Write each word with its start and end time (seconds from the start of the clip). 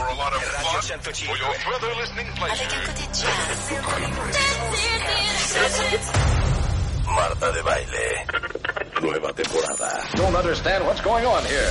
for 0.00 0.08
a 0.08 0.16
lot 0.16 0.32
of 0.32 0.40
fun 0.42 0.80
for 1.12 1.36
your 1.36 1.52
further 1.66 1.92
listening 2.00 2.26
pleasure. 2.40 2.64
Marta 7.04 7.52
de 7.52 7.62
Baile. 7.62 8.24
Nueva 9.02 9.32
temporada. 9.32 10.02
Don't 10.14 10.34
understand 10.36 10.84
what's 10.86 11.00
going 11.02 11.26
on 11.26 11.44
here. 11.44 11.70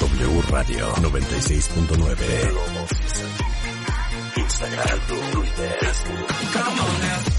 W 0.00 0.40
Radio 0.52 0.92
96.9. 0.92 2.16
Instagram, 4.36 5.00
Twitter. 5.32 7.29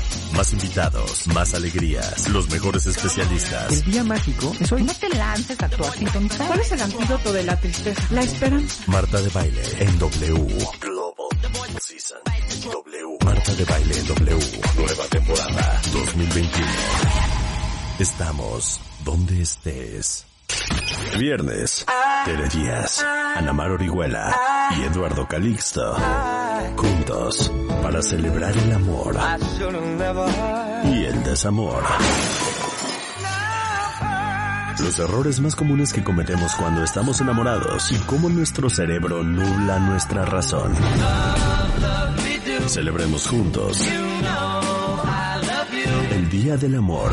Más 0.41 0.53
invitados, 0.53 1.27
más 1.27 1.53
alegrías, 1.53 2.27
los 2.29 2.49
mejores 2.49 2.87
especialistas. 2.87 3.71
El 3.73 3.83
día 3.83 4.03
mágico 4.03 4.51
es 4.59 4.71
hoy. 4.71 4.81
No 4.81 4.91
te 4.95 5.07
lances 5.09 5.61
a 5.61 5.67
actuar 5.67 5.93
sintonizar. 5.93 6.47
¿Cuál 6.47 6.59
es 6.61 6.71
el 6.71 6.81
antídoto 6.81 7.31
de 7.31 7.43
la 7.43 7.59
tristeza? 7.59 8.01
La 8.09 8.21
esperanza. 8.21 8.83
Marta 8.87 9.21
de 9.21 9.29
Baile 9.29 9.61
en 9.77 9.99
W. 9.99 10.67
Global 10.79 11.29
Season. 11.79 12.17
W. 12.63 13.17
Marta 13.23 13.53
de 13.53 13.65
Baile 13.65 13.99
en 13.99 14.07
W. 14.07 14.61
Nueva 14.77 15.05
temporada 15.11 15.81
2021. 15.93 16.67
Estamos 17.99 18.81
donde 19.05 19.43
estés. 19.43 20.25
Viernes. 21.19 21.85
Tere 22.25 22.49
Díaz, 22.49 23.03
Anamar 23.03 23.69
Orihuela 23.69 24.35
y 24.75 24.85
Eduardo 24.85 25.27
Calixto. 25.27 25.95
Juntos 26.75 27.51
para 27.81 28.01
celebrar 28.01 28.55
el 28.57 28.71
amor 28.73 29.17
y 30.85 31.05
el 31.05 31.23
desamor. 31.23 31.83
Los 34.79 34.99
errores 34.99 35.39
más 35.39 35.55
comunes 35.55 35.93
que 35.93 36.03
cometemos 36.03 36.53
cuando 36.53 36.83
estamos 36.83 37.21
enamorados 37.21 37.91
y 37.91 37.95
cómo 38.05 38.29
nuestro 38.29 38.69
cerebro 38.69 39.23
nubla 39.23 39.79
nuestra 39.79 40.25
razón. 40.25 40.73
Celebremos 42.67 43.27
juntos 43.27 43.87
el 46.11 46.29
Día 46.29 46.57
del 46.57 46.75
Amor. 46.75 47.11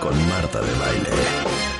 Con 0.00 0.28
Marta 0.28 0.60
de 0.60 0.72
Baile. 0.78 1.79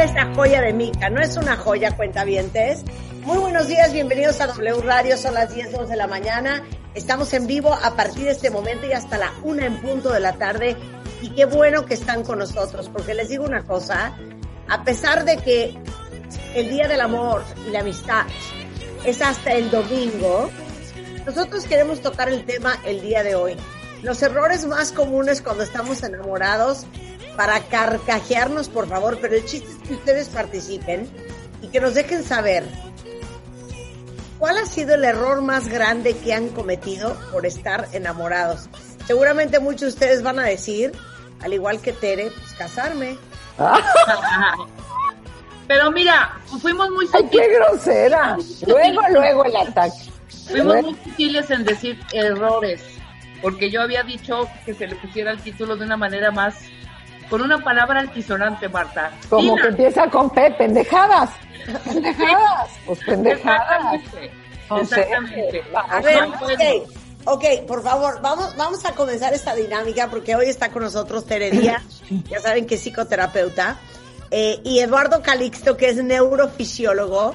esta 0.00 0.32
joya 0.34 0.62
de 0.62 0.72
Mica? 0.72 1.10
No 1.10 1.20
es 1.20 1.36
una 1.36 1.56
joya, 1.56 1.94
cuentavientes. 1.94 2.82
Muy 3.24 3.36
buenos 3.36 3.68
días, 3.68 3.92
bienvenidos 3.92 4.40
a 4.40 4.46
W 4.46 4.80
Radio, 4.82 5.18
son 5.18 5.34
las 5.34 5.54
10, 5.54 5.74
11 5.74 5.90
de 5.90 5.96
la 5.96 6.06
mañana. 6.06 6.64
Estamos 6.94 7.32
en 7.34 7.46
vivo 7.46 7.74
a 7.74 7.94
partir 7.94 8.24
de 8.24 8.30
este 8.30 8.50
momento 8.50 8.86
y 8.86 8.92
hasta 8.92 9.18
la 9.18 9.32
una 9.42 9.66
en 9.66 9.80
punto 9.82 10.10
de 10.10 10.20
la 10.20 10.32
tarde. 10.32 10.76
Y 11.20 11.30
qué 11.34 11.44
bueno 11.44 11.84
que 11.84 11.94
están 11.94 12.24
con 12.24 12.38
nosotros, 12.38 12.88
porque 12.88 13.12
les 13.14 13.28
digo 13.28 13.44
una 13.44 13.64
cosa, 13.64 14.16
a 14.68 14.82
pesar 14.82 15.24
de 15.24 15.36
que 15.36 15.78
el 16.54 16.70
Día 16.70 16.88
del 16.88 17.02
Amor 17.02 17.44
y 17.68 17.70
la 17.70 17.80
Amistad 17.80 18.24
es 19.04 19.20
hasta 19.20 19.52
el 19.52 19.70
domingo, 19.70 20.50
nosotros 21.26 21.64
queremos 21.64 22.00
tocar 22.00 22.30
el 22.30 22.44
tema 22.46 22.78
el 22.86 23.02
día 23.02 23.22
de 23.22 23.34
hoy. 23.34 23.56
Los 24.02 24.22
errores 24.22 24.66
más 24.66 24.90
comunes 24.90 25.42
cuando 25.42 25.62
estamos 25.62 26.02
enamorados 26.02 26.86
para 27.36 27.60
carcajearnos, 27.60 28.68
por 28.68 28.88
favor, 28.88 29.18
pero 29.20 29.34
el 29.36 29.44
chiste 29.44 29.68
es 29.70 29.88
que 29.88 29.94
ustedes 29.94 30.28
participen 30.28 31.08
y 31.62 31.68
que 31.68 31.80
nos 31.80 31.94
dejen 31.94 32.24
saber 32.24 32.64
cuál 34.38 34.58
ha 34.58 34.66
sido 34.66 34.94
el 34.94 35.04
error 35.04 35.40
más 35.40 35.68
grande 35.68 36.16
que 36.16 36.34
han 36.34 36.48
cometido 36.48 37.16
por 37.30 37.46
estar 37.46 37.88
enamorados. 37.92 38.68
Seguramente 39.06 39.60
muchos 39.60 39.80
de 39.80 39.88
ustedes 39.88 40.22
van 40.22 40.38
a 40.38 40.44
decir, 40.44 40.92
al 41.40 41.52
igual 41.52 41.80
que 41.80 41.92
Tere, 41.92 42.30
pues 42.30 42.52
casarme. 42.54 43.16
Pero 45.68 45.90
mira, 45.90 46.38
fuimos 46.60 46.90
muy 46.90 47.08
¡Ay, 47.12 47.28
qué 47.30 47.48
grosera! 47.54 48.36
Luego, 48.66 49.00
luego 49.10 49.44
el 49.44 49.56
ataque. 49.56 50.10
Fuimos 50.48 50.82
muy 50.82 50.96
sutiles 51.04 51.50
en 51.50 51.64
decir 51.64 51.98
errores, 52.12 52.82
porque 53.40 53.70
yo 53.70 53.80
había 53.80 54.02
dicho 54.02 54.48
que 54.66 54.74
se 54.74 54.86
le 54.86 54.96
pusiera 54.96 55.30
el 55.30 55.40
título 55.40 55.76
de 55.76 55.84
una 55.84 55.96
manera 55.96 56.30
más, 56.30 56.56
con 57.32 57.40
una 57.40 57.64
palabra 57.64 58.00
altisonante, 58.00 58.68
Marta. 58.68 59.10
Como 59.30 59.56
que 59.56 59.68
empieza 59.68 60.06
con 60.10 60.28
P, 60.28 60.50
pendejadas. 60.50 61.30
Pendejadas. 61.82 62.70
Pues 62.84 62.98
pendejadas. 63.06 64.02
Exactamente. 64.70 65.58
Exactamente. 65.58 65.64
A 65.72 66.00
ver, 66.02 66.28
puedo. 66.38 66.84
ok, 67.24 67.44
por 67.66 67.82
favor, 67.82 68.20
vamos, 68.20 68.54
vamos 68.56 68.84
a 68.84 68.92
comenzar 68.92 69.32
esta 69.32 69.54
dinámica 69.54 70.08
porque 70.10 70.36
hoy 70.36 70.50
está 70.50 70.70
con 70.70 70.82
nosotros 70.82 71.24
Tere 71.24 71.50
Díaz, 71.50 72.02
ya 72.28 72.38
saben 72.38 72.66
que 72.66 72.74
es 72.74 72.82
psicoterapeuta, 72.82 73.78
eh, 74.30 74.60
y 74.62 74.80
Eduardo 74.80 75.22
Calixto, 75.22 75.78
que 75.78 75.88
es 75.88 76.04
neurofisiólogo, 76.04 77.34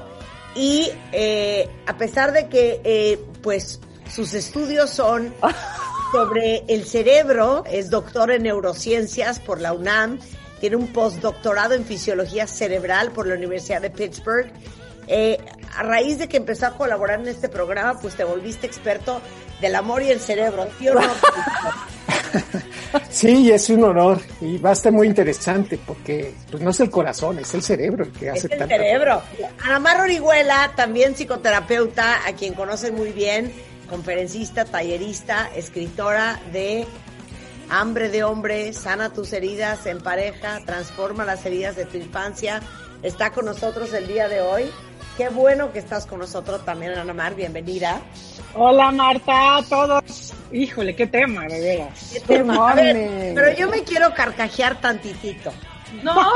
y 0.54 0.92
eh, 1.12 1.68
a 1.88 1.98
pesar 1.98 2.34
de 2.34 2.50
que, 2.50 2.82
eh, 2.84 3.20
pues, 3.42 3.80
sus 4.08 4.36
estudios 4.36 4.92
son 4.92 5.34
sobre 6.12 6.64
el 6.68 6.86
cerebro, 6.86 7.64
es 7.70 7.90
doctor 7.90 8.32
en 8.32 8.44
neurociencias 8.44 9.40
por 9.40 9.60
la 9.62 9.74
UNAM, 9.74 10.20
tiene 10.60 10.76
un 10.76 10.88
postdoctorado 10.88 11.74
en 11.76 11.86
fisiología 11.86 12.48
cerebral 12.48 13.12
por 13.12 13.28
la 13.28 13.36
Universidad 13.36 13.82
de 13.82 13.90
Pittsburgh. 13.90 14.48
Eh, 15.08 15.38
a 15.76 15.84
raíz 15.84 16.18
de 16.18 16.28
que 16.28 16.38
empezó 16.38 16.66
a 16.68 16.72
colaborar 16.72 17.20
en 17.20 17.28
este 17.28 17.48
programa, 17.50 18.00
pues 18.00 18.16
te 18.16 18.24
volviste 18.24 18.66
experto 18.68 19.22
del 19.62 19.76
amor 19.76 20.02
y 20.04 20.10
el 20.12 20.20
cerebro, 20.20 20.68
¿sí 20.80 20.90
o 20.90 20.96
no? 20.96 21.02
Sí, 23.10 23.52
es 23.52 23.70
un 23.70 23.84
honor 23.84 24.20
y 24.42 24.58
va 24.58 24.72
a 24.72 24.74
estar 24.74 24.92
muy 24.92 25.08
interesante 25.08 25.78
porque 25.86 26.34
pues 26.52 26.62
no 26.64 26.70
es 26.72 26.80
el 26.80 26.90
corazón, 26.90 27.38
es 27.40 27.54
el 27.54 27.62
cerebro 27.62 28.04
el 28.06 28.12
que 28.12 28.28
Es 28.28 28.34
hace 28.44 28.54
el 28.54 28.60
tanta- 28.60 28.76
cerebro. 28.76 29.22
Ana 29.64 29.80
Mar 29.80 30.02
Orihuela, 30.02 30.72
también 30.76 31.14
psicoterapeuta, 31.16 32.28
a 32.28 32.34
quien 32.34 32.54
conocen 32.54 32.96
muy 32.96 33.12
bien, 33.12 33.52
conferencista, 33.88 34.66
tallerista, 34.66 35.50
escritora 35.56 36.40
de 36.52 36.86
Hambre 37.70 38.08
de 38.08 38.24
hombre, 38.24 38.72
sana 38.72 39.12
tus 39.12 39.34
heridas 39.34 39.86
en 39.88 40.00
pareja, 40.00 40.62
transforma 40.66 41.26
las 41.26 41.46
heridas 41.46 41.76
de 41.76 41.86
tu 41.86 41.98
infancia. 41.98 42.62
Está 43.04 43.32
con 43.32 43.46
nosotros 43.46 43.92
el 43.94 44.08
día 44.08 44.30
de 44.30 44.40
hoy. 44.40 44.72
Qué 45.18 45.28
bueno 45.28 45.74
que 45.74 45.80
estás 45.80 46.06
con 46.06 46.20
nosotros 46.20 46.64
también, 46.64 46.94
Ana 46.94 47.14
Mar, 47.14 47.36
bienvenida. 47.36 48.00
Hola 48.54 48.92
Marta, 48.92 49.58
a 49.58 49.64
todos. 49.64 50.34
Híjole, 50.52 50.96
qué 50.96 51.08
tema, 51.08 51.46
de 51.48 51.60
veras. 51.60 52.12
¿Qué 52.14 52.20
tema? 52.22 52.72
A 52.72 52.76
ver, 52.76 53.34
pero 53.36 53.54
yo 53.54 53.70
me 53.70 53.84
quiero 53.84 54.14
carcajear 54.14 54.80
tantitito. 54.80 55.52
No, 56.04 56.14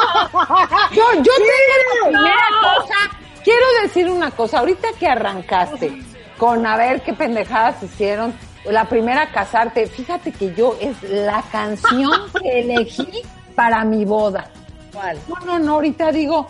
Yo, 0.91 1.03
yo 1.16 1.23
tengo 1.23 2.12
la 2.12 2.19
primera 2.19 2.47
cosa. 2.62 2.95
Quiero 3.44 3.65
decir 3.83 4.09
una 4.09 4.31
cosa. 4.31 4.59
Ahorita 4.59 4.89
que 5.00 5.07
arrancaste 5.07 6.11
con 6.41 6.65
a 6.65 6.75
ver 6.75 7.03
qué 7.03 7.13
pendejadas 7.13 7.83
hicieron, 7.83 8.33
la 8.65 8.85
primera 8.85 9.31
casarte, 9.31 9.85
fíjate 9.85 10.31
que 10.31 10.55
yo 10.55 10.75
es 10.81 10.95
la 11.03 11.43
canción 11.51 12.11
que 12.41 12.61
elegí 12.61 13.21
para 13.53 13.85
mi 13.85 14.05
boda. 14.05 14.49
¿Cuál? 14.91 15.19
No, 15.27 15.35
no, 15.45 15.59
no, 15.59 15.73
ahorita 15.73 16.11
digo, 16.11 16.47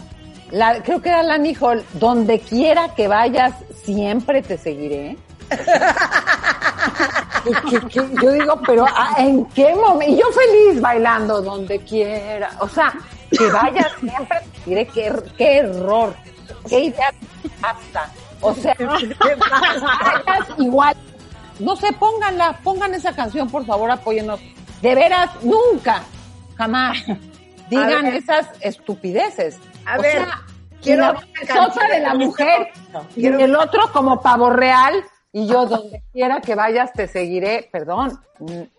la, 0.52 0.82
creo 0.82 1.02
que 1.02 1.10
era 1.10 1.24
la 1.24 1.38
Nicole, 1.38 1.84
donde 1.96 2.40
quiera 2.40 2.96
que 2.96 3.10
vayas, 3.10 3.54
siempre 3.84 4.42
te 4.42 4.58
seguiré. 4.58 5.18
Yo 7.94 8.32
digo, 8.32 8.62
pero 8.66 8.86
ah, 8.88 9.16
¿en 9.18 9.44
qué 9.48 9.76
momento? 9.76 10.14
Y 10.14 10.18
yo 10.18 10.26
feliz 10.32 10.80
bailando 10.80 11.42
donde 11.42 11.80
quiera. 11.80 12.52
O 12.60 12.70
sea, 12.70 12.94
que 13.30 13.46
vayas 13.52 13.92
siempre, 14.00 14.38
diré 14.66 14.86
qué, 14.88 15.14
qué 15.38 15.58
error, 15.58 16.16
qué 16.70 16.80
idea 16.86 17.12
hasta. 17.62 18.10
O 18.42 18.54
sea, 18.54 18.76
igual. 20.58 20.96
No 21.60 21.76
sé, 21.76 21.92
pónganla, 21.94 22.58
pongan 22.64 22.94
esa 22.96 23.14
canción, 23.16 23.50
por 23.50 23.66
favor, 23.66 23.92
apóyennos. 23.92 24.40
De 24.82 24.96
veras, 24.96 25.30
nunca, 25.44 26.02
jamás 26.58 26.98
digan 27.70 28.08
esas 28.08 28.48
estupideces. 28.62 29.60
A 29.86 29.98
O 29.98 30.02
ver, 30.02 30.12
sea, 30.14 30.42
Quiero 30.82 31.04
la 31.04 31.12
una 31.12 31.22
canción 31.46 31.88
de 31.92 32.00
la 32.00 32.14
mujer. 32.16 32.68
Y 33.16 33.22
Quiero- 33.22 33.40
el 33.40 33.56
otro 33.56 33.92
como 33.94 34.20
pavo 34.22 34.50
real. 34.50 35.04
Y 35.34 35.48
yo, 35.48 35.66
donde 35.66 36.04
quiera 36.12 36.42
que 36.42 36.56
vayas, 36.56 36.92
te 36.92 37.08
seguiré. 37.08 37.70
Perdón. 37.72 38.20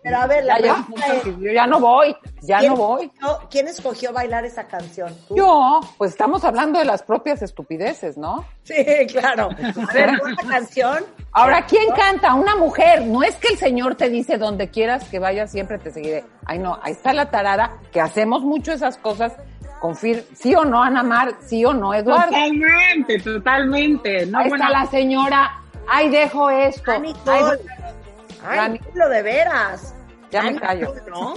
Pero 0.03 0.17
a 0.17 0.27
ver, 0.27 0.43
la 0.43 0.59
Ya 0.59 0.85
es- 1.15 1.23
yo 1.39 1.51
ya 1.51 1.65
no 1.65 1.79
voy. 1.79 2.15
Ya 2.43 2.59
¿Quién 2.59 2.73
no 2.73 2.77
voy. 2.77 3.05
escogió- 3.05 3.47
¿Quién 3.49 3.67
escogió 3.69 4.13
bailar 4.13 4.45
esa 4.45 4.65
canción? 4.67 5.15
¿Tú? 5.27 5.35
Yo, 5.35 5.79
pues 5.97 6.11
estamos 6.11 6.43
hablando 6.43 6.77
de 6.77 6.85
las 6.85 7.01
propias 7.01 7.41
estupideces, 7.41 8.17
¿no? 8.17 8.45
Sí, 8.63 8.75
claro. 9.11 9.49
A 9.89 9.93
ver, 9.93 10.11
una 10.21 10.35
canción. 10.47 11.03
Ahora, 11.31 11.65
¿quién 11.65 11.89
canta? 11.95 12.35
Una 12.35 12.55
mujer. 12.55 13.03
No 13.07 13.23
es 13.23 13.35
que 13.37 13.47
el 13.53 13.57
Señor 13.57 13.95
te 13.95 14.09
dice 14.09 14.37
donde 14.37 14.69
quieras 14.69 15.05
que 15.09 15.17
vayas, 15.17 15.51
siempre 15.51 15.79
te 15.79 15.91
seguiré. 15.91 16.23
Ay, 16.45 16.59
no, 16.59 16.77
ahí 16.83 16.91
está 16.91 17.13
la 17.13 17.31
tarada, 17.31 17.79
que 17.91 17.99
hacemos 17.99 18.43
mucho 18.43 18.71
esas 18.73 18.97
cosas. 18.97 19.33
Confir 19.81 20.25
¿Sí 20.35 20.53
o 20.55 20.63
no, 20.63 20.81
Ana 20.83 21.03
Mar? 21.03 21.33
¿Sí 21.45 21.65
o 21.65 21.73
no, 21.73 21.93
Eduardo? 21.93 22.27
Totalmente, 22.27 23.19
totalmente. 23.19 24.25
No, 24.27 24.37
ahí 24.39 24.49
bueno, 24.49 24.63
está 24.65 24.79
la 24.79 24.85
señora. 24.85 25.59
Ay, 25.87 26.09
dejo 26.09 26.49
esto. 26.49 26.91
Ay, 26.91 27.01
Nicole. 27.01 27.59
Ay, 28.45 28.79
lo 28.93 29.09
de 29.09 29.21
veras. 29.21 29.95
Ya 30.31 30.43
me 30.43 30.55
callo. 30.59 30.93
¿no? 31.09 31.33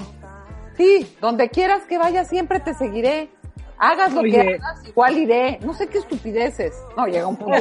Sí, 0.77 1.17
donde 1.21 1.49
quieras 1.49 1.83
que 1.85 1.99
vayas, 1.99 2.29
siempre 2.29 2.61
te 2.61 2.75
seguiré. 2.75 3.29
Hagas 3.79 4.13
lo 4.13 4.23
que 4.23 4.29
Oye. 4.41 4.55
hagas, 4.63 4.87
igual 4.87 5.17
iré. 5.19 5.59
No 5.63 5.75
sé 5.75 5.87
qué 5.87 5.99
estupideces. 5.99 6.75
No, 6.97 7.07
llega 7.07 7.27
un 7.27 7.37
punto. 7.37 7.59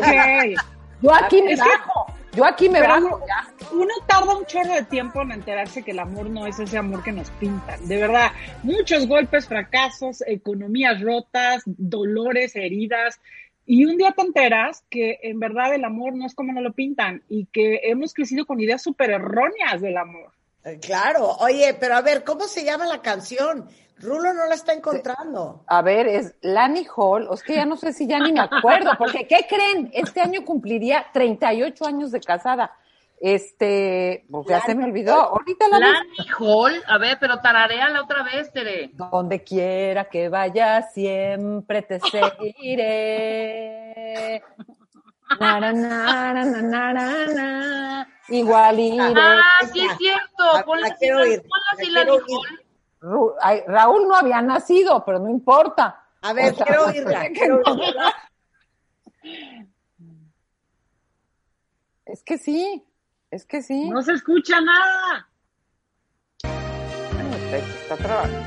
Yo 1.01 1.13
aquí 1.13 1.41
me 1.41 1.55
que- 1.55 1.61
bajo. 1.61 2.05
Yo 2.33 2.43
aquí 2.45 2.67
me 2.69 2.81
bajo. 2.81 3.21
Ya. 3.25 3.47
uno 3.71 3.93
tarda 4.07 4.35
un 4.35 4.45
chorro 4.45 4.73
de 4.73 4.83
tiempo 4.83 5.21
en 5.21 5.31
enterarse 5.31 5.83
que 5.83 5.91
el 5.91 5.99
amor 5.99 6.29
no 6.29 6.45
es 6.45 6.59
ese 6.59 6.77
amor 6.77 7.01
que 7.03 7.13
nos 7.13 7.29
pintan. 7.31 7.85
De 7.87 7.97
verdad, 7.97 8.31
muchos 8.63 9.07
golpes, 9.07 9.47
fracasos, 9.47 10.21
economías 10.27 10.99
rotas, 11.01 11.63
dolores, 11.65 12.55
heridas. 12.57 13.19
Y 13.65 13.85
un 13.85 13.97
día 13.97 14.11
te 14.11 14.21
enteras 14.21 14.83
que 14.89 15.19
en 15.23 15.39
verdad 15.39 15.73
el 15.73 15.83
amor 15.83 16.15
no 16.15 16.25
es 16.25 16.35
como 16.35 16.53
nos 16.53 16.63
lo 16.63 16.73
pintan 16.73 17.23
y 17.29 17.47
que 17.47 17.81
hemos 17.83 18.13
crecido 18.13 18.45
con 18.45 18.59
ideas 18.59 18.81
súper 18.81 19.11
erróneas 19.11 19.81
del 19.81 19.97
amor. 19.97 20.31
Eh, 20.63 20.79
Claro, 20.81 21.31
oye, 21.39 21.75
pero 21.79 21.95
a 21.95 22.01
ver, 22.01 22.23
¿cómo 22.23 22.41
se 22.45 22.63
llama 22.63 22.85
la 22.85 23.01
canción? 23.01 23.67
Rulo 23.97 24.33
no 24.33 24.45
la 24.45 24.55
está 24.55 24.73
encontrando. 24.73 25.63
A 25.67 25.81
ver, 25.81 26.07
es 26.07 26.35
Lani 26.41 26.85
Hall, 26.95 27.27
o 27.27 27.33
es 27.33 27.43
que 27.43 27.55
ya 27.55 27.65
no 27.65 27.77
sé 27.77 27.93
si 27.93 28.07
ya 28.07 28.19
ni 28.19 28.33
me 28.33 28.41
acuerdo, 28.41 28.91
porque 28.97 29.25
¿qué 29.25 29.45
creen? 29.47 29.89
Este 29.93 30.21
año 30.21 30.43
cumpliría 30.43 31.05
38 31.13 31.85
años 31.85 32.11
de 32.11 32.19
casada. 32.19 32.71
Este, 33.19 34.25
pues 34.29 34.45
ya 34.47 34.57
Lani 34.59 34.65
se 34.67 34.75
me 34.75 34.83
olvidó. 34.85 35.13
Ahorita 35.15 35.67
la 35.69 35.79
Lani 35.79 36.09
Hall, 36.39 36.83
a 36.87 36.97
ver, 36.97 37.17
pero 37.19 37.39
tarareala 37.39 38.01
otra 38.03 38.23
vez, 38.23 38.51
Tere. 38.51 38.89
Donde 38.93 39.43
quiera 39.43 40.05
que 40.05 40.29
vayas, 40.29 40.93
siempre 40.93 41.81
te 41.81 41.99
seguiré. 42.01 43.23
Na, 45.39 45.59
na, 45.59 45.71
na, 45.73 46.33
na, 46.33 46.45
na, 46.45 46.61
na, 46.61 46.93
na, 46.93 47.25
na. 47.33 48.07
Igual 48.29 48.79
iré. 48.79 49.01
Ah, 49.01 49.41
sí 49.71 49.81
es 49.85 49.97
cierto. 49.97 50.43
La- 50.53 50.63
Ponla 50.63 50.87
la 50.89 52.03
la 52.03 53.63
Raúl 53.67 54.07
no 54.07 54.15
había 54.15 54.41
nacido, 54.41 55.03
pero 55.05 55.19
no 55.19 55.29
importa. 55.29 56.03
A 56.21 56.33
ver, 56.33 56.53
O 56.53 56.55
sea, 56.55 56.65
quiero 56.65 56.85
oírla. 56.85 57.29
Es 62.05 62.23
que 62.23 62.37
sí, 62.37 62.83
es 63.31 63.45
que 63.45 63.61
sí. 63.61 63.89
No 63.89 64.01
se 64.01 64.13
escucha 64.13 64.59
nada. 64.61 65.27
Está, 67.51 67.95
trabajando. 67.97 68.37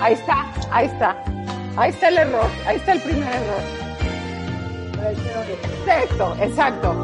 Ahí 0.00 0.14
está, 0.14 0.52
ahí 0.70 0.86
está. 0.86 1.24
Ahí 1.76 1.90
está 1.90 2.08
el 2.08 2.18
error, 2.18 2.50
ahí 2.66 2.76
está 2.76 2.92
el 2.92 3.00
primer 3.00 3.28
error. 3.28 3.60
Exacto, 5.84 6.36
exacto. 6.40 6.94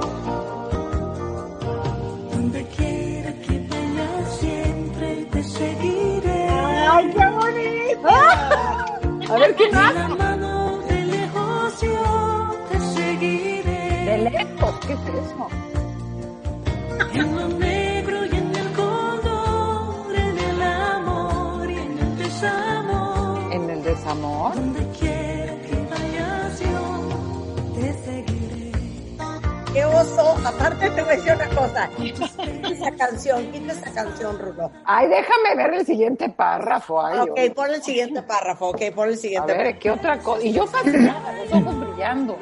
Donde 2.32 2.66
quiera 2.68 3.32
que 3.34 3.66
vayas, 3.68 4.36
siempre 4.38 5.24
te 5.30 5.42
seguiré. 5.42 6.48
¡Ay, 6.48 7.10
qué 7.12 7.26
bonito! 7.26 8.08
A 9.32 9.36
ver, 9.38 9.54
¿qué 9.56 9.66
De 9.66 9.72
más? 9.72 9.94
la 9.94 10.08
mano 10.08 10.78
de 10.88 11.04
lejos 11.06 11.80
yo 11.80 12.41
lejos, 14.24 14.74
¿qué 14.86 14.92
es 14.92 15.00
eso? 15.00 15.48
En 17.14 17.36
lo 17.36 17.48
negro 17.48 18.24
y 18.26 18.28
en 18.36 18.54
el 18.56 18.72
color, 18.72 20.14
en 20.14 20.38
el 20.38 20.62
amor 20.62 21.70
y 21.70 21.76
en 21.78 21.98
el 21.98 22.18
desamor. 22.18 23.52
En 23.52 23.70
el 23.70 23.82
desamor. 23.82 24.54
Donde 24.54 24.86
quiera 24.98 25.54
que 25.62 25.86
vayas, 25.90 26.60
yo 26.60 27.74
te 27.74 27.92
seguiré. 28.04 28.72
Qué 29.72 29.84
oso. 29.84 30.36
Aparte 30.46 30.90
te 30.90 31.02
voy 31.02 31.12
a 31.12 31.16
decir 31.16 31.32
una 31.34 31.48
cosa. 31.48 31.88
Quita 31.96 32.26
esa 32.70 32.90
canción, 32.92 33.52
quita 33.52 33.72
esa 33.72 33.92
canción, 33.92 34.38
Rulo. 34.38 34.70
Ay, 34.84 35.08
déjame 35.08 35.56
ver 35.56 35.74
el 35.74 35.86
siguiente 35.86 36.28
párrafo. 36.30 37.04
Ay, 37.04 37.18
Ok, 37.20 37.54
pon 37.54 37.70
el 37.70 37.82
siguiente 37.82 38.22
párrafo, 38.22 38.68
ok, 38.68 38.80
pon 38.94 39.08
el 39.08 39.14
A 39.14 39.16
siguiente 39.16 39.52
ver, 39.54 39.78
¿qué 39.78 39.90
otra 39.90 40.18
cosa? 40.18 40.44
Y 40.44 40.52
yo 40.52 40.66
fascinada, 40.66 41.32
los 41.32 41.52
ojos 41.52 41.80
brillando. 41.80 42.36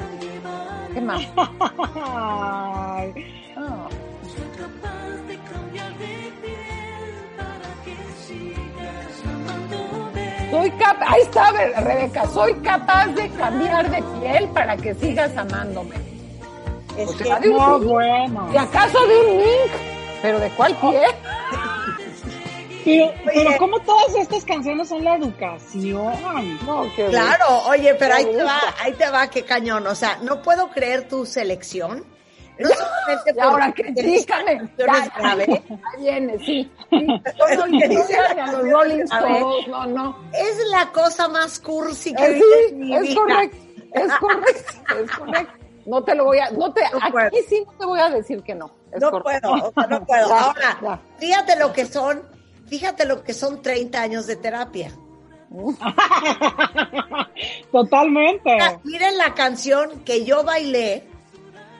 ¿Qué 0.94 1.00
más? 1.00 1.22
Ay, 1.36 3.26
Ah. 3.56 3.88
Soy 4.22 4.46
capaz 4.56 5.26
de 5.28 5.36
cambiar 5.38 5.92
de 5.98 6.32
piel 6.42 7.14
para 7.36 7.70
que 7.84 7.96
sigas 8.26 9.22
amándome. 9.24 10.50
Soy 10.50 10.70
capaz, 10.72 11.06
ahí 11.12 11.20
está 11.22 11.50
Re- 11.52 11.74
Rebeca, 11.80 12.26
soy 12.28 12.54
capaz 12.54 13.06
de 13.08 13.28
cambiar 13.30 13.90
de 13.90 14.02
piel 14.20 14.48
para 14.48 14.76
que 14.76 14.94
sigas 14.94 15.36
amándome. 15.36 15.96
Es 16.96 17.08
O 17.10 17.16
que 17.18 17.24
sea, 17.24 17.38
de 17.40 17.48
un 17.50 17.56
no, 17.56 17.78
sí, 17.80 17.84
bueno. 17.86 18.48
¿Y 18.52 18.56
acaso 18.56 18.98
de 19.06 19.18
un 19.20 19.36
mink? 19.36 19.72
¿Pero 20.22 20.40
de 20.40 20.50
cuál 20.50 20.74
pie? 20.76 21.02
Pero, 22.84 23.12
pero 23.24 23.56
como 23.58 23.78
todas 23.80 24.14
estas 24.16 24.44
canciones 24.44 24.88
son 24.88 25.04
la 25.04 25.16
educación. 25.16 26.12
No, 26.66 26.86
Claro, 27.10 27.62
oye, 27.68 27.94
pero 27.94 28.14
ahí 28.14 28.24
te 28.24 28.42
va, 28.42 28.60
ahí 28.82 28.92
te 28.92 29.10
va, 29.10 29.28
qué 29.28 29.42
cañón. 29.44 29.86
O 29.86 29.94
sea, 29.94 30.18
no 30.22 30.40
puedo 30.42 30.68
creer 30.70 31.08
tu 31.08 31.26
selección. 31.26 32.04
No 32.58 32.68
solamente 32.68 33.32
Y 33.34 33.40
ahora 33.40 33.72
critícame. 33.72 34.70
Ya, 34.76 35.10
Ahí 35.14 35.56
viene, 35.98 36.38
sí. 36.44 36.70
que 36.90 37.88
dice 37.88 38.16
no, 38.36 38.42
a 38.42 38.52
los 38.52 38.70
Rolling. 38.70 39.00
Stones, 39.04 39.68
no, 39.68 39.86
no. 39.86 40.18
Es 40.34 40.58
la 40.70 40.90
cosa 40.92 41.28
más 41.28 41.58
cursi 41.58 42.14
que 42.14 42.22
he 42.22 42.26
Eh, 42.26 42.32
visto 42.34 42.46
en 42.62 42.68
sí, 42.68 42.74
mi 42.74 42.94
es 42.96 43.02
vida. 43.02 43.14
correcto, 43.14 43.56
es 43.94 44.12
correcto, 44.16 44.98
es 45.04 45.10
correcto. 45.12 45.52
No 45.86 46.04
te 46.04 46.14
lo 46.14 46.24
voy 46.26 46.38
a, 46.38 46.50
no 46.50 46.70
te, 46.74 46.82
No 46.92 46.98
aquí 47.00 47.10
puedo. 47.12 47.30
sí 47.48 47.64
no 47.66 47.72
te 47.78 47.86
voy 47.86 48.00
a 48.00 48.10
decir 48.10 48.42
que 48.42 48.54
no. 48.54 48.70
Es 48.92 49.00
No 49.00 49.10
correcto. 49.10 49.50
puedo, 49.52 49.68
o 49.68 49.72
sea, 49.72 49.86
no 49.86 50.04
puedo. 50.04 50.28
Ya, 50.28 50.40
Ahora, 50.42 50.78
ya. 50.82 51.00
fíjate 51.18 51.56
lo 51.58 51.72
que 51.72 51.86
son, 51.86 52.22
fíjate 52.70 53.04
lo 53.04 53.22
que 53.22 53.34
son 53.34 53.60
30 53.60 54.00
años 54.00 54.26
de 54.26 54.36
terapia. 54.36 54.90
Totalmente. 57.72 58.52
Mira, 58.54 58.80
Miren 58.84 59.18
la 59.18 59.34
canción 59.34 60.00
que 60.04 60.24
yo 60.24 60.44
bailé 60.44 61.04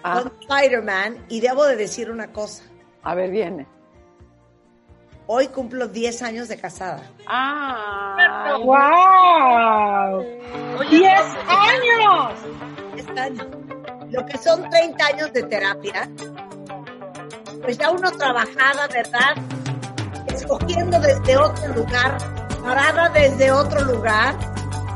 Ah, 0.03 0.23
con 0.23 0.33
Spider-Man 0.41 1.27
y 1.29 1.41
debo 1.41 1.65
de 1.67 1.77
decir 1.77 2.11
una 2.11 2.33
cosa. 2.33 2.65
a 3.03 3.15
ver, 3.15 3.31
viene. 3.31 3.67
Hoy 5.27 5.49
cumplo 5.49 5.87
10 5.89 6.23
años 6.23 6.49
de 6.49 6.59
casada. 6.59 7.03
Ah, 7.27 8.57
¡Wow! 8.65 10.25
¡Diez 10.91 11.21
años! 11.47 12.33
Este 12.97 13.21
año. 13.21 13.45
Lo 14.11 14.25
que 14.27 14.39
son 14.39 14.69
30 14.71 15.07
años 15.07 15.33
de 15.33 15.43
terapia, 15.45 16.11
pues 17.63 17.79
ya 17.79 17.91
uno 17.91 18.11
trabajaba, 18.11 18.89
¿verdad? 18.93 19.37
Escogiendo 20.53 20.99
desde 20.99 21.37
otro 21.37 21.69
lugar, 21.75 22.19
parada 22.61 23.09
desde 23.11 23.53
otro 23.53 23.85
lugar. 23.85 24.35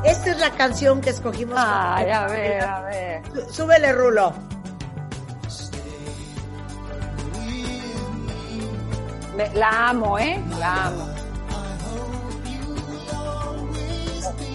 Esta 0.02 0.32
es 0.32 0.38
la 0.40 0.50
canción 0.50 1.00
que 1.00 1.10
escogimos. 1.10 1.56
Ay, 1.56 2.10
a 2.10 2.26
ver, 2.26 2.64
a 2.64 2.80
ver. 2.80 3.22
Sú- 3.32 3.52
Súbele, 3.62 3.92
Rulo. 3.92 4.32
La 9.54 9.90
amo, 9.90 10.18
¿eh? 10.18 10.42
La 10.58 10.86
amo. 10.86 11.08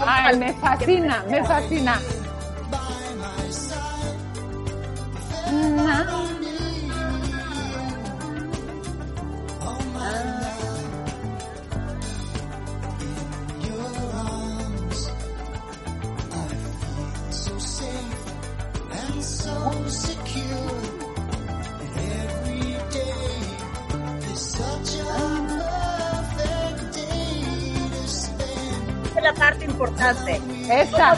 Ay, 0.06 0.38
me 0.38 0.54
fascina, 0.56 1.24
me 1.30 1.44
fascina. 1.46 2.00
Na. 5.78 6.06
Es 29.20 29.24
la 29.24 29.34
parte 29.34 29.66
importante. 29.66 30.42
Esa. 30.70 31.18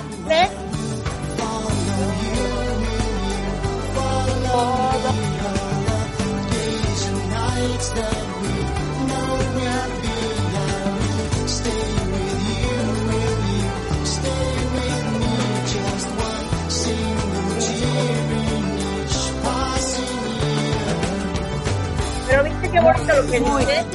Qué 22.71 22.79
bonito 22.79 23.13
lo 23.15 23.31
que 23.31 23.39
dice. 23.39 23.85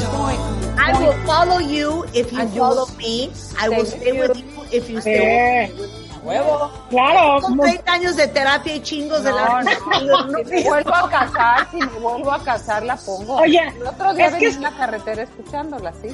I 0.78 0.92
will 1.00 1.12
follow 1.25 1.61
you 1.61 2.04
if 2.12 2.30
you 2.33 2.47
follow 2.59 2.87
me. 2.99 3.30
I 3.59 3.68
will 3.68 3.87
stay 3.87 4.12
with 4.12 4.37
you 4.37 4.62
if 4.71 4.88
you 4.90 5.00
stay 5.00 5.71
with 5.73 5.80
me. 5.80 6.06
Huevo. 6.23 6.71
claro, 6.90 7.40
Con 7.40 7.56
mu- 7.56 7.62
30 7.62 7.92
años 7.92 8.16
de 8.16 8.26
terapia 8.26 8.75
y 8.75 8.80
chingos 8.80 9.23
de 9.23 9.30
la... 9.30 9.62
No, 9.62 10.26
no. 10.26 10.38
Si 10.38 10.45
me 10.45 10.64
vuelvo 10.64 10.95
a 10.95 11.09
casar, 11.09 11.68
si 11.71 11.76
me 11.76 11.87
vuelvo 11.87 12.33
a 12.33 12.42
casar, 12.42 12.83
la 12.85 12.97
pongo. 12.97 13.37
Oye, 13.37 13.61
el 13.76 13.87
otro 13.87 14.12
día 14.12 14.26
es 14.26 14.35
que 14.35 14.49
en 14.49 14.62
la 14.62 14.73
carretera 14.73 15.23
escuchándola, 15.23 15.92
¿sí? 16.02 16.09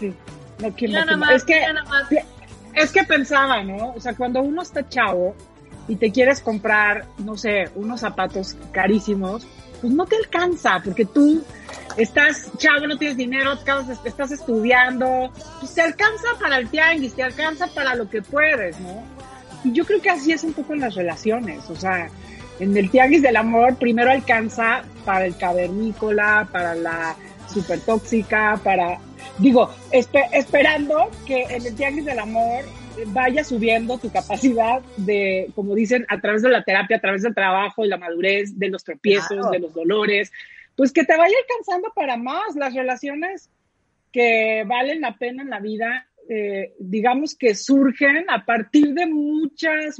Sí, 0.00 0.14
no, 0.58 0.68
Mira 0.80 1.04
no, 1.04 1.16
más, 1.18 1.30
es 1.30 1.44
que 1.44 1.62
es 2.74 2.90
que 2.92 3.04
pensaba, 3.04 3.62
¿no? 3.62 3.92
O 3.96 4.00
sea, 4.00 4.14
cuando 4.16 4.40
uno 4.42 4.62
está 4.62 4.88
chavo 4.88 5.34
y 5.86 5.94
te 5.94 6.10
quieres 6.10 6.40
comprar, 6.40 7.04
no 7.18 7.36
sé, 7.36 7.70
unos 7.76 8.00
zapatos 8.00 8.56
carísimos, 8.72 9.46
pues 9.80 9.92
no 9.92 10.04
te 10.06 10.16
alcanza, 10.16 10.80
porque 10.84 11.04
tú 11.04 11.42
estás 11.96 12.50
chavo, 12.58 12.86
no 12.86 12.96
tienes 12.98 13.16
dinero, 13.16 13.52
estás 14.04 14.30
estudiando, 14.32 15.30
pues 15.60 15.74
te 15.74 15.80
alcanza 15.82 16.28
para 16.40 16.58
el 16.58 16.68
tianguis, 16.68 17.14
te 17.14 17.22
alcanza 17.22 17.66
para 17.68 17.94
lo 17.94 18.08
que 18.08 18.22
puedes, 18.22 18.78
¿no? 18.80 19.02
Y 19.64 19.72
yo 19.72 19.84
creo 19.84 20.00
que 20.00 20.10
así 20.10 20.32
es 20.32 20.42
un 20.44 20.52
poco 20.52 20.72
en 20.74 20.80
las 20.80 20.94
relaciones, 20.94 21.68
o 21.68 21.76
sea, 21.76 22.08
en 22.58 22.76
el 22.76 22.90
tianguis 22.90 23.22
del 23.22 23.36
amor 23.36 23.76
primero 23.76 24.10
alcanza 24.10 24.82
para 25.04 25.24
el 25.26 25.36
cavernícola, 25.36 26.48
para 26.52 26.74
la 26.74 27.16
super 27.52 27.80
tóxica, 27.80 28.58
para, 28.62 28.98
digo, 29.38 29.70
espe- 29.92 30.28
esperando 30.32 31.10
que 31.26 31.42
en 31.44 31.66
el 31.66 31.74
tianguis 31.74 32.04
del 32.04 32.18
amor 32.18 32.64
vaya 33.08 33.44
subiendo 33.44 33.98
tu 33.98 34.10
capacidad 34.10 34.82
de, 34.96 35.50
como 35.54 35.74
dicen, 35.74 36.06
a 36.08 36.20
través 36.20 36.42
de 36.42 36.50
la 36.50 36.62
terapia, 36.62 36.96
a 36.96 37.00
través 37.00 37.22
del 37.22 37.34
trabajo, 37.34 37.82
de 37.82 37.88
la 37.88 37.96
madurez, 37.98 38.58
de 38.58 38.68
los 38.68 38.84
tropiezos, 38.84 39.28
Claro. 39.28 39.50
de 39.50 39.58
los 39.60 39.74
dolores, 39.74 40.32
pues 40.76 40.92
que 40.92 41.04
te 41.04 41.16
vaya 41.16 41.34
alcanzando 41.42 41.92
para 41.94 42.16
más 42.16 42.56
las 42.56 42.74
relaciones 42.74 43.50
que 44.12 44.64
valen 44.66 45.00
la 45.00 45.16
pena 45.16 45.42
en 45.42 45.50
la 45.50 45.60
vida, 45.60 46.08
eh, 46.28 46.74
digamos 46.78 47.34
que 47.34 47.54
surgen 47.54 48.28
a 48.30 48.44
partir 48.44 48.94
de 48.94 49.06
muchas 49.06 49.96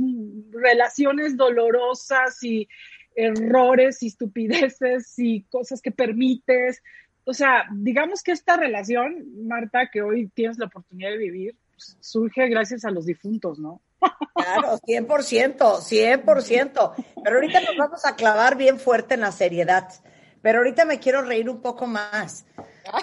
relaciones 0.52 1.36
dolorosas 1.36 2.42
y 2.42 2.68
errores 3.14 4.02
y 4.02 4.06
estupideces 4.08 5.18
y 5.18 5.42
cosas 5.50 5.82
que 5.82 5.90
permites. 5.90 6.82
O 7.24 7.34
sea, 7.34 7.66
digamos 7.72 8.22
que 8.22 8.32
esta 8.32 8.56
relación, 8.56 9.46
Marta, 9.46 9.90
que 9.92 10.02
hoy 10.02 10.28
tienes 10.34 10.58
la 10.58 10.66
oportunidad 10.66 11.10
de 11.10 11.18
vivir, 11.18 11.54
surge 12.00 12.48
gracias 12.48 12.84
a 12.84 12.90
los 12.90 13.06
difuntos, 13.06 13.58
¿no? 13.58 13.80
Claro, 14.34 14.78
100%, 14.78 15.58
100%. 15.58 16.94
Pero 17.22 17.36
ahorita 17.36 17.60
nos 17.60 17.76
vamos 17.76 18.06
a 18.06 18.16
clavar 18.16 18.56
bien 18.56 18.78
fuerte 18.78 19.14
en 19.14 19.20
la 19.20 19.32
seriedad. 19.32 19.88
Pero 20.42 20.58
ahorita 20.58 20.84
me 20.84 20.98
quiero 20.98 21.22
reír 21.22 21.50
un 21.50 21.60
poco 21.60 21.86
más. 21.86 22.46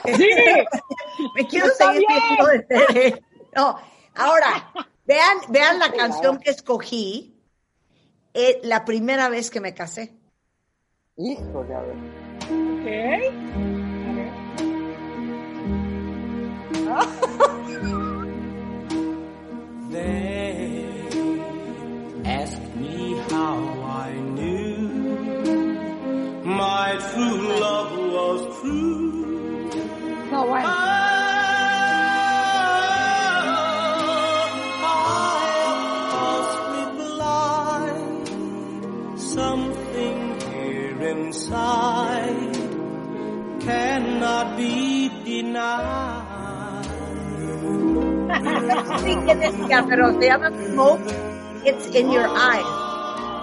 Sí, 0.06 0.28
Me 1.36 1.48
quiero 1.48 1.68
Está 1.68 1.94
seguir 1.94 2.08
viendo 2.08 2.46
de 2.48 2.60
tele. 2.62 3.24
No, 3.56 3.78
ahora, 4.16 4.72
vean, 5.06 5.38
vean 5.50 5.80
la 5.80 5.92
canción 5.92 6.40
que 6.40 6.52
escogí 6.52 7.38
eh, 8.34 8.60
la 8.64 8.86
primera 8.86 9.30
vez 9.30 9.50
que 9.50 9.62
me 9.62 9.74
casé. 9.74 10.16
Híjole, 11.16 11.74
a 11.74 11.82
ver. 11.82 11.96
ok. 12.76 12.88
A 16.88 17.04
ver. 17.34 17.94
They 19.90 20.86
asked 22.26 22.76
me 22.76 23.16
how 23.30 23.58
I 23.84 24.12
knew 24.20 24.78
my 26.44 26.98
true 27.14 27.60
love 27.60 27.92
was 28.12 28.60
true. 28.60 29.70
No, 30.30 30.46
bueno. 30.46 30.68
I 34.84 34.92
must 36.14 36.60
reply 37.00 37.88
something 39.16 40.18
here 40.52 41.02
inside 41.16 42.56
cannot 43.62 44.58
be 44.58 45.10
denied. 45.24 46.48
Sí, 49.04 49.16
que 49.26 49.36
decía, 49.36 49.86
pero 49.88 50.12
se 50.20 50.26
llama 50.28 50.50
Smoke, 50.52 51.02
It's 51.66 51.96
in 51.96 52.12
Your 52.12 52.26
Eyes. 52.26 52.68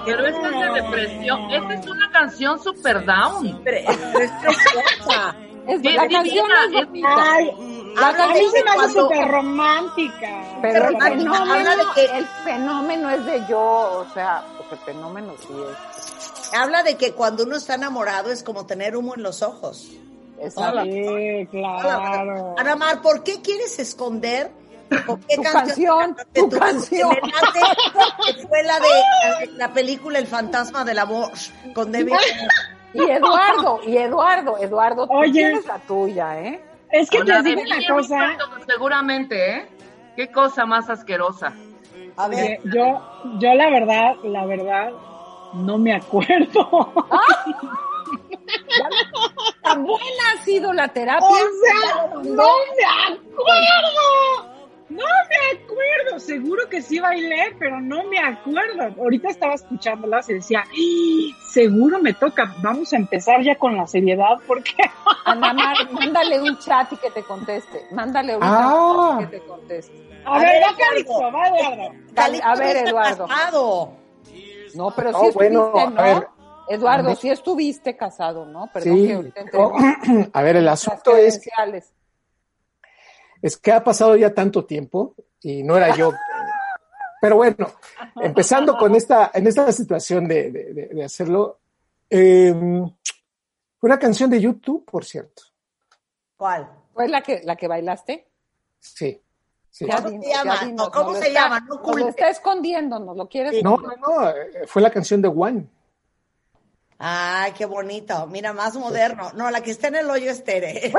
Pero 0.05 0.27
esta 0.27 0.49
es 0.49 0.75
de 0.75 0.83
depresión. 0.83 1.51
Esta 1.51 1.75
es 1.75 1.87
una 1.87 2.11
canción 2.11 2.63
super 2.63 3.05
down. 3.07 3.61
Pero, 3.65 3.79
pero 4.13 4.25
es 4.25 4.31
preciosa. 4.43 5.37
Es, 5.67 5.83
la 5.83 6.03
divina, 6.03 6.09
canción 6.11 6.47
es 6.51 6.67
es- 6.79 6.87
bonita. 6.89 7.09
Ay, 7.33 7.51
Habla 7.97 8.25
a 8.25 8.29
de 8.29 8.35
mí 8.35 8.47
se 8.51 8.59
que 8.59 8.65
me 8.65 8.71
hace 8.85 8.93
súper 9.01 9.29
romántica. 9.29 10.29
Pero 10.61 10.89
el 10.89 10.93
Marta, 10.99 11.09
fenómeno, 11.17 11.53
habla 11.55 11.77
de 11.77 11.83
que- 11.95 12.19
el 12.19 12.27
fenómeno 12.27 13.09
es 13.11 13.25
de 13.25 13.47
yo, 13.49 13.61
o 13.63 14.07
sea, 14.13 14.45
el 14.71 14.79
fenómeno 14.81 15.33
sí 15.41 15.55
es. 15.55 16.53
Habla 16.55 16.83
de 16.83 16.99
que 16.99 17.13
cuando 17.13 17.45
uno 17.45 17.57
está 17.57 17.77
enamorado 17.77 18.31
es 18.31 18.43
como 18.43 18.67
tener 18.67 18.95
humo 18.95 19.15
en 19.15 19.23
los 19.23 19.41
ojos. 19.41 19.89
Exacto. 20.39 20.83
Sí, 20.85 21.49
claro. 21.51 22.55
Ana 22.59 22.77
Mar, 22.77 23.01
¿por 23.01 23.23
qué 23.23 23.41
quieres 23.41 23.79
esconder 23.79 24.51
con 25.07 25.21
qué 25.23 25.37
Tu 25.37 25.43
canción, 25.43 26.17
de 26.33 26.41
tu 26.41 26.49
canción. 26.51 27.11
late, 27.11 28.47
fue 28.49 28.63
la 28.63 28.79
de 28.81 28.89
la, 28.89 29.67
la 29.69 29.73
película 29.73 30.19
El 30.19 30.27
fantasma 30.27 30.85
del 30.85 30.99
amor 30.99 31.31
con 31.75 31.91
David. 31.93 32.13
Y 32.93 33.01
Eduardo, 33.11 33.81
y 33.85 33.97
Eduardo, 33.97 34.57
Eduardo, 34.59 35.07
tú 35.09 35.15
Oye. 35.15 35.33
tienes 35.33 35.67
la 35.67 35.79
tuya, 35.81 36.41
¿eh? 36.41 36.63
Es 36.91 37.11
que 37.11 37.19
te 37.19 37.25
la 37.25 37.43
de 37.43 37.51
digo 37.57 37.63
una 37.63 37.95
cosa. 37.95 38.37
Seguramente, 38.69 39.57
¿eh? 39.57 39.69
Qué 40.15 40.31
cosa 40.31 40.65
más 40.65 40.89
asquerosa. 40.89 41.53
A 42.17 42.29
ver, 42.29 42.39
Oye, 42.39 42.61
yo, 42.73 43.03
yo 43.41 43.55
la 43.55 43.69
verdad, 43.71 44.15
la 44.23 44.47
verdad, 44.47 44.91
no 45.55 45.77
me 45.79 45.93
acuerdo. 45.97 46.93
Tan 49.63 49.85
buena 49.85 50.23
ha 50.35 50.45
sido 50.45 50.73
la 50.73 50.87
terapia. 50.89 51.27
O 51.27 51.35
sea, 51.35 52.07
no 52.23 52.47
me 52.77 52.85
acuerdo. 53.35 54.54
No 54.89 55.03
me 55.05 55.59
acuerdo. 55.65 56.21
Seguro 56.21 56.69
que 56.69 56.83
sí 56.83 56.99
bailé, 57.01 57.57
pero 57.59 57.81
no 57.81 58.05
me 58.05 58.19
acuerdo. 58.19 59.01
Ahorita 59.03 59.29
estaba 59.29 59.55
escuchándolas 59.55 60.29
y 60.29 60.35
decía, 60.35 60.65
"Ih, 60.77 61.33
seguro 61.53 61.99
me 62.01 62.13
toca. 62.13 62.55
Vamos 62.63 62.93
a 62.93 62.97
empezar 62.97 63.43
ya 63.43 63.57
con 63.57 63.77
la 63.77 63.87
seriedad 63.87 64.39
porque 64.47 64.73
Ana 65.25 65.53
Mar, 65.55 65.77
mándale 65.91 66.41
un 66.41 66.59
chat 66.59 66.93
y 66.93 66.97
que 66.97 67.11
te 67.11 67.23
conteste. 67.23 67.87
Mándale 67.93 68.37
Ah. 68.41 69.17
un 69.17 69.21
chat 69.21 69.31
que 69.31 69.39
te 69.39 69.47
conteste. 69.47 70.21
A, 70.27 70.37
A 70.37 70.39
ver, 70.39 70.49
ver. 70.49 70.63
Calixto, 70.79 71.33
va 71.33 71.49
Eduardo. 71.49 71.95
Calixto 72.15 72.47
a 72.49 72.55
ver, 72.57 72.77
Eduardo. 72.89 73.27
casado. 73.27 73.93
No, 74.75 74.91
pero 74.95 75.11
sí 75.11 75.27
estuviste, 75.27 75.57
bueno, 75.57 75.73
¿no? 75.91 76.01
a 76.01 76.03
ver. 76.03 76.29
Eduardo, 76.69 77.15
sí 77.15 77.29
estuviste 77.31 77.95
casado, 77.97 78.47
¿no? 78.47 78.71
Perdón 78.73 78.97
Sí. 78.97 79.07
que 79.07 79.13
ahorita 79.15 79.41
entre 79.41 79.59
Oh, 79.61 79.73
a 80.33 80.43
ver, 80.43 80.57
el 80.57 80.69
asunto 80.69 81.15
es 81.17 81.39
que. 81.41 81.51
Es 83.45 83.57
que 83.59 83.73
ha 83.73 83.85
pasado 83.85 84.17
ya 84.17 84.33
tanto 84.33 84.65
tiempo 84.65 85.15
y 85.43 85.63
no 85.63 85.77
era 85.77 85.95
yo. 85.95 86.13
Pero 87.21 87.37
bueno, 87.37 87.71
empezando 88.23 88.77
con 88.79 88.95
esta, 88.95 89.31
en 89.35 89.47
esta 89.47 89.71
situación 89.73 90.27
de, 90.29 90.51
de- 90.51 90.73
de- 90.75 90.87
de 90.89 91.05
hacerlo, 91.05 91.59
eh, 92.09 92.53
una 93.83 93.99
canción 93.99 94.31
de 94.31 94.41
YouTube, 94.41 94.85
por 94.85 95.05
cierto. 95.05 95.43
¿Cuál? 96.37 96.71
¿Fue 96.93 97.09
la 97.09 97.23
que, 97.23 97.43
la 97.45 97.57
que 97.57 97.69
bailaste? 97.69 98.27
Sí. 98.81 99.21
sí. 99.71 99.87
¿Cómo 99.87 100.09
se 100.23 100.29
llama? 100.31 100.65
dinos, 100.65 100.91
¿Cómo 100.91 101.05
nos 101.11 101.15
lo 101.17 101.21
se 101.23 101.29
está- 101.29 101.41
llama? 101.43 101.61
No 101.61 101.93
lo 101.93 102.09
está 102.09 102.29
escondiendo, 102.31 102.99
nos 102.99 103.17
lo 103.17 103.29
quieres 103.29 103.63
No, 103.63 103.77
no, 103.77 103.95
no, 103.97 104.31
eh, 104.31 104.67
fue 104.67 104.81
la 104.83 104.91
canción 104.91 105.21
de 105.21 105.29
One. 105.29 105.67
Ay, 107.07 107.53
qué 107.53 107.67
bonito. 107.67 108.27
Mira, 108.29 108.55
más 108.55 108.77
moderno. 108.77 109.31
No, 109.37 109.51
la 109.51 109.61
que 109.61 109.73
está 109.73 109.89
en 109.89 109.97
el 109.97 110.09
hoyo 110.09 110.31
es 110.31 110.43
Tere. 110.43 110.91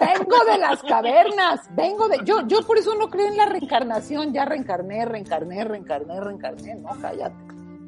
Vengo 0.00 0.44
de 0.50 0.58
las 0.58 0.82
cavernas, 0.82 1.60
vengo 1.76 2.08
de... 2.08 2.18
Yo, 2.24 2.44
yo 2.48 2.66
por 2.66 2.76
eso 2.76 2.96
no 2.96 3.08
creo 3.08 3.28
en 3.28 3.36
la 3.36 3.46
reencarnación, 3.46 4.32
ya 4.32 4.44
reencarné, 4.44 5.04
reencarné, 5.04 5.62
reencarné, 5.62 6.20
reencarné, 6.20 6.74
no, 6.76 6.88
cállate. 7.00 7.36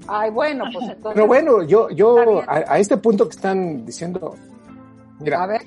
Ay, 0.07 0.31
bueno, 0.31 0.67
pues 0.73 0.91
entonces... 0.91 1.15
Pero 1.15 1.27
bueno, 1.27 1.65
yo, 1.65 1.91
yo 1.91 2.41
a, 2.43 2.63
a 2.69 2.79
este 2.79 2.99
punto 2.99 3.29
que 3.29 3.35
están 3.35 3.85
diciendo, 3.85 4.37
mira, 5.19 5.43
A 5.43 5.47
ver? 5.47 5.63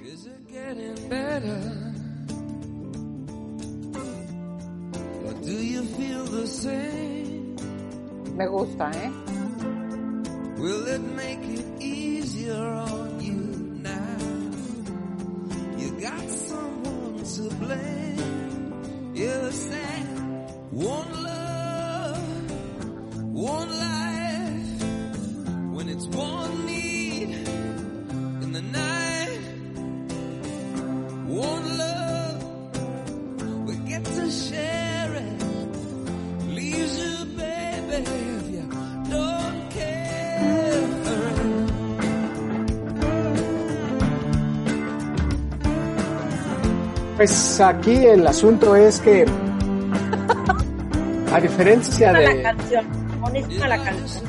Me 8.37 8.47
gusta, 8.47 8.91
¿eh? 8.91 9.34
Will 10.57 10.87
it 10.87 11.01
make 11.01 11.43
it 11.43 11.65
easier 11.81 12.55
on 12.55 13.19
you 13.19 13.33
now? 13.83 14.17
You 15.77 15.91
got 15.99 16.29
someone 16.29 17.23
to 17.23 17.55
blame. 17.55 19.13
You 19.13 19.51
said 19.51 20.05
one 20.71 21.23
love, 21.23 22.51
one 23.33 23.69
life. 23.69 24.83
When 25.75 25.89
it's 25.89 26.07
one 26.07 26.65
need 26.65 27.29
in 28.43 28.51
the 28.53 28.61
night, 28.61 29.39
one 31.27 31.74
Pues 47.15 47.61
aquí 47.61 48.05
el 48.05 48.27
asunto 48.27 48.75
es 48.75 48.99
que, 48.99 49.25
a 51.31 51.39
diferencia 51.39 52.11
Buenísima 52.11 52.11
la 52.11 52.19
de, 52.19 52.41
canción, 52.41 53.69
la 53.69 53.83
canción. 53.83 54.25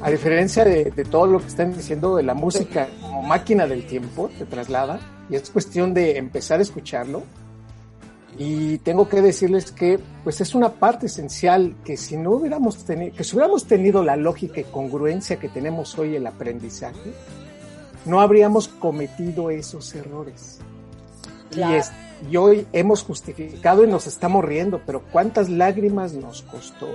a 0.00 0.10
diferencia 0.10 0.64
de, 0.64 0.92
de 0.92 1.04
todo 1.04 1.26
lo 1.26 1.40
que 1.40 1.48
están 1.48 1.74
diciendo 1.74 2.14
de 2.14 2.22
la 2.22 2.34
música 2.34 2.88
como 3.02 3.22
máquina 3.22 3.66
del 3.66 3.84
tiempo, 3.84 4.30
te 4.38 4.44
traslada, 4.44 5.00
y 5.28 5.34
es 5.34 5.50
cuestión 5.50 5.92
de 5.92 6.18
empezar 6.18 6.60
a 6.60 6.62
escucharlo. 6.62 7.24
Y 8.38 8.78
tengo 8.78 9.08
que 9.08 9.20
decirles 9.20 9.72
que, 9.72 9.98
pues 10.22 10.40
es 10.40 10.54
una 10.54 10.74
parte 10.74 11.06
esencial 11.06 11.74
que 11.84 11.96
si 11.96 12.16
no 12.16 12.30
hubiéramos 12.30 12.84
tenido, 12.84 13.16
que 13.16 13.24
si 13.24 13.34
hubiéramos 13.34 13.66
tenido 13.66 14.04
la 14.04 14.14
lógica 14.14 14.60
y 14.60 14.64
congruencia 14.64 15.40
que 15.40 15.48
tenemos 15.48 15.98
hoy 15.98 16.14
el 16.14 16.28
aprendizaje, 16.28 17.12
no 18.04 18.20
habríamos 18.20 18.68
cometido 18.68 19.50
esos 19.50 19.92
errores. 19.96 20.60
Y, 21.54 21.62
es- 21.74 21.90
y 22.30 22.36
hoy 22.36 22.66
hemos 22.72 23.02
justificado 23.04 23.84
y 23.84 23.86
nos 23.86 24.06
estamos 24.06 24.44
riendo, 24.44 24.80
pero 24.84 25.02
¿cuántas 25.12 25.48
lágrimas 25.48 26.12
nos 26.14 26.42
costó? 26.42 26.88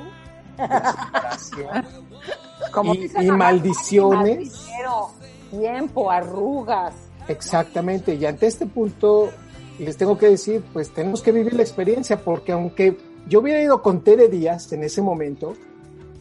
Desgracia. 0.58 1.86
Como 2.72 2.94
Y- 2.96 3.10
maldiciones. 3.32 4.66
dinero, 4.66 5.10
tiempo, 5.52 6.10
arrugas. 6.12 6.94
Exactamente, 7.28 8.16
y 8.16 8.26
ante 8.26 8.48
este 8.48 8.66
punto 8.66 9.30
les 9.80 9.96
tengo 9.98 10.18
que 10.18 10.28
decir, 10.30 10.64
pues 10.74 10.94
tenemos 10.94 11.22
que 11.22 11.32
vivir 11.32 11.54
la 11.54 11.62
experiencia, 11.64 12.18
porque 12.24 12.52
aunque 12.52 12.98
yo 13.28 13.40
hubiera 13.40 13.62
ido 13.62 13.82
con 13.82 14.02
Tere 14.04 14.28
Díaz 14.28 14.72
en 14.74 14.84
ese 14.84 15.02
momento, 15.02 15.54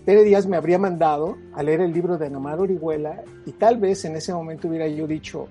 Tere 0.05 0.23
Díaz 0.25 0.47
me 0.47 0.57
habría 0.57 0.79
mandado 0.79 1.37
a 1.55 1.63
leer 1.63 1.81
el 1.81 1.93
libro 1.93 2.19
de 2.19 2.31
Namar 2.31 2.61
Orihuela 2.61 3.23
y 3.47 3.53
tal 3.53 3.79
vez 3.79 4.05
en 4.05 4.17
ese 4.17 4.33
momento 4.33 4.69
hubiera 4.69 4.87
yo 4.89 5.07
dicho, 5.07 5.49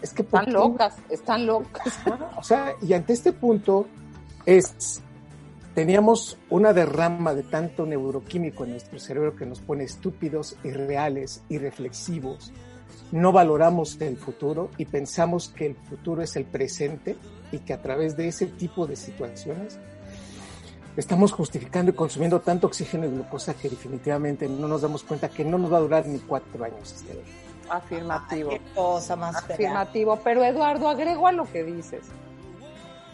es 0.00 0.12
que 0.12 0.24
¿por 0.24 0.40
Están 0.40 0.54
locas, 0.54 0.96
están 1.08 1.46
locas. 1.46 1.98
O 2.36 2.42
sea, 2.42 2.74
y 2.80 2.92
ante 2.92 3.12
este 3.12 3.32
punto 3.32 3.86
es, 4.46 5.00
teníamos 5.74 6.38
una 6.50 6.72
derrama 6.72 7.34
de 7.34 7.42
tanto 7.42 7.84
neuroquímico 7.84 8.64
en 8.64 8.70
nuestro 8.70 8.98
cerebro 8.98 9.34
que 9.34 9.46
nos 9.46 9.60
pone 9.60 9.84
estúpidos, 9.84 10.56
irreales, 10.64 11.42
irreflexivos. 11.48 12.52
No 13.10 13.32
valoramos 13.32 14.00
el 14.00 14.16
futuro 14.16 14.70
y 14.76 14.84
pensamos 14.84 15.48
que 15.48 15.66
el 15.66 15.74
futuro 15.76 16.22
es 16.22 16.36
el 16.36 16.44
presente 16.44 17.16
y 17.52 17.58
que 17.58 17.72
a 17.72 17.82
través 17.82 18.16
de 18.16 18.28
ese 18.28 18.46
tipo 18.46 18.86
de 18.86 18.96
situaciones 18.96 19.78
estamos 20.96 21.32
justificando 21.32 21.92
y 21.92 21.94
consumiendo 21.94 22.40
tanto 22.40 22.66
oxígeno 22.66 23.06
y 23.06 23.10
glucosa 23.10 23.54
que 23.54 23.68
definitivamente 23.68 24.48
no 24.48 24.68
nos 24.68 24.82
damos 24.82 25.04
cuenta 25.04 25.28
que 25.28 25.44
no 25.44 25.58
nos 25.58 25.72
va 25.72 25.78
a 25.78 25.80
durar 25.80 26.06
ni 26.06 26.18
cuatro 26.18 26.64
años 26.64 26.92
este 26.92 27.14
Afirmativo. 27.70 28.50
Qué 28.50 28.60
cosa 28.74 29.16
más 29.16 29.44
fea. 29.44 29.54
Afirmativo. 29.54 30.18
Pero 30.22 30.44
Eduardo, 30.44 30.88
agrego 30.88 31.26
a 31.26 31.32
lo 31.32 31.44
que 31.44 31.64
dices. 31.64 32.06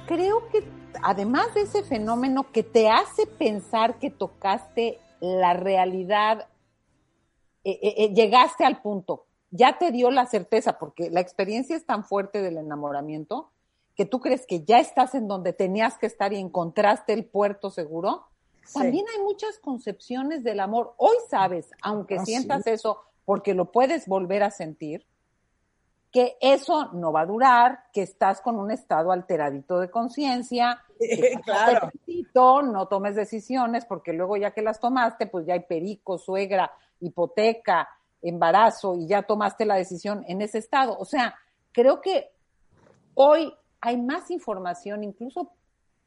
Creo 0.06 0.48
que 0.50 0.64
además 1.02 1.52
de 1.54 1.62
ese 1.62 1.82
fenómeno 1.82 2.50
que 2.52 2.62
te 2.62 2.88
hace 2.88 3.26
pensar 3.26 3.98
que 3.98 4.10
tocaste 4.10 5.00
la 5.20 5.54
realidad, 5.54 6.48
eh, 7.64 7.78
eh, 7.82 7.94
eh, 7.98 8.14
llegaste 8.14 8.64
al 8.64 8.82
punto, 8.82 9.26
ya 9.50 9.78
te 9.78 9.90
dio 9.90 10.10
la 10.10 10.26
certeza, 10.26 10.78
porque 10.78 11.08
la 11.10 11.20
experiencia 11.20 11.76
es 11.76 11.86
tan 11.86 12.04
fuerte 12.04 12.42
del 12.42 12.58
enamoramiento 12.58 13.50
que 13.96 14.04
tú 14.04 14.20
crees 14.20 14.44
que 14.46 14.64
ya 14.64 14.78
estás 14.80 15.14
en 15.14 15.28
donde 15.28 15.52
tenías 15.52 15.96
que 15.96 16.06
estar 16.06 16.32
y 16.32 16.38
encontraste 16.38 17.12
el 17.12 17.24
puerto 17.24 17.70
seguro. 17.70 18.26
Sí. 18.64 18.74
También 18.78 19.06
hay 19.14 19.22
muchas 19.22 19.58
concepciones 19.58 20.42
del 20.42 20.60
amor. 20.60 20.94
Hoy 20.96 21.16
sabes, 21.30 21.70
aunque 21.80 22.16
Ah, 22.16 22.24
sientas 22.24 22.64
sí. 22.64 22.70
eso, 22.70 23.00
porque 23.24 23.54
lo 23.54 23.72
puedes 23.72 24.06
volver 24.06 24.42
a 24.42 24.50
sentir, 24.50 25.06
que 26.10 26.36
eso 26.40 26.92
no 26.92 27.12
va 27.12 27.22
a 27.22 27.26
durar, 27.26 27.84
que 27.92 28.02
estás 28.02 28.40
con 28.40 28.56
un 28.56 28.70
estado 28.70 29.10
alteradito 29.10 29.80
de 29.80 29.90
conciencia, 29.90 30.80
Claro. 31.44 31.90
no 32.62 32.86
tomes 32.86 33.16
decisiones, 33.16 33.84
porque 33.84 34.12
luego 34.12 34.36
ya 34.36 34.52
que 34.52 34.62
las 34.62 34.78
tomaste, 34.78 35.26
pues 35.26 35.44
ya 35.46 35.54
hay 35.54 35.64
perico, 35.64 36.18
suegra, 36.18 36.70
hipoteca, 37.00 37.88
embarazo, 38.22 38.94
y 38.96 39.08
ya 39.08 39.22
tomaste 39.22 39.66
la 39.66 39.74
decisión 39.74 40.24
en 40.28 40.40
ese 40.40 40.58
estado. 40.58 40.96
O 40.98 41.04
sea, 41.04 41.34
creo 41.72 42.00
que 42.00 42.30
hoy 43.14 43.52
hay 43.80 44.00
más 44.00 44.30
información, 44.30 45.02
incluso 45.04 45.50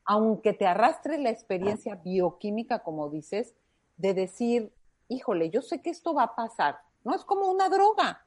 aunque 0.05 0.53
te 0.53 0.65
arrastre 0.65 1.17
la 1.17 1.29
experiencia 1.31 1.95
bioquímica, 1.95 2.79
como 2.79 3.09
dices, 3.09 3.53
de 3.97 4.13
decir, 4.13 4.73
híjole, 5.09 5.49
yo 5.49 5.61
sé 5.61 5.81
que 5.81 5.89
esto 5.89 6.13
va 6.13 6.23
a 6.23 6.35
pasar. 6.35 6.79
No 7.07 7.15
es 7.15 7.23
como 7.23 7.47
una 7.47 7.69
droga. 7.69 8.21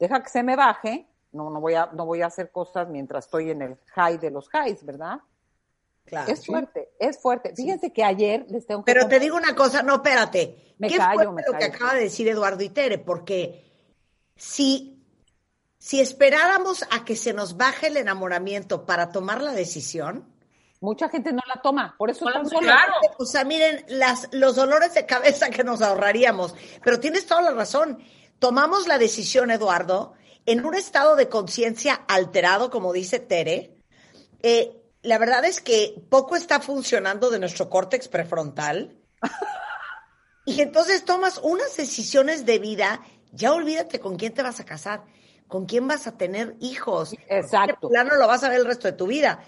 Deja 0.00 0.20
que 0.20 0.28
se 0.30 0.42
me 0.42 0.56
baje. 0.56 1.06
No, 1.30 1.48
no 1.48 1.60
voy 1.60 1.74
a, 1.74 1.86
no 1.92 2.04
voy 2.06 2.22
a 2.22 2.26
hacer 2.26 2.50
cosas 2.50 2.88
mientras 2.88 3.26
estoy 3.26 3.52
en 3.52 3.62
el 3.62 3.78
high 3.94 4.18
de 4.18 4.32
los 4.32 4.50
highs, 4.52 4.84
¿verdad? 4.84 5.20
Claro. 6.04 6.32
es 6.32 6.44
fuerte, 6.44 6.88
es 6.98 7.20
fuerte. 7.20 7.54
Fíjense 7.54 7.92
que 7.92 8.02
ayer 8.02 8.44
les 8.48 8.66
tengo 8.66 8.84
que 8.84 8.92
Pero 8.92 9.06
te 9.06 9.20
digo 9.20 9.36
una 9.36 9.54
cosa, 9.54 9.82
no, 9.82 9.96
espérate. 9.96 10.74
Me 10.78 10.88
¿Qué 10.88 10.96
callo, 10.96 11.30
me 11.30 11.42
lo 11.46 11.56
que 11.56 11.66
acaba 11.66 11.94
de 11.94 12.00
decir 12.00 12.26
Eduardo 12.26 12.64
Itere? 12.64 12.98
Porque 12.98 13.64
si, 14.34 15.06
si 15.78 16.00
esperáramos 16.00 16.84
a 16.90 17.04
que 17.04 17.14
se 17.14 17.32
nos 17.32 17.56
baje 17.56 17.86
el 17.86 17.96
enamoramiento 17.96 18.86
para 18.86 19.10
tomar 19.12 19.40
la 19.40 19.52
decisión, 19.52 20.35
mucha 20.86 21.08
gente 21.08 21.32
no 21.32 21.42
la 21.52 21.60
toma, 21.60 21.96
por 21.98 22.10
eso 22.10 22.24
Bueno, 22.24 22.42
están 22.42 22.50
solos. 22.60 22.72
claro. 22.72 22.92
o 23.18 23.26
sea, 23.26 23.42
miren, 23.44 23.84
las, 23.88 24.28
los 24.30 24.54
dolores 24.54 24.94
de 24.94 25.04
cabeza 25.04 25.50
que 25.50 25.64
nos 25.64 25.82
ahorraríamos. 25.82 26.54
Pero 26.84 27.00
tienes 27.00 27.26
toda 27.26 27.42
la 27.42 27.50
razón. 27.50 27.98
Tomamos 28.38 28.86
la 28.86 28.96
decisión, 28.96 29.50
Eduardo, 29.50 30.12
en 30.46 30.64
un 30.64 30.76
estado 30.76 31.16
de 31.16 31.28
conciencia 31.28 32.04
alterado, 32.06 32.70
como 32.70 32.92
dice 32.92 33.18
Tere. 33.18 33.76
Eh, 34.42 34.80
la 35.02 35.18
verdad 35.18 35.44
es 35.44 35.60
que 35.60 36.00
poco 36.08 36.36
está 36.36 36.60
funcionando 36.60 37.30
de 37.30 37.40
nuestro 37.40 37.68
córtex 37.68 38.06
prefrontal. 38.06 38.96
Y 40.44 40.60
entonces 40.60 41.04
tomas 41.04 41.40
unas 41.42 41.76
decisiones 41.76 42.46
de 42.46 42.60
vida, 42.60 43.00
ya 43.32 43.52
olvídate 43.52 43.98
con 43.98 44.14
quién 44.16 44.32
te 44.32 44.44
vas 44.44 44.60
a 44.60 44.64
casar, 44.64 45.02
con 45.48 45.66
quién 45.66 45.88
vas 45.88 46.06
a 46.06 46.16
tener 46.16 46.54
hijos. 46.60 47.12
Exacto. 47.28 47.88
Plano 47.88 48.14
lo 48.14 48.28
vas 48.28 48.44
a 48.44 48.48
ver 48.48 48.60
el 48.60 48.66
resto 48.66 48.86
de 48.86 48.92
tu 48.92 49.08
vida. 49.08 49.40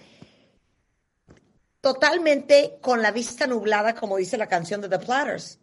Totalmente 1.89 2.77
con 2.81 3.01
la 3.01 3.11
vista 3.11 3.47
nublada, 3.47 3.95
como 3.95 4.17
dice 4.17 4.37
la 4.37 4.45
canción 4.45 4.79
de 4.79 4.89
The 4.89 4.99
Platters. 4.99 5.59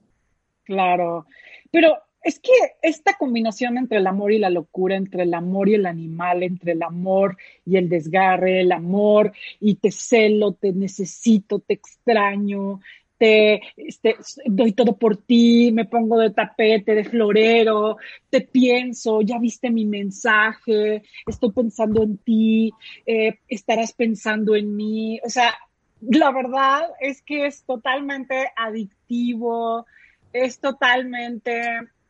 Claro, 0.64 1.26
pero 1.70 1.98
es 2.20 2.40
que 2.40 2.50
esta 2.82 3.14
combinación 3.14 3.78
entre 3.78 3.98
el 3.98 4.08
amor 4.08 4.32
y 4.32 4.40
la 4.40 4.50
locura, 4.50 4.96
entre 4.96 5.22
el 5.22 5.32
amor 5.34 5.68
y 5.68 5.74
el 5.74 5.86
animal, 5.86 6.42
entre 6.42 6.72
el 6.72 6.82
amor 6.82 7.36
y 7.64 7.76
el 7.76 7.88
desgarre, 7.88 8.62
el 8.62 8.72
amor 8.72 9.32
y 9.60 9.76
te 9.76 9.92
celo, 9.92 10.54
te 10.54 10.72
necesito, 10.72 11.60
te 11.60 11.74
extraño, 11.74 12.80
te 13.18 13.62
este, 13.76 14.16
doy 14.46 14.72
todo 14.72 14.96
por 14.98 15.18
ti, 15.18 15.70
me 15.70 15.84
pongo 15.84 16.18
de 16.18 16.30
tapete, 16.30 16.96
de 16.96 17.04
florero, 17.04 17.98
te 18.28 18.40
pienso, 18.40 19.20
ya 19.20 19.38
viste 19.38 19.70
mi 19.70 19.84
mensaje, 19.84 21.04
estoy 21.24 21.52
pensando 21.52 22.02
en 22.02 22.18
ti, 22.18 22.72
eh, 23.06 23.38
estarás 23.46 23.92
pensando 23.92 24.56
en 24.56 24.74
mí, 24.74 25.20
o 25.24 25.30
sea, 25.30 25.54
la 26.00 26.30
verdad 26.30 26.82
es 27.00 27.22
que 27.22 27.46
es 27.46 27.64
totalmente 27.64 28.52
adictivo, 28.56 29.86
es 30.32 30.60
totalmente, 30.60 31.62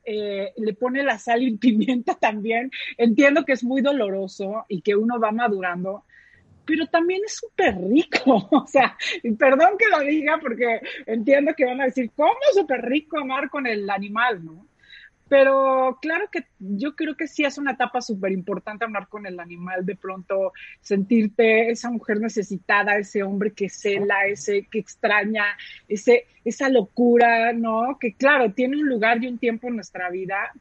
eh, 0.05 0.53
le 0.57 0.75
pone 0.75 1.03
la 1.03 1.19
sal 1.19 1.43
y 1.43 1.57
pimienta 1.59 2.15
también. 2.15 2.71
Entiendo 2.97 3.45
que 3.45 3.53
es 3.53 3.65
muy 3.65 3.83
doloroso 3.83 4.65
y 4.69 4.81
que 4.83 4.97
uno 4.97 5.19
va 5.21 5.33
madurando, 5.33 6.05
pero 6.65 6.87
también 6.87 7.23
es 7.25 7.37
súper 7.37 7.77
rico. 7.77 8.49
O 8.51 8.67
sea, 8.67 8.97
y 9.23 9.33
perdón 9.33 9.79
que 9.79 9.89
lo 9.89 10.01
diga 10.01 10.39
porque 10.41 10.81
entiendo 11.07 11.55
que 11.55 11.65
van 11.65 11.81
a 11.81 11.87
decir, 11.87 12.11
¿cómo 12.17 12.35
es 12.51 12.57
súper 12.57 12.83
rico 12.83 13.19
amar 13.19 13.49
con 13.49 13.67
el 13.67 13.89
animal, 13.89 14.45
no? 14.45 14.67
Pero 15.29 15.99
claro 16.01 16.27
que 16.31 16.45
yo 16.61 16.95
creo 16.95 17.17
que 17.17 17.27
sí 17.27 17.45
es 17.45 17.59
una 17.59 17.73
etapa 17.73 18.01
súper 18.01 18.31
importante 18.31 18.85
hablar 18.85 19.09
con 19.09 19.27
el 19.27 19.41
animal, 19.41 19.85
de 19.85 19.97
pronto 19.97 20.53
sentirte 20.81 21.71
esa 21.71 21.91
mujer 21.91 22.21
necesitada, 22.21 22.97
ese 22.97 23.23
hombre 23.25 23.53
que 23.53 23.69
cela, 23.69 24.27
ese 24.27 24.69
que 24.71 24.79
extraña, 24.79 25.45
ese, 25.89 26.27
esa 26.45 26.69
locura, 26.69 27.53
¿no? 27.53 27.99
Que 28.01 28.15
claro, 28.15 28.53
tiene 28.53 28.77
un 28.77 28.89
lugar 28.89 29.23
y 29.23 29.27
un 29.27 29.39
tiempo 29.39 29.67
en 29.67 29.75
nuestra 29.77 30.11
vida. 30.11 30.53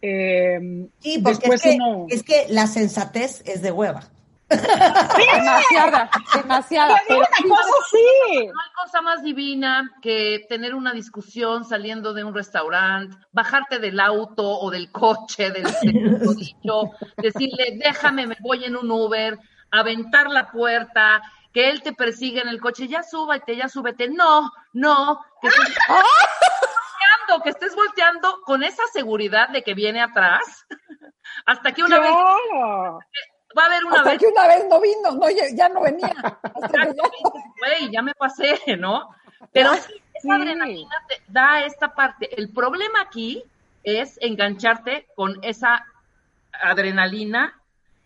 Eh, 0.00 0.86
Sí, 1.00 1.18
porque 1.22 1.30
es 1.32 1.38
después 1.40 1.62
que, 1.62 1.74
uno- 1.74 2.06
es 2.08 2.22
que 2.22 2.46
la 2.48 2.66
sensatez 2.66 3.42
es 3.46 3.60
de 3.62 3.72
hueva. 3.72 4.08
Demasiada, 4.48 6.08
demasiada. 6.34 7.02
Pero 7.08 7.18
una 7.18 7.26
cosa 7.26 7.72
sí. 7.90 8.46
No 8.46 8.60
hay 8.60 8.84
cosa 8.84 9.02
más 9.02 9.22
divina 9.22 9.90
que 10.00 10.46
tener 10.48 10.74
una 10.74 10.92
discusión 10.92 11.64
saliendo 11.64 12.14
de 12.14 12.22
un 12.22 12.34
restaurante, 12.34 13.16
bajarte 13.32 13.78
del 13.78 13.98
auto 13.98 14.44
o 14.44 14.70
del 14.70 14.92
coche, 14.92 15.50
del 15.50 15.66
segundo 15.80 16.34
dicho, 16.34 16.90
decirle, 17.16 17.78
déjame, 17.82 18.26
me 18.26 18.36
voy 18.40 18.64
en 18.64 18.76
un 18.76 18.90
Uber, 18.90 19.38
aventar 19.72 20.28
la 20.28 20.50
puerta, 20.50 21.20
que 21.52 21.70
él 21.70 21.82
te 21.82 21.92
persiga 21.92 22.42
en 22.42 22.48
el 22.48 22.60
coche, 22.60 22.86
ya 22.86 23.02
súbete, 23.02 23.56
ya 23.56 23.68
súbete. 23.68 24.08
No, 24.08 24.52
no, 24.74 25.20
que 25.40 25.48
estés 25.48 25.74
volteando, 25.88 27.42
que 27.42 27.50
estés 27.50 27.74
volteando 27.74 28.40
con 28.44 28.62
esa 28.62 28.86
seguridad 28.92 29.48
de 29.48 29.62
que 29.62 29.74
viene 29.74 30.02
atrás, 30.02 30.66
hasta 31.46 31.72
que 31.72 31.82
una 31.82 31.98
vez. 31.98 32.12
Va 33.56 33.62
a 33.62 33.66
haber 33.66 33.84
una 33.84 33.96
Hasta 33.96 34.10
vez 34.10 34.18
que 34.18 34.26
una 34.26 34.46
vez 34.46 34.66
no 34.68 34.80
vino, 34.80 35.10
no, 35.12 35.26
ya, 35.30 35.68
no 35.68 35.80
venía. 35.82 36.14
Güey, 37.58 37.90
ya 37.90 38.02
me 38.02 38.14
pasé, 38.14 38.58
¿no? 38.78 39.08
Pero 39.52 39.74
sí, 39.74 39.94
esa 40.14 40.34
adrenalina 40.34 40.94
te 41.08 41.20
da 41.28 41.64
esta 41.64 41.94
parte. 41.94 42.34
El 42.40 42.50
problema 42.52 43.00
aquí 43.02 43.42
es 43.82 44.18
engancharte 44.20 45.06
con 45.14 45.38
esa 45.42 45.84
adrenalina 46.52 47.60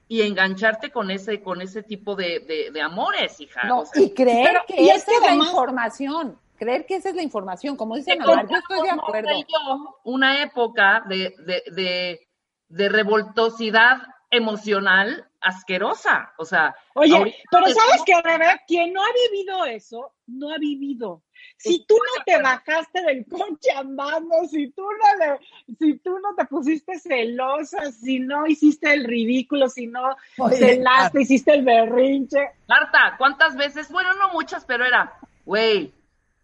y 0.09 0.23
engancharte 0.23 0.91
con 0.91 1.11
ese, 1.11 1.41
con 1.43 1.61
ese 1.61 1.83
tipo 1.83 2.17
de, 2.17 2.41
de- 2.41 2.71
de 2.73 2.83
amores, 2.83 3.41
hija. 3.41 3.63
No, 3.65 3.81
O 3.81 3.87
sea, 3.87 4.03
y 4.03 4.13
creer 4.13 4.49
pero- 4.49 4.65
que 4.67 4.83
y 4.83 4.91
es 4.91 4.97
esa 4.99 5.07
que 5.07 5.17
es 5.17 5.23
la 5.23 5.45
información. 5.45 6.39
Creer 6.59 6.85
que 6.85 6.97
esa 6.97 7.09
es 7.11 7.15
la 7.15 7.23
información. 7.23 7.77
Como 7.77 7.97
dice 7.97 8.17
Mar, 8.17 8.47
yo 8.49 8.57
estoy 8.59 8.83
de 8.83 8.91
acuerdo. 8.91 9.31
Yo, 9.49 9.99
una 10.05 10.43
época 10.43 11.05
de, 11.09 11.35
de, 11.39 11.63
de, 11.73 12.29
de 12.69 12.89
revoltosidad 12.89 13.99
emocional 14.31 15.30
asquerosa. 15.41 16.33
O 16.39 16.45
sea, 16.45 16.75
Oye, 16.95 17.17
ahorita 17.17 17.37
pero 17.51 17.67
te- 17.67 17.75
sabes 17.75 18.03
que, 18.05 18.21
Rebe, 18.23 18.61
quien 18.67 18.93
no 18.93 19.03
ha 19.03 19.09
vivido 19.31 19.65
eso, 19.65 20.13
no 20.27 20.51
ha 20.53 20.59
vivido. 20.59 21.23
Si 21.57 21.85
tú 21.87 21.95
no 21.97 22.23
te 22.25 22.41
bajaste 22.41 23.03
del 23.03 23.27
coche 23.27 23.71
andando, 23.75 24.35
si 24.51 24.71
tú 24.71 24.83
no 24.83 25.25
le, 25.27 25.39
si 25.79 25.99
tú 25.99 26.19
no 26.19 26.35
te 26.35 26.45
pusiste 26.45 26.99
celosa, 26.99 27.91
si 27.93 28.19
no 28.21 28.47
hiciste 28.47 28.93
el 28.93 29.05
ridículo, 29.05 29.69
si 29.69 29.87
no 29.87 30.17
Oye, 30.39 30.57
celaste, 30.57 31.23
hiciste 31.23 31.55
el 31.55 31.65
berrinche. 31.65 32.51
Marta, 32.69 33.15
¿cuántas 33.19 33.57
veces? 33.57 33.91
Bueno, 33.91 34.13
no 34.15 34.33
muchas, 34.33 34.65
pero 34.65 34.85
era, 34.85 35.13
güey, 35.47 35.93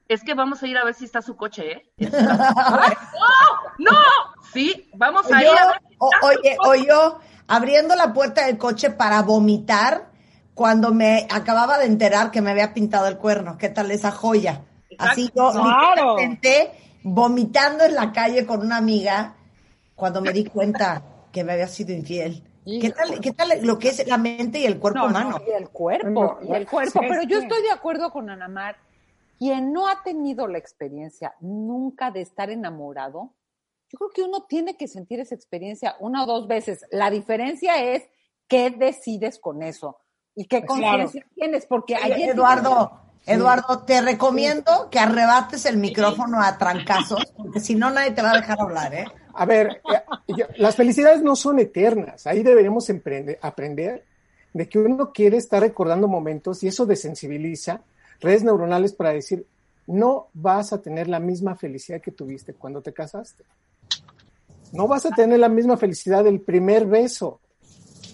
es 0.09 0.23
que 0.23 0.35
vamos 0.35 0.63
a 0.63 0.67
ir 0.67 0.77
a 0.79 0.85
ver 0.85 0.95
si 0.95 1.05
está 1.05 1.23
su 1.23 1.37
coche, 1.37 1.73
¿eh? 1.73 1.93
¡No! 1.99 2.79
¡No! 3.79 3.93
Sí, 4.53 4.89
vamos 4.95 5.31
a 5.31 5.43
Yo, 5.43 5.53
ir 5.53 5.59
a 5.59 5.67
ver 5.67 5.81
si 5.89 5.97
o- 5.99 6.07
está 6.13 6.21
su 6.21 6.27
oye, 6.41 6.57
o 6.61 6.65
coche. 6.65 6.87
yo 6.87 7.19
abriendo 7.49 7.95
la 7.97 8.13
puerta 8.13 8.47
del 8.47 8.59
coche 8.59 8.91
para 8.91 9.23
vomitar 9.23 10.11
cuando 10.55 10.93
me 10.95 11.27
acababa 11.31 11.79
de 11.79 11.87
enterar 11.87 12.31
que 12.31 12.41
me 12.41 12.51
había 12.51 12.73
pintado 12.73 13.07
el 13.09 13.19
cuerno. 13.19 13.59
¿Qué 13.59 13.69
tal 13.69 13.91
esa 13.91 14.11
joya? 14.11 14.63
Así 14.99 15.31
yo 15.35 15.51
Claro. 15.53 16.17
literalmente 16.17 16.71
vomitando 17.03 17.85
en 17.85 17.95
la 17.95 18.13
calle 18.13 18.47
con 18.47 18.61
una 18.61 18.79
amiga 18.79 19.37
cuando 19.95 20.21
me 20.23 20.33
di 20.33 20.45
cuenta 20.53 21.03
que 21.33 21.45
me 21.45 21.53
había 21.53 21.67
sido 21.69 21.93
infiel. 21.93 22.43
¿Qué 22.65 22.91
tal, 22.91 23.21
qué 23.21 23.31
tal 23.33 23.51
lo 23.63 23.79
que 23.79 23.91
es 23.91 24.07
la 24.09 24.17
mente 24.19 24.59
y 24.59 24.65
el 24.67 24.79
cuerpo 24.81 25.01
No, 25.01 25.07
humano? 25.07 25.31
no, 25.31 25.41
y 25.47 25.51
el 25.53 25.69
cuerpo, 25.69 26.39
y 26.43 26.53
el 26.53 26.67
cuerpo. 26.67 27.01
Pero 27.01 27.23
yo 27.23 27.39
estoy 27.39 27.63
de 27.63 27.71
acuerdo 27.71 28.11
con 28.11 28.29
Ana 28.29 28.49
Mar. 28.49 28.77
Quien 29.39 29.73
no 29.73 29.89
ha 29.89 30.03
tenido 30.03 30.47
la 30.49 30.59
experiencia 30.59 31.35
nunca 31.41 32.11
de 32.11 32.23
estar 32.23 32.51
enamorado, 32.51 33.35
yo 33.89 33.99
creo 33.99 34.11
que 34.11 34.23
uno 34.23 34.45
tiene 34.49 34.77
que 34.77 34.89
sentir 34.89 35.21
esa 35.21 35.35
experiencia 35.35 35.97
una 36.01 36.25
o 36.25 36.27
dos 36.27 36.49
veces. 36.49 36.85
La 36.91 37.11
diferencia 37.11 37.77
es 37.83 38.03
qué 38.49 38.71
decides 38.71 39.39
con 39.39 39.63
eso 39.63 39.99
y 40.35 40.47
qué 40.47 40.65
Claro. 40.65 41.03
conciencia 41.05 41.27
tienes, 41.35 41.67
porque 41.67 41.95
Oye, 41.97 42.15
ayer 42.15 42.31
Eduardo, 42.31 42.93
Eduardo, 43.27 43.83
te 43.85 44.01
recomiendo 44.01 44.89
que 44.91 44.99
arrebates 44.99 45.67
el 45.67 45.77
micrófono 45.79 46.41
a 46.41 46.57
trancazos, 46.59 47.33
porque 47.37 47.61
si 47.61 47.75
no 47.75 47.91
nadie 47.91 48.13
te 48.13 48.23
va 48.23 48.33
a 48.33 48.37
dejar 48.37 48.61
hablar, 48.61 48.95
¿eh? 48.95 49.05
A 49.35 49.45
ver, 49.45 49.83
eh, 49.93 50.33
yo- 50.35 50.47
las 50.57 50.77
felicidades 50.77 51.23
no 51.23 51.37
son 51.37 51.59
eternas. 51.59 52.27
Ahí 52.27 52.43
deberíamos 52.43 52.89
emprender- 52.89 53.39
aprender 53.43 54.05
de 54.53 54.69
que 54.69 54.79
uno 54.79 55.13
quiere 55.13 55.37
estar 55.37 55.61
recordando 55.61 56.09
momentos 56.09 56.63
y 56.63 56.69
eso 56.69 56.87
desensibiliza 56.87 57.83
redes 58.21 58.43
neuronales 58.45 58.93
para 58.93 59.13
decir, 59.13 59.47
no 59.87 60.29
vas 60.35 60.73
a 60.73 60.81
tener 60.83 61.09
la 61.09 61.21
misma 61.21 61.55
felicidad 61.57 62.01
que 62.01 62.11
tuviste 62.11 62.55
cuando 62.55 62.83
te 62.83 62.93
casaste. 62.93 63.45
No 64.73 64.89
vas 64.89 65.07
a 65.07 65.11
tener 65.11 65.39
la 65.39 65.49
misma 65.49 65.77
felicidad 65.77 66.25
del 66.25 66.41
primer 66.41 66.87
beso. 66.87 67.41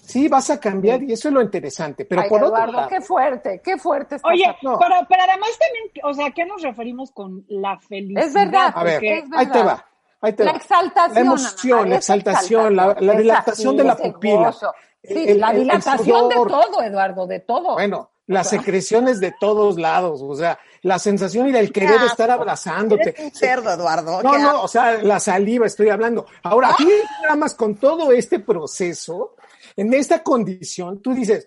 Sí, 0.05 0.29
vas 0.29 0.51
a 0.51 0.61
cambiar 0.61 1.03
y 1.03 1.13
eso 1.13 1.29
es 1.29 1.35
lo 1.35 1.41
interesante. 1.41 2.05
Pero 2.05 2.21
Ay, 2.21 2.29
por 2.29 2.43
otro 2.43 2.55
Eduardo, 2.57 2.73
lado, 2.73 2.89
qué 2.89 3.01
fuerte, 3.01 3.61
qué 3.65 3.79
fuerte 3.79 4.17
está. 4.17 4.29
Oye, 4.29 4.45
No. 4.63 4.79
pero, 4.79 4.95
pero 5.09 5.23
además 5.23 5.49
también, 5.59 5.85
o 6.05 6.13
sea, 6.13 6.31
¿qué 6.33 6.45
nos 6.45 6.61
referimos 6.61 7.11
con 7.13 7.45
la 7.49 7.79
felicidad? 7.79 8.25
Es 8.25 8.35
verdad. 8.35 8.73
a 8.75 8.85
ver, 8.85 8.95
Porque- 8.97 9.19
es 9.19 9.25
ahí 9.35 9.47
te 9.47 9.59
verdad. 9.59 9.67
va. 9.67 9.87
Ahí 10.21 10.33
te 10.35 10.45
La 10.45 10.53
va. 10.53 10.59
exaltación. 10.59 11.15
La 11.15 11.21
emoción, 11.21 11.79
Ana 11.81 11.89
la 11.89 11.97
exaltación, 11.97 12.77
la- 12.77 12.95
dilatación 12.95 13.77
de 13.77 13.85
la 13.85 13.97
pupila. 13.97 14.53
Sí, 14.53 15.15
El- 15.31 15.41
la 15.41 15.51
el- 15.51 15.57
el 15.57 15.63
dilatación 15.63 16.29
de 16.29 16.35
todo, 16.37 16.83
Eduardo, 16.83 17.27
de 17.27 17.41
todo. 17.41 17.73
Bueno, 17.75 18.11
las 18.27 18.51
secreciones 18.51 19.21
de 19.21 19.35
todos 19.39 19.79
lados, 19.79 20.21
o 20.23 20.35
sea, 20.35 20.59
la 20.83 20.99
sensación 20.99 21.49
y 21.49 21.57
el 21.57 21.73
querer 21.73 22.01
estar 22.03 22.31
abrazándote. 22.31 23.11
Eres 23.11 23.25
un 23.25 23.31
cerdo, 23.33 23.73
Eduardo. 23.73 24.23
No, 24.23 24.39
no, 24.39 24.63
o 24.63 24.69
sea, 24.69 25.03
la 25.03 25.19
saliva 25.21 25.67
estoy 25.67 25.89
hablando. 25.91 26.27
Ahora, 26.43 26.75
tú 26.79 26.85
nada 27.23 27.37
más 27.37 27.55
con 27.55 27.75
todo 27.77 28.13
este 28.13 28.39
proceso, 28.41 29.35
en 29.77 29.93
esta 29.95 30.23
condición, 30.23 31.01
tú 31.03 31.15
dices, 31.15 31.45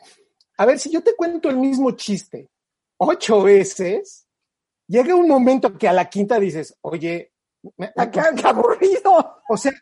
a 0.57 0.65
ver, 0.65 0.79
si 0.79 0.89
yo 0.91 1.01
te 1.01 1.15
cuento 1.15 1.49
el 1.49 1.57
mismo 1.57 1.91
chiste 1.91 2.49
ocho 2.97 3.41
veces, 3.43 4.25
llega 4.87 5.15
un 5.15 5.27
momento 5.27 5.77
que 5.77 5.87
a 5.87 5.93
la 5.93 6.09
quinta 6.09 6.39
dices, 6.39 6.77
oye, 6.81 7.31
me- 7.77 7.91
Ah, 7.97 8.09
qué, 8.11 8.21
aburrido. 8.43 9.41
o 9.49 9.57
sea, 9.57 9.73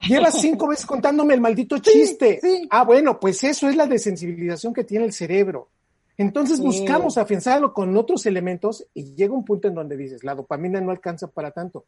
llevas 0.00 0.40
cinco 0.40 0.68
veces 0.68 0.86
contándome 0.86 1.34
el 1.34 1.40
maldito 1.40 1.78
chiste. 1.78 2.38
sí. 2.42 2.66
Ah, 2.70 2.84
bueno, 2.84 3.18
pues 3.20 3.42
eso 3.44 3.68
es 3.68 3.76
la 3.76 3.86
desensibilización 3.86 4.72
que 4.72 4.84
tiene 4.84 5.04
el 5.04 5.12
cerebro. 5.12 5.70
Entonces 6.22 6.58
Sí. 6.58 6.62
buscamos 6.62 7.18
afianzarlo 7.18 7.72
con 7.74 7.96
otros 7.96 8.24
elementos 8.26 8.86
y 8.94 9.14
llega 9.14 9.34
un 9.34 9.44
punto 9.44 9.68
en 9.68 9.74
donde 9.74 9.96
dices, 9.96 10.24
la 10.24 10.34
dopamina 10.34 10.80
no 10.80 10.90
alcanza 10.90 11.26
para 11.26 11.50
tanto. 11.50 11.84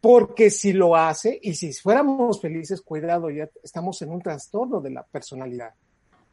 Porque 0.00 0.50
si 0.50 0.72
lo 0.72 0.94
hace 0.96 1.38
y 1.42 1.54
si 1.54 1.72
fuéramos 1.72 2.40
felices, 2.40 2.80
cuidado, 2.82 3.30
ya 3.30 3.48
estamos 3.62 4.00
en 4.02 4.10
un 4.10 4.20
trastorno 4.22 4.80
de 4.80 4.90
la 4.90 5.02
personalidad. 5.04 5.74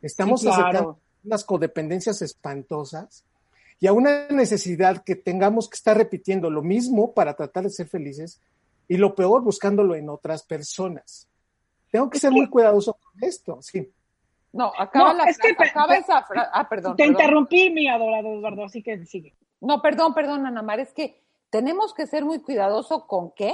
Estamos 0.02 0.42
Sí, 0.42 0.48
claro. 0.48 0.62
acercando 0.64 1.00
unas 1.24 1.44
codependencias 1.44 2.22
espantosas 2.22 3.24
y 3.80 3.88
a 3.88 3.94
una 3.94 4.28
necesidad 4.30 5.04
que 5.04 5.16
tengamos 5.16 5.68
que 5.70 5.76
estar 5.76 5.98
repitiendo 5.98 6.50
lo 6.50 6.62
mismo 6.62 7.14
para 7.14 7.36
tratar 7.36 7.64
de 7.64 7.70
ser 7.72 7.88
felices 7.88 8.40
y 8.88 8.98
lo 8.98 9.16
peor 9.16 9.42
buscándolo 9.44 9.96
en 9.96 10.10
otras 10.10 10.44
personas. 10.44 11.28
Tengo 11.92 12.10
que 12.10 12.20
ser 12.20 12.32
muy 12.32 12.48
cuidadoso 12.50 12.94
con 12.94 13.24
esto, 13.24 13.60
sí. 13.62 13.90
No, 14.56 14.72
acaba, 14.78 15.12
No, 15.12 15.18
la, 15.18 15.24
es 15.26 15.38
que 15.38 15.50
acaba 15.50 15.98
esa 15.98 16.24
frase. 16.24 16.50
Ah, 16.54 16.68
perdón. 16.70 16.96
Te 16.96 17.04
perdón. 17.04 17.22
interrumpí, 17.22 17.70
mi 17.72 17.90
adorado 17.90 18.30
Eduardo, 18.36 18.64
así 18.64 18.82
que 18.82 19.06
sigue. 19.06 19.36
No, 19.60 19.82
perdón, 19.82 20.14
perdón, 20.14 20.46
Ana 20.46 20.62
Mar, 20.62 20.80
es 20.80 20.94
que 20.94 21.22
tenemos 21.50 21.94
que 21.94 22.08
ser 22.08 22.24
muy 22.24 22.40
cuidadosos 22.40 23.04
con 23.06 23.32
qué. 23.32 23.54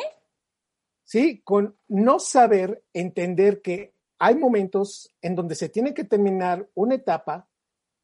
Sí, 1.04 1.42
con 1.42 1.76
no 1.88 2.20
saber 2.20 2.84
entender 2.94 3.64
que 3.64 3.96
hay 4.20 4.36
momentos 4.36 5.12
en 5.24 5.36
donde 5.36 5.56
se 5.56 5.70
tiene 5.70 5.96
que 5.96 6.04
terminar 6.04 6.70
una 6.76 6.96
etapa 6.96 7.48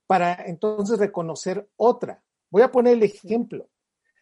para 0.08 0.34
entonces 0.48 0.98
reconocer 0.98 1.70
otra. 1.76 2.24
Voy 2.50 2.64
a 2.64 2.72
poner 2.72 2.94
el 2.94 3.04
ejemplo. 3.04 3.70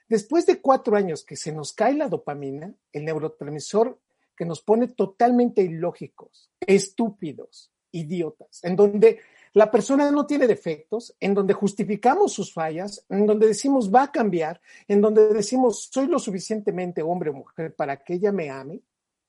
Después 0.09 0.45
de 0.45 0.59
cuatro 0.59 0.97
años 0.97 1.23
que 1.23 1.37
se 1.37 1.53
nos 1.53 1.71
cae 1.71 1.93
la 1.93 2.09
dopamina, 2.09 2.73
el 2.91 3.05
neurotransmisor 3.05 3.97
que 4.35 4.43
nos 4.45 4.61
pone 4.61 4.89
totalmente 4.89 5.61
ilógicos, 5.61 6.51
estúpidos, 6.59 7.71
idiotas, 7.95 8.63
en 8.63 8.75
donde 8.75 9.19
la 9.53 9.71
persona 9.71 10.11
no 10.11 10.25
tiene 10.25 10.47
defectos, 10.47 11.15
en 11.19 11.33
donde 11.33 11.53
justificamos 11.53 12.33
sus 12.33 12.53
fallas, 12.53 13.05
en 13.09 13.25
donde 13.25 13.47
decimos 13.47 13.89
va 13.89 14.03
a 14.03 14.11
cambiar, 14.11 14.59
en 14.87 15.01
donde 15.01 15.33
decimos 15.33 15.89
soy 15.91 16.07
lo 16.07 16.19
suficientemente 16.19 17.01
hombre 17.01 17.29
o 17.29 17.33
mujer 17.33 17.73
para 17.73 17.97
que 18.03 18.15
ella 18.15 18.31
me 18.31 18.49
ame, 18.49 18.81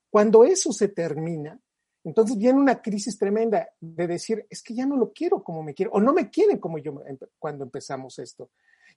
cuando 0.09 0.43
eso 0.43 0.71
se 0.71 0.89
termina, 0.89 1.59
entonces 2.03 2.37
viene 2.37 2.59
una 2.59 2.81
crisis 2.81 3.17
tremenda 3.17 3.69
de 3.79 4.07
decir, 4.07 4.45
es 4.49 4.63
que 4.63 4.73
ya 4.73 4.85
no 4.85 4.95
lo 4.95 5.11
quiero 5.11 5.43
como 5.43 5.63
me 5.63 5.73
quiero, 5.73 5.91
o 5.91 5.99
no 5.99 6.13
me 6.13 6.29
quieren 6.29 6.57
como 6.57 6.77
yo 6.77 6.93
empe- 6.93 7.29
cuando 7.37 7.63
empezamos 7.65 8.19
esto. 8.19 8.49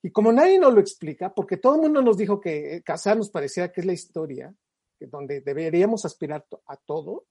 Y 0.03 0.11
como 0.11 0.33
nadie 0.33 0.59
nos 0.59 0.73
lo 0.73 0.81
explica, 0.81 1.35
porque 1.35 1.57
todo 1.59 1.75
el 1.75 1.83
mundo 1.83 2.03
nos 2.03 2.17
dijo 2.17 2.41
que 2.41 2.77
eh, 2.77 2.83
casarnos 2.83 3.31
parecía 3.31 3.71
que 3.71 3.81
es 3.81 3.87
la 3.87 3.93
historia, 3.93 4.55
donde 5.01 5.41
deberíamos 5.41 6.05
aspirar 6.05 6.47
a 6.67 6.77
todo, 6.77 7.25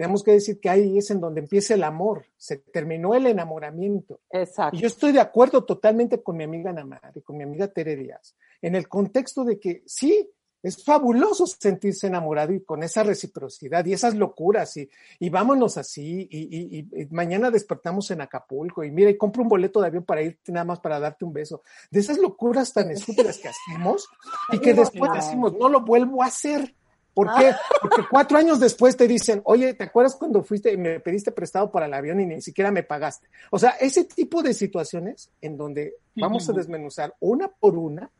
tenemos 0.00 0.22
que 0.22 0.32
decir 0.32 0.58
que 0.58 0.70
ahí 0.70 0.96
es 0.96 1.10
en 1.10 1.20
donde 1.20 1.40
empieza 1.42 1.74
el 1.74 1.84
amor, 1.84 2.24
se 2.38 2.56
terminó 2.56 3.14
el 3.14 3.26
enamoramiento. 3.26 4.20
Exacto. 4.30 4.74
Y 4.74 4.80
yo 4.80 4.86
estoy 4.86 5.12
de 5.12 5.20
acuerdo 5.20 5.62
totalmente 5.62 6.22
con 6.22 6.38
mi 6.38 6.44
amiga 6.44 6.72
Namar 6.72 7.12
y 7.14 7.20
con 7.20 7.36
mi 7.36 7.44
amiga 7.44 7.68
Tere 7.68 7.96
Díaz, 7.96 8.34
en 8.62 8.76
el 8.76 8.88
contexto 8.88 9.44
de 9.44 9.60
que 9.60 9.82
sí, 9.84 10.26
es 10.62 10.82
fabuloso 10.82 11.46
sentirse 11.46 12.06
enamorado 12.06 12.54
y 12.54 12.62
con 12.64 12.82
esa 12.82 13.02
reciprocidad 13.02 13.84
y 13.84 13.92
esas 13.92 14.14
locuras 14.14 14.74
y, 14.78 14.88
y 15.18 15.28
vámonos 15.28 15.76
así 15.76 16.26
y, 16.30 16.78
y- 16.78 17.06
mañana 17.10 17.50
despertamos 17.50 18.10
en 18.10 18.22
Acapulco 18.22 18.82
y 18.82 18.90
mira, 18.90 19.10
y 19.10 19.18
compro 19.18 19.42
un 19.42 19.50
boleto 19.50 19.82
de 19.82 19.88
avión 19.88 20.04
para 20.04 20.22
irte 20.22 20.50
nada 20.50 20.64
más 20.64 20.80
para 20.80 20.98
darte 20.98 21.26
un 21.26 21.34
beso. 21.34 21.62
De 21.90 22.00
esas 22.00 22.16
locuras 22.16 22.72
tan 22.72 22.90
estúpidas 22.90 23.36
que 23.36 23.48
hacemos 23.48 24.08
y 24.50 24.60
que 24.60 24.72
después 24.72 25.12
decimos, 25.12 25.52
no 25.58 25.68
lo 25.68 25.82
vuelvo 25.82 26.22
a 26.22 26.26
hacer. 26.28 26.74
¿Por 27.14 27.34
qué? 27.34 27.54
Porque 27.80 28.02
cuatro 28.08 28.38
años 28.38 28.60
después 28.60 28.96
te 28.96 29.08
dicen, 29.08 29.42
oye, 29.44 29.74
¿te 29.74 29.84
acuerdas 29.84 30.16
cuando 30.16 30.42
fuiste 30.42 30.72
y 30.72 30.76
me 30.76 31.00
pediste 31.00 31.32
prestado 31.32 31.70
para 31.70 31.86
el 31.86 31.94
avión 31.94 32.20
y 32.20 32.26
ni 32.26 32.40
siquiera 32.40 32.70
me 32.70 32.82
pagaste? 32.82 33.28
O 33.50 33.58
sea, 33.58 33.70
ese 33.80 34.04
tipo 34.04 34.42
de 34.42 34.54
situaciones 34.54 35.30
en 35.40 35.56
donde 35.56 35.94
vamos 36.14 36.48
a 36.48 36.52
desmenuzar 36.52 37.14
una 37.20 37.48
por 37.48 37.76
una 37.76 38.10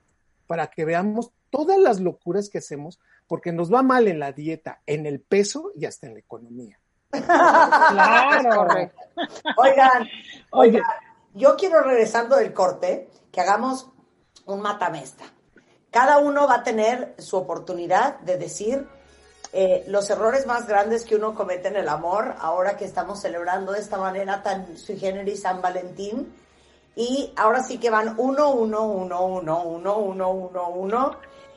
para 0.46 0.66
que 0.66 0.84
veamos 0.84 1.30
todas 1.50 1.78
las 1.78 2.00
locuras 2.00 2.48
que 2.48 2.58
hacemos, 2.58 2.98
porque 3.26 3.52
nos 3.52 3.72
va 3.72 3.82
mal 3.82 4.08
en 4.08 4.18
la 4.18 4.32
dieta, 4.32 4.82
en 4.86 5.06
el 5.06 5.20
peso 5.20 5.70
y 5.76 5.84
hasta 5.84 6.08
en 6.08 6.14
la 6.14 6.20
economía. 6.20 6.80
Claro. 7.10 8.90
Oigan, 9.56 10.08
oigan, 10.50 10.82
yo 11.34 11.56
quiero 11.56 11.82
regresando 11.82 12.36
del 12.36 12.52
corte 12.52 13.08
que 13.30 13.40
hagamos 13.40 13.90
un 14.46 14.60
matamesta. 14.60 15.24
Cada 15.90 16.18
uno 16.18 16.46
va 16.46 16.56
a 16.56 16.62
tener 16.62 17.14
su 17.18 17.36
oportunidad 17.36 18.20
de 18.20 18.36
decir 18.36 18.86
eh, 19.52 19.84
los 19.88 20.08
errores 20.08 20.46
más 20.46 20.68
grandes 20.68 21.04
que 21.04 21.16
uno 21.16 21.34
comete 21.34 21.66
en 21.66 21.74
el 21.74 21.88
amor, 21.88 22.36
ahora 22.38 22.76
que 22.76 22.84
estamos 22.84 23.20
celebrando 23.20 23.72
de 23.72 23.80
esta 23.80 23.98
manera 23.98 24.42
tan 24.44 24.76
sui 24.76 24.96
generis 24.96 25.42
San 25.42 25.60
Valentín. 25.60 26.32
Y 26.94 27.32
ahora 27.36 27.62
sí 27.64 27.78
que 27.78 27.90
van 27.90 28.14
uno, 28.18 28.50
uno, 28.52 28.84
uno, 28.86 29.24
uno, 29.24 29.62
uno, 29.64 29.98
uno, 29.98 30.30
uno, 30.30 30.68
uno. 30.68 31.16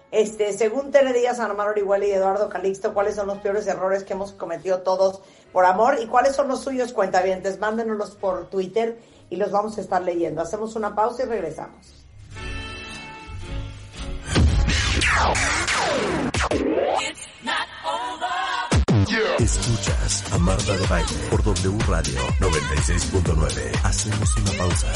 Este, 0.10 0.54
según 0.54 0.92
Tere 0.92 1.14
Díaz, 1.14 1.40
Ana 1.40 1.54
Orihuela 1.64 2.06
y 2.06 2.12
Eduardo 2.12 2.50
Calixto, 2.50 2.94
¿cuáles 2.94 3.16
son 3.16 3.28
los 3.28 3.40
peores 3.40 3.68
errores 3.68 4.04
que 4.04 4.14
hemos 4.14 4.32
cometido 4.32 4.82
todos 4.82 5.22
por 5.52 5.66
amor? 5.66 5.98
¿Y 6.00 6.08
cuáles 6.08 6.36
son 6.36 6.48
los 6.48 6.62
suyos, 6.62 6.94
cuentavientes? 6.94 7.60
Mándenoslos 7.60 8.16
por 8.16 8.48
Twitter 8.50 9.00
y 9.30 9.36
los 9.36 9.52
vamos 9.52 9.78
a 9.78 9.82
estar 9.82 10.02
leyendo. 10.02 10.42
Hacemos 10.42 10.76
una 10.76 10.96
pausa 10.96 11.24
y 11.24 11.26
regresamos. 11.26 12.03
Escuchas 19.40 20.24
a 20.32 20.38
Marta 20.38 20.78
de 20.78 20.88
Baile 20.88 21.18
por 21.30 21.44
W 21.44 21.78
Radio 21.88 22.20
96.9. 22.40 23.80
Hacemos 23.84 24.38
una 24.38 24.52
pausa. 24.58 24.88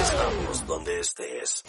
Estamos 0.00 0.66
donde 0.66 1.00
estés. 1.00 1.64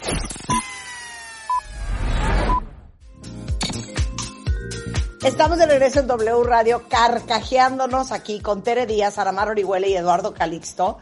Estamos 5.24 5.58
de 5.58 5.66
regreso 5.66 6.00
en 6.00 6.08
W 6.08 6.44
Radio, 6.44 6.84
carcajeándonos 6.88 8.14
aquí 8.14 8.40
con 8.40 8.64
Tere 8.64 8.86
Díaz, 8.86 9.18
Aramar 9.18 9.50
Orihuela 9.50 9.86
y 9.86 9.96
Eduardo 9.96 10.34
Calixto, 10.34 11.00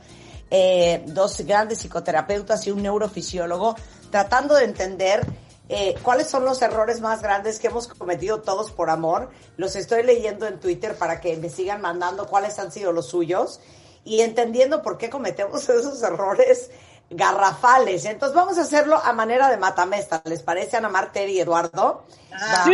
eh, 0.50 1.04
dos 1.08 1.42
grandes 1.42 1.80
psicoterapeutas 1.80 2.66
y 2.66 2.72
un 2.72 2.82
neurofisiólogo, 2.82 3.76
tratando 4.10 4.56
de 4.56 4.66
entender 4.66 5.26
eh, 5.70 5.96
cuáles 6.02 6.28
son 6.28 6.46
los 6.46 6.62
errores 6.62 7.02
más 7.02 7.22
grandes 7.22 7.60
que 7.60 7.68
hemos 7.68 7.88
cometido 7.88 8.42
todos 8.42 8.72
por 8.72 8.90
amor. 8.90 9.30
Los 9.58 9.76
estoy 9.76 10.04
leyendo 10.04 10.48
en 10.48 10.60
Twitter 10.60 10.96
para 10.96 11.20
que 11.20 11.36
me 11.38 11.50
sigan 11.50 11.82
mandando 11.82 12.28
cuáles 12.28 12.58
han 12.60 12.72
sido 12.72 12.92
los 12.94 13.08
suyos 13.08 13.60
y 14.06 14.22
entendiendo 14.22 14.82
por 14.82 14.98
qué 14.98 15.10
cometemos 15.10 15.64
esos 15.70 16.02
errores 16.04 16.72
garrafales. 17.10 18.06
Entonces 18.06 18.36
vamos 18.36 18.58
a 18.58 18.62
hacerlo 18.62 19.00
a 19.04 19.14
manera 19.14 19.50
de 19.50 19.58
matamesta. 19.58 20.22
¿Les 20.26 20.42
parece, 20.42 20.78
Ana 20.78 20.90
Mar, 20.90 21.12
Tere 21.12 21.32
y 21.32 21.40
Eduardo? 21.40 22.04
Va. 22.32 22.64
Sí. 22.66 22.74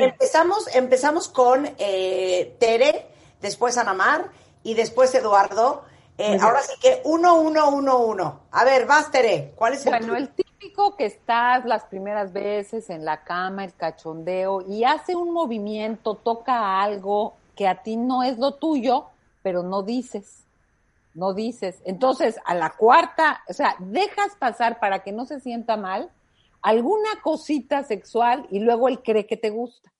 Empezamos, 0.00 0.68
empezamos 0.74 1.28
con 1.28 1.72
eh, 1.78 2.56
Tere, 2.58 3.06
después 3.40 3.76
Ana 3.78 3.94
Mar 3.94 4.30
y 4.62 4.74
después 4.74 5.14
Eduardo. 5.14 5.84
Eh, 6.18 6.38
ahora 6.40 6.62
sí 6.62 6.72
que 6.80 7.00
uno, 7.04 7.34
uno, 7.36 7.68
uno, 7.70 7.98
uno. 7.98 8.40
A 8.52 8.64
ver, 8.64 8.86
vas, 8.86 9.10
Tere. 9.10 9.52
¿Cuál 9.56 9.74
es 9.74 9.84
el 9.86 9.90
Bueno, 9.90 10.16
el 10.16 10.28
típico 10.64 10.96
que 10.96 11.06
estás 11.06 11.64
las 11.64 11.84
primeras 11.84 12.32
veces 12.32 12.88
en 12.90 13.04
la 13.04 13.22
cama, 13.22 13.64
el 13.64 13.74
cachondeo, 13.74 14.62
y 14.66 14.84
hace 14.84 15.14
un 15.14 15.32
movimiento, 15.32 16.14
toca 16.14 16.82
algo 16.82 17.34
que 17.54 17.68
a 17.68 17.82
ti 17.82 17.96
no 17.96 18.22
es 18.22 18.38
lo 18.38 18.54
tuyo, 18.54 19.06
pero 19.42 19.62
no 19.62 19.82
dices. 19.82 20.44
No 21.14 21.32
dices. 21.32 21.80
Entonces, 21.84 22.38
a 22.44 22.54
la 22.54 22.70
cuarta, 22.70 23.42
o 23.48 23.52
sea, 23.52 23.76
dejas 23.78 24.34
pasar 24.38 24.80
para 24.80 25.00
que 25.00 25.12
no 25.12 25.26
se 25.26 25.38
sienta 25.40 25.76
mal 25.76 26.10
alguna 26.62 27.10
cosita 27.22 27.84
sexual 27.84 28.46
y 28.50 28.58
luego 28.60 28.88
él 28.88 29.00
cree 29.02 29.26
que 29.26 29.36
te 29.36 29.50
gusta. 29.50 29.92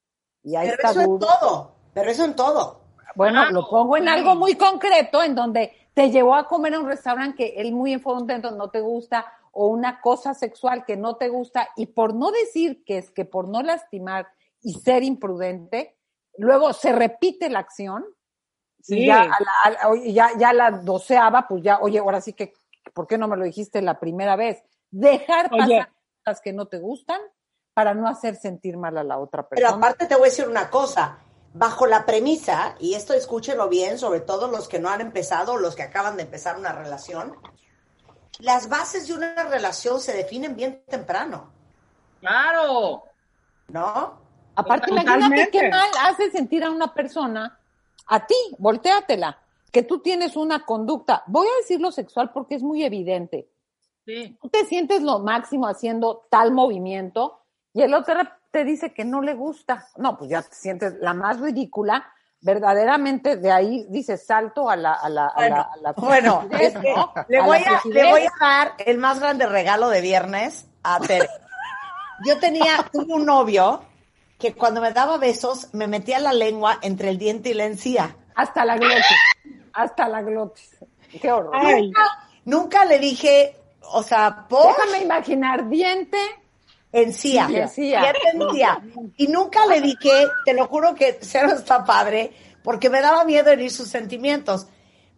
Y 0.42 0.57
ahí 0.57 0.68
Pero 0.70 0.77
está 0.77 0.90
eso 0.90 1.00
en 1.03 1.18
todo. 1.18 1.74
Pero 1.92 2.11
eso 2.11 2.24
en 2.24 2.35
todo. 2.35 2.81
Bueno, 3.14 3.40
Claro, 3.42 3.53
lo 3.53 3.68
pongo 3.68 3.96
en 3.96 4.05
sí. 4.05 4.09
algo 4.09 4.35
muy 4.35 4.57
concreto, 4.57 5.22
en 5.22 5.35
donde 5.35 5.83
te 5.94 6.11
llevó 6.11 6.35
a 6.35 6.48
comer 6.48 6.74
a 6.74 6.80
un 6.80 6.87
restaurante 6.88 7.37
que 7.37 7.61
él 7.61 7.72
muy 7.72 8.00
contento 8.02 8.50
no 8.50 8.68
te 8.70 8.80
gusta, 8.80 9.33
o 9.52 9.68
una 9.68 10.00
cosa 10.00 10.35
sexual 10.35 10.85
que 10.85 10.96
no 10.96 11.16
te 11.16 11.28
gusta, 11.28 11.68
y 11.76 11.87
por 11.87 12.14
no 12.14 12.30
decir 12.33 12.85
que 12.85 12.98
es 12.98 13.11
que 13.12 13.24
por 13.24 13.48
no 13.48 13.62
lastimar 13.62 14.26
y 14.61 14.74
ser 14.74 15.04
imprudente, 15.04 15.96
luego 16.37 16.72
se 16.72 16.92
repite 16.92 17.48
la 17.48 17.61
acción, 17.61 18.04
Sí. 18.83 18.98
y 18.98 19.07
ya, 19.07 19.22
a 19.22 19.26
la, 19.70 19.78
a 19.83 19.94
ya, 20.04 20.30
ya 20.37 20.52
la 20.52 20.70
doceava, 20.70 21.46
pues 21.48 21.62
ya, 21.62 21.78
oye, 21.80 22.00
ahora 22.00 22.20
sí 22.20 22.35
que, 22.35 22.52
¿por 22.92 23.07
qué 23.07 23.16
no 23.16 23.28
me 23.28 23.37
lo 23.38 23.44
dijiste 23.44 23.80
la 23.80 23.98
primera 23.98 24.37
vez? 24.37 24.62
Dejar 24.90 25.48
pasar 25.48 25.64
Oye. 25.66 25.87
cosas 26.22 26.40
que 26.42 26.52
no 26.52 26.66
te 26.66 26.80
gustan 26.80 27.18
para 27.72 27.94
no 27.94 28.07
hacer 28.07 28.37
sentir 28.37 28.76
mal 28.76 28.98
a 28.98 29.02
la 29.02 29.18
otra 29.18 29.48
Pero 29.48 29.62
persona. 29.62 29.78
aparte 29.87 30.04
te 30.07 30.14
voy 30.16 30.24
a 30.24 30.30
decir 30.30 30.46
una 30.46 30.68
cosa. 30.68 31.18
Bajo 31.54 31.86
la 31.86 32.04
premisa, 32.04 32.74
y 32.80 32.94
esto 32.94 33.14
escúchenlo 33.14 33.68
bien, 33.68 33.98
sobre 33.98 34.20
todo 34.20 34.48
los 34.48 34.68
que 34.68 34.80
no 34.80 34.90
han 34.90 35.00
empezado, 35.00 35.56
los 35.56 35.74
que 35.76 35.84
acaban 35.84 36.16
de 36.16 36.24
empezar 36.24 36.58
una 36.58 36.72
relación, 36.72 37.36
las 38.40 38.68
bases 38.68 39.06
de 39.06 39.14
una 39.14 39.44
relación 39.44 40.00
se 40.00 40.12
definen 40.12 40.56
bien 40.56 40.82
temprano, 40.88 41.52
Claro. 42.20 43.04
¿no? 43.68 44.18
Aparte, 44.56 44.88
Totalmente. 44.88 45.26
imagínate 45.26 45.50
qué 45.50 45.68
mal 45.68 45.88
hace 46.02 46.30
sentir 46.30 46.64
a 46.64 46.70
una 46.70 46.92
persona, 46.94 47.58
a 48.06 48.26
ti, 48.26 48.34
volteatela, 48.58 49.38
que 49.70 49.82
tú 49.82 49.98
tienes 50.00 50.36
una 50.36 50.64
conducta, 50.64 51.22
voy 51.26 51.46
a 51.46 51.56
decirlo 51.60 51.92
sexual 51.92 52.30
porque 52.32 52.54
es 52.54 52.62
muy 52.62 52.82
evidente. 52.84 53.48
Sí. 54.06 54.38
Tú 54.40 54.48
te 54.48 54.64
sientes 54.66 55.02
lo 55.02 55.18
máximo 55.18 55.66
haciendo 55.66 56.26
tal 56.30 56.52
movimiento 56.52 57.40
y 57.72 57.82
el 57.82 57.92
otro 57.94 58.14
te 58.54 58.64
dice 58.64 58.94
que 58.94 59.04
no 59.04 59.20
le 59.20 59.34
gusta. 59.34 59.88
No, 59.96 60.16
pues 60.16 60.30
ya 60.30 60.40
te 60.40 60.54
sientes 60.54 60.94
la 61.00 61.12
más 61.12 61.40
ridícula. 61.40 62.08
Verdaderamente 62.40 63.36
de 63.36 63.50
ahí 63.50 63.84
dices 63.88 64.24
salto 64.24 64.70
a 64.70 64.76
la 64.76 64.92
a 64.92 65.08
la 65.08 65.26
a 65.26 65.48
la, 65.48 65.60
a 65.62 65.76
la 65.78 65.92
Bueno, 65.94 66.46
es 66.60 66.72
que 66.78 66.94
¿no? 66.94 67.12
le, 67.26 67.40
voy 67.40 67.58
a, 67.58 67.80
le 67.84 68.10
voy 68.10 68.22
a 68.22 68.32
dar 68.40 68.74
el 68.78 68.98
más 68.98 69.18
grande 69.18 69.46
regalo 69.46 69.88
de 69.88 70.00
viernes 70.00 70.68
a 70.84 71.00
Tere. 71.00 71.28
Yo 72.24 72.38
tenía, 72.38 72.88
tuve 72.92 73.12
un 73.12 73.26
novio 73.26 73.82
que 74.38 74.54
cuando 74.54 74.80
me 74.80 74.92
daba 74.92 75.16
besos 75.18 75.74
me 75.74 75.88
metía 75.88 76.20
la 76.20 76.32
lengua 76.32 76.78
entre 76.82 77.08
el 77.08 77.18
diente 77.18 77.48
y 77.48 77.54
la 77.54 77.64
encía. 77.64 78.14
hasta 78.36 78.64
la 78.64 78.76
glotis, 78.76 79.18
hasta 79.72 80.08
la 80.08 80.22
glotis. 80.22 80.76
Qué 81.20 81.32
horror. 81.32 81.56
Ay, 81.56 81.90
Nunca 82.44 82.84
le 82.84 83.00
dije, 83.00 83.56
o 83.80 84.02
sea, 84.04 84.46
por 84.48 84.68
Déjame 84.68 85.02
imaginar 85.02 85.68
diente 85.68 86.18
encía. 87.02 87.46
Sí, 87.46 87.57
encía. 87.57 88.12
Encía. 88.33 88.83
Y 89.16 89.26
nunca 89.28 89.66
le 89.66 89.80
dije, 89.80 90.26
te 90.44 90.54
lo 90.54 90.66
juro 90.66 90.94
que 90.94 91.18
cero 91.20 91.50
está 91.54 91.85
padre, 91.85 92.33
porque 92.62 92.88
me 92.88 93.00
daba 93.00 93.24
miedo 93.24 93.50
herir 93.50 93.70
sus 93.70 93.88
sentimientos. 93.88 94.68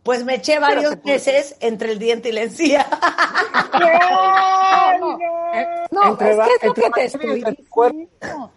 Pues 0.02 0.24
me 0.24 0.36
eché 0.36 0.58
varios 0.60 1.04
meses 1.04 1.56
entre 1.60 1.92
el 1.92 1.98
diente 1.98 2.28
y 2.28 2.32
la 2.32 2.42
encía. 2.42 2.86
no. 3.72 4.98
no. 4.98 5.18
No, 5.90 6.10
Entre 6.10 6.30
es 6.30 6.36
que 6.36 6.54
es 6.54 6.64
lo 6.64 6.74
que 6.74 6.90
te 6.90 7.04
estoy 7.04 7.34
diciendo. 7.34 8.52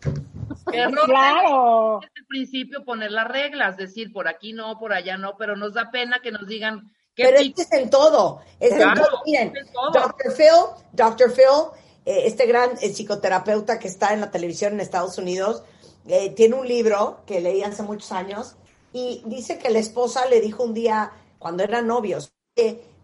Error 0.71 1.05
Claro. 1.05 1.99
desde 2.01 2.19
el 2.19 2.25
principio 2.27 2.85
poner 2.85 3.11
las 3.11 3.27
reglas, 3.27 3.77
decir 3.77 4.11
por 4.11 4.27
aquí 4.27 4.53
no, 4.53 4.77
por 4.79 4.93
allá 4.93 5.17
no, 5.17 5.35
pero 5.37 5.55
nos 5.55 5.73
da 5.73 5.89
pena 5.91 6.19
que 6.21 6.31
nos 6.31 6.45
digan 6.47 6.91
qué 7.15 7.23
Pero 7.23 7.37
es 7.37 7.53
que 7.53 7.61
es 7.61 7.73
en 7.73 7.89
todo. 7.89 8.41
Es 8.59 8.73
en 8.73 8.93
todo. 8.93 9.21
Miren, 9.25 9.55
es 9.55 9.67
en 9.67 9.73
todo. 9.73 9.91
Dr. 9.91 10.33
Phil, 10.35 10.85
Dr. 10.93 11.31
Phil, 11.31 11.79
eh, 12.05 12.23
este 12.25 12.45
gran 12.45 12.71
eh, 12.81 12.93
psicoterapeuta 12.93 13.79
que 13.79 13.87
está 13.87 14.13
en 14.13 14.21
la 14.21 14.31
televisión 14.31 14.73
en 14.73 14.79
Estados 14.79 15.17
Unidos, 15.17 15.63
eh, 16.07 16.31
tiene 16.31 16.55
un 16.55 16.67
libro 16.67 17.21
que 17.25 17.41
leí 17.41 17.61
hace 17.61 17.83
muchos 17.83 18.11
años 18.11 18.55
y 18.93 19.21
dice 19.25 19.57
que 19.57 19.69
la 19.69 19.79
esposa 19.79 20.25
le 20.25 20.41
dijo 20.41 20.63
un 20.63 20.73
día, 20.73 21.11
cuando 21.37 21.63
eran 21.63 21.87
novios, 21.87 22.31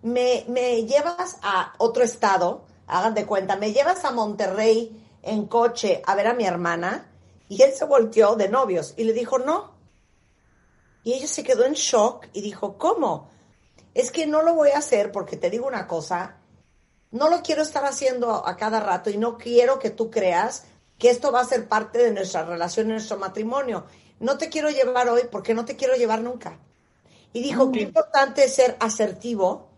me, 0.01 0.45
me 0.47 0.83
llevas 0.85 1.37
a 1.41 1.73
otro 1.77 2.03
estado, 2.03 2.63
hagan 2.87 3.13
de 3.13 3.25
cuenta, 3.25 3.55
me 3.55 3.71
llevas 3.71 4.05
a 4.05 4.11
Monterrey 4.11 5.01
en 5.21 5.45
coche 5.45 6.01
a 6.05 6.15
ver 6.15 6.27
a 6.27 6.33
mi 6.33 6.45
hermana 6.45 7.11
y 7.49 7.61
él 7.61 7.73
se 7.73 7.85
volteó 7.85 8.35
de 8.35 8.49
novios 8.49 8.93
y 8.97 9.03
le 9.03 9.13
dijo 9.13 9.39
no. 9.39 9.75
Y 11.03 11.13
ella 11.13 11.27
se 11.27 11.43
quedó 11.43 11.65
en 11.65 11.73
shock 11.73 12.27
y 12.33 12.41
dijo, 12.41 12.77
¿cómo? 12.77 13.29
Es 13.93 14.11
que 14.11 14.25
no 14.25 14.41
lo 14.41 14.55
voy 14.55 14.69
a 14.69 14.79
hacer 14.79 15.11
porque 15.11 15.37
te 15.37 15.51
digo 15.51 15.67
una 15.67 15.87
cosa, 15.87 16.37
no 17.15 17.29
lo 17.29 17.41
quiero 17.41 17.61
estar 17.61 17.85
haciendo 17.85 18.45
a 18.45 18.57
cada 18.57 18.81
rato 18.81 19.09
y 19.09 19.17
no 19.17 19.37
quiero 19.37 19.79
que 19.79 19.89
tú 19.89 20.11
creas 20.11 20.67
que 20.99 21.09
esto 21.09 21.31
va 21.31 21.39
a 21.39 21.45
ser 21.45 21.69
parte 21.69 21.97
de 21.99 22.11
nuestra 22.11 22.43
relación, 22.43 22.87
de 22.87 22.93
nuestro 22.93 23.17
matrimonio. 23.17 23.85
No 24.19 24.37
te 24.37 24.49
quiero 24.49 24.69
llevar 24.69 25.07
hoy 25.07 25.21
porque 25.31 25.53
no 25.53 25.63
te 25.63 25.77
quiero 25.77 25.95
llevar 25.95 26.21
nunca. 26.21 26.59
Y 27.31 27.41
dijo, 27.41 27.71
qué 27.71 27.81
importante 27.81 28.43
es 28.43 28.55
ser 28.55 28.75
asertivo 28.81 29.69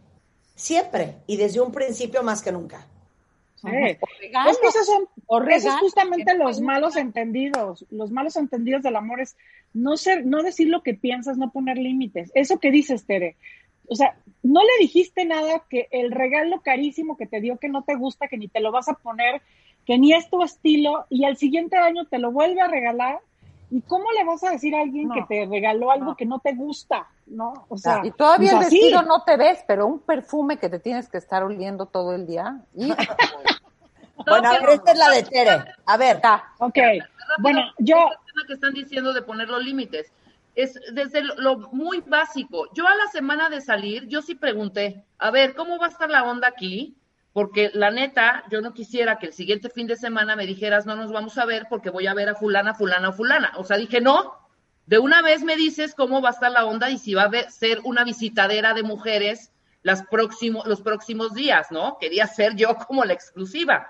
siempre 0.56 1.18
y 1.28 1.38
desde 1.38 1.62
un 1.62 1.72
principio 1.72 2.24
más 2.24 2.42
que 2.42 2.52
nunca. 2.52 2.88
Sí. 3.56 3.68
Es 3.70 4.58
que 4.58 4.68
esos 4.68 4.86
son, 4.88 5.08
esos 5.50 5.76
justamente 5.80 6.36
los 6.36 6.60
malos 6.60 6.96
entendidos. 6.96 7.86
Los 7.92 8.10
malos 8.10 8.36
entendidos 8.36 8.82
del 8.82 8.96
amor 8.96 9.22
es 9.22 9.36
no 9.74 9.96
ser, 9.96 10.26
no 10.26 10.42
decir 10.42 10.70
lo 10.70 10.82
que 10.82 10.96
piensas, 10.96 11.38
no 11.38 11.52
poner 11.52 11.78
límites. 11.78 12.32
Eso 12.34 12.60
que 12.60 12.72
dices, 12.72 13.06
Tere. 13.06 13.36
O 13.90 13.96
sea, 13.96 14.18
no 14.44 14.62
le 14.62 14.70
dijiste 14.80 15.26
nada 15.26 15.64
que 15.70 15.88
el 15.92 16.12
regalo 16.12 16.62
carísimo 16.62 17.18
que 17.18 17.26
te 17.28 17.42
dio 17.42 17.58
que 17.58 17.70
no 17.70 17.84
te 17.84 17.96
gusta, 17.96 18.28
que 18.28 18.38
ni 18.38 18.48
te 18.48 18.60
lo 18.60 18.72
vas 18.72 18.90
a 18.90 18.94
poner, 18.94 19.42
que 19.86 19.98
ni 19.98 20.14
es 20.14 20.30
tu 20.30 20.44
estilo, 20.44 21.06
y 21.10 21.26
al 21.26 21.38
siguiente 21.38 21.78
año 21.78 22.06
te 22.06 22.20
lo 22.20 22.32
vuelve 22.32 22.62
a 22.62 22.68
regalar. 22.68 23.20
¿Y 23.70 23.82
cómo 23.82 24.06
le 24.14 24.24
vas 24.24 24.42
a 24.46 24.52
decir 24.52 24.74
a 24.76 24.82
alguien 24.82 25.10
No, 25.10 25.16
que 25.16 25.24
te 25.28 25.46
regaló 25.46 25.92
algo 25.92 26.06
no. 26.12 26.16
que 26.16 26.26
no 26.26 26.40
te 26.40 26.54
gusta? 26.54 27.08
¿No? 27.26 27.66
O 27.68 27.78
sea, 27.78 28.00
y 28.06 28.12
todavía 28.12 28.52
el 28.52 28.58
así. 28.60 28.78
vestido 28.78 29.02
no 29.02 29.24
te 29.26 29.36
ves, 29.36 29.60
pero 29.68 29.86
un 29.88 30.00
perfume 30.00 30.58
que 30.58 30.70
te 30.70 30.80
tienes 30.80 31.10
que 31.10 31.18
estar 31.18 31.44
oliendo 31.44 31.86
todo 31.86 32.16
el 32.16 32.26
día. 32.26 32.62
hijo, 32.76 32.96
Bueno, 34.26 34.50
a 34.50 34.54
ver, 34.54 34.70
esta 34.70 34.92
es 34.94 34.98
la 34.98 35.10
de 35.10 35.24
Tere. 35.24 35.66
A 35.86 35.98
ver, 35.98 36.16
está. 36.16 36.44
Ok. 36.60 36.78
Bueno, 37.40 37.62
yo, 37.78 37.96
tema 37.98 38.48
que 38.48 38.54
están 38.54 38.74
diciendo 38.74 39.14
de 39.14 39.22
poner 39.22 39.48
los 39.50 39.64
límites 39.64 40.12
es 40.58 40.74
desde 40.92 41.22
lo, 41.22 41.60
muy 41.72 42.02
básico. 42.02 42.68
Yo 42.74 42.88
a 42.88 42.96
la 42.96 43.08
semana 43.12 43.48
de 43.48 43.62
salir, 43.62 44.08
yo 44.08 44.24
sí 44.24 44.34
pregunté, 44.34 45.06
a 45.20 45.30
ver, 45.30 45.54
¿cómo 45.54 45.78
va 45.78 45.86
a 45.86 45.90
estar 45.90 46.10
la 46.10 46.24
onda 46.24 46.48
aquí? 46.48 46.98
Porque 47.32 47.70
la 47.76 47.92
neta, 47.92 48.44
yo 48.50 48.60
no 48.62 48.74
quisiera 48.74 49.20
que 49.20 49.28
el 49.28 49.34
siguiente 49.34 49.70
fin 49.70 49.86
de 49.86 49.96
semana 49.96 50.36
me 50.36 50.48
dijeras, 50.48 50.88
no 50.88 50.96
nos 50.96 51.12
vamos 51.12 51.38
a 51.38 51.46
ver 51.46 51.68
porque 51.70 51.92
voy 51.92 52.08
a 52.08 52.16
ver 52.16 52.30
a 52.30 52.36
fulana, 52.36 52.74
fulana 52.74 53.10
o 53.10 53.14
fulana. 53.14 53.54
O 53.58 53.64
sea, 53.64 53.78
dije, 53.78 54.02
no, 54.02 54.34
de 54.88 54.98
una 54.98 55.22
vez 55.22 55.44
me 55.44 55.58
dices 55.58 55.94
cómo 55.94 56.24
va 56.24 56.30
a 56.30 56.32
estar 56.32 56.52
la 56.52 56.66
onda 56.66 56.90
y 56.90 56.98
si 56.98 57.14
va 57.14 57.26
a 57.26 57.50
ser 57.52 57.80
una 57.84 58.04
visitadera 58.04 58.74
de 58.74 58.82
mujeres 58.82 59.52
las 59.84 60.08
próximo, 60.08 60.64
los 60.66 60.82
próximos 60.82 61.36
días, 61.36 61.68
¿no? 61.70 62.00
Quería 62.00 62.26
ser 62.26 62.56
yo 62.56 62.76
como 62.88 63.06
la 63.06 63.14
exclusiva. 63.14 63.88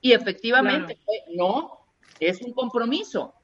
Y 0.00 0.12
efectivamente, 0.12 0.98
no, 1.34 1.86
es 2.20 2.40
un 2.40 2.54
compromiso. 2.54 3.34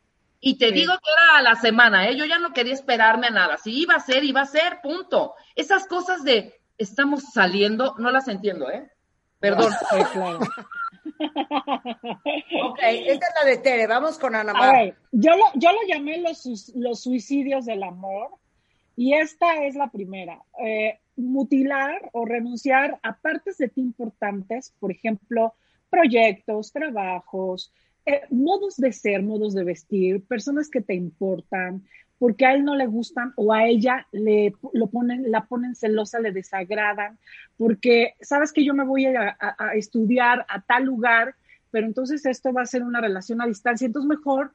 Y 0.44 0.59
te 0.59 0.68
Sí. 0.70 0.74
digo 0.74 0.92
que 0.94 1.11
era 1.12 1.38
a 1.38 1.42
la 1.42 1.55
semana, 1.55 2.09
¿eh? 2.09 2.16
Yo 2.16 2.24
ya 2.24 2.38
no 2.38 2.52
quería 2.52 2.74
esperarme 2.74 3.28
a 3.28 3.31
nada. 3.31 3.59
Si 3.59 3.81
iba 3.81 3.94
a 3.94 4.00
ser, 4.00 4.24
iba 4.24 4.40
a 4.40 4.44
ser, 4.46 4.81
punto. 4.83 5.35
Esas 5.55 5.87
cosas 5.87 6.24
de 6.24 6.61
estamos 6.76 7.22
saliendo, 7.33 7.94
no 7.98 8.11
las 8.11 8.26
entiendo, 8.26 8.68
¿eh? 8.68 8.90
Perdón. 9.38 9.72
Claro. 10.12 10.40
ok, 12.64 12.78
esta 12.83 13.26
es 13.26 13.33
la 13.40 13.44
de 13.50 13.59
Tere. 13.59 13.87
Vamos 13.87 14.18
con 14.18 14.35
Ana 14.35 14.50
A 14.52 14.55
Mar. 14.55 14.72
ver, 14.74 14.96
yo 15.12 15.31
lo, 15.37 15.44
yo 15.55 15.70
lo 15.72 15.78
llamé 15.87 16.18
los, 16.18 16.72
los 16.74 17.00
suicidios 17.02 17.64
del 17.66 17.83
amor 17.85 18.31
y 18.96 19.14
esta 19.14 19.64
es 19.64 19.74
la 19.74 19.90
primera. 19.90 20.40
Eh, 20.64 20.98
mutilar 21.16 22.09
o 22.12 22.24
renunciar 22.24 22.98
a 23.02 23.16
partes 23.16 23.59
de 23.59 23.68
ti 23.68 23.81
importantes, 23.81 24.74
por 24.81 24.90
ejemplo, 24.90 25.55
proyectos, 25.90 26.72
trabajos, 26.72 27.72
eh, 28.07 28.23
modos 28.31 28.77
de 28.77 28.93
ser, 28.93 29.23
modos 29.23 29.55
de 29.55 29.65
vestir, 29.65 30.23
personas 30.25 30.69
que 30.69 30.81
te 30.81 30.95
importan, 30.95 31.83
porque 32.19 32.47
a 32.47 32.55
él 32.55 32.65
no 32.65 32.77
le 32.77 32.87
gustan 32.87 33.33
o 33.37 33.53
a 33.53 33.67
ella 33.67 34.07
le 34.12 34.55
lo 34.73 34.87
ponen, 34.88 35.31
la 35.31 35.45
ponen 35.47 35.75
celosa, 35.75 36.21
le 36.21 36.31
desagradan, 36.33 37.19
porque 37.57 38.15
sabes 38.21 38.53
que 38.53 38.65
yo 38.65 38.75
me 38.75 38.85
voy 38.85 39.07
a, 39.07 39.37
a- 39.41 39.57
a 39.59 39.75
estudiar 39.75 40.47
a 40.49 40.61
tal 40.62 40.85
lugar, 40.85 41.35
pero 41.71 41.87
entonces 41.87 42.25
esto 42.27 42.53
va 42.53 42.62
a 42.62 42.67
ser 42.67 42.83
una 42.85 43.01
relación 43.01 43.41
a 43.41 43.47
distancia, 43.47 43.87
entonces 43.87 44.09
mejor 44.09 44.53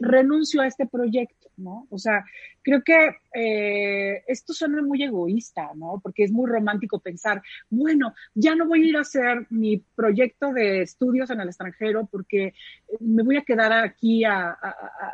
renuncio 0.00 0.60
a 0.60 0.66
este 0.66 0.86
proyecto, 0.86 1.37
¿no? 1.58 1.86
O 1.90 1.98
sea, 1.98 2.24
creo 2.62 2.82
que 2.82 3.10
eh, 3.34 4.22
esto 4.26 4.52
suena 4.52 4.82
muy 4.82 5.02
egoísta, 5.02 5.70
¿no? 5.74 6.00
Porque 6.02 6.24
es 6.24 6.32
muy 6.32 6.50
romántico 6.50 7.00
pensar, 7.00 7.42
bueno, 7.68 8.14
ya 8.34 8.54
no 8.54 8.66
voy 8.66 8.84
a 8.84 8.86
ir 8.88 8.96
a 8.96 9.00
hacer 9.02 9.46
mi 9.50 9.78
proyecto 9.94 10.52
de 10.52 10.82
estudios 10.82 11.30
en 11.30 11.40
el 11.40 11.48
extranjero 11.48 12.06
porque 12.10 12.54
me 13.00 13.22
voy 13.22 13.36
a 13.36 13.42
quedar 13.42 13.72
aquí 13.72 14.24
a- 14.24 14.50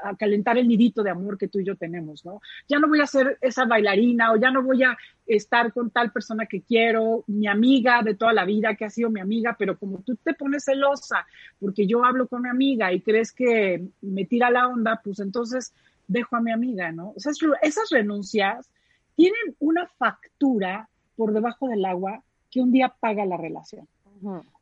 a 0.05 0.17
calentar 0.19 0.59
el 0.59 0.69
nidito 0.69 1.03
de 1.03 1.11
amor 1.11 1.39
que 1.39 1.49
tú 1.49 1.61
y 1.61 1.65
yo 1.65 1.77
tenemos, 1.77 2.25
¿no? 2.25 2.41
Ya 2.69 2.79
no 2.79 2.89
voy 2.89 3.01
a 3.01 3.07
ser 3.07 3.39
esa 3.41 3.65
bailarina 3.65 4.33
o 4.33 4.37
ya 4.37 4.51
no 4.51 4.63
voy 4.63 4.83
a 4.83 4.97
estar 5.27 5.73
con 5.73 5.91
tal 5.91 6.13
persona 6.13 6.47
que 6.47 6.63
quiero, 6.63 7.25
mi 7.27 7.47
amiga 7.47 8.03
de 8.03 8.15
toda 8.15 8.33
la 8.33 8.45
vida 8.45 8.75
que 8.75 8.85
ha 8.85 8.91
sido 8.91 9.11
mi 9.11 9.21
amiga, 9.21 9.57
pero 9.59 9.79
como 9.79 10.03
tú 10.03 10.17
te 10.17 10.35
pones 10.35 10.65
celosa 10.65 11.27
porque 11.59 11.87
yo 11.87 12.05
hablo 12.05 12.29
con 12.29 12.43
mi 12.43 12.49
amiga 12.49 12.93
y 12.93 13.01
crees 13.01 13.33
que 13.33 13.83
me 14.03 14.25
tira 14.27 14.51
la 14.51 14.69
onda, 14.69 15.01
pues 15.03 15.21
entonces 15.21 15.73
dejo 16.07 16.37
a 16.37 16.40
mi 16.40 16.53
amiga, 16.53 16.93
¿no? 16.93 17.11
O 17.17 17.21
sea, 17.21 17.33
es- 17.33 17.38
esas 17.62 17.90
renuncias 17.90 18.71
tienen 19.14 19.55
una 19.59 19.87
factura 19.87 20.88
por 21.17 21.33
debajo 21.33 21.69
del 21.69 21.85
agua 21.85 22.23
que 22.51 22.61
un 22.61 22.73
día 22.73 22.88
paga 23.01 23.25
la 23.27 23.37
relación. 23.37 23.87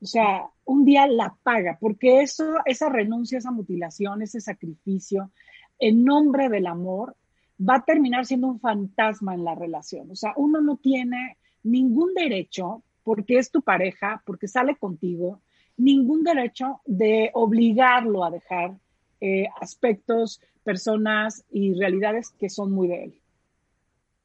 O 0.01 0.07
sea, 0.07 0.47
un 0.65 0.85
día 0.85 1.07
la 1.07 1.37
paga, 1.43 1.79
porque 1.81 2.23
eso, 2.23 2.57
esa 2.65 2.89
renuncia, 2.89 3.39
esa 3.39 3.51
mutilación, 3.53 4.23
ese 4.23 4.41
sacrificio 4.41 5.31
en 5.79 6.05
nombre 6.05 6.49
del 6.49 6.67
amor 6.67 7.15
va 7.61 7.77
a 7.77 7.85
terminar 7.85 8.27
siendo 8.27 8.49
un 8.49 8.59
fantasma 8.61 9.35
en 9.35 9.45
la 9.45 9.55
relación. 9.55 10.11
O 10.11 10.17
sea, 10.17 10.33
uno 10.37 10.61
no 10.61 10.77
tiene 10.77 11.37
ningún 11.63 12.13
derecho, 12.15 12.83
porque 13.05 13.39
es 13.39 13.51
tu 13.51 13.63
pareja, 13.63 14.23
porque 14.27 14.49
sale 14.49 14.77
contigo, 14.77 15.41
ningún 15.77 16.25
derecho 16.25 16.81
de 16.87 17.31
obligarlo 17.35 18.25
a 18.25 18.31
dejar 18.31 18.75
eh, 19.21 19.47
aspectos, 19.61 20.41
personas 20.65 21.45
y 21.51 21.75
realidades 21.79 22.31
que 22.39 22.49
son 22.51 22.73
muy 22.73 22.89
de 22.89 23.05
él. 23.05 23.19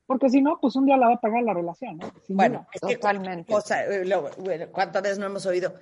Porque 0.06 0.30
si 0.30 0.42
no, 0.42 0.58
pues 0.62 0.76
un 0.76 0.86
día 0.86 0.96
la 0.98 1.08
va 1.08 1.14
a 1.16 1.20
pagar 1.20 1.44
la 1.44 1.54
relación, 1.54 1.98
¿no? 1.98 2.12
Bueno, 2.30 2.66
es 2.74 2.80
que 2.82 2.96
Totalmente. 2.96 3.52
cosa, 3.52 3.84
eh, 3.86 4.06
lo- 4.06 4.30
bueno, 4.38 4.68
¿cuántas 4.72 5.02
veces 5.04 5.20
no 5.20 5.26
hemos 5.26 5.46
oído? 5.46 5.74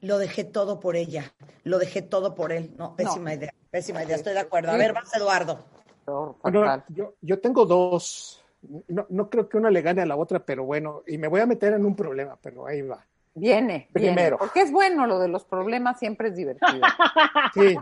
Lo 0.00 0.18
dejé 0.18 0.44
todo 0.44 0.80
por 0.80 0.96
ella, 0.96 1.32
lo 1.64 1.78
dejé 1.78 2.02
todo 2.02 2.34
por 2.34 2.52
él. 2.52 2.72
No, 2.76 2.96
pésima 2.96 3.34
idea, 3.34 3.52
pésima 3.70 4.02
idea, 4.04 4.16
estoy 4.16 4.32
de 4.32 4.40
acuerdo. 4.40 4.72
A 4.72 4.76
ver, 4.76 4.92
vas 4.92 5.14
Eduardo. 5.14 5.64
Bueno, 6.42 6.82
yo, 6.88 7.14
yo 7.20 7.38
tengo 7.40 7.66
dos. 7.66 8.44
No, 8.88 9.06
no 9.10 9.30
creo 9.30 9.48
que 9.48 9.56
una 9.56 9.70
le 9.70 9.82
gane 9.82 10.02
a 10.02 10.06
la 10.06 10.16
otra, 10.16 10.40
pero 10.44 10.64
bueno, 10.64 11.02
y 11.06 11.18
me 11.18 11.28
voy 11.28 11.40
a 11.40 11.46
meter 11.46 11.72
en 11.74 11.84
un 11.84 11.94
problema, 11.94 12.36
pero 12.40 12.66
ahí 12.66 12.82
va. 12.82 13.04
Viene, 13.34 13.88
viene. 13.94 14.14
Primero. 14.14 14.38
Porque 14.38 14.62
es 14.62 14.72
bueno 14.72 15.06
lo 15.06 15.20
de 15.20 15.28
los 15.28 15.44
problemas, 15.44 15.98
siempre 16.00 16.28
es 16.28 16.36
divertido. 16.36 16.80
Sí. 17.54 17.76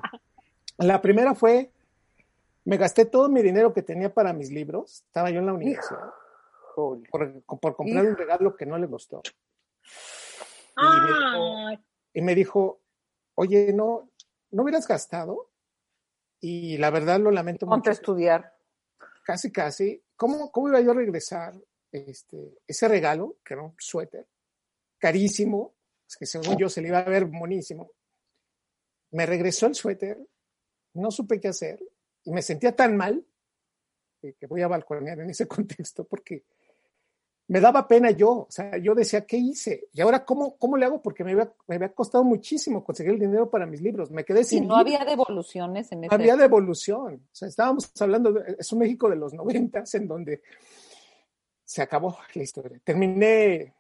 La 0.79 1.01
primera 1.01 1.35
fue, 1.35 1.71
me 2.67 2.77
gasté 2.77 3.07
todo 3.07 3.29
mi 3.29 3.43
dinero 3.43 3.73
que 3.73 3.83
tenía 3.83 4.13
para 4.13 4.33
mis 4.33 4.51
libros, 4.51 5.05
estaba 5.07 5.31
yo 5.31 5.39
en 5.39 5.47
la 5.47 5.55
universidad, 5.55 6.11
por, 6.75 7.01
por 7.45 7.77
comprar 7.77 8.05
un 8.05 8.17
regalo 8.17 8.57
que 8.57 8.67
no 8.67 8.77
le 8.77 8.87
gustó. 8.87 9.23
Y 10.77 10.83
me 10.83 11.07
dijo, 11.07 11.57
Ay, 11.69 11.85
y 12.13 12.23
me 12.23 12.35
dijo, 12.35 12.81
oye, 13.37 13.73
no, 13.73 14.11
no 14.51 14.63
hubieras 14.65 14.89
gastado. 14.89 15.53
Y 16.41 16.77
la 16.79 16.91
verdad 16.91 17.21
lo 17.21 17.31
lamento 17.31 17.67
Ponte 17.67 17.89
a 17.89 17.93
mucho. 17.93 18.01
estudiar. 18.01 18.53
Casi, 19.23 19.53
casi. 19.53 20.03
¿Cómo, 20.17 20.51
cómo 20.51 20.69
iba 20.69 20.81
yo 20.81 20.91
a 20.91 20.95
regresar 20.95 21.55
este, 21.93 22.59
ese 22.67 22.89
regalo, 22.89 23.37
que 23.45 23.55
era 23.55 23.63
un 23.63 23.75
suéter, 23.79 24.27
carísimo, 24.99 25.77
que 26.19 26.27
según 26.27 26.57
yo 26.59 26.69
se 26.69 26.83
le 26.83 26.89
iba 26.89 26.99
a 26.99 27.05
ver 27.05 27.29
monísimo? 27.29 27.93
Me 29.13 29.25
regresó 29.25 29.67
el 29.67 29.77
suéter, 29.77 30.19
no 30.95 31.13
supe 31.13 31.39
qué 31.39 31.49
hacer 31.49 31.81
y 32.27 32.33
me 32.33 32.43
sentía 32.43 32.75
tan 32.77 32.97
mal 32.97 33.25
que, 34.21 34.35
que 34.35 34.47
voy 34.47 34.63
a 34.63 34.69
balconear 34.69 35.21
en 35.21 35.31
ese 35.31 35.49
contexto 35.49 36.05
porque 36.05 36.45
me 37.49 37.61
daba 37.61 37.87
pena 37.87 38.11
yo, 38.11 38.31
o 38.31 38.47
sea, 38.51 38.77
yo 38.79 38.95
decía, 38.95 39.25
¿qué 39.25 39.37
hice? 39.37 39.89
Y 39.93 40.01
ahora, 40.01 40.25
¿cómo, 40.25 40.57
cómo 40.57 40.77
le 40.77 40.85
hago? 40.85 41.01
Porque 41.01 41.23
me 41.23 41.33
había, 41.33 41.53
me 41.69 41.77
había 41.77 41.93
costado 41.93 42.25
muchísimo 42.25 42.83
conseguir 42.83 43.13
el 43.13 43.21
dinero 43.21 43.49
para 43.49 43.67
mis 43.67 43.81
libros, 43.81 44.11
me 44.11 44.25
quedé 44.25 44.41
Y 44.41 44.45
sin 44.45 44.67
no 44.67 44.77
libros. 44.79 45.01
había 45.01 45.11
devoluciones 45.11 45.93
en 45.93 46.05
ese. 46.05 46.15
Había 46.15 46.37
devolución. 46.37 47.15
O 47.15 47.35
sea, 47.35 47.47
estábamos 47.47 47.91
hablando, 48.01 48.33
de, 48.33 48.57
es 48.59 48.73
un 48.73 48.81
México 48.81 49.09
de 49.09 49.17
los 49.17 49.33
noventas 49.33 49.95
en 49.95 50.09
donde 50.09 50.43
se 51.65 51.83
acabó 51.83 52.19
la 52.35 52.43
historia. 52.43 52.81
Terminé 52.83 53.75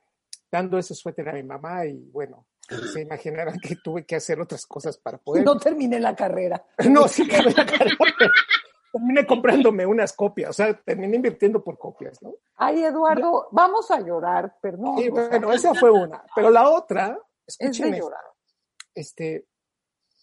dando 0.51 0.79
ese 0.79 0.95
suéter 0.95 1.29
a 1.29 1.33
mi 1.33 1.43
mamá 1.43 1.87
y 1.87 2.09
bueno, 2.13 2.47
se 2.69 3.01
imaginarán 3.03 3.59
que 3.61 3.77
tuve 3.77 4.05
que 4.05 4.17
hacer 4.17 4.41
otras 4.41 4.67
cosas 4.67 4.99
para 4.99 5.19
poder. 5.19 5.45
No 5.45 5.59
terminé 5.59 6.01
la 6.01 6.15
carrera. 6.15 6.65
No, 6.91 7.09
sí 7.09 7.23
acabé 7.23 7.53
la 7.53 7.67
carrera, 7.67 7.97
pero 7.99 8.31
terminé 8.93 9.27
comprándome 9.27 9.87
unas 9.87 10.13
copias, 10.13 10.51
o 10.51 10.53
sea, 10.53 10.75
terminé 10.83 11.17
invirtiendo 11.17 11.63
por 11.63 11.79
copias, 11.79 12.23
¿no? 12.23 12.35
Ay, 12.57 12.83
Eduardo, 12.85 13.49
vamos 13.53 13.91
a 13.91 14.01
llorar, 14.01 14.57
perdón. 14.61 14.99
Sea, 14.99 15.11
bueno, 15.11 15.53
esa 15.53 15.75
fue 15.75 15.91
una. 15.91 16.25
Pero 16.35 16.51
la 16.51 16.71
otra, 16.71 17.19
es 17.47 17.59
de 17.59 17.67
escúchenme, 17.67 17.99
llorar. 17.99 18.25
este, 18.95 19.47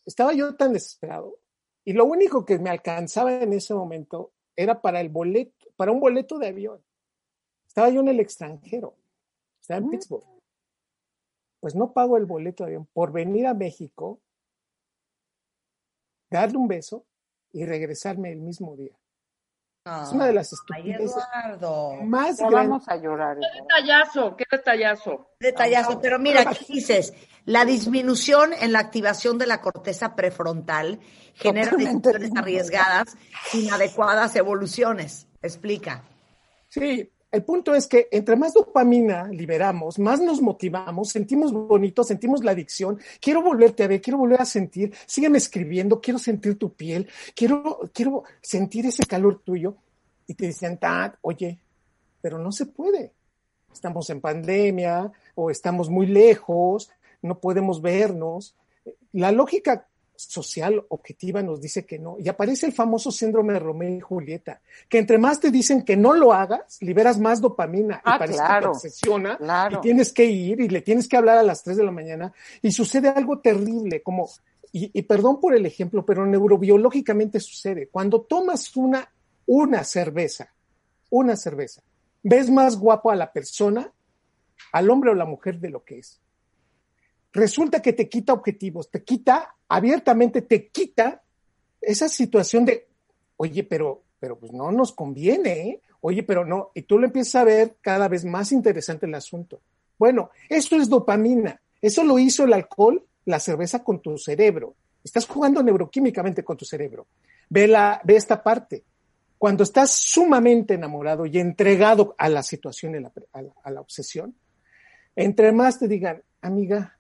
estaba 0.06 0.34
yo 0.34 0.56
tan 0.56 0.74
desesperado 0.74 1.38
y 1.86 1.94
lo 1.94 2.06
único 2.06 2.46
que 2.46 2.58
me 2.58 2.70
alcanzaba 2.70 3.34
en 3.34 3.54
ese 3.54 3.74
momento 3.74 4.34
era 4.56 4.82
para 4.82 5.02
el 5.02 5.10
boleto, 5.10 5.68
para 5.76 5.92
un 5.92 6.00
boleto 6.00 6.40
de 6.40 6.48
avión. 6.48 6.84
Estaba 7.68 7.90
yo 7.90 8.02
en 8.02 8.08
el 8.08 8.20
extranjero, 8.20 8.96
estaba 9.60 9.80
en 9.80 9.90
Pittsburgh. 9.90 10.33
Pues 11.64 11.76
no 11.76 11.94
pago 11.94 12.18
el 12.18 12.26
boleto 12.26 12.66
de 12.66 12.72
avión 12.72 12.90
por 12.92 13.14
venir 13.14 13.48
a 13.48 13.54
México, 13.54 14.20
darle 16.30 16.58
un 16.58 16.68
beso 16.68 17.06
y 17.54 17.64
regresarme 17.64 18.34
el 18.34 18.42
mismo 18.42 18.76
día. 18.76 18.92
es 19.86 20.12
una 20.12 20.26
de 20.26 20.34
las 20.34 20.52
Ay, 20.52 20.58
estupideces 20.92 21.24
Eduardo. 21.24 21.94
más 22.04 22.38
Ya 22.38 22.50
grandes. 22.50 22.70
vamos 22.70 22.90
a 22.90 22.96
llorar. 22.98 23.38
Qué 23.40 23.62
detallazo, 23.62 24.36
qué 24.36 24.44
detallazo. 24.52 25.30
Detallazo, 25.40 26.02
pero 26.02 26.20
mira, 26.20 26.44
¿qué 26.44 26.66
dices? 26.68 27.14
La 27.46 27.64
disminución 27.64 28.52
en 28.52 28.74
la 28.74 28.80
activación 28.80 29.38
de 29.38 29.48
la 29.48 29.62
corteza 29.62 30.16
prefrontal 30.18 31.00
genera 31.34 31.70
Totalmente. 31.70 32.10
decisiones 32.10 32.38
arriesgadas, 32.42 33.18
inadecuadas 33.54 34.36
evoluciones. 34.36 35.30
Explica. 35.42 36.04
Sí, 36.68 37.10
el 37.34 37.44
punto 37.44 37.74
es 37.74 37.88
que 37.88 38.08
entre 38.12 38.36
más 38.36 38.54
dopamina 38.54 39.28
liberamos, 39.28 39.98
más 39.98 40.22
nos 40.22 40.40
motivamos, 40.40 41.10
sentimos 41.10 41.52
bonito, 41.52 42.04
sentimos 42.04 42.44
la 42.44 42.52
adicción. 42.52 43.00
Quiero 43.20 43.42
volverte 43.42 43.84
a 43.84 43.88
ver, 43.88 44.02
quiero 44.02 44.20
volver 44.20 44.40
a 44.40 44.46
sentir, 44.46 44.94
sígueme 45.08 45.40
escribiendo, 45.40 46.00
quiero 46.00 46.20
sentir 46.20 46.60
tu 46.60 46.74
piel, 46.74 47.10
quiero, 47.36 47.90
quiero 47.92 48.24
sentir 48.40 48.86
ese 48.86 49.04
calor 49.08 49.42
tuyo. 49.44 49.76
Y 50.28 50.36
te 50.36 50.46
dicen, 50.46 50.78
"Tat, 50.78 51.16
oye, 51.22 51.58
pero 52.22 52.38
no 52.38 52.52
se 52.52 52.68
puede. 52.68 53.12
Estamos 53.74 54.12
en 54.12 54.22
pandemia 54.22 55.12
o 55.34 55.50
estamos 55.50 55.90
muy 55.90 56.06
lejos, 56.06 56.92
no 57.24 57.40
podemos 57.40 57.82
vernos. 57.82 58.56
La 59.12 59.32
lógica 59.32 59.88
social 60.16 60.86
objetiva 60.90 61.42
nos 61.42 61.62
dice 61.62 61.86
que 61.86 62.00
no. 62.00 62.18
Y 62.20 62.30
aparece 62.30 62.66
el 62.66 62.74
famoso 62.74 63.12
síndrome 63.12 63.54
de 63.54 63.60
Romeo 63.60 63.96
y 63.96 64.00
Julieta, 64.00 64.62
que 64.90 65.00
entre 65.00 65.18
más 65.18 65.40
te 65.40 65.52
dicen 65.52 65.84
que 65.84 65.98
no 65.98 66.14
lo 66.14 66.34
hagas, 66.34 66.78
liberas 66.82 67.20
más 67.20 67.42
dopamina 67.42 68.02
Ah, 68.04 68.16
y 68.16 68.20
parece 68.20 68.40
que 68.40 68.46
claro, 68.46 68.72
te 68.72 68.78
obsesiona 68.78 69.38
claro. 69.38 69.78
y 69.78 69.82
tienes 69.82 70.14
que 70.14 70.26
ir 70.26 70.62
y 70.62 70.70
le 70.70 70.82
tienes 70.82 71.08
que 71.08 71.18
hablar 71.18 71.38
a 71.38 71.44
las 71.44 71.64
3 71.64 71.78
de 71.78 71.84
la 71.84 71.92
mañana 71.92 72.34
y 72.62 72.72
sucede 72.72 73.10
algo 73.10 73.40
terrible, 73.40 74.02
como, 74.02 74.30
y, 74.72 74.92
y 74.98 75.02
perdón 75.04 75.40
por 75.40 75.56
el 75.56 75.66
ejemplo, 75.66 76.06
pero 76.06 76.26
neurobiológicamente 76.26 77.40
sucede. 77.40 77.88
Cuando 77.88 78.22
tomas 78.22 78.76
una, 78.76 79.12
una 79.46 79.84
cerveza, 79.84 80.54
una 81.10 81.36
cerveza, 81.36 81.82
ves 82.22 82.50
más 82.50 82.78
guapo 82.78 83.12
a 83.12 83.16
la 83.16 83.32
persona, 83.32 83.92
al 84.72 84.90
hombre 84.90 85.12
o 85.12 85.16
la 85.16 85.26
mujer 85.26 85.60
de 85.60 85.70
lo 85.70 85.84
que 85.84 86.00
es 86.00 86.23
resulta 87.34 87.82
que 87.82 87.94
te 87.94 88.08
quita 88.08 88.32
objetivos, 88.32 88.90
te 88.90 89.04
quita, 89.04 89.56
abiertamente 89.68 90.44
te 90.44 90.70
quita 90.70 91.24
esa 91.82 92.08
situación 92.08 92.64
de, 92.64 92.88
oye, 93.38 93.64
pero, 93.64 94.04
pero 94.20 94.38
pues 94.38 94.54
no 94.54 94.72
nos 94.72 94.94
conviene, 94.94 95.52
¿eh? 95.70 95.82
oye, 96.02 96.24
pero 96.24 96.46
no, 96.46 96.72
y 96.76 96.84
tú 96.84 97.00
lo 97.00 97.08
empiezas 97.08 97.36
a 97.36 97.44
ver 97.44 97.78
cada 97.82 98.08
vez 98.08 98.24
más 98.24 98.52
interesante 98.52 99.08
el 99.08 99.16
asunto. 99.16 99.62
Bueno, 99.98 100.30
esto 100.48 100.76
es 100.78 100.90
dopamina, 100.90 101.60
eso 101.82 102.04
lo 102.04 102.20
hizo 102.20 102.46
el 102.46 102.54
alcohol, 102.54 103.04
la 103.26 103.40
cerveza 103.40 103.84
con 103.84 104.02
tu 104.02 104.18
cerebro. 104.18 104.76
Estás 105.04 105.28
jugando 105.28 105.62
neuroquímicamente 105.62 106.44
con 106.44 106.56
tu 106.56 106.66
cerebro. 106.66 107.08
Ve, 107.50 107.68
la, 107.68 108.00
ve 108.04 108.16
esta 108.16 108.42
parte. 108.42 108.84
Cuando 109.38 109.64
estás 109.64 109.92
sumamente 109.92 110.76
enamorado 110.76 111.26
y 111.26 111.38
entregado 111.40 112.16
a 112.18 112.30
la 112.30 112.44
situación, 112.44 113.12
a 113.34 113.72
la 113.72 113.82
obsesión, 113.82 114.36
entre 115.16 115.52
más 115.52 115.80
te 115.80 115.90
digan, 115.90 116.24
amiga, 116.42 116.98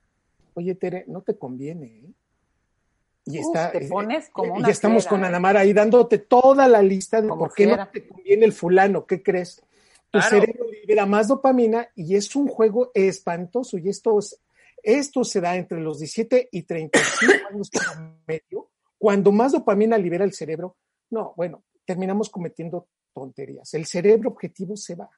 oye 0.56 0.76
Tere, 0.76 1.06
no 1.08 1.22
te 1.22 1.38
conviene, 1.38 1.86
¿eh? 1.88 2.12
Y, 3.26 3.40
Uf, 3.40 3.46
está, 3.56 3.72
te 3.72 3.86
eh, 3.86 3.90
pones 3.90 4.30
como 4.32 4.60
y 4.60 4.70
estamos 4.70 5.04
fiera, 5.04 5.10
con 5.10 5.24
¿eh? 5.24 5.28
Ana 5.28 5.40
Mara 5.40 5.62
ahí 5.62 5.72
dándote 5.72 6.18
toda 6.18 6.68
la 6.68 6.82
lista 6.82 7.22
de 7.22 7.30
Como 7.30 7.46
por 7.46 7.54
qué 7.54 7.66
fiera. 7.68 7.86
no 7.86 7.92
te 7.92 8.06
conviene 8.08 8.46
el 8.46 8.52
fulano, 8.54 9.06
¿qué 9.06 9.24
crees? 9.24 9.62
Tu 10.12 10.20
Claro. 10.20 10.30
cerebro 10.30 10.66
libera 10.70 11.06
más 11.06 11.30
dopamina 11.30 11.88
y 11.96 12.16
es 12.16 12.36
un 12.36 12.48
juego 12.48 12.92
espantoso 12.94 13.78
y 13.78 13.88
esto, 13.90 14.20
es- 14.20 14.40
esto 14.84 15.24
se 15.24 15.40
da 15.40 15.56
entre 15.56 15.80
los 15.80 16.00
17 16.00 16.50
y 16.52 16.64
35 16.64 16.94
años 17.50 17.70
promedio. 17.70 18.70
Cuando 18.98 19.32
más 19.32 19.54
dopamina 19.54 19.98
libera 19.98 20.26
el 20.26 20.34
cerebro, 20.34 20.76
no, 21.10 21.34
bueno, 21.38 21.64
terminamos 21.86 22.30
cometiendo 22.30 22.88
tonterías. 23.14 23.74
El 23.74 23.86
cerebro 23.86 24.30
objetivo 24.32 24.76
se 24.76 24.96
va. 24.96 25.10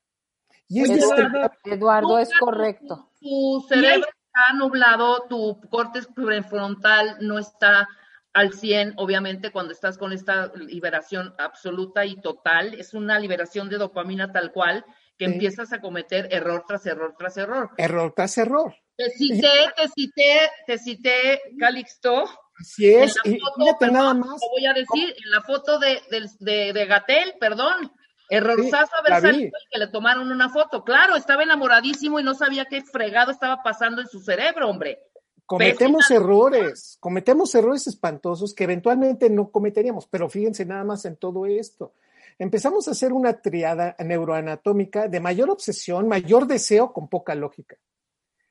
Y 0.67 0.81
es 0.81 0.89
Eduardo, 0.91 1.51
Eduardo, 1.65 2.19
es 2.19 2.29
correcto. 2.39 3.09
Tu 3.19 3.65
cerebro 3.67 4.07
está 4.36 4.53
nublado, 4.53 5.25
tu 5.29 5.59
corte 5.69 6.01
prefrontal 6.13 7.17
no 7.21 7.39
está 7.39 7.88
al 8.33 8.51
100, 8.51 8.95
obviamente, 8.97 9.51
cuando 9.51 9.71
estás 9.71 9.97
con 9.97 10.11
esta 10.11 10.51
liberación 10.55 11.33
absoluta 11.38 12.05
y 12.05 12.19
total. 12.19 12.73
Es 12.73 12.93
una 12.93 13.17
liberación 13.17 13.69
de 13.69 13.77
dopamina 13.77 14.33
tal 14.33 14.51
cual 14.51 14.83
que 15.17 15.25
Sí. 15.27 15.31
empiezas 15.33 15.71
a 15.71 15.79
cometer 15.79 16.27
error 16.31 16.65
tras 16.67 16.86
error 16.86 17.15
tras 17.17 17.38
error. 17.38 17.69
error 17.77 18.13
tras 18.13 18.38
error. 18.38 18.75
Te 18.97 19.09
cité, 19.11 19.47
te 19.77 19.88
cité, 19.88 20.49
te 20.67 20.77
cité, 20.77 21.41
Calixto. 21.57 22.25
Así 22.59 22.89
es. 22.93 23.15
en 23.23 23.31
la 23.31 23.38
Y 23.38 23.39
foto, 23.39 23.53
fíjate 23.57 23.77
perdón, 23.79 23.93
nada 23.93 24.13
más. 24.13 24.41
Lo 24.41 24.49
voy 24.49 24.65
a 24.65 24.73
decir, 24.73 25.15
en 25.23 25.31
la 25.31 25.41
foto 25.41 25.79
de, 25.79 26.01
del- 26.11 26.29
de, 26.39 26.73
de 26.73 26.86
Gatel, 26.86 27.33
perdón. 27.39 27.91
Errorzazo 28.30 28.88
Sí, 28.88 28.99
haber 28.99 29.21
salido 29.21 29.47
y 29.47 29.71
que 29.71 29.80
le 29.80 29.88
tomaron 29.88 30.32
una 30.32 30.49
foto. 30.49 30.84
Claro, 30.84 31.15
estaba 31.15 31.43
enamoradísimo 31.43 32.19
y 32.19 32.23
no 32.23 32.34
sabía 32.34 32.65
qué 32.65 32.82
fregado 32.84 33.32
estaba 33.32 33.61
pasando 33.63 34.01
en 34.01 34.07
su 34.07 34.19
cerebro, 34.19 34.69
hombre. 34.69 34.99
Cometemos 35.45 36.09
errores, 36.09 36.97
cometemos 36.99 37.53
errores 37.53 37.86
espantosos 37.86 38.55
que 38.55 38.63
eventualmente 38.63 39.30
no 39.30 39.51
cometeríamos, 39.51 40.07
pero 40.07 40.28
fíjense 40.28 40.65
nada 40.65 40.84
más 40.84 41.05
en 41.05 41.17
todo 41.17 41.45
esto. 41.45 41.93
Empezamos 42.39 42.88
a 42.88 42.91
hacer 42.91 43.13
una 43.13 43.41
triada 43.41 43.95
neuroanatómica 43.99 45.07
de 45.07 45.19
mayor 45.19 45.51
obsesión, 45.51 46.07
mayor 46.07 46.47
deseo 46.47 46.91
con 46.91 47.07
poca 47.07 47.36
lógica. 47.36 47.78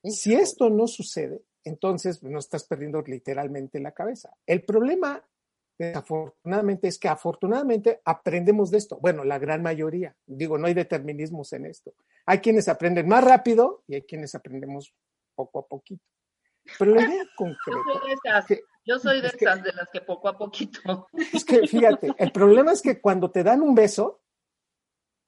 Si 0.04 0.34
esto 0.34 0.70
no 0.70 0.86
sucede, 0.86 1.42
entonces 1.64 2.22
no 2.22 2.38
estás 2.38 2.64
perdiendo 2.64 3.02
literalmente 3.02 3.80
la 3.80 3.92
cabeza. 3.92 4.30
El 4.46 4.62
problema, 4.62 5.22
desafortunadamente, 5.78 6.88
es 6.88 6.98
que 6.98 7.08
afortunadamente 7.08 8.00
aprendemos 8.04 8.70
de 8.70 8.78
esto. 8.78 8.98
Bueno, 9.00 9.24
la 9.24 9.38
gran 9.38 9.62
mayoría. 9.62 10.16
Digo, 10.26 10.58
no 10.58 10.66
hay 10.66 10.74
determinismos 10.74 11.52
en 11.52 11.66
esto. 11.66 11.94
Hay 12.26 12.38
quienes 12.38 12.68
aprenden 12.68 13.08
más 13.08 13.24
rápido 13.24 13.82
y 13.86 13.94
hay 13.96 14.02
quienes 14.02 14.34
aprendemos 14.34 14.94
poco 15.34 15.58
a 15.60 15.66
poquito. 15.66 16.02
Pero 16.78 16.94
la 16.94 17.02
idea 17.02 17.22
Yo 17.24 17.30
concreta 17.36 17.82
soy 17.92 18.08
de 18.08 18.14
esas, 18.14 18.46
que- 18.46 18.60
yo 18.86 18.98
soy 18.98 19.20
de 19.20 19.26
es 19.28 19.36
que- 19.36 19.44
esas 19.44 19.62
de 19.62 19.72
las 19.72 19.88
que 19.92 20.00
poco 20.00 20.28
a 20.28 20.38
poquito. 20.38 21.08
es 21.32 21.44
que, 21.44 21.66
fíjate, 21.66 22.12
el 22.18 22.32
problema 22.32 22.72
es 22.72 22.80
que 22.82 23.00
cuando 23.00 23.30
te 23.30 23.42
dan 23.42 23.60
un 23.62 23.74
beso 23.74 24.22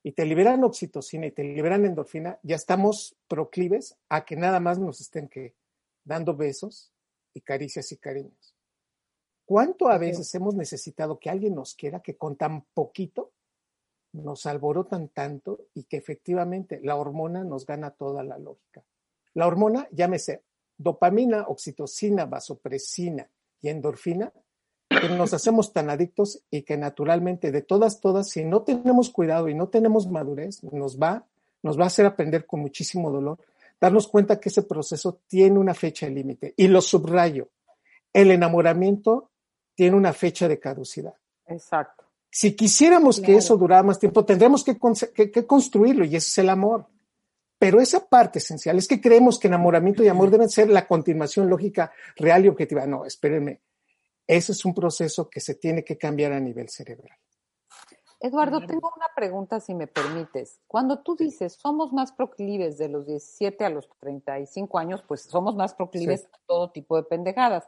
y 0.02 0.12
te 0.12 0.24
liberan 0.24 0.62
oxitocina 0.64 1.26
y 1.26 1.32
te 1.32 1.42
liberan 1.42 1.84
endorfina, 1.84 2.38
ya 2.42 2.54
estamos 2.56 3.16
proclives 3.28 3.96
a 4.08 4.24
que 4.24 4.36
nada 4.36 4.60
más 4.60 4.78
nos 4.78 5.00
estén 5.00 5.28
que 5.28 5.54
dando 6.04 6.36
besos 6.36 6.92
y 7.34 7.40
caricias 7.40 7.90
y 7.92 7.96
cariños. 7.98 8.55
¿Cuánto 9.46 9.88
a 9.88 9.96
veces 9.96 10.34
hemos 10.34 10.56
necesitado 10.56 11.20
que 11.20 11.30
alguien 11.30 11.54
nos 11.54 11.74
quiera 11.74 12.00
que 12.00 12.16
con 12.16 12.34
tan 12.34 12.62
poquito 12.74 13.30
nos 14.12 14.44
alborotan 14.44 15.08
tanto 15.08 15.66
y 15.72 15.84
que 15.84 15.96
efectivamente 15.96 16.80
la 16.82 16.96
hormona 16.96 17.44
nos 17.44 17.64
gana 17.64 17.92
toda 17.92 18.24
la 18.24 18.38
lógica? 18.38 18.82
La 19.34 19.46
hormona, 19.46 19.88
llámese 19.92 20.42
dopamina, 20.76 21.44
oxitocina, 21.46 22.26
vasopresina 22.26 23.30
y 23.62 23.68
endorfina, 23.68 24.32
que 24.88 25.08
nos 25.10 25.32
hacemos 25.34 25.72
tan 25.72 25.90
adictos 25.90 26.42
y 26.50 26.62
que 26.62 26.76
naturalmente 26.76 27.52
de 27.52 27.62
todas, 27.62 28.00
todas, 28.00 28.28
si 28.28 28.44
no 28.44 28.62
tenemos 28.62 29.10
cuidado 29.10 29.48
y 29.48 29.54
no 29.54 29.68
tenemos 29.68 30.10
madurez, 30.10 30.64
nos 30.64 30.98
va, 30.98 31.24
nos 31.62 31.78
va 31.78 31.84
a 31.84 31.86
hacer 31.86 32.04
aprender 32.04 32.46
con 32.46 32.60
muchísimo 32.60 33.12
dolor, 33.12 33.38
darnos 33.80 34.08
cuenta 34.08 34.40
que 34.40 34.48
ese 34.48 34.62
proceso 34.62 35.20
tiene 35.28 35.58
una 35.58 35.74
fecha 35.74 36.08
límite. 36.08 36.52
Y 36.56 36.66
lo 36.66 36.80
subrayo, 36.80 37.48
el 38.12 38.32
enamoramiento 38.32 39.30
tiene 39.76 39.96
una 39.96 40.12
fecha 40.12 40.48
de 40.48 40.58
caducidad. 40.58 41.14
Exacto. 41.46 42.04
Si 42.28 42.56
quisiéramos 42.56 43.20
que 43.20 43.36
eso 43.36 43.56
durara 43.56 43.84
más 43.84 43.98
tiempo, 44.00 44.24
tendremos 44.24 44.64
que, 44.64 44.76
conce- 44.78 45.12
que- 45.12 45.30
que 45.30 45.46
construirlo 45.46 46.04
y 46.04 46.16
ese 46.16 46.28
es 46.28 46.38
el 46.38 46.50
amor. 46.50 46.86
Pero 47.58 47.80
esa 47.80 48.04
parte 48.06 48.38
esencial 48.40 48.76
es 48.76 48.86
que 48.88 49.00
creemos 49.00 49.38
que 49.38 49.46
enamoramiento 49.48 50.02
y 50.02 50.08
amor 50.08 50.30
deben 50.30 50.48
ser 50.50 50.68
la 50.68 50.86
continuación 50.86 51.48
lógica, 51.48 51.92
real 52.16 52.44
y 52.44 52.48
objetiva. 52.48 52.84
No, 52.86 53.04
espérenme. 53.06 53.62
Ese 54.26 54.52
es 54.52 54.64
un 54.64 54.74
proceso 54.74 55.30
que 55.30 55.40
se 55.40 55.54
tiene 55.54 55.84
que 55.84 55.96
cambiar 55.96 56.32
a 56.32 56.40
nivel 56.40 56.68
cerebral. 56.68 57.16
Eduardo, 58.18 58.60
tengo 58.66 58.90
una 58.96 59.06
pregunta, 59.14 59.60
si 59.60 59.74
me 59.74 59.86
permites. 59.86 60.60
Cuando 60.66 61.00
tú 61.02 61.16
dices 61.16 61.52
somos 61.54 61.92
más 61.92 62.12
proclives 62.12 62.76
de 62.78 62.88
los 62.88 63.06
17 63.06 63.64
a 63.64 63.70
los 63.70 63.88
35 64.00 64.78
años, 64.78 65.04
pues 65.06 65.22
somos 65.22 65.54
más 65.54 65.74
proclives 65.74 66.22
Sí. 66.22 66.26
a 66.32 66.38
todo 66.46 66.70
tipo 66.72 66.96
de 66.96 67.02
pendejadas. 67.04 67.64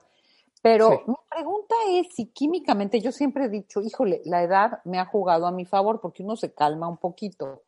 Pero 0.62 0.90
Sí. 0.90 0.96
mi 1.06 1.14
pregunta 1.30 1.74
es 1.90 2.09
si 2.14 2.26
químicamente, 2.32 3.00
yo 3.00 3.12
siempre 3.12 3.44
he 3.44 3.48
dicho, 3.48 3.80
híjole, 3.80 4.22
la 4.24 4.42
edad 4.42 4.80
me 4.84 4.98
ha 4.98 5.06
jugado 5.06 5.46
a 5.46 5.52
mi 5.52 5.64
favor 5.64 6.00
porque 6.00 6.22
uno 6.22 6.36
se 6.36 6.52
calma 6.52 6.88
un 6.88 6.96
poquito. 6.98 7.62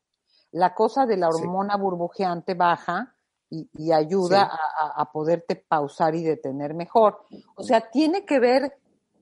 La 0.52 0.74
cosa 0.74 1.06
de 1.06 1.16
la 1.16 1.30
Sí. 1.30 1.42
hormona 1.42 1.76
burbujeante 1.76 2.54
baja 2.54 3.14
y, 3.48 3.68
y 3.74 3.92
ayuda 3.92 4.44
Sí. 4.50 4.58
a, 4.80 4.84
a- 4.86 5.02
a 5.02 5.12
poderte 5.12 5.56
pausar 5.56 6.14
y 6.14 6.22
detener 6.24 6.74
mejor. 6.74 7.20
O 7.54 7.62
sea, 7.62 7.90
tiene 7.90 8.24
que 8.24 8.38
ver 8.40 8.76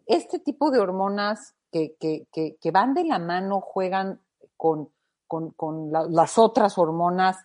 este 0.06 0.38
tipo 0.38 0.70
de 0.70 0.78
hormonas 0.80 1.54
que, 1.70 1.96
que, 2.00 2.26
que, 2.32 2.56
que 2.58 2.70
van 2.70 2.94
de 2.94 3.04
la 3.04 3.18
mano, 3.18 3.60
juegan 3.60 4.22
con, 4.56 4.90
con, 5.26 5.50
con 5.50 5.92
la- 5.92 6.06
las 6.08 6.38
otras 6.38 6.78
hormonas, 6.78 7.36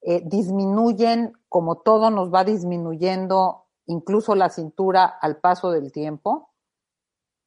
eh, 0.00 0.22
disminuyen 0.24 1.34
como 1.50 1.76
todo 1.82 2.10
nos 2.10 2.32
va 2.32 2.42
disminuyendo, 2.44 3.66
incluso 3.90 4.34
la 4.34 4.48
cintura 4.48 5.18
al 5.20 5.38
paso 5.38 5.70
del 5.70 5.92
tiempo. 5.92 6.50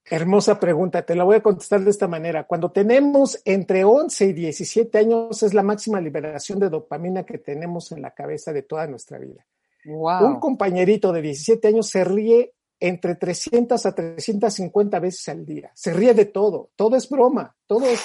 Hermosa 0.06 0.60
pregunta, 0.60 1.06
te 1.06 1.16
la 1.16 1.24
voy 1.24 1.38
a 1.38 1.44
contestar 1.44 1.82
de 1.82 1.90
esta 1.90 2.08
manera. 2.08 2.46
Cuando 2.46 2.72
tenemos 2.72 3.42
entre 3.46 3.86
11 3.86 4.26
y 4.26 4.34
17 4.34 4.98
años 4.98 5.42
es 5.44 5.54
la 5.54 5.64
máxima 5.64 6.02
liberación 6.02 6.60
de 6.60 6.70
dopamina 6.70 7.26
que 7.26 7.38
tenemos 7.38 7.92
en 7.94 8.02
la 8.02 8.12
cabeza 8.12 8.52
de 8.52 8.64
toda 8.64 8.86
nuestra 8.88 9.18
vida. 9.18 9.46
Wow. 9.86 10.26
Un 10.26 10.40
compañerito 10.40 11.14
de 11.14 11.22
17 11.22 11.70
años 11.70 11.88
se 11.88 12.04
ríe 12.04 12.54
entre 12.80 13.16
300 13.16 13.86
a 13.86 13.96
350 13.96 15.00
veces 15.00 15.30
al 15.30 15.46
día. 15.46 15.72
Se 15.74 15.94
ríe 15.94 16.14
de 16.14 16.26
todo, 16.26 16.72
todo 16.76 16.98
es 16.98 17.10
broma, 17.10 17.56
todo 17.66 17.86
es... 17.86 18.02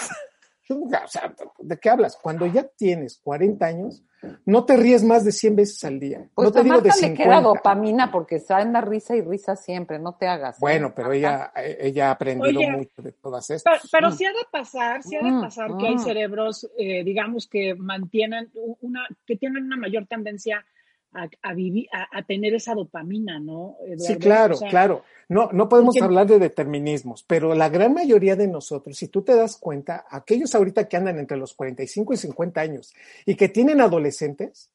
O 0.71 1.09
sea, 1.09 1.35
¿De 1.59 1.79
qué 1.79 1.91
hablas? 1.91 2.17
Cuando 2.21 2.47
ya 2.47 2.65
tienes 2.65 3.19
40 3.23 3.65
años, 3.65 4.05
no 4.45 4.65
te 4.65 4.77
ríes 4.77 5.03
más 5.05 5.25
de 5.25 5.33
100 5.33 5.57
veces 5.57 5.85
al 5.85 5.99
día. 5.99 6.29
Pues 6.35 6.47
no 6.47 6.53
te 6.53 6.59
a 6.59 6.63
digo 6.63 6.81
de 6.81 6.89
Marta 6.89 6.97
le 6.97 7.09
50. 7.09 7.23
queda 7.25 7.41
dopamina 7.41 8.11
porque 8.13 8.43
en 8.49 8.73
la 8.73 8.81
risa 8.81 9.17
y 9.17 9.23
risa 9.23 9.57
siempre, 9.57 9.99
no 9.99 10.17
te 10.17 10.27
hagas. 10.27 10.57
¿eh? 10.57 10.61
Bueno, 10.61 10.93
pero 10.95 11.13
ella, 11.13 11.53
ella 11.57 12.09
ha 12.09 12.11
aprendido 12.13 12.61
Oye, 12.61 12.71
mucho 12.71 13.03
de 13.03 13.13
todas 13.13 13.47
Pero, 13.47 13.57
estas. 13.57 13.91
pero 13.91 14.11
sí 14.11 14.25
ha 14.25 14.31
de 14.31 14.47
pasar, 14.51 15.03
sí 15.03 15.17
ha 15.17 15.23
de 15.23 15.31
Mm, 15.31 15.41
pasar 15.41 15.77
que 15.77 15.87
hay 15.87 15.95
mm. 15.95 15.99
cerebros, 16.01 16.71
eh, 16.77 17.05
digamos, 17.05 17.47
que 17.47 17.75
mantienen 17.75 18.51
una, 18.81 19.07
que 19.27 19.37
tienen 19.37 19.65
una 19.65 19.77
mayor 19.77 20.07
tendencia 20.07 20.65
a, 21.13 21.29
a 21.43 21.55
vivir, 21.55 21.89
a, 21.93 22.19
a 22.19 22.23
tener 22.23 22.55
esa 22.55 22.75
dopamina, 22.75 23.39
¿no? 23.41 23.77
Eduardo? 23.85 24.05
Sí, 24.05 24.17
claro, 24.17 24.55
O 24.55 24.59
sea, 24.59 24.69
claro. 24.71 25.05
No, 25.29 25.51
no 25.53 25.69
podemos 25.69 25.95
porque- 25.95 26.05
hablar 26.05 26.27
de 26.27 26.39
determinismos, 26.39 27.23
pero 27.25 27.55
la 27.55 27.69
gran 27.69 27.93
mayoría 27.95 28.35
de 28.37 28.49
nosotros, 28.49 28.97
si 28.97 29.09
tú 29.09 29.23
te 29.23 29.35
das 29.37 29.57
cuenta, 29.59 30.07
aquellos 30.11 30.55
ahorita 30.55 30.89
que 30.89 30.97
andan 30.97 31.19
entre 31.19 31.37
los 31.37 31.55
45 31.55 32.15
y 32.15 32.17
50 32.17 32.61
años 32.61 32.95
y 33.27 33.35
que 33.35 33.49
tienen 33.49 33.81
adolescentes, 33.81 34.71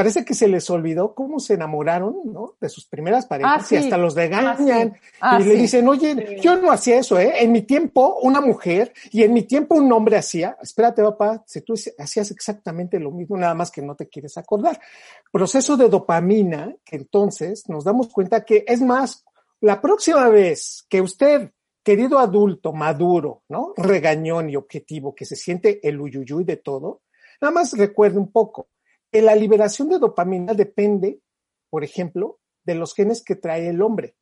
parece 0.00 0.24
que 0.24 0.32
se 0.32 0.48
les 0.48 0.70
olvidó 0.70 1.14
cómo 1.14 1.40
se 1.40 1.52
enamoraron, 1.52 2.22
¿no? 2.24 2.54
De 2.58 2.70
sus 2.70 2.86
primeras 2.86 3.26
parejas 3.26 3.52
Ah, 3.58 3.62
sí. 3.62 3.74
y 3.74 3.78
hasta 3.78 3.98
los 3.98 4.14
regañan 4.14 4.94
Ah, 5.20 5.38
y 5.38 5.44
le 5.44 5.56
dicen, 5.56 5.86
oye, 5.86 6.38
yo 6.40 6.56
no 6.56 6.72
hacía 6.72 6.98
eso, 6.98 7.18
¿eh? 7.18 7.34
En 7.42 7.52
mi 7.52 7.60
tiempo 7.60 8.16
una 8.22 8.40
mujer 8.40 8.94
y 9.10 9.24
en 9.24 9.34
mi 9.34 9.42
tiempo 9.42 9.74
un 9.74 9.92
hombre 9.92 10.16
hacía, 10.16 10.56
espérate 10.62 11.02
papá, 11.02 11.44
si 11.46 11.60
tú 11.60 11.74
hacías 11.98 12.30
exactamente 12.30 12.98
lo 12.98 13.10
mismo, 13.10 13.36
nada 13.36 13.52
más 13.52 13.70
que 13.70 13.82
no 13.82 13.94
te 13.94 14.08
quieres 14.08 14.38
acordar. 14.38 14.80
Proceso 15.30 15.76
de 15.76 15.90
dopamina, 15.90 16.74
que 16.82 16.96
entonces 16.96 17.68
nos 17.68 17.84
damos 17.84 18.08
cuenta 18.08 18.42
que 18.42 18.64
es 18.66 18.80
más, 18.80 19.26
la 19.60 19.82
próxima 19.82 20.30
vez 20.30 20.86
que 20.88 21.02
usted, 21.02 21.50
querido 21.82 22.18
adulto, 22.18 22.72
maduro, 22.72 23.42
¿no? 23.50 23.74
Regañón 23.76 24.48
y 24.48 24.56
objetivo, 24.56 25.14
que 25.14 25.26
se 25.26 25.36
siente 25.36 25.86
el 25.86 26.00
uyuyuy 26.00 26.44
de 26.44 26.56
todo, 26.56 27.02
nada 27.38 27.52
más 27.52 27.76
recuerde 27.76 28.16
un 28.18 28.32
poco 28.32 28.68
la 29.12 29.34
liberación 29.34 29.88
de 29.88 29.98
dopamina 29.98 30.54
depende, 30.54 31.20
por 31.68 31.84
ejemplo, 31.84 32.38
de 32.64 32.74
los 32.74 32.94
genes 32.94 33.22
que 33.24 33.36
trae 33.36 33.68
el 33.68 33.82
hombre. 33.82 34.14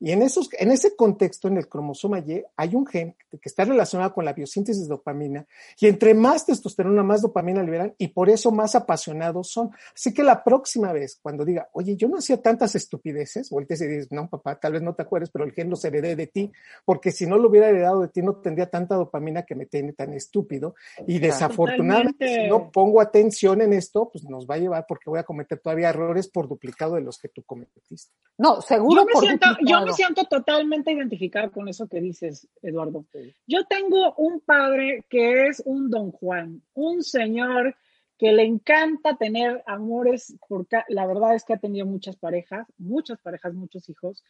Y 0.00 0.12
en, 0.12 0.22
esos, 0.22 0.48
en 0.58 0.70
ese 0.70 0.96
contexto, 0.96 1.46
en 1.48 1.58
el 1.58 1.68
cromosoma 1.68 2.20
Y, 2.20 2.42
hay 2.56 2.74
un 2.74 2.86
gen 2.86 3.14
que 3.30 3.48
está 3.48 3.66
relacionado 3.66 4.14
con 4.14 4.24
la 4.24 4.32
biosíntesis 4.32 4.84
de 4.84 4.88
dopamina, 4.88 5.46
y 5.78 5.86
entre 5.86 6.14
más 6.14 6.46
testosterona, 6.46 7.02
más 7.02 7.20
dopamina 7.20 7.62
liberan, 7.62 7.94
y 7.98 8.08
por 8.08 8.30
eso 8.30 8.50
más 8.50 8.74
apasionados 8.74 9.50
son. 9.50 9.70
Así 9.94 10.14
que 10.14 10.22
la 10.22 10.42
próxima 10.42 10.92
vez, 10.92 11.18
cuando 11.22 11.44
diga, 11.44 11.68
oye, 11.72 11.96
yo 11.96 12.08
no 12.08 12.16
hacía 12.16 12.40
tantas 12.40 12.74
estupideces, 12.74 13.50
voltees 13.50 13.82
y 13.82 13.86
dices, 13.86 14.08
no, 14.10 14.28
papá, 14.28 14.58
tal 14.58 14.72
vez 14.72 14.82
no 14.82 14.94
te 14.94 15.02
acuerdes, 15.02 15.30
pero 15.30 15.44
el 15.44 15.52
gen 15.52 15.68
los 15.68 15.84
heredé 15.84 16.16
de 16.16 16.26
ti, 16.26 16.50
porque 16.86 17.12
si 17.12 17.26
no 17.26 17.36
lo 17.36 17.48
hubiera 17.50 17.68
heredado 17.68 18.00
de 18.00 18.08
ti, 18.08 18.22
no 18.22 18.36
tendría 18.36 18.70
tanta 18.70 18.94
dopamina 18.94 19.42
que 19.42 19.54
me 19.54 19.66
tiene 19.66 19.92
tan 19.92 20.14
estúpido. 20.14 20.74
Y 21.06 21.18
desafortunadamente, 21.18 22.26
si 22.26 22.48
no 22.48 22.70
pongo 22.70 23.02
atención 23.02 23.60
en 23.60 23.74
esto, 23.74 24.08
pues 24.10 24.24
nos 24.24 24.46
va 24.46 24.54
a 24.54 24.58
llevar 24.58 24.86
porque 24.88 25.10
voy 25.10 25.18
a 25.18 25.24
cometer 25.24 25.58
todavía 25.58 25.90
errores 25.90 26.28
por 26.28 26.48
duplicado 26.48 26.94
de 26.94 27.02
los 27.02 27.18
que 27.18 27.28
tú 27.28 27.42
cometiste. 27.42 28.14
No, 28.38 28.62
seguro 28.62 29.02
Yo 29.02 29.06
me, 29.06 29.12
por 29.12 29.24
siento, 29.24 29.46
yo. 29.66 29.89
Me 29.90 29.96
siento 29.96 30.24
totalmente 30.24 30.92
identificada 30.92 31.48
con 31.50 31.68
eso 31.68 31.88
que 31.88 32.00
dices, 32.00 32.48
Eduardo. 32.62 33.04
Yo 33.46 33.64
tengo 33.64 34.14
un 34.14 34.40
padre 34.40 35.04
que 35.08 35.48
es 35.48 35.62
un 35.64 35.90
don 35.90 36.10
Juan, 36.12 36.62
un 36.74 37.02
señor 37.02 37.76
que 38.18 38.32
le 38.32 38.44
encanta 38.44 39.16
tener 39.16 39.62
amores, 39.66 40.36
porque 40.46 40.78
la 40.88 41.06
verdad 41.06 41.34
es 41.34 41.44
que 41.44 41.54
ha 41.54 41.58
tenido 41.58 41.86
muchas 41.86 42.16
parejas, 42.16 42.66
muchas 42.76 43.18
parejas, 43.20 43.54
muchos 43.54 43.88
hijos, 43.88 44.22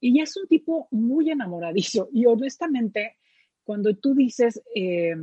y 0.00 0.20
es 0.20 0.36
un 0.36 0.46
tipo 0.46 0.86
muy 0.92 1.28
enamoradizo. 1.30 2.08
Y 2.12 2.26
honestamente, 2.26 3.16
cuando 3.64 3.94
tú 3.96 4.14
dices 4.14 4.62
eh, 4.74 5.14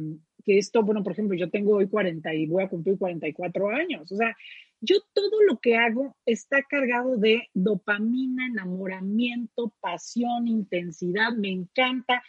que 0.43 0.57
esto, 0.57 0.83
bueno, 0.83 1.03
por 1.03 1.13
ejemplo, 1.13 1.37
yo 1.37 1.49
tengo 1.49 1.75
hoy 1.75 1.87
40 1.87 2.33
y 2.33 2.47
voy 2.47 2.63
a 2.63 2.69
cumplir 2.69 2.97
44 2.97 3.69
años, 3.69 4.11
o 4.11 4.15
sea, 4.15 4.35
yo 4.81 4.97
todo 5.13 5.41
lo 5.47 5.59
que 5.59 5.75
hago 5.77 6.15
está 6.25 6.63
cargado 6.63 7.17
de 7.17 7.49
dopamina, 7.53 8.47
enamoramiento, 8.47 9.73
pasión, 9.79 10.47
intensidad, 10.47 11.31
me 11.33 11.49
encanta. 11.49 12.23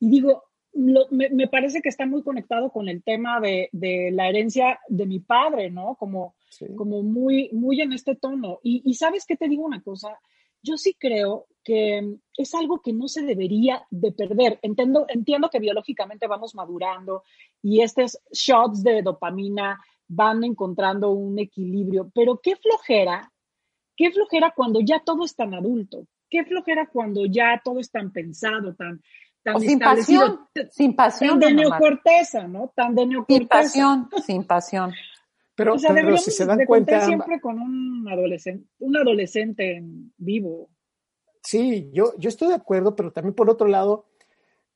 Y 0.00 0.10
digo, 0.10 0.44
lo- 0.72 1.06
me, 1.10 1.30
me 1.30 1.48
parece 1.48 1.80
que 1.82 1.88
está 1.88 2.06
muy 2.06 2.22
conectado 2.22 2.70
con 2.70 2.88
el 2.88 3.02
tema 3.02 3.40
de, 3.40 3.68
de 3.72 4.10
la 4.12 4.28
herencia 4.28 4.78
de 4.88 5.06
mi 5.06 5.20
padre, 5.20 5.70
¿no? 5.70 5.94
Como, 5.96 6.34
Sí. 6.50 6.66
como 6.76 7.02
muy, 7.02 7.50
muy 7.52 7.80
en 7.80 7.92
este 7.92 8.14
tono. 8.14 8.60
Y, 8.62 8.82
y 8.84 8.94
sabes 8.94 9.24
qué 9.26 9.36
te 9.36 9.48
digo 9.48 9.64
una 9.64 9.82
cosa, 9.82 10.18
yo 10.62 10.76
sí 10.76 10.94
creo 10.98 11.46
que 11.64 12.16
es 12.38 12.54
algo 12.54 12.80
que 12.80 12.92
no 12.92 13.08
se 13.08 13.22
debería 13.22 13.86
de 13.90 14.12
perder. 14.12 14.58
Entiendo, 14.62 15.04
entiendo 15.08 15.50
que 15.50 15.58
biológicamente 15.58 16.26
vamos 16.26 16.54
madurando 16.54 17.22
y 17.62 17.80
estos 17.82 18.18
shots 18.30 18.82
de 18.82 19.02
dopamina 19.02 19.80
van 20.14 20.44
encontrando 20.44 21.10
un 21.12 21.38
equilibrio, 21.38 22.10
pero 22.14 22.40
qué 22.42 22.56
flojera, 22.56 23.32
qué 23.96 24.10
flojera 24.12 24.52
cuando 24.54 24.80
ya 24.80 25.00
todo 25.04 25.24
es 25.24 25.34
tan 25.34 25.54
adulto, 25.54 26.06
qué 26.30 26.44
flojera 26.44 26.88
cuando 26.92 27.26
ya 27.26 27.60
todo 27.64 27.80
es 27.80 27.90
tan 27.90 28.12
pensado, 28.12 28.74
tan, 28.74 29.02
tan 29.42 29.56
O 29.56 29.60
sin 29.60 29.78
pasión, 29.78 30.40
sin 30.70 30.96
pasión. 30.96 31.38
tan 31.38 31.40
de 31.40 31.54
neocorteza, 31.54 32.46
¿no? 32.48 32.72
Tan 32.74 32.94
de 32.94 33.02
Sin 33.02 33.10
neocorteza. 33.10 33.48
pasión, 33.48 34.08
sin 34.26 34.44
pasión. 34.44 34.92
Pero, 35.56 35.74
O 35.74 35.78
sea, 35.78 35.88
pero 35.90 35.96
deberíamos 35.98 36.24
si 36.24 36.30
se 36.32 36.44
dan 36.46 36.58
de 36.58 36.66
cuenta, 36.66 37.04
siempre 37.04 37.40
con 37.40 37.60
un 37.60 38.08
adolescente, 38.08 38.68
un 38.80 38.96
adolescente 38.96 39.76
en 39.76 40.12
vivo. 40.16 40.68
Sí, 41.42 41.90
yo, 41.92 42.12
yo 42.18 42.28
estoy 42.28 42.48
de 42.48 42.54
acuerdo, 42.54 42.96
pero 42.96 43.12
también 43.12 43.34
por 43.34 43.48
otro 43.50 43.68
lado, 43.68 44.06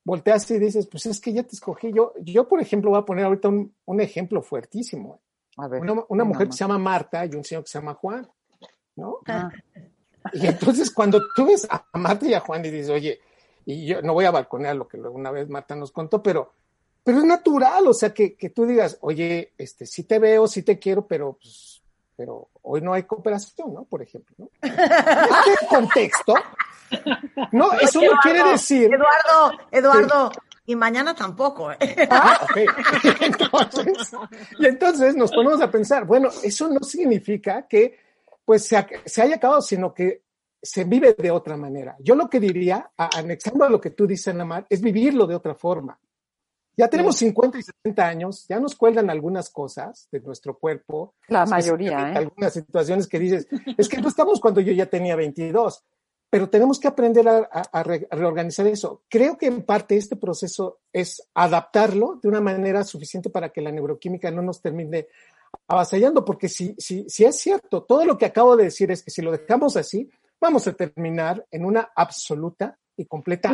volteas 0.05 0.49
y 0.51 0.59
dices, 0.59 0.87
pues 0.87 1.05
es 1.07 1.19
que 1.19 1.33
ya 1.33 1.43
te 1.43 1.55
escogí. 1.55 1.91
Yo, 1.91 2.13
yo 2.21 2.47
por 2.47 2.61
ejemplo, 2.61 2.91
voy 2.91 2.99
a 2.99 3.05
poner 3.05 3.25
ahorita 3.25 3.49
un, 3.49 3.75
un 3.85 3.99
ejemplo 3.99 4.41
fuertísimo. 4.41 5.21
A 5.61 5.67
ver. 5.67 5.81
Una, 6.09 6.23
mujer 6.23 6.47
que 6.47 6.53
se 6.53 6.59
llama 6.59 6.77
Marta 6.77 7.25
y 7.25 7.35
un 7.35 7.43
señor 7.43 7.63
que 7.63 7.69
se 7.69 7.79
llama 7.79 7.93
Juan, 7.93 8.27
¿no? 8.95 9.19
Ah, 9.27 9.49
Y 10.33 10.47
entonces 10.47 10.91
cuando 10.91 11.21
tú 11.35 11.45
ves 11.45 11.67
a 11.69 11.85
Marta 11.93 12.25
y 12.25 12.33
a 12.33 12.39
Juan 12.39 12.63
y 12.65 12.69
dices, 12.69 12.89
oye, 12.89 13.19
y 13.65 13.85
yo 13.85 14.01
no 14.01 14.13
voy 14.13 14.25
a 14.25 14.31
balconear 14.31 14.75
lo 14.75 14.87
que 14.87 14.97
una 14.97 15.31
vez 15.31 15.49
Marta 15.49 15.75
nos 15.75 15.91
contó, 15.91 16.23
pero, 16.23 16.53
pero 17.03 17.19
es 17.19 17.25
natural, 17.25 17.87
o 17.87 17.93
sea, 17.93 18.13
que, 18.13 18.35
que 18.35 18.49
tú 18.49 18.65
digas, 18.65 18.97
oye, 19.01 19.53
este, 19.57 19.85
sí 19.85 20.03
te 20.03 20.19
veo, 20.19 20.47
sí 20.47 20.63
te 20.63 20.79
quiero, 20.79 21.05
pero, 21.05 21.33
pues, 21.33 21.81
pero 22.15 22.49
hoy 22.63 22.81
no 22.81 22.93
hay 22.93 23.03
cooperación, 23.03 23.73
¿no? 23.73 23.83
Por 23.83 24.01
ejemplo, 24.01 24.35
¿no? 24.37 24.49
Este 24.61 25.67
contexto, 25.69 26.33
no, 27.51 27.73
eso 27.81 28.01
no 28.01 28.11
quiere 28.21 28.43
decir. 28.43 28.89
Eduardo, 28.93 29.59
Eduardo, 29.71 30.31
y 30.69 30.75
mañana 30.75 31.15
tampoco. 31.15 31.71
¿eh? 31.71 31.77
Ah. 32.11 32.45
Entonces, 33.21 34.11
y 34.59 34.65
entonces 34.67 35.15
nos 35.15 35.31
ponemos 35.31 35.59
a 35.61 35.71
pensar, 35.71 36.05
bueno, 36.05 36.29
eso 36.43 36.69
no 36.69 36.81
significa 36.81 37.67
que 37.67 37.97
pues 38.45 38.65
se, 38.67 38.85
se 39.05 39.21
haya 39.23 39.35
acabado, 39.35 39.61
sino 39.61 39.93
que 39.93 40.23
se 40.61 40.83
vive 40.83 41.13
de 41.17 41.31
otra 41.31 41.57
manera. 41.57 41.95
Yo 41.99 42.13
lo 42.15 42.29
que 42.29 42.39
diría, 42.39 42.91
a- 42.97 43.17
anexando 43.17 43.63
a 43.65 43.69
lo 43.69 43.81
que 43.81 43.89
tú 43.91 44.05
dices, 44.05 44.27
Ana 44.29 44.45
Mar, 44.45 44.65
es 44.69 44.81
vivirlo 44.81 45.25
de 45.25 45.35
otra 45.35 45.55
forma. 45.55 45.99
Ya 46.77 46.87
tenemos 46.87 47.17
50 47.17 47.57
y 47.57 47.63
60 47.63 48.07
años, 48.07 48.45
ya 48.47 48.59
nos 48.59 48.75
cuelgan 48.75 49.09
algunas 49.09 49.49
cosas 49.49 50.07
de 50.11 50.19
nuestro 50.21 50.57
cuerpo. 50.57 51.15
La 51.27 51.45
mayoría, 51.45 52.11
¿eh? 52.11 52.17
Algunas 52.17 52.53
situaciones 52.53 53.07
que 53.07 53.19
dices, 53.19 53.47
es 53.77 53.89
que 53.89 53.97
no 54.01 54.07
estamos 54.07 54.39
cuando 54.39 54.61
yo 54.61 54.71
ya 54.71 54.85
tenía 54.85 55.15
22, 55.15 55.83
pero 56.29 56.49
tenemos 56.49 56.79
que 56.79 56.87
aprender 56.87 57.27
a, 57.27 57.37
a- 57.51 57.69
a 57.71 57.83
re- 57.83 58.07
a 58.09 58.15
reorganizar 58.15 58.67
eso. 58.67 59.03
Creo 59.09 59.37
que 59.37 59.47
en 59.47 59.63
parte 59.63 59.97
este 59.97 60.15
proceso 60.15 60.79
es 60.93 61.27
adaptarlo 61.33 62.19
de 62.21 62.27
una 62.29 62.41
manera 62.41 62.83
suficiente 62.83 63.29
para 63.29 63.49
que 63.49 63.61
la 63.61 63.71
neuroquímica 63.71 64.29
no 64.31 64.41
nos 64.41 64.61
termine 64.61 65.07
avasallando, 65.67 66.23
porque 66.23 66.47
si, 66.47 66.75
si, 66.77 67.05
si 67.09 67.25
es 67.25 67.35
cierto, 67.39 67.83
todo 67.83 68.05
lo 68.05 68.17
que 68.17 68.25
acabo 68.25 68.55
de 68.55 68.65
decir 68.65 68.91
es 68.91 69.03
que 69.03 69.11
si 69.11 69.21
lo 69.21 69.31
dejamos 69.31 69.75
así, 69.77 70.07
vamos 70.39 70.67
a 70.67 70.73
terminar 70.73 71.45
en 71.51 71.65
una 71.65 71.91
absoluta 71.95 72.77
y 72.95 73.05
completa 73.05 73.51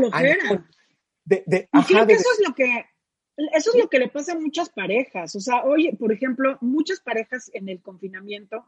de, 1.24 1.44
de, 1.46 1.70
Y 1.72 1.78
ajá, 1.78 1.88
creo 1.88 2.02
que 2.08 2.14
de- 2.14 2.20
eso 2.20 2.30
es 2.40 2.48
lo 2.48 2.54
que 2.56 2.86
eso 3.54 3.72
es 3.74 3.84
lo 3.84 3.90
que 3.90 4.00
le 4.00 4.08
pasa 4.08 4.32
a 4.32 4.40
muchas 4.40 4.70
parejas. 4.70 5.36
O 5.36 5.42
sea, 5.42 5.66
oye, 5.66 5.94
por 6.00 6.14
ejemplo, 6.14 6.58
muchas 6.62 7.02
parejas 7.02 7.52
en 7.54 7.68
el 7.68 7.82
confinamiento 7.82 8.66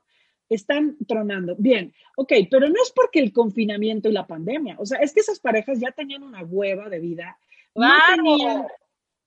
están 0.49 0.97
tronando. 1.07 1.55
Bien, 1.57 1.93
ok, 2.15 2.33
pero 2.49 2.67
no 2.67 2.81
es 2.81 2.91
porque 2.95 3.19
el 3.19 3.31
confinamiento 3.31 4.09
y 4.09 4.13
la 4.13 4.27
pandemia, 4.27 4.75
o 4.79 4.85
sea, 4.85 4.99
es 4.99 5.13
que 5.13 5.19
esas 5.19 5.39
parejas 5.39 5.79
ya 5.79 5.91
tenían 5.91 6.23
una 6.23 6.43
hueva 6.43 6.89
de 6.89 6.99
vida. 6.99 7.37
No 7.75 7.89
tenían, 8.15 8.65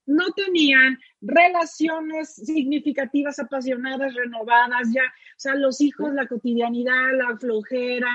no 0.05 0.25
tenían 0.33 0.97
relaciones 1.21 2.33
significativas, 2.33 3.39
apasionadas, 3.39 4.13
renovadas, 4.13 4.89
ya, 4.93 5.03
o 5.03 5.39
sea, 5.39 5.55
los 5.55 5.79
hijos, 5.79 6.13
la 6.13 6.27
cotidianidad, 6.27 7.13
la 7.13 7.37
flojera, 7.37 8.09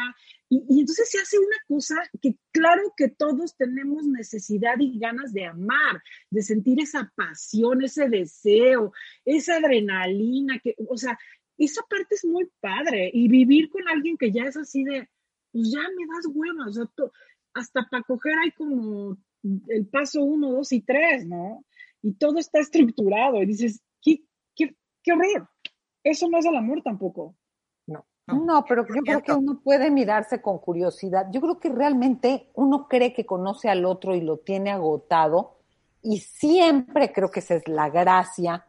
y, 0.49 0.63
y 0.69 0.81
entonces 0.81 1.11
se 1.11 1.19
hace 1.19 1.39
una 1.39 1.57
cosa 1.67 1.97
que 2.21 2.37
claro 2.53 2.93
que 2.97 3.09
todos 3.09 3.57
tenemos 3.57 4.07
necesidad 4.07 4.75
y 4.79 4.99
ganas 4.99 5.33
de 5.33 5.47
amar, 5.47 6.03
de 6.31 6.43
sentir 6.43 6.81
esa 6.81 7.11
pasión, 7.17 7.83
ese 7.83 8.09
deseo, 8.09 8.93
esa 9.25 9.57
adrenalina, 9.57 10.59
que, 10.61 10.77
o 10.89 10.97
sea, 10.97 11.19
esa 11.59 11.83
parte 11.89 12.15
es 12.15 12.25
muy 12.25 12.49
padre. 12.61 13.11
Y 13.13 13.29
vivir 13.29 13.71
con 13.71 13.87
alguien 13.89 14.17
que 14.17 14.31
ya 14.33 14.45
es 14.45 14.57
así 14.57 14.85
de, 14.85 15.09
pues 15.53 15.71
ya 15.71 15.81
me 15.81 16.07
das 16.07 16.27
hueva, 16.33 16.67
o 16.69 16.73
sea, 16.73 16.87
to- 16.95 17.13
hasta 17.55 17.87
para 17.91 18.03
coger 18.03 18.35
hay 18.39 18.51
como 18.53 19.17
el 19.69 19.87
paso 19.87 20.23
uno, 20.23 20.53
dos 20.53 20.73
y 20.73 20.81
tres, 20.83 21.27
¿no? 21.27 21.65
Y 22.03 22.13
todo 22.15 22.39
está 22.39 22.59
estructurado 22.59 23.43
y 23.43 23.47
dices, 23.47 23.81
qué, 24.03 24.23
qué, 24.55 24.77
qué 25.03 25.13
horror. 25.13 25.49
Eso 26.05 26.29
no 26.29 26.39
es 26.39 26.45
el 26.47 26.57
amor 26.57 26.83
tampoco. 26.83 27.37
No, 28.29 28.65
pero 28.69 28.85
yo 28.89 29.03
creo 29.03 29.23
que 29.23 29.33
uno 29.33 29.61
puede 29.61 29.89
mirarse 29.89 30.43
con 30.43 30.59
curiosidad. 30.59 31.27
Yo 31.33 31.41
creo 31.41 31.61
que 31.61 31.69
realmente 31.69 32.51
uno 32.55 32.89
cree 32.89 33.13
que 33.13 33.25
conoce 33.25 33.69
al 33.69 33.85
otro 33.85 34.17
y 34.17 34.21
lo 34.21 34.39
tiene 34.39 34.71
agotado 34.73 35.59
y 36.03 36.19
siempre 36.19 37.13
creo 37.13 37.31
que 37.31 37.39
esa 37.39 37.55
es 37.55 37.69
la 37.69 37.89
gracia 37.89 38.67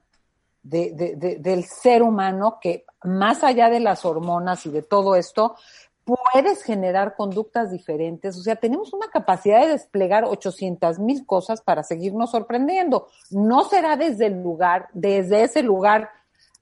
de, 0.70 0.92
de- 0.94 1.16
de- 1.16 1.36
del 1.38 1.64
ser 1.66 2.04
humano 2.04 2.58
que 2.62 2.86
más 3.04 3.44
allá 3.44 3.70
de 3.70 3.80
las 3.80 4.06
hormonas 4.06 4.66
y 4.66 4.70
de 4.70 4.82
todo 4.82 5.16
esto, 5.16 5.56
puedes 6.04 6.64
generar 6.64 7.16
conductas 7.16 7.70
diferentes. 7.72 8.38
O 8.38 8.42
sea, 8.42 8.56
tenemos 8.56 8.94
una 8.94 9.08
capacidad 9.10 9.62
de 9.62 9.68
desplegar 9.74 10.24
800 10.24 11.00
mil 11.00 11.26
cosas 11.26 11.62
para 11.62 11.84
seguirnos 11.84 12.32
sorprendiendo. 12.32 13.08
No 13.30 13.66
será 13.66 13.98
desde 13.98 14.28
el 14.28 14.42
lugar, 14.42 14.88
desde 14.94 15.44
ese 15.44 15.64
lugar 15.64 16.10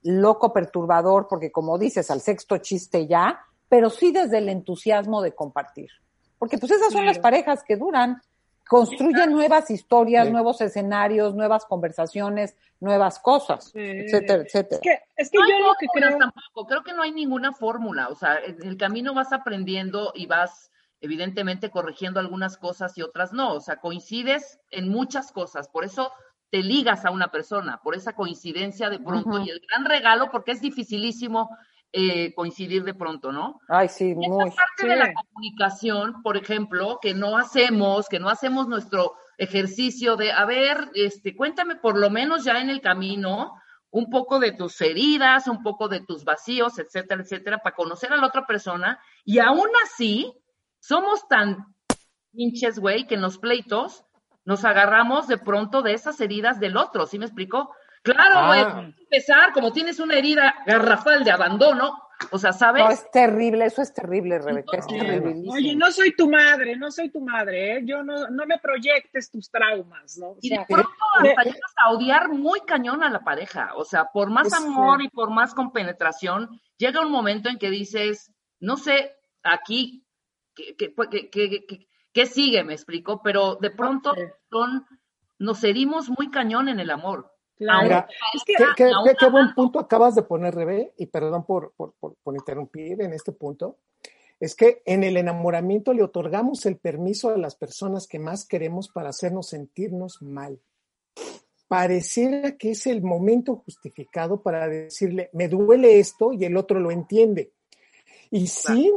loco, 0.01 0.51
perturbador, 0.53 1.27
porque 1.27 1.51
como 1.51 1.77
dices, 1.77 2.09
al 2.11 2.21
sexto 2.21 2.57
chiste 2.57 3.07
ya, 3.07 3.39
pero 3.69 3.89
sí 3.89 4.11
desde 4.11 4.39
el 4.39 4.49
entusiasmo 4.49 5.21
de 5.21 5.33
compartir. 5.33 5.89
Porque 6.37 6.57
pues 6.57 6.71
esas 6.71 6.87
son 6.91 7.01
Claro. 7.01 7.07
las 7.07 7.19
parejas 7.19 7.63
que 7.63 7.75
duran, 7.77 8.21
construyen 8.67 9.31
nuevas 9.31 9.69
historias, 9.69 10.25
Sí. 10.25 10.31
nuevos 10.31 10.59
escenarios, 10.61 11.35
nuevas 11.35 11.65
conversaciones, 11.65 12.55
nuevas 12.79 13.19
cosas, 13.19 13.65
Sí. 13.65 13.79
etcétera, 13.79 14.43
etcétera. 14.43 14.75
Es 14.75 14.81
que, 14.81 14.99
es 15.17 15.31
que 15.31 15.37
No 15.37 15.47
yo 15.47 15.59
lo 15.59 15.73
que 15.79 15.87
creo... 15.93 16.17
tampoco, 16.17 16.65
creo 16.67 16.83
que 16.83 16.93
no 16.93 17.03
hay 17.03 17.11
ninguna 17.11 17.53
fórmula, 17.53 18.07
o 18.09 18.15
sea, 18.15 18.37
en 18.43 18.61
el 18.63 18.77
camino 18.77 19.13
vas 19.13 19.31
aprendiendo 19.33 20.11
y 20.15 20.25
vas 20.25 20.71
evidentemente 21.01 21.69
corrigiendo 21.69 22.19
algunas 22.19 22.57
cosas 22.57 22.97
y 22.97 23.03
otras 23.03 23.31
no, 23.33 23.53
o 23.53 23.61
sea, 23.61 23.75
coincides 23.77 24.59
en 24.71 24.89
muchas 24.89 25.31
cosas, 25.31 25.69
por 25.69 25.85
eso 25.85 26.11
te 26.49 26.63
ligas 26.63 27.05
a 27.05 27.11
una 27.11 27.29
persona, 27.31 27.79
por 27.83 27.95
esa 27.95 28.13
coincidencia 28.13 28.89
de 28.89 28.99
pronto 28.99 29.39
y 29.39 29.49
el 29.49 29.61
gran 29.69 29.85
regalo, 29.85 30.31
porque 30.31 30.51
es 30.51 30.61
dificilísimo 30.61 31.49
eh, 31.97 32.33
coincidir 32.35 32.83
de 32.83 32.93
pronto, 32.93 33.31
¿no? 33.31 33.61
Ay, 33.69 33.87
sí, 33.87 34.09
Y 34.09 34.15
muy. 34.15 34.49
parte 34.51 34.57
Sí. 34.79 34.87
de 34.87 34.97
la 34.97 35.13
comunicación, 35.13 36.21
por 36.23 36.35
ejemplo, 36.35 36.99
que 37.01 37.13
no 37.13 37.37
hacemos, 37.37 38.09
que 38.09 38.19
no 38.19 38.27
hacemos 38.27 38.67
nuestro 38.67 39.13
ejercicio 39.37 40.17
de, 40.17 40.33
a 40.33 40.43
ver, 40.43 40.89
este, 40.93 41.35
cuéntame 41.37 41.77
por 41.77 41.97
lo 41.97 42.09
menos 42.09 42.43
ya 42.43 42.59
en 42.59 42.69
el 42.69 42.81
camino 42.81 43.53
un 43.91 44.09
poco 44.09 44.39
de 44.39 44.51
tus 44.51 44.81
heridas, 44.81 45.47
un 45.47 45.63
poco 45.63 45.87
de 45.87 46.01
tus 46.01 46.25
vacíos, 46.25 46.77
etcétera, 46.79 47.21
etcétera, 47.21 47.59
para 47.59 47.75
conocer 47.77 48.11
a 48.11 48.17
la 48.17 48.27
otra 48.27 48.45
persona. 48.45 48.99
Y 49.23 49.39
aún 49.39 49.69
así, 49.85 50.33
somos 50.79 51.25
tan 51.29 51.73
pinches, 52.33 52.77
güey, 52.77 53.07
que 53.07 53.15
en 53.15 53.21
los 53.21 53.37
pleitos 53.37 54.03
nos 54.43 54.65
agarramos 54.65 55.27
de 55.29 55.37
pronto 55.37 55.81
de 55.81 55.93
esas 55.93 56.19
heridas 56.19 56.59
del 56.59 56.75
otro, 56.75 57.05
¿sí 57.05 57.17
me 57.17 57.25
explicó? 57.25 57.73
Claro, 58.05 58.47
güey, 58.47 58.59
Ah. 58.61 58.91
empezar 58.99 59.51
como 59.51 59.73
tienes 59.73 59.99
una 59.99 60.15
herida 60.15 60.55
garrafal 60.65 61.23
de 61.23 61.31
abandono, 61.31 62.01
o 62.31 62.37
sea, 62.37 62.53
¿sabes? 62.53 62.83
No, 62.83 62.91
es 62.91 63.11
terrible, 63.11 63.65
eso 63.65 63.81
es 63.81 63.93
terrible, 63.93 64.39
Rebeca, 64.39 64.77
es 64.77 64.87
terribilísimo. 64.87 65.51
Oye, 65.53 65.75
no 65.75 65.91
soy 65.91 66.15
tu 66.15 66.29
madre, 66.29 66.75
no 66.77 66.89
soy 66.91 67.09
tu 67.09 67.19
madre, 67.19 67.77
¿eh? 67.77 67.81
Yo 67.83 68.03
no, 68.03 68.29
no 68.29 68.45
me 68.45 68.57
proyectes 68.59 69.29
tus 69.29 69.49
traumas, 69.51 70.17
¿no? 70.17 70.27
O 70.29 70.37
Y 70.41 70.49
de 70.49 70.55
sea, 70.55 70.65
pronto 70.67 70.89
de- 71.23 71.29
hasta 71.31 71.43
llegas 71.43 71.73
a 71.77 71.91
odiar 71.91 72.29
muy 72.29 72.61
cañón 72.61 73.03
a 73.03 73.09
la 73.09 73.19
pareja. 73.23 73.71
O 73.75 73.83
sea, 73.83 74.05
por 74.13 74.29
más 74.29 74.47
Es 74.47 74.53
amor 74.53 75.01
y 75.01 75.09
por 75.09 75.29
más 75.31 75.53
compenetración, 75.53 76.61
llega 76.77 77.01
un 77.01 77.11
momento 77.11 77.49
en 77.49 77.57
que 77.57 77.69
dices, 77.69 78.31
no 78.59 78.77
sé, 78.77 79.15
aquí, 79.43 80.05
¿qué, 80.55 80.75
qué, 80.77 80.93
qué- 81.11 81.29
qué- 81.29 81.65
qué- 81.67 81.87
qué 82.13 82.25
sigue? 82.27 82.63
Me 82.63 82.73
explico, 82.73 83.21
pero 83.21 83.55
de 83.55 83.71
pronto 83.71 84.13
son, 84.49 84.85
nos 85.37 85.63
herimos 85.65 86.09
muy 86.09 86.29
cañón 86.31 86.69
en 86.69 86.79
el 86.79 86.91
amor. 86.91 87.34
Claro. 87.55 88.07
Que, 88.45 88.53
Qué, 88.55 88.63
qué- 88.75 88.83
aún 88.91 89.07
qué- 89.07 89.15
qué 89.19 89.29
buen 89.29 89.53
punto 89.55 89.79
acabas 89.79 90.15
de 90.15 90.23
poner, 90.23 90.53
Rebe, 90.55 90.93
y 90.97 91.05
perdón 91.07 91.45
por, 91.45 91.73
por, 91.75 91.93
por- 91.99 92.15
por 92.23 92.35
interrumpir 92.35 93.01
en 93.01 93.13
este 93.13 93.31
punto. 93.31 93.77
Es 94.39 94.53
que 94.55 94.81
en 94.85 95.03
el 95.05 95.15
enamoramiento 95.17 95.93
le 95.93 96.03
otorgamos 96.03 96.65
el 96.65 96.77
permiso 96.77 97.29
a 97.29 97.37
las 97.37 97.55
personas 97.55 98.05
que 98.07 98.19
más 98.19 98.45
queremos 98.45 98.89
para 98.89 99.09
hacernos 99.09 99.47
sentirnos 99.49 100.21
mal. 100.21 100.59
Pareciera 101.67 102.57
que 102.57 102.71
es 102.71 102.85
el 102.85 103.01
momento 103.01 103.55
justificado 103.65 104.41
para 104.43 104.67
decirle, 104.67 105.29
me 105.33 105.47
duele 105.47 105.99
esto 105.99 106.31
y 106.31 106.45
el 106.45 106.57
otro 106.57 106.79
lo 106.79 106.91
entiende. 106.91 107.53
Y 108.29 108.47
sin 108.47 108.91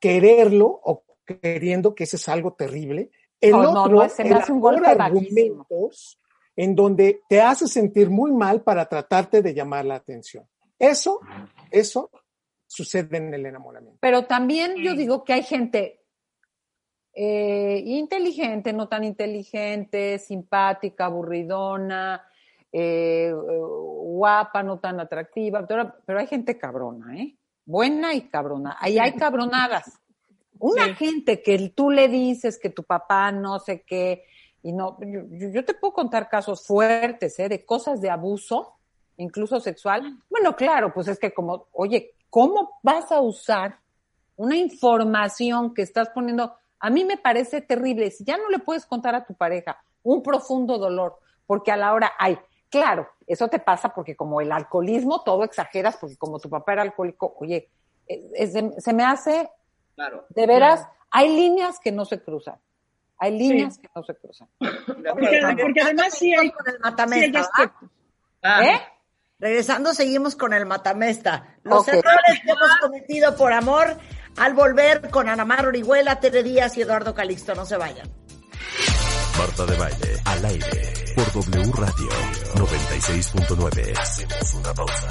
quererlo 0.00 0.80
o 0.82 1.04
queriendo, 1.24 1.94
que 1.94 2.04
ese 2.04 2.16
es 2.16 2.28
algo 2.28 2.54
terrible, 2.54 3.10
el 3.40 3.54
otro 3.54 3.88
no, 3.92 4.08
se 4.08 4.24
me 4.24 4.30
hace 4.34 4.50
un 4.52 4.60
golpe 4.60 4.80
argumentos 4.88 6.18
en 6.62 6.74
donde 6.74 7.22
te 7.26 7.40
hace 7.40 7.66
sentir 7.66 8.10
muy 8.10 8.32
mal 8.32 8.60
para 8.60 8.84
tratarte 8.86 9.40
de 9.40 9.54
llamar 9.54 9.86
la 9.86 9.94
atención. 9.94 10.46
Eso, 10.78 11.20
eso 11.70 12.10
sucede 12.66 13.16
en 13.16 13.32
el 13.32 13.46
enamoramiento. 13.46 13.96
Pero 14.02 14.26
también 14.26 14.76
yo 14.76 14.92
digo 14.94 15.24
que 15.24 15.32
hay 15.32 15.42
gente 15.42 16.02
eh, 17.14 17.82
inteligente, 17.86 18.74
no 18.74 18.88
tan 18.88 19.04
inteligente, 19.04 20.18
simpática, 20.18 21.06
aburridona, 21.06 22.28
eh, 22.70 23.32
guapa, 23.34 24.62
no 24.62 24.78
tan 24.78 25.00
atractiva, 25.00 25.66
pero, 25.66 25.94
pero 26.04 26.18
hay 26.18 26.26
gente 26.26 26.58
cabrona, 26.58 27.16
¿eh? 27.16 27.38
Buena 27.64 28.12
y 28.12 28.28
cabrona. 28.28 28.76
Ahí 28.78 28.98
hay 28.98 29.12
cabronadas. 29.12 29.98
Una 30.58 30.88
Sí. 30.88 30.94
gente 30.96 31.42
que 31.42 31.70
tú 31.70 31.90
le 31.90 32.08
dices 32.08 32.58
que 32.58 32.68
tu 32.68 32.84
papá 32.84 33.32
no 33.32 33.58
sé 33.60 33.82
qué, 33.82 34.24
y 34.62 34.72
no, 34.72 34.96
yo, 35.00 35.48
yo- 35.50 35.64
te 35.64 35.74
puedo 35.74 35.92
contar 35.94 36.28
casos 36.28 36.66
fuertes, 36.66 37.38
¿eh? 37.38 37.48
De 37.48 37.64
cosas 37.64 38.00
de 38.00 38.10
abuso, 38.10 38.74
incluso 39.16 39.60
sexual. 39.60 40.18
Bueno, 40.28 40.54
claro, 40.56 40.92
pues 40.92 41.08
es 41.08 41.18
que 41.18 41.32
como, 41.32 41.66
oye, 41.72 42.14
¿cómo 42.28 42.78
vas 42.82 43.10
a 43.12 43.20
usar 43.20 43.78
una 44.36 44.56
información 44.56 45.74
que 45.74 45.82
estás 45.82 46.10
poniendo? 46.10 46.54
A 46.78 46.90
mí 46.90 47.04
me 47.04 47.16
parece 47.18 47.60
terrible. 47.60 48.10
Si 48.10 48.24
ya 48.24 48.36
no 48.38 48.48
le 48.48 48.58
puedes 48.58 48.86
contar 48.86 49.14
a 49.14 49.24
tu 49.24 49.34
pareja 49.34 49.82
un 50.02 50.22
profundo 50.22 50.78
dolor, 50.78 51.18
porque 51.46 51.72
a 51.72 51.76
la 51.76 51.92
hora 51.92 52.12
hay, 52.18 52.38
claro, 52.70 53.08
eso 53.26 53.48
te 53.48 53.58
pasa 53.58 53.92
porque 53.94 54.16
como 54.16 54.40
el 54.40 54.50
alcoholismo, 54.52 55.22
todo 55.22 55.44
exageras, 55.44 55.96
porque 55.98 56.16
como 56.16 56.38
tu 56.38 56.48
papá 56.48 56.72
era 56.72 56.82
alcohólico, 56.82 57.34
oye, 57.40 57.68
es- 58.06 58.54
es- 58.54 58.82
se 58.84 58.92
me 58.92 59.04
hace 59.04 59.50
Claro. 59.94 60.24
de 60.30 60.46
veras, 60.46 60.86
hay 61.10 61.28
líneas 61.36 61.78
que 61.80 61.92
no 61.92 62.04
se 62.04 62.22
cruzan. 62.22 62.56
Hay 63.22 63.38
líneas 63.38 63.78
que 63.78 63.88
no 63.94 64.02
se 64.02 64.14
cruzan. 64.14 64.48
porque, 64.58 65.40
porque 65.62 65.80
además 65.82 66.14
sí 66.18 66.34
hay, 66.34 66.50
con 66.50 66.66
el 66.66 66.72
sí 66.74 66.78
hay 66.82 66.90
matamesta, 66.90 67.40
aspectos. 67.40 67.88
Ah, 68.42 68.64
¿Eh? 68.64 68.80
Regresando, 69.38 69.94
seguimos 69.94 70.36
con 70.36 70.52
el 70.54 70.66
matamesta. 70.66 71.56
Los 71.62 71.80
Ok. 71.82 71.88
errores 71.88 72.40
que 72.44 72.50
hemos 72.50 72.76
cometido 72.80 73.36
por 73.36 73.52
amor 73.52 73.96
al 74.38 74.54
volver 74.54 75.10
con 75.10 75.28
Ana 75.28 75.44
Mar 75.44 75.66
Orihuela, 75.66 76.18
Tere 76.20 76.42
Díaz 76.42 76.76
y 76.78 76.82
Eduardo 76.82 77.14
Calixto. 77.14 77.54
No 77.54 77.64
se 77.66 77.76
vayan. 77.76 78.08
Marta 79.38 79.64
de 79.66 79.76
Baile, 79.76 80.20
al 80.24 80.44
aire, 80.44 80.94
por 81.14 81.32
W 81.32 81.72
Radio 81.72 82.08
96.9. 82.56 83.98
Hacemos 83.98 84.54
una 84.54 84.74
pausa. 84.74 85.08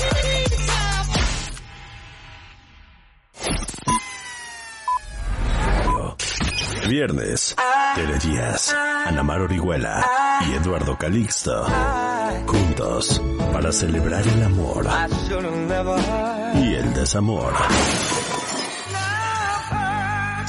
Viernes, 6.87 7.55
Tere 7.95 8.17
Díaz, 8.19 8.73
Ana 9.05 9.23
Mar 9.23 9.41
Orihuela 9.41 10.05
y 10.47 10.53
Eduardo 10.53 10.97
Calixto. 10.97 11.65
Juntos, 12.45 13.21
para 13.51 13.71
celebrar 13.71 14.27
el 14.27 14.43
amor 14.43 14.87
y 16.55 16.75
el 16.75 16.93
desamor. 16.93 17.53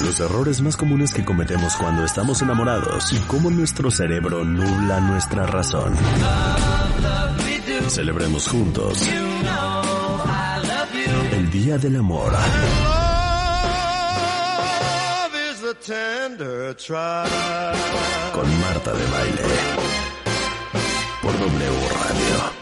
Los 0.00 0.20
errores 0.20 0.60
más 0.62 0.76
comunes 0.76 1.12
que 1.12 1.24
cometemos 1.24 1.76
cuando 1.76 2.04
estamos 2.04 2.40
enamorados 2.42 3.12
y 3.12 3.18
cómo 3.20 3.50
nuestro 3.50 3.90
cerebro 3.90 4.44
nubla 4.44 5.00
nuestra 5.00 5.46
razón. 5.46 5.94
Celebremos 7.88 8.48
juntos 8.48 9.08
el 11.32 11.50
Día 11.50 11.78
del 11.78 11.96
Amor. 11.96 12.32
Con 18.34 18.60
Marta 18.60 18.92
de 18.92 19.06
Baile. 19.06 19.42
Por 21.22 21.32
W 21.38 21.88
Radio. 21.94 22.60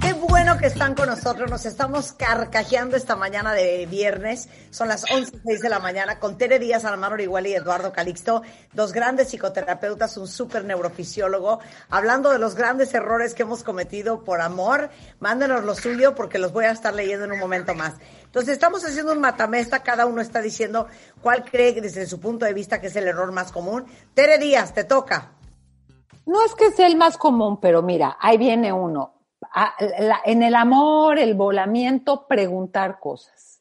Qué 0.00 0.12
bueno 0.12 0.58
que 0.58 0.66
están 0.66 0.96
con 0.96 1.06
nosotros. 1.06 1.48
Nos 1.48 1.66
estamos 1.66 2.12
carcajeando 2.12 2.96
esta 2.96 3.14
mañana 3.14 3.52
de 3.52 3.86
viernes. 3.86 4.48
Son 4.70 4.88
las 4.88 5.04
11.06 5.04 5.60
de 5.60 5.68
la 5.68 5.78
mañana 5.78 6.18
con 6.18 6.36
Tere 6.36 6.58
Díaz, 6.58 6.84
Almaro 6.84 7.22
Igual 7.22 7.46
y 7.46 7.54
Eduardo 7.54 7.92
Calixto, 7.92 8.42
dos 8.72 8.92
grandes 8.92 9.28
psicoterapeutas, 9.28 10.16
un 10.16 10.26
súper 10.26 10.64
neurofisiólogo, 10.64 11.60
hablando 11.90 12.30
de 12.30 12.40
los 12.40 12.56
grandes 12.56 12.92
errores 12.92 13.34
que 13.34 13.44
hemos 13.44 13.62
cometido 13.62 14.24
por 14.24 14.40
amor. 14.40 14.90
Mándenos 15.20 15.62
lo 15.62 15.76
suyo 15.76 16.16
porque 16.16 16.38
los 16.38 16.52
voy 16.52 16.64
a 16.64 16.72
estar 16.72 16.92
leyendo 16.92 17.24
en 17.26 17.32
un 17.32 17.38
momento 17.38 17.72
más. 17.74 17.94
Entonces, 18.34 18.54
estamos 18.54 18.84
haciendo 18.84 19.12
un 19.12 19.20
matamesta. 19.20 19.78
Cada 19.84 20.06
uno 20.06 20.20
está 20.20 20.42
diciendo 20.42 20.88
cuál 21.22 21.44
cree 21.44 21.80
desde 21.80 22.04
su 22.04 22.18
punto 22.18 22.44
de 22.44 22.52
vista 22.52 22.80
que 22.80 22.88
es 22.88 22.96
el 22.96 23.06
error 23.06 23.30
más 23.30 23.52
común. 23.52 23.84
Tere 24.12 24.38
Díaz, 24.38 24.74
te 24.74 24.82
toca. 24.82 25.34
No 26.26 26.44
es 26.44 26.52
que 26.56 26.72
sea 26.72 26.88
el 26.88 26.96
más 26.96 27.16
común, 27.16 27.60
pero 27.60 27.80
mira, 27.80 28.16
ahí 28.20 28.36
viene 28.36 28.72
uno. 28.72 29.14
En 30.24 30.42
el 30.42 30.56
amor, 30.56 31.20
el 31.20 31.34
volamiento, 31.34 32.26
preguntar 32.26 32.98
cosas. 32.98 33.60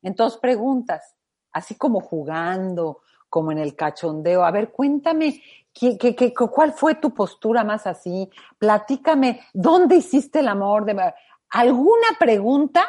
Entonces 0.00 0.38
preguntas, 0.38 1.16
así 1.50 1.74
como 1.74 2.00
jugando, 2.00 3.00
como 3.28 3.50
en 3.50 3.58
el 3.58 3.74
cachondeo. 3.74 4.44
A 4.44 4.52
ver, 4.52 4.70
cuéntame, 4.70 5.42
¿qué, 5.72 5.98
qué- 5.98 6.14
qué- 6.14 6.32
cuál 6.32 6.72
fue 6.72 6.94
tu 6.94 7.12
postura 7.12 7.64
más 7.64 7.84
así? 7.88 8.30
Platícame, 8.58 9.40
¿dónde 9.52 9.96
hiciste 9.96 10.38
el 10.38 10.46
amor? 10.46 10.84
De, 10.84 11.12
¿Alguna 11.50 12.06
pregunta? 12.16 12.86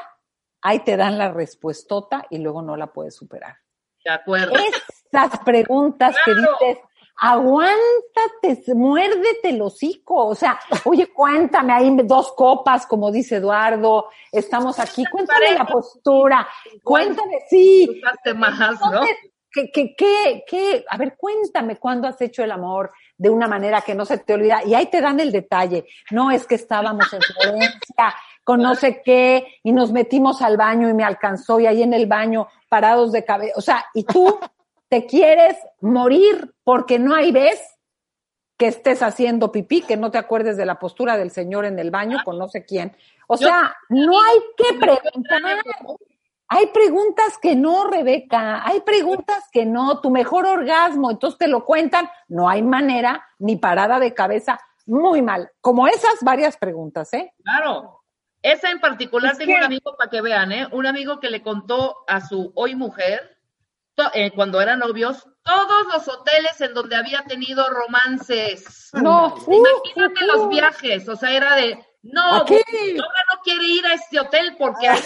Ahí 0.68 0.80
te 0.80 0.98
dan 0.98 1.20
la 1.20 1.32
respuestota 1.32 2.26
y 2.32 2.40
luego 2.40 2.64
no 2.64 2.76
la 2.76 2.88
puedes 2.88 3.16
superar. 3.16 3.56
De 4.04 4.10
acuerdo. 4.10 4.56
Esas 4.56 5.40
preguntas 5.42 6.16
que 6.26 6.34
dices, 6.34 6.80
aguántate, 7.18 8.74
muérdete 8.74 9.50
el 9.50 9.62
hocico. 9.62 10.26
O 10.26 10.34
sea, 10.34 10.60
oye, 10.86 11.14
cuéntame, 11.14 11.72
hay 11.72 11.96
dos 11.98 12.32
copas, 12.32 12.88
como 12.88 13.12
dice 13.12 13.36
Eduardo, 13.36 14.10
estamos 14.32 14.80
aquí, 14.80 15.06
cuéntame 15.06 15.52
la 15.56 15.68
postura, 15.68 16.48
cuéntame, 16.84 17.42
sí. 17.48 18.02
¿qué, 19.54 19.72
qué, 19.72 19.96
qué, 19.96 20.44
qué? 20.48 20.86
A 20.90 20.98
ver, 20.98 21.16
cuéntame 21.16 21.78
cuándo 21.78 22.08
has 22.08 22.20
hecho 22.22 22.44
el 22.44 22.52
amor 22.52 22.92
de 23.16 23.30
una 23.30 23.48
manera 23.48 23.82
que 23.82 23.94
no 23.94 24.04
se 24.04 24.18
te 24.18 24.34
olvida. 24.34 24.64
Y 24.66 24.74
ahí 24.74 24.88
te 24.88 25.00
dan 25.00 25.20
el 25.20 25.32
detalle. 25.32 25.86
No 26.10 26.32
es 26.32 26.48
que 26.48 26.56
estábamos 26.56 27.14
en 27.14 27.22
Florencia 27.40 28.16
con 28.46 28.62
no 28.62 28.76
sé 28.76 29.02
qué 29.04 29.60
y 29.64 29.74
nos 29.74 29.92
metimos 29.92 30.42
al 30.42 30.56
baño 30.56 30.88
y 30.88 30.94
me 30.94 31.04
alcanzó 31.04 31.60
y 31.60 31.66
ahí 31.66 31.82
en 31.82 31.94
el 31.94 32.06
baño 32.06 32.48
parados 32.70 33.12
de 33.12 33.26
cabeza. 33.26 33.54
O 33.58 33.62
sea, 33.62 33.86
y 33.94 34.04
tú 34.04 34.40
te 34.88 35.06
quieres 35.06 35.58
morir 35.82 36.54
porque 36.64 36.98
no 37.00 37.14
hay 37.14 37.34
vez 37.34 37.60
que 38.56 38.68
estés 38.68 39.02
haciendo 39.02 39.52
pipí, 39.52 39.82
que 39.82 39.98
no 39.98 40.12
te 40.12 40.20
acuerdes 40.20 40.56
de 40.56 40.66
la 40.66 40.80
postura 40.80 41.18
del 41.18 41.32
señor 41.32 41.66
en 41.66 41.78
el 41.80 41.92
baño 41.92 42.20
con 42.24 42.38
no 42.38 42.48
sé 42.48 42.64
quién. 42.64 42.96
O 43.28 43.36
sea, 43.36 43.76
no 43.90 44.22
hay 44.22 44.40
que 44.56 44.78
preguntar. 44.80 45.42
Hay 46.48 46.68
preguntas 46.68 47.40
que 47.42 47.56
no, 47.56 47.88
Rebeca, 47.88 48.64
hay 48.64 48.82
preguntas 48.82 49.44
que 49.52 49.66
no, 49.66 50.00
tu 50.00 50.12
mejor 50.12 50.46
orgasmo, 50.46 51.10
entonces 51.10 51.40
te 51.40 51.48
lo 51.48 51.66
cuentan, 51.66 52.08
no 52.28 52.48
hay 52.48 52.62
manera 52.62 53.26
ni 53.40 53.56
parada 53.56 54.00
de 54.00 54.14
cabeza, 54.14 54.60
muy 54.86 55.24
mal. 55.24 55.52
Como 55.60 55.88
esas 55.88 56.20
varias 56.22 56.56
preguntas, 56.58 57.12
¿eh? 57.14 57.34
Claro. 57.44 58.05
Esa 58.46 58.70
en 58.70 58.80
particular 58.80 59.32
Es 59.32 59.38
tengo 59.40 59.54
que- 59.54 59.58
un 59.60 59.64
amigo 59.64 59.96
para 59.98 60.10
que 60.10 60.22
vean, 60.22 60.52
¿eh? 60.52 60.68
Un 60.72 60.86
amigo 60.86 61.20
que 61.20 61.30
le 61.32 61.42
contó 61.42 62.04
a 62.08 62.22
su 62.22 62.52
hoy 62.56 62.76
mujer, 62.76 63.38
eh, 64.14 64.32
cuando 64.36 64.62
eran 64.62 64.80
novios, 64.80 65.26
todos 65.44 65.86
los 65.92 66.08
hoteles 66.08 66.60
en 66.62 66.74
donde 66.74 66.96
había 66.96 67.24
tenido 67.24 67.68
romances. 67.70 68.90
No, 68.94 69.36
Imagínate 69.48 70.24
uh, 70.24 70.28
los 70.28 70.38
uh. 70.42 70.48
viajes, 70.50 71.08
o 71.10 71.16
sea, 71.16 71.32
era 71.32 71.56
de, 71.56 71.84
no, 72.04 72.22
ahora 72.22 72.46
no 72.50 73.42
quiere 73.44 73.66
ir 73.66 73.86
a 73.86 73.94
este 73.94 74.20
hotel 74.20 74.56
porque 74.60 74.90
hay- 74.90 75.02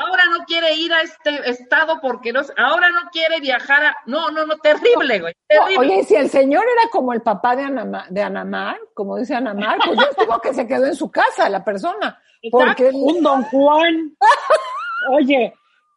ahora 0.00 0.22
no 0.30 0.44
quiere 0.44 0.74
ir 0.74 0.92
a 0.92 1.02
este 1.02 1.50
estado 1.50 2.00
porque 2.00 2.32
no, 2.32 2.40
ahora 2.56 2.90
no 2.90 3.10
quiere 3.10 3.40
viajar 3.40 3.84
a, 3.84 3.96
no, 4.06 4.30
no, 4.30 4.46
no, 4.46 4.56
terrible, 4.58 5.20
güey, 5.20 5.34
terrible. 5.48 5.78
oye, 5.78 6.04
si 6.04 6.14
el 6.14 6.30
señor 6.30 6.62
era 6.64 6.90
como 6.90 7.12
el 7.12 7.22
papá 7.22 7.56
de, 7.56 7.62
Anama- 7.64 8.06
de 8.08 8.22
Anamar, 8.22 8.78
como 8.94 9.16
dice 9.16 9.34
Anamar, 9.34 9.78
pues 9.84 9.98
yo 9.98 10.06
digo 10.24 10.40
que 10.40 10.54
se 10.54 10.66
quedó 10.66 10.86
en 10.86 10.94
su 10.96 11.10
casa 11.10 11.48
la 11.48 11.64
persona. 11.64 12.20
Porque 12.50 12.90
Un 12.92 13.22
don 13.22 13.42
Juan. 13.44 14.16
Oye, 15.12 15.54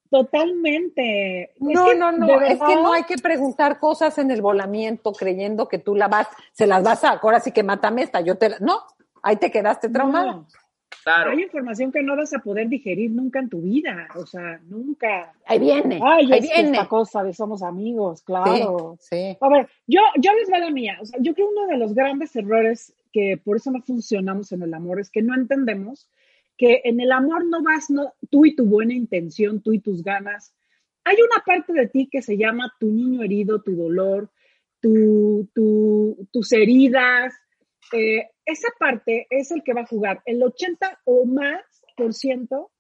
totalmente. 0.09 1.43
Es 1.43 1.51
no, 1.59 1.85
que, 1.85 1.95
no, 1.95 2.11
no, 2.11 2.41
es 2.41 2.59
que 2.59 2.75
no 2.75 2.93
hay 2.93 3.03
que 3.03 3.17
preguntar 3.17 3.79
cosas 3.79 4.17
en 4.17 4.31
el 4.31 4.41
volamiento 4.41 5.11
creyendo 5.13 5.67
que 5.67 5.77
tú 5.79 5.95
la 5.95 6.07
vas, 6.07 6.27
se 6.53 6.67
las 6.67 6.83
vas 6.83 7.03
a, 7.03 7.11
ahora 7.11 7.39
sí 7.39 7.51
que 7.51 7.63
mátame 7.63 8.03
esta, 8.03 8.21
yo 8.21 8.37
te 8.37 8.49
la, 8.49 8.57
no, 8.59 8.81
ahí 9.21 9.37
te 9.37 9.51
quedaste 9.51 9.89
traumada. 9.89 10.31
no. 10.33 10.47
Claro. 11.03 11.31
Hay 11.31 11.41
información 11.43 11.91
que 11.91 12.03
no 12.03 12.15
vas 12.17 12.33
a 12.33 12.39
poder 12.39 12.67
digerir 12.67 13.11
nunca 13.11 13.39
en 13.39 13.49
tu 13.49 13.61
vida. 13.61 14.07
O 14.15 14.25
sea, 14.25 14.59
nunca. 14.67 15.33
Ahí 15.45 15.59
viene, 15.59 15.99
Ay, 16.03 16.25
ahí 16.31 16.39
es 16.39 16.41
viene. 16.41 16.71
esta 16.71 16.87
cosa 16.87 17.23
de 17.23 17.33
somos 17.33 17.63
amigos, 17.63 18.21
claro. 18.23 18.97
Sí, 18.99 19.15
sí. 19.15 19.37
A 19.39 19.49
ver, 19.49 19.67
yo, 19.87 20.01
yo 20.17 20.33
les 20.33 20.49
voy 20.49 20.57
a 20.59 20.65
la 20.65 20.71
mía. 20.71 20.97
O 21.01 21.05
sea, 21.05 21.19
yo 21.21 21.33
creo 21.33 21.49
uno 21.49 21.67
de 21.67 21.77
los 21.77 21.93
grandes 21.93 22.35
errores 22.35 22.93
que 23.13 23.39
por 23.43 23.55
eso 23.57 23.71
no 23.71 23.81
funcionamos 23.81 24.51
en 24.51 24.63
el 24.63 24.73
amor 24.73 24.99
es 24.99 25.09
que 25.09 25.21
no 25.21 25.33
entendemos 25.33 26.09
que 26.57 26.81
en 26.83 26.99
el 26.99 27.11
amor 27.11 27.45
no 27.45 27.61
vas 27.63 27.89
no, 27.89 28.13
tú 28.31 28.45
y 28.45 28.55
tu 28.55 28.65
buena 28.65 28.93
intención, 28.93 29.61
tú 29.61 29.73
y 29.73 29.79
tus 29.79 30.03
ganas. 30.03 30.53
Hay 31.05 31.15
una 31.17 31.41
parte 31.45 31.71
de 31.71 31.87
ti 31.87 32.09
que 32.11 32.21
se 32.21 32.35
llama 32.37 32.73
tu 32.79 32.87
niño 32.87 33.21
herido, 33.23 33.61
tu 33.61 33.75
dolor, 33.75 34.29
tu, 34.81 35.47
tu- 35.53 36.27
tus 36.31 36.51
heridas. 36.51 37.33
Eh, 37.93 38.29
esa 38.45 38.67
parte 38.79 39.27
es 39.29 39.51
el 39.51 39.63
que 39.63 39.73
va 39.73 39.81
a 39.81 39.87
jugar 39.87 40.21
el 40.25 40.41
80 40.43 41.01
o 41.05 41.25
más 41.25 41.61
por 41.95 42.13
ciento 42.13 42.71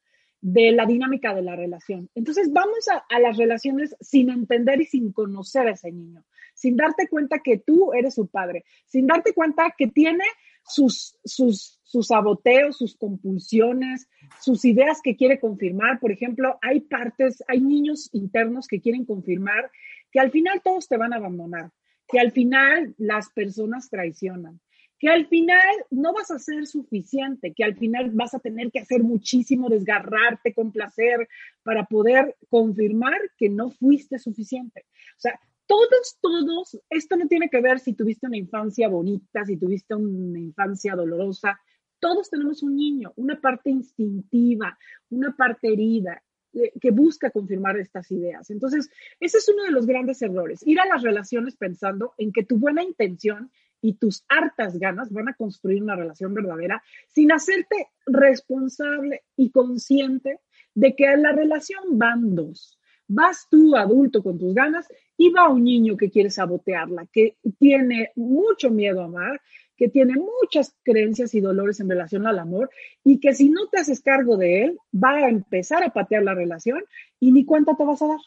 de 0.41 0.71
la 0.71 0.85
dinámica 0.85 1.33
de 1.33 1.41
la 1.41 1.55
relación. 1.55 2.09
Entonces 2.13 2.51
vamos 2.51 2.87
a, 2.89 3.03
a 3.09 3.19
las 3.19 3.37
relaciones 3.37 3.95
sin 3.99 4.29
entender 4.29 4.81
y 4.81 4.85
sin 4.85 5.11
conocer 5.11 5.67
a 5.67 5.71
ese 5.71 5.91
niño, 5.91 6.23
sin 6.53 6.77
darte 6.77 7.07
cuenta 7.07 7.39
que 7.39 7.57
tú 7.57 7.93
eres 7.93 8.15
su 8.15 8.27
padre, 8.27 8.63
sin 8.85 9.07
darte 9.07 9.33
cuenta 9.33 9.73
que 9.77 9.87
tiene 9.87 10.23
sus, 10.67 11.17
sus, 11.23 11.79
sus 11.83 12.07
saboteos, 12.07 12.77
sus 12.77 12.95
compulsiones, 12.95 14.07
sus 14.39 14.65
ideas 14.65 14.99
que 15.01 15.15
quiere 15.15 15.39
confirmar. 15.39 15.99
Por 15.99 16.11
ejemplo, 16.11 16.59
hay 16.61 16.81
partes, 16.81 17.43
hay 17.47 17.61
niños 17.61 18.09
internos 18.13 18.67
que 18.67 18.81
quieren 18.81 19.05
confirmar 19.05 19.71
que 20.11 20.19
al 20.19 20.31
final 20.31 20.61
todos 20.63 20.87
te 20.87 20.97
van 20.97 21.13
a 21.13 21.17
abandonar, 21.17 21.71
que 22.07 22.19
al 22.19 22.31
final 22.31 22.93
las 22.97 23.29
personas 23.31 23.89
traicionan, 23.89 24.59
que 24.99 25.09
al 25.09 25.27
final 25.27 25.75
no 25.91 26.13
vas 26.13 26.31
a 26.31 26.39
ser 26.39 26.65
suficiente, 26.65 27.53
que 27.53 27.63
al 27.63 27.75
final 27.75 28.11
vas 28.11 28.33
a 28.33 28.39
tener 28.39 28.71
que 28.71 28.79
hacer 28.79 29.03
muchísimo, 29.03 29.69
desgarrarte 29.69 30.53
con 30.53 30.71
placer 30.71 31.27
para 31.63 31.85
poder 31.85 32.35
confirmar 32.49 33.19
que 33.37 33.49
no 33.49 33.69
fuiste 33.69 34.17
suficiente. 34.17 34.85
O 35.17 35.19
sea, 35.19 35.39
todos, 35.67 36.17
todos, 36.21 36.79
esto 36.89 37.17
no 37.17 37.27
tiene 37.27 37.49
que 37.49 37.61
ver 37.61 37.79
si 37.79 37.93
tuviste 37.93 38.25
una 38.25 38.37
infancia 38.37 38.87
bonita, 38.87 39.45
si 39.45 39.57
tuviste 39.57 39.93
una 39.93 40.39
infancia 40.39 40.95
dolorosa, 40.95 41.59
todos 41.99 42.29
tenemos 42.29 42.63
un 42.63 42.75
niño, 42.75 43.13
una 43.15 43.39
parte 43.39 43.69
instintiva, 43.69 44.77
una 45.09 45.35
parte 45.35 45.71
herida 45.73 46.23
eh, 46.53 46.71
que 46.79 46.91
busca 46.91 47.31
confirmar 47.31 47.77
estas 47.77 48.09
ideas. 48.11 48.49
Entonces, 48.49 48.89
ese 49.19 49.39
es 49.39 49.49
uno 49.49 49.63
de 49.63 49.71
los 49.71 49.85
grandes 49.85 50.21
errores, 50.21 50.65
ir 50.65 50.79
a 50.79 50.85
las 50.85 51.03
relaciones 51.03 51.57
pensando 51.57 52.13
en 52.17 52.31
que 52.31 52.43
tu 52.43 52.57
buena 52.57 52.83
intención 52.83 53.51
y 53.87 53.93
tus 53.93 54.25
hartas 54.27 54.77
ganas 54.77 55.09
van 55.13 55.29
a 55.29 55.33
construir 55.33 55.81
una 55.81 55.95
relación 55.95 56.33
verdadera 56.33 56.83
sin 57.07 57.31
hacerte 57.31 57.87
responsable 58.05 59.23
y 59.37 59.49
consciente 59.49 60.41
de 60.75 60.93
que 60.93 61.05
en 61.05 61.23
la 61.23 61.31
relación 61.31 61.97
van 61.97 62.35
dos. 62.35 62.77
Vas 63.07 63.47
tú, 63.49 63.77
adulto, 63.77 64.21
con 64.21 64.37
tus 64.37 64.53
ganas, 64.53 64.89
y 65.15 65.29
va 65.29 65.47
un 65.47 65.63
niño 65.63 65.95
que 65.95 66.11
quiere 66.11 66.29
sabotearla, 66.29 67.07
que 67.13 67.37
tiene 67.57 68.11
mucho 68.17 68.69
miedo 68.69 69.01
a 69.01 69.05
amar, 69.05 69.39
que 69.77 69.87
tiene 69.87 70.15
muchas 70.15 70.75
creencias 70.83 71.33
y 71.33 71.39
dolores 71.39 71.79
en 71.79 71.89
relación 71.89 72.27
al 72.27 72.39
amor, 72.39 72.69
y 73.05 73.21
que 73.21 73.33
si 73.33 73.47
no 73.47 73.69
te 73.69 73.79
haces 73.79 74.01
cargo 74.01 74.35
de 74.35 74.65
él, 74.65 74.77
va 74.93 75.11
a 75.11 75.29
empezar 75.29 75.81
a 75.85 75.93
patear 75.93 76.23
la 76.23 76.33
relación 76.33 76.83
y 77.21 77.31
ni 77.31 77.45
cuenta 77.45 77.77
te 77.77 77.85
vas 77.85 78.01
a 78.01 78.07
dar. 78.07 78.19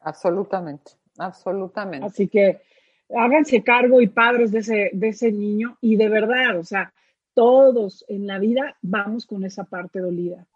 Absolutamente, 0.00 0.92
absolutamente. 1.16 2.06
Así 2.06 2.28
que 2.28 2.60
háganse 3.14 3.62
cargo 3.62 4.00
y 4.00 4.06
padres 4.08 4.52
de 4.52 4.58
ese, 4.60 4.90
de 4.92 5.08
ese 5.08 5.32
niño 5.32 5.76
y 5.80 5.96
de 5.96 6.08
verdad, 6.08 6.58
o 6.58 6.64
sea, 6.64 6.92
todos 7.34 8.04
en 8.08 8.26
la 8.26 8.38
vida 8.38 8.76
vamos 8.82 9.26
con 9.26 9.44
esa 9.44 9.64
parte 9.64 10.00
dolida. 10.00 10.46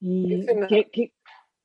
Y 0.00 0.44
que, 0.68 0.84
que- 0.90 1.12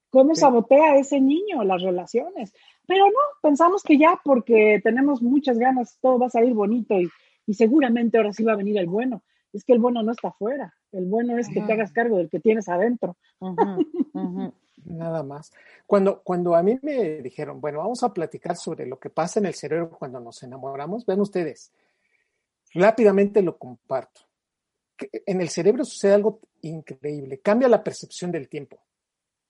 cómo 0.09 0.33
Sí. 0.35 0.41
sabotea 0.41 0.97
ese 0.97 1.19
niño 1.21 1.63
las 1.63 1.81
relaciones. 1.81 2.53
Pero 2.87 3.05
no, 3.05 3.19
pensamos 3.41 3.83
que 3.83 3.97
ya 3.97 4.19
porque 4.23 4.79
tenemos 4.83 5.21
muchas 5.21 5.57
ganas, 5.59 5.97
todo 6.01 6.17
va 6.19 6.27
a 6.27 6.31
salir 6.31 6.53
bonito 6.53 6.99
y, 6.99 7.09
y 7.45 7.53
seguramente 7.53 8.17
ahora 8.17 8.33
sí 8.33 8.43
va 8.43 8.53
a 8.53 8.57
venir 8.57 8.77
el 8.77 8.87
bueno. 8.87 9.21
es 9.53 9.63
que 9.63 9.73
el 9.73 9.79
bueno 9.79 10.03
no 10.03 10.11
está 10.11 10.27
afuera, 10.29 10.73
el 10.91 11.05
bueno 11.05 11.35
es 11.37 11.49
que 11.49 11.61
te 11.61 11.73
hagas 11.73 11.91
cargo 11.91 12.17
del 12.17 12.29
que 12.29 12.39
tienes 12.39 12.69
adentro. 12.69 13.17
Nada 14.85 15.23
más. 15.23 15.51
Cuando, 15.85 16.21
cuando 16.21 16.55
a 16.55 16.63
mí 16.63 16.79
me 16.81 17.21
dijeron, 17.21 17.59
bueno, 17.59 17.79
vamos 17.79 18.03
a 18.03 18.13
platicar 18.13 18.55
sobre 18.55 18.85
lo 18.85 18.99
que 18.99 19.09
pasa 19.09 19.39
en 19.39 19.45
el 19.45 19.53
cerebro 19.55 19.89
cuando 19.91 20.19
nos 20.19 20.41
enamoramos, 20.43 21.05
vean 21.05 21.21
ustedes, 21.21 21.71
rápidamente 22.73 23.41
lo 23.41 23.57
comparto. 23.57 24.21
En 25.25 25.41
el 25.41 25.49
cerebro 25.49 25.85
sucede 25.85 26.13
algo 26.13 26.41
increíble, 26.61 27.39
cambia 27.39 27.69
la 27.69 27.83
percepción 27.83 28.31
del 28.31 28.49
tiempo. 28.49 28.81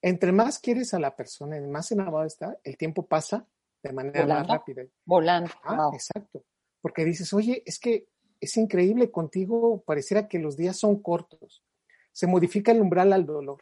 Entre 0.02 0.32
más 0.32 0.58
quieres 0.58 0.94
a 0.94 0.98
la 0.98 1.14
persona, 1.14 1.58
y 1.58 1.60
más 1.60 1.92
enamorado 1.92 2.26
está, 2.26 2.58
el 2.64 2.76
tiempo 2.76 3.06
pasa 3.06 3.46
de 3.82 3.92
manera 3.92 4.26
más 4.26 4.46
rápida. 4.46 4.84
Volando. 5.04 5.50
Ah, 5.62 5.76
Wow. 5.76 5.94
exacto. 5.94 6.44
Porque 6.80 7.04
dices, 7.04 7.32
oye, 7.34 7.62
es 7.66 7.78
que 7.78 8.06
es 8.40 8.56
increíble 8.56 9.10
contigo, 9.10 9.82
pareciera 9.84 10.28
que 10.28 10.38
los 10.38 10.56
días 10.56 10.76
son 10.78 11.02
cortos. 11.02 11.62
Se 12.12 12.26
modifica 12.26 12.72
el 12.72 12.80
umbral 12.80 13.12
al 13.12 13.26
dolor. 13.26 13.60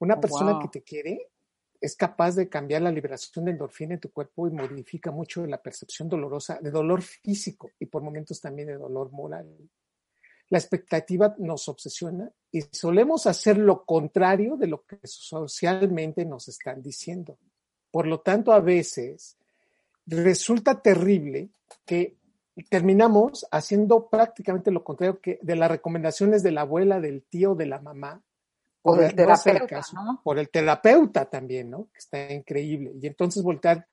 Una 0.00 0.14
Oh, 0.14 0.20
persona 0.20 0.52
wow. 0.52 0.62
que 0.62 0.68
te 0.68 0.82
quiere 0.82 1.30
es 1.80 1.94
capaz 1.96 2.34
de 2.34 2.48
cambiar 2.48 2.82
la 2.82 2.90
liberación 2.90 3.44
de 3.44 3.52
endorfina 3.52 3.94
en 3.94 4.00
tu 4.00 4.10
cuerpo 4.10 4.48
y 4.48 4.50
modifica 4.50 5.10
mucho 5.10 5.46
la 5.46 5.62
percepción 5.62 6.08
dolorosa, 6.08 6.58
de 6.60 6.70
dolor 6.70 7.02
físico 7.02 7.70
y 7.78 7.86
por 7.86 8.02
momentos 8.02 8.40
también 8.40 8.68
de 8.68 8.76
dolor 8.76 9.12
moral. 9.12 9.46
La 10.50 10.58
expectativa 10.58 11.34
nos 11.38 11.68
obsesiona 11.68 12.30
y 12.50 12.62
solemos 12.72 13.26
hacer 13.26 13.58
lo 13.58 13.84
contrario 13.84 14.56
de 14.56 14.66
lo 14.66 14.84
que 14.84 14.98
socialmente 15.04 16.24
nos 16.24 16.48
están 16.48 16.82
diciendo. 16.82 17.38
Por 17.90 18.06
lo 18.06 18.20
tanto, 18.20 18.52
a 18.52 18.60
veces 18.60 19.36
resulta 20.06 20.80
terrible 20.80 21.50
que 21.84 22.16
terminamos 22.70 23.46
haciendo 23.50 24.08
prácticamente 24.08 24.70
lo 24.70 24.82
contrario 24.82 25.20
que 25.20 25.38
de 25.42 25.54
las 25.54 25.70
recomendaciones 25.70 26.42
de 26.42 26.50
la 26.50 26.62
abuela, 26.62 26.98
del 26.98 27.22
tío, 27.22 27.54
de 27.54 27.66
la 27.66 27.80
mamá. 27.80 28.22
No 28.84 28.92
hacer 29.32 29.66
terapeuta. 29.66 29.82
Por 30.22 30.38
el 30.38 30.48
terapeuta 30.50 31.24
también, 31.26 31.70
¿no? 31.70 31.88
Que 31.92 31.98
está 31.98 32.32
increíble. 32.32 32.92
Y 33.00 33.06
entonces 33.06 33.42
voltear, 33.42 33.86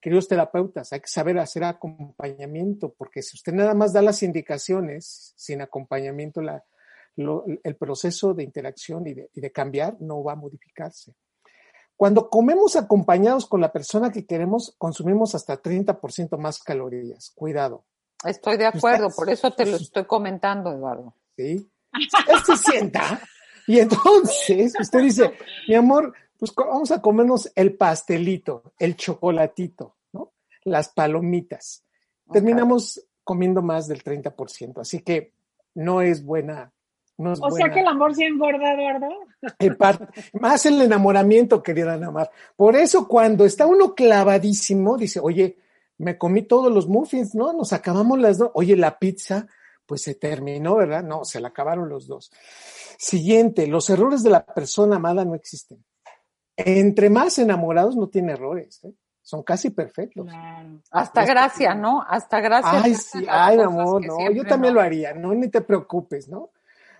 queridos 0.00 0.28
terapeutas, 0.28 0.92
hay 0.92 1.00
que 1.00 1.08
saber 1.08 1.38
hacer 1.38 1.64
acompañamiento, 1.64 2.94
porque 2.96 3.22
si 3.22 3.36
usted 3.36 3.52
nada 3.52 3.74
más 3.74 3.92
da 3.92 4.02
las 4.02 4.22
indicaciones 4.22 5.32
sin 5.36 5.60
acompañamiento, 5.60 6.40
la, 6.40 6.64
lo- 7.16 7.44
el 7.62 7.76
proceso 7.76 8.32
de 8.34 8.44
interacción 8.44 9.06
y 9.06 9.14
de, 9.14 9.30
y 9.34 9.40
de 9.40 9.52
cambiar 9.52 9.96
no 10.00 10.22
va 10.22 10.32
a 10.32 10.36
modificarse. 10.36 11.14
Cuando 11.96 12.30
comemos 12.30 12.76
acompañados 12.76 13.46
con 13.46 13.60
la 13.60 13.72
persona 13.72 14.12
que 14.12 14.24
queremos, 14.24 14.74
consumimos 14.78 15.34
hasta 15.34 15.60
30% 15.60 16.38
más 16.38 16.62
calorías. 16.62 17.32
Cuidado. 17.34 17.84
Estoy 18.24 18.56
de 18.56 18.66
acuerdo, 18.66 19.10
por 19.10 19.28
eso 19.30 19.50
te 19.52 19.66
lo 19.66 19.76
estoy 19.76 20.04
comentando, 20.04 20.70
Eduardo. 20.72 21.14
¿sí? 21.36 21.68
Usted 21.92 22.34
se 22.46 22.56
sienta 22.70 23.20
y 23.68 23.78
entonces 23.78 24.74
usted 24.80 25.00
dice, 25.00 25.32
mi 25.68 25.74
amor, 25.74 26.12
pues 26.38 26.52
vamos 26.54 26.90
a 26.90 27.00
comernos 27.00 27.50
el 27.54 27.74
pastelito, 27.76 28.72
el 28.78 28.96
chocolatito, 28.96 29.96
¿no? 30.12 30.32
Las 30.64 30.88
palomitas. 30.88 31.84
Terminamos 32.32 33.00
comiendo 33.24 33.62
más 33.62 33.86
del 33.88 34.02
30%, 34.02 34.80
así 34.80 35.00
que 35.00 35.32
no 35.74 36.00
es 36.00 36.24
buena, 36.24 36.72
no 37.18 37.32
es 37.32 37.38
O 37.40 37.48
buena. 37.50 37.66
sea 37.66 37.74
que 37.74 37.80
el 37.80 37.86
amor 37.86 38.14
se 38.14 38.24
engorda, 38.24 38.72
Eduardo. 38.72 39.08
En 39.58 39.76
parte, 39.76 40.06
más 40.40 40.66
el 40.66 40.80
enamoramiento, 40.80 41.62
querida 41.62 41.96
Namar. 41.96 42.30
Por 42.56 42.74
eso, 42.76 43.06
cuando 43.06 43.44
está 43.44 43.66
uno 43.66 43.94
clavadísimo, 43.94 44.96
dice, 44.96 45.20
oye, 45.20 45.58
me 45.98 46.16
comí 46.16 46.42
todos 46.42 46.72
los 46.72 46.88
muffins, 46.88 47.34
¿no? 47.34 47.52
Nos 47.52 47.72
acabamos 47.72 48.18
las 48.18 48.38
dos. 48.38 48.50
Oye, 48.54 48.76
la 48.76 48.98
pizza, 48.98 49.46
pues 49.88 50.02
se 50.02 50.14
terminó, 50.14 50.76
¿verdad? 50.76 51.02
No, 51.02 51.24
se 51.24 51.40
la 51.40 51.48
acabaron 51.48 51.88
los 51.88 52.06
dos. 52.06 52.30
Siguiente, 52.98 53.66
los 53.66 53.88
errores 53.88 54.22
de 54.22 54.28
la 54.28 54.44
persona 54.44 54.96
amada 54.96 55.24
no 55.24 55.34
existen. 55.34 55.82
Entre 56.56 57.08
más 57.08 57.38
enamorados 57.38 57.96
no 57.96 58.08
tiene 58.08 58.32
errores, 58.32 58.84
¿eh? 58.84 58.92
son 59.22 59.42
casi 59.42 59.70
perfectos. 59.70 60.26
Hasta 60.90 61.24
gracia, 61.24 61.74
¿no? 61.74 62.02
Hasta 62.06 62.40
gracia. 62.40 62.82
Ay, 62.84 62.94
sí, 62.94 63.24
ay, 63.28 63.58
amor, 63.60 64.04
no, 64.04 64.30
yo 64.30 64.44
también 64.44 64.74
no. 64.74 64.80
lo 64.80 64.86
haría, 64.86 65.14
no, 65.14 65.32
ni 65.34 65.48
te 65.48 65.62
preocupes, 65.62 66.28
¿no? 66.28 66.50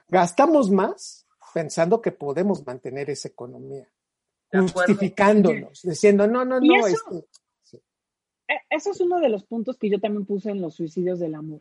Gastamos 0.08 0.70
más 0.70 1.26
pensando 1.52 2.00
que 2.00 2.12
podemos 2.12 2.64
mantener 2.66 3.10
esa 3.10 3.28
economía, 3.28 3.86
justificándonos, 4.50 5.82
diciendo, 5.82 6.26
no, 6.26 6.44
no, 6.44 6.58
no, 6.60 6.86
eso- 6.86 6.96
este, 7.12 7.28
E- 8.50 8.62
Eso 8.70 8.92
es 8.92 9.00
uno 9.02 9.20
de 9.20 9.28
los 9.28 9.44
puntos 9.44 9.76
que 9.76 9.90
yo 9.90 10.00
también 10.00 10.24
puse 10.24 10.50
en 10.50 10.62
los 10.62 10.74
suicidios 10.74 11.18
del 11.18 11.34
amor. 11.34 11.60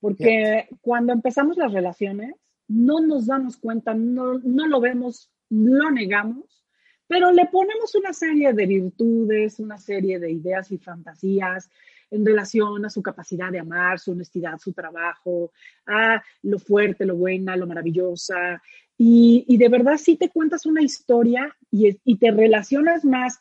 Porque 0.00 0.68
cuando 0.80 1.12
empezamos 1.12 1.56
las 1.56 1.72
relaciones, 1.72 2.34
no 2.68 3.00
nos 3.00 3.26
damos 3.26 3.56
cuenta, 3.56 3.94
no, 3.94 4.38
no 4.38 4.66
lo 4.66 4.80
vemos, 4.80 5.30
lo 5.48 5.90
negamos, 5.90 6.64
pero 7.06 7.32
le 7.32 7.46
ponemos 7.46 7.94
una 7.94 8.12
serie 8.12 8.52
de 8.52 8.66
virtudes, 8.66 9.58
una 9.58 9.78
serie 9.78 10.18
de 10.18 10.30
ideas 10.30 10.70
y 10.70 10.78
fantasías 10.78 11.70
en 12.10 12.24
relación 12.24 12.84
a 12.84 12.90
su 12.90 13.02
capacidad 13.02 13.50
de 13.50 13.58
amar, 13.58 13.98
su 13.98 14.12
honestidad, 14.12 14.58
su 14.58 14.72
trabajo, 14.72 15.52
a 15.86 16.22
lo 16.42 16.58
fuerte, 16.58 17.06
lo 17.06 17.16
buena, 17.16 17.56
lo 17.56 17.66
maravillosa. 17.66 18.62
Y, 18.96 19.56
de 19.56 19.68
verdad 19.68 19.96
sí 19.96 20.16
te 20.16 20.28
cuentas 20.28 20.66
una 20.66 20.82
historia 20.82 21.56
y 21.70 22.16
te 22.16 22.30
relacionas 22.30 23.04
más 23.04 23.40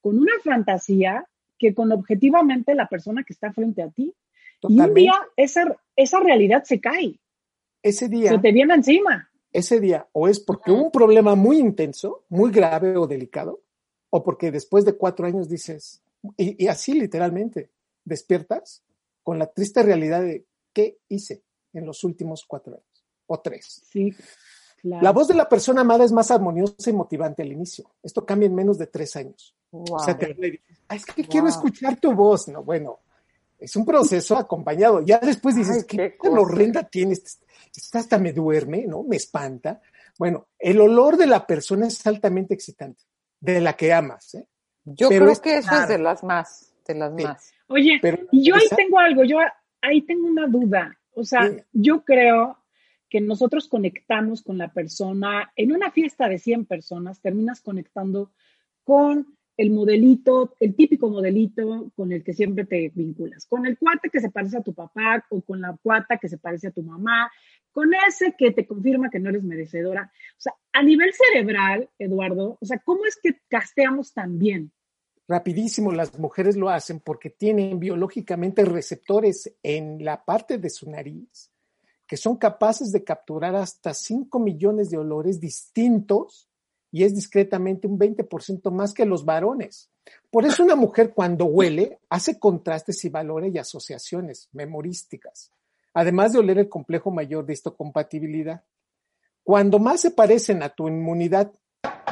con 0.00 0.18
una 0.18 0.32
fantasía 0.44 1.24
que 1.58 1.74
con 1.74 1.90
objetivamente 1.92 2.74
la 2.74 2.86
persona 2.86 3.24
que 3.24 3.32
está 3.32 3.52
frente 3.52 3.82
a 3.82 3.90
ti. 3.90 4.14
Y 4.62 4.80
un 4.80 4.94
día 4.94 5.14
esa, 5.36 5.76
esa 5.96 6.20
realidad 6.20 6.64
se 6.64 6.80
cae, 6.80 7.20
ese 7.82 8.08
día, 8.08 8.30
se 8.32 8.38
te 8.38 8.52
viene 8.52 8.74
encima. 8.74 9.30
ese 9.52 9.78
día, 9.80 10.08
o 10.12 10.26
es 10.28 10.40
porque 10.40 10.72
hubo 10.72 10.84
un 10.84 10.90
problema 10.90 11.34
muy 11.34 11.58
intenso, 11.58 12.24
muy 12.28 12.50
grave 12.50 12.96
o 12.96 13.06
delicado, 13.06 13.60
o 14.10 14.22
porque 14.24 14.50
después 14.50 14.84
de 14.84 14.94
cuatro 14.94 15.26
años 15.26 15.48
dices, 15.48 16.02
y, 16.36 16.64
y 16.64 16.68
así 16.68 16.94
literalmente, 16.94 17.70
despiertas 18.04 18.82
con 19.22 19.38
la 19.38 19.46
triste 19.46 19.82
realidad 19.82 20.22
de 20.22 20.44
qué 20.72 20.98
hice 21.08 21.42
en 21.72 21.86
los 21.86 22.02
últimos 22.04 22.44
cuatro 22.46 22.74
años, 22.74 23.04
o 23.26 23.38
tres. 23.40 23.82
Sí, 23.90 24.12
claro. 24.80 25.04
La 25.04 25.12
voz 25.12 25.28
de 25.28 25.34
la 25.34 25.48
persona 25.48 25.82
amada 25.82 26.04
es 26.04 26.12
más 26.12 26.30
armoniosa 26.30 26.90
y 26.90 26.92
motivante 26.94 27.42
al 27.42 27.52
inicio. 27.52 27.90
Esto 28.02 28.24
cambia 28.26 28.46
en 28.46 28.54
menos 28.54 28.78
de 28.78 28.86
tres 28.86 29.14
años. 29.16 29.54
O 29.70 29.98
sea, 29.98 30.16
te 30.18 30.32
habla 30.32 30.46
y 30.46 30.50
dices, 30.52 30.78
"Ah, 30.88 30.96
es 30.96 31.04
que 31.04 31.24
quiero 31.26 31.46
Wow. 31.46 31.50
escuchar 31.54 32.00
tu 32.00 32.12
voz. 32.14 32.48
No, 32.48 32.64
bueno, 32.64 33.00
es 33.58 33.74
un 33.76 33.84
proceso 33.84 34.36
acompañado. 34.36 35.00
Ya 35.04 35.18
después 35.18 35.56
dices, 35.56 35.86
Ay, 35.90 35.96
qué, 35.98 36.16
horrenda 36.28 36.84
tienes. 36.84 37.40
Esta 37.74 37.98
hasta 37.98 38.18
me 38.18 38.32
duerme, 38.32 38.86
¿no? 38.86 39.02
Me 39.02 39.16
espanta. 39.16 39.80
Bueno, 40.18 40.48
el 40.58 40.80
olor 40.80 41.16
de 41.16 41.26
la 41.26 41.46
persona 41.46 41.86
es 41.86 42.06
altamente 42.06 42.54
excitante, 42.54 43.04
de 43.40 43.60
la 43.60 43.74
que 43.74 43.92
amas. 43.92 44.34
¿eh? 44.34 44.46
Yo 44.84 45.08
Pero 45.08 45.24
creo 45.26 45.32
es 45.32 45.40
que 45.40 45.58
eso 45.58 45.68
claro. 45.68 45.82
es 45.84 45.88
de 45.88 45.98
las 45.98 46.24
más, 46.24 46.72
de 46.86 46.94
las 46.94 47.12
Sí. 47.16 47.22
más. 47.24 47.52
Oye, 47.68 47.98
Pero 48.00 48.18
y 48.32 48.44
yo 48.48 48.54
ahí 48.54 48.64
esa- 48.66 48.76
tengo 48.76 48.98
algo, 48.98 49.24
yo 49.24 49.38
ahí 49.82 50.02
tengo 50.02 50.26
una 50.26 50.46
duda. 50.46 50.98
O 51.12 51.24
sea, 51.24 51.50
yo 51.72 52.04
creo 52.04 52.58
que 53.08 53.20
nosotros 53.20 53.68
conectamos 53.68 54.42
con 54.42 54.58
la 54.58 54.72
persona, 54.72 55.52
en 55.56 55.72
una 55.72 55.90
fiesta 55.90 56.28
de 56.28 56.38
100 56.38 56.64
personas, 56.66 57.20
terminas 57.20 57.60
conectando 57.60 58.32
con 58.84 59.37
el 59.58 59.72
modelito, 59.72 60.54
el 60.60 60.76
típico 60.76 61.10
modelito 61.10 61.90
con 61.96 62.12
el 62.12 62.22
que 62.22 62.32
siempre 62.32 62.64
te 62.64 62.92
vinculas, 62.94 63.44
con 63.44 63.66
el 63.66 63.76
cuate 63.76 64.08
que 64.08 64.20
se 64.20 64.30
parece 64.30 64.56
a 64.56 64.62
tu 64.62 64.72
papá 64.72 65.26
o 65.30 65.42
con 65.42 65.60
la 65.60 65.76
cuata 65.82 66.16
que 66.16 66.28
se 66.28 66.38
parece 66.38 66.68
a 66.68 66.70
tu 66.70 66.82
mamá, 66.82 67.30
con 67.72 67.90
ese 68.06 68.34
que 68.38 68.52
te 68.52 68.66
confirma 68.66 69.10
que 69.10 69.18
no 69.18 69.30
eres 69.30 69.42
merecedora. 69.42 70.12
O 70.14 70.40
sea, 70.40 70.54
a 70.72 70.82
nivel 70.82 71.10
cerebral, 71.12 71.90
Eduardo, 71.98 72.56
o 72.60 72.64
sea, 72.64 72.78
¿cómo 72.78 73.04
es 73.04 73.18
que 73.20 73.40
casteamos 73.48 74.14
tan 74.14 74.38
bien? 74.38 74.72
rapidísimo 75.30 75.92
las 75.92 76.18
mujeres 76.18 76.56
lo 76.56 76.70
hacen 76.70 77.00
porque 77.00 77.28
tienen 77.28 77.78
biológicamente 77.78 78.64
receptores 78.64 79.54
en 79.62 80.02
la 80.02 80.24
parte 80.24 80.56
de 80.56 80.70
su 80.70 80.90
nariz 80.90 81.52
que 82.06 82.16
son 82.16 82.38
capaces 82.38 82.90
de 82.90 83.04
capturar 83.04 83.54
hasta 83.54 83.92
5 83.92 84.38
millones 84.38 84.88
de 84.88 84.96
olores 84.96 85.38
distintos 85.38 86.47
y 86.90 87.04
es 87.04 87.14
discretamente 87.14 87.86
un 87.86 87.98
20% 87.98 88.70
más 88.70 88.94
que 88.94 89.04
los 89.04 89.24
varones. 89.24 89.90
Por 90.30 90.46
eso 90.46 90.62
una 90.62 90.76
mujer 90.76 91.12
cuando 91.14 91.44
huele 91.46 91.98
hace 92.08 92.38
contrastes 92.38 93.04
y 93.04 93.08
valores 93.08 93.54
y 93.54 93.58
asociaciones 93.58 94.48
memorísticas, 94.52 95.52
además 95.94 96.32
de 96.32 96.38
oler 96.38 96.58
el 96.58 96.68
complejo 96.68 97.10
mayor 97.10 97.44
de 97.44 97.52
histocompatibilidad. 97.52 98.64
Cuando 99.42 99.78
más 99.78 100.00
se 100.00 100.10
parecen 100.10 100.62
a 100.62 100.70
tu 100.70 100.88
inmunidad, 100.88 101.52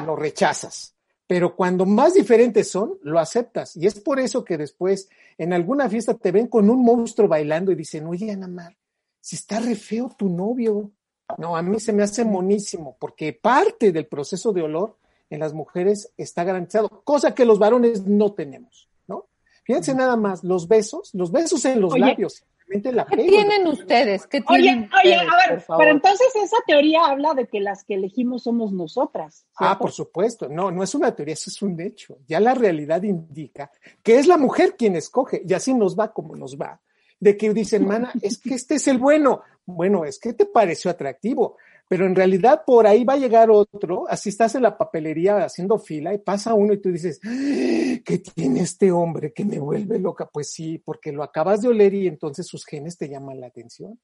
lo 0.05 0.17
rechazas 0.17 0.97
pero 1.27 1.57
cuando 1.57 1.87
más 1.87 2.15
diferentes 2.15 2.71
son, 2.71 2.99
lo 3.03 3.19
aceptas. 3.19 3.77
Y 3.77 3.87
es 3.87 3.99
por 4.01 4.21
eso 4.21 4.45
que 4.45 4.57
después 4.57 5.09
en 5.39 5.53
alguna 5.53 5.89
fiesta 5.89 6.15
te 6.15 6.31
ven 6.31 6.47
con 6.47 6.71
un 6.71 6.85
monstruo 6.85 7.29
bailando 7.29 7.73
y 7.73 7.75
dicen, 7.75 8.07
oye, 8.07 8.31
Ana 8.31 8.47
Mar, 8.47 8.77
si 9.21 9.37
está 9.37 9.59
re 9.59 9.75
feo 9.75 10.15
tu 10.17 10.29
novio. 10.29 10.93
No, 11.39 11.57
a 11.57 11.63
mí 11.63 11.81
se 11.81 11.93
me 11.93 12.03
hace 12.03 12.25
monísimo, 12.25 12.97
porque 12.99 13.33
parte 13.33 13.93
del 13.93 14.07
proceso 14.07 14.53
de 14.53 14.63
olor 14.63 14.97
en 15.29 15.41
las 15.41 15.53
mujeres 15.53 16.13
está 16.17 16.45
garantizado, 16.45 16.89
cosa 17.05 17.35
que 17.35 17.45
los 17.45 17.59
varones 17.59 18.07
no 18.07 18.33
tenemos, 18.33 18.89
¿no? 19.09 19.27
Fíjense 19.65 19.95
nada 19.95 20.17
más, 20.17 20.45
los 20.45 20.69
besos, 20.69 21.11
los 21.15 21.33
besos 21.33 21.65
en 21.65 21.81
los 21.81 21.93
Oye, 21.95 22.01
labios. 22.01 22.45
simplemente 22.59 22.93
la 22.93 23.05
¿Qué 23.07 23.17
tienen 23.17 23.67
ustedes? 23.67 24.27
¿Qué 24.29 24.41
Oye, 24.49 24.63
tienen 24.63 24.89
oye, 25.03 25.17
ustedes, 25.17 25.33
a 25.33 25.37
ver, 25.37 25.49
por 25.57 25.61
favor? 25.63 25.85
pero 25.85 25.97
entonces 25.97 26.29
esa 26.37 26.57
teoría 26.65 27.07
habla 27.07 27.35
de 27.35 27.49
que 27.49 27.59
las 27.61 27.83
que 27.85 27.95
elegimos 27.95 28.45
somos 28.45 28.73
nosotras. 28.73 29.45
Ah, 29.57 29.77
por 29.79 29.91
supuesto. 29.91 30.49
No, 30.49 30.71
no 30.71 30.85
es 30.85 30.95
una 30.95 31.13
teoría, 31.15 31.35
eso 31.35 31.51
es 31.51 31.61
un 31.61 31.81
hecho. 31.81 32.19
Ya 32.29 32.39
la 32.39 32.55
realidad 32.55 33.03
indica 33.03 33.71
que 34.05 34.19
es 34.19 34.29
la 34.29 34.37
mujer 34.37 34.77
quien 34.77 34.95
escoge 34.95 35.43
y 35.45 35.53
así 35.55 35.75
nos 35.75 35.99
va 35.99 36.13
como 36.13 36.37
nos 36.37 36.57
va. 36.57 36.81
De 37.19 37.37
que 37.37 37.53
dicen, 37.53 37.87
mana, 37.87 38.13
es 38.23 38.39
que 38.39 38.55
este 38.55 38.77
es 38.77 38.89
el 38.89 38.99
bueno. 38.99 39.43
Bueno, 39.65 40.05
es 40.05 40.19
que 40.19 40.33
te 40.33 40.47
pareció 40.47 40.91
atractivo, 40.91 41.57
pero 41.89 42.07
en 42.07 42.15
realidad 42.15 42.63
por 42.65 42.87
ahí 42.87 43.05
va 43.05 43.15
a 43.15 43.19
llegar 43.19 43.51
otro. 43.51 44.05
Así 44.09 44.29
estás 44.29 44.55
en 44.55 44.63
la 44.63 44.79
papelería 44.79 45.39
haciendo 45.45 45.79
fila 45.79 46.15
y 46.15 46.19
pasa 46.19 46.55
uno 46.55 46.73
y 46.73 46.79
tú 46.81 46.91
dices, 46.93 47.21
"¡Ah! 47.25 47.99
¿qué 48.05 48.19
tiene 48.35 48.61
este 48.61 48.93
hombre 48.93 49.33
que 49.33 49.45
me 49.45 49.59
vuelve 49.59 49.99
loca? 49.99 50.27
Pues 50.33 50.51
sí, 50.53 50.79
porque 50.79 51.11
lo 51.11 51.23
acabas 51.25 51.63
de 51.63 51.69
oler 51.69 51.95
y 51.95 52.07
entonces 52.07 52.47
sus 52.47 52.65
genes 52.65 52.97
te 52.97 53.09
llaman 53.09 53.41
la 53.41 53.49
atención 53.49 53.99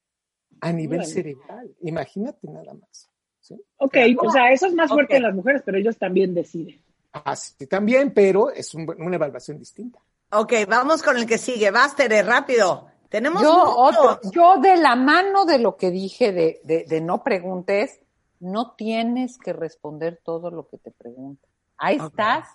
a 0.61 0.73
nivel 0.73 1.05
cerebral. 1.05 1.71
Imagínate 1.83 2.49
nada 2.49 2.75
más. 2.75 3.09
¿sí? 3.41 3.55
Ok, 3.79 3.97
o 4.19 4.31
sea, 4.31 4.53
eso 4.53 4.67
es 4.67 4.75
más 4.75 4.89
fuerte 4.91 5.17
en 5.17 5.23
las 5.23 5.35
mujeres, 5.35 5.63
pero 5.65 5.79
ellos 5.79 5.97
también 5.99 6.35
deciden. 6.35 6.81
Así 7.13 7.67
también, 7.67 8.13
pero 8.13 8.51
es 8.51 8.73
un- 8.75 8.89
una 8.99 9.17
evaluación 9.17 9.59
distinta. 9.59 10.01
Ok, 10.31 10.53
vamos 10.69 11.03
con 11.03 11.17
el 11.17 11.27
que 11.27 11.39
sigue. 11.39 11.71
Vas, 11.71 11.95
Tere, 11.95 12.23
rápido. 12.23 12.89
Tenemos 13.13 13.43
Yo, 13.43 13.77
otro, 13.77 14.19
yo 14.33 14.57
de 14.57 14.77
la 14.77 14.97
mano 14.97 15.45
de 15.45 15.59
lo 15.59 15.77
que 15.77 15.91
dije 15.91 16.33
de, 16.33 16.61
de, 16.65 16.85
de 16.89 17.01
no 17.03 17.23
preguntes, 17.23 18.01
no 18.41 18.73
tienes 18.73 19.39
que 19.39 19.53
responder 19.53 20.21
todo 20.25 20.51
lo 20.51 20.67
que 20.67 20.79
te 20.79 20.91
preguntan. 20.91 21.49
Ahí 21.77 21.99
estás 21.99 22.49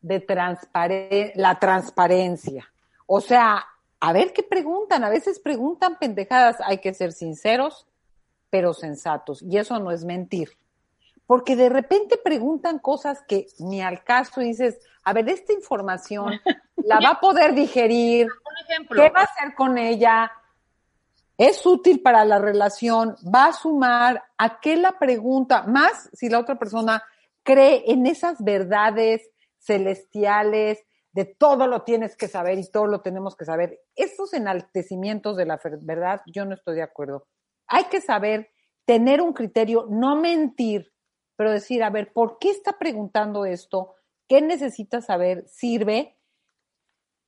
de 0.00 0.20
transparen 0.20 1.32
la 1.34 1.58
transparencia. 1.58 2.72
O 3.06 3.20
sea, 3.20 3.66
a 3.98 4.12
ver 4.12 4.32
qué 4.32 4.42
preguntan. 4.44 5.02
A 5.02 5.10
veces 5.10 5.40
preguntan 5.40 5.98
pendejadas. 5.98 6.56
Hay 6.64 6.78
que 6.78 6.94
ser 6.94 7.12
sinceros, 7.12 7.86
pero 8.48 8.72
sensatos. 8.74 9.42
Y 9.42 9.58
eso 9.58 9.78
no 9.80 9.90
es 9.90 10.04
mentir. 10.04 10.56
Porque 11.26 11.56
de 11.56 11.68
repente 11.68 12.18
preguntan 12.22 12.78
cosas 12.78 13.22
que 13.26 13.46
ni 13.58 13.82
al 13.82 14.04
caso 14.04 14.40
dices, 14.40 14.78
a 15.02 15.12
ver, 15.12 15.28
esta 15.28 15.52
información 15.52 16.40
la 16.76 17.00
va 17.00 17.10
a 17.10 17.20
poder 17.20 17.54
digerir, 17.54 18.26
Un 18.26 18.64
ejemplo. 18.64 19.02
¿Qué 19.02 19.10
va 19.10 19.20
a 19.20 19.24
hacer 19.24 19.54
con 19.54 19.78
ella? 19.78 20.30
¿Es 21.38 21.66
útil 21.66 22.00
para 22.00 22.24
la 22.24 22.38
relación? 22.38 23.16
¿Va 23.22 23.46
a 23.46 23.52
sumar? 23.52 24.22
¿A 24.38 24.60
qué 24.60 24.76
la 24.76 24.98
pregunta? 24.98 25.64
Más 25.64 26.08
si 26.12 26.28
la 26.28 26.38
otra 26.38 26.58
persona 26.58 27.02
cree 27.42 27.84
en 27.86 28.06
esas 28.06 28.42
verdades 28.42 29.30
celestiales 29.58 30.78
de 31.12 31.24
todo 31.24 31.66
lo 31.66 31.82
tienes 31.82 32.16
que 32.16 32.28
saber 32.28 32.58
y 32.58 32.70
todo 32.70 32.86
lo 32.86 33.00
tenemos 33.00 33.36
que 33.36 33.44
saber. 33.44 33.80
Esos 33.94 34.34
enaltecimientos 34.34 35.36
de 35.36 35.46
la 35.46 35.58
verdad, 35.80 36.20
yo 36.26 36.44
no 36.44 36.54
estoy 36.54 36.76
de 36.76 36.82
acuerdo. 36.82 37.26
Hay 37.66 37.84
que 37.84 38.00
saber 38.00 38.50
tener 38.84 39.22
un 39.22 39.32
criterio, 39.32 39.86
no 39.88 40.16
mentir, 40.16 40.92
pero 41.36 41.50
decir, 41.50 41.84
a 41.84 41.90
ver, 41.90 42.12
¿por 42.12 42.38
qué 42.38 42.50
está 42.50 42.78
preguntando 42.78 43.44
esto? 43.44 43.94
¿Qué 44.26 44.42
necesita 44.42 45.00
saber? 45.00 45.46
¿Sirve? 45.46 46.16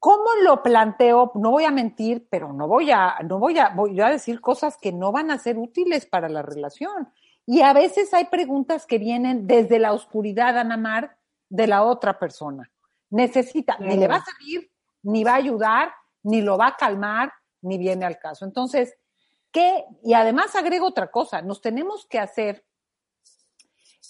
¿Cómo 0.01 0.27
lo 0.43 0.63
planteo? 0.63 1.33
No 1.35 1.51
voy 1.51 1.65
a 1.65 1.71
mentir, 1.71 2.27
pero 2.31 2.53
no 2.53 2.69
voy 2.69 2.91
a, 2.91 3.19
no 3.25 3.39
voy 3.39 3.59
a, 3.59 3.71
voy 3.71 4.01
a 4.01 4.09
decir 4.09 4.41
cosas 4.41 4.77
que 4.77 4.93
no 4.93 5.13
van 5.13 5.31
a 5.31 5.39
ser 5.39 5.59
útiles 5.59 6.07
para 6.07 6.29
la 6.29 6.43
relación. 6.43 7.13
Y 7.47 7.63
a 7.63 7.73
veces 7.73 8.13
hay 8.15 8.27
preguntas 8.27 8.87
que 8.87 8.99
vienen 8.99 9.47
desde 9.47 9.79
la 9.79 9.93
oscuridad, 9.93 10.59
Ana 10.59 10.77
Mar, 10.77 11.17
de 11.49 11.67
la 11.67 11.83
otra 11.83 12.19
persona. 12.19 12.71
Necesita, 13.11 13.77
ni 13.79 13.97
le 13.97 14.07
va 14.07 14.17
a 14.17 14.25
servir, 14.25 14.71
ni 15.03 15.25
va 15.25 15.33
a 15.33 15.37
ayudar, 15.37 15.93
ni 16.23 16.43
lo 16.43 16.59
va 16.59 16.69
a 16.69 16.77
calmar, 16.77 17.33
ni 17.63 17.79
viene 17.79 18.05
al 18.05 18.19
caso. 18.19 18.45
Entonces, 18.45 18.95
¿qué? 19.51 19.85
Y 20.03 20.13
además 20.15 20.55
agrego 20.55 20.87
otra 20.87 21.11
cosa, 21.11 21.43
nos 21.43 21.61
tenemos 21.61 22.07
que 22.07 22.19
hacer 22.19 22.65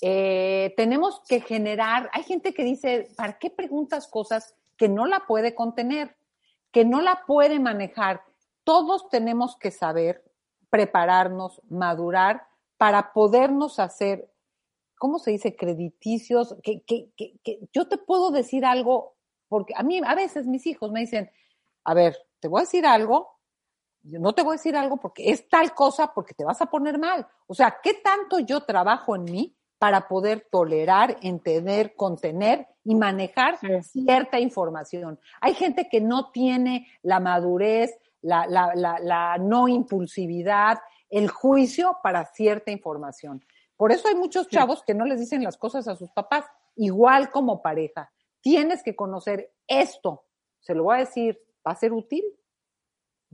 eh, 0.01 0.75
tenemos 0.77 1.21
que 1.29 1.41
generar, 1.41 2.09
hay 2.13 2.23
gente 2.23 2.55
que 2.55 2.65
dice, 2.65 3.11
¿para 3.17 3.39
qué 3.39 3.51
preguntas 3.51 4.07
cosas 4.07 4.55
que 4.77 4.89
no 4.89 5.07
la 5.07 5.27
puede 5.27 5.55
contener, 5.55 6.17
que 6.71 6.85
no 6.85 7.01
la 7.01 7.25
puede 7.27 7.59
manejar? 7.59 8.23
Todos 8.65 9.09
tenemos 9.09 9.57
que 9.57 9.71
saber 9.71 10.25
prepararnos, 10.71 11.63
madurar 11.69 12.47
para 12.77 13.13
podernos 13.13 13.81
hacer, 13.81 14.31
¿cómo 14.97 15.19
se 15.19 15.33
dice? 15.33 15.57
Crediticios, 15.57 16.57
que, 16.63 16.83
que, 16.83 17.11
que, 17.17 17.39
que 17.43 17.59
yo 17.73 17.89
te 17.89 17.99
puedo 17.99 18.31
decir 18.31 18.65
algo, 18.65 19.17
porque 19.49 19.75
a 19.77 19.83
mí 19.83 20.01
a 20.05 20.15
veces 20.15 20.47
mis 20.47 20.67
hijos 20.67 20.93
me 20.93 21.01
dicen, 21.01 21.31
a 21.85 21.95
ver, 21.95 22.17
te 22.39 22.49
voy 22.49 22.61
a 22.61 22.65
decir 22.65 22.87
algo, 22.87 23.39
no 24.03 24.33
te 24.35 24.43
voy 24.43 24.53
a 24.53 24.59
decir 24.59 24.77
algo 24.77 24.99
porque 24.99 25.31
es 25.31 25.49
tal 25.49 25.75
cosa 25.75 26.13
porque 26.15 26.35
te 26.35 26.45
vas 26.45 26.61
a 26.63 26.67
poner 26.67 26.99
mal. 26.99 27.27
O 27.47 27.55
sea, 27.55 27.79
¿qué 27.83 27.95
tanto 27.95 28.39
yo 28.39 28.61
trabajo 28.61 29.17
en 29.17 29.25
mí 29.25 29.58
para 29.79 30.09
poder 30.09 30.47
tolerar, 30.51 31.17
entender, 31.23 31.95
contener 31.95 32.67
y 32.85 32.95
manejar 32.95 33.59
cierta 33.83 34.41
información? 34.41 35.19
Hay 35.41 35.55
gente 35.55 35.89
que 35.91 36.01
no 36.01 36.31
tiene 36.31 36.89
la 37.03 37.21
madurez, 37.21 37.99
la, 38.21 38.47
la, 38.47 38.75
la, 38.75 38.99
la 38.99 39.39
no 39.39 39.69
impulsividad, 39.69 40.79
el 41.11 41.29
juicio 41.29 41.99
para 42.03 42.25
cierta 42.27 42.71
información. 42.71 43.45
Por 43.77 43.93
eso 43.93 44.09
hay 44.09 44.17
muchos 44.17 44.49
chavos 44.49 44.83
que 44.85 44.95
no 44.95 45.05
les 45.05 45.21
dicen 45.21 45.45
las 45.45 45.57
cosas 45.57 45.87
a 45.87 45.95
sus 45.95 46.11
papás, 46.11 46.45
igual 46.75 47.31
como 47.31 47.63
pareja. 47.63 48.11
Tienes 48.41 48.83
que 48.83 48.97
conocer 48.97 49.53
esto. 49.67 50.25
Se 50.61 50.75
lo 50.75 50.85
voy 50.85 50.97
a 50.97 51.01
decir, 51.01 51.41
¿va 51.67 51.73
a 51.73 51.77
ser 51.77 51.93
útil? 51.93 52.25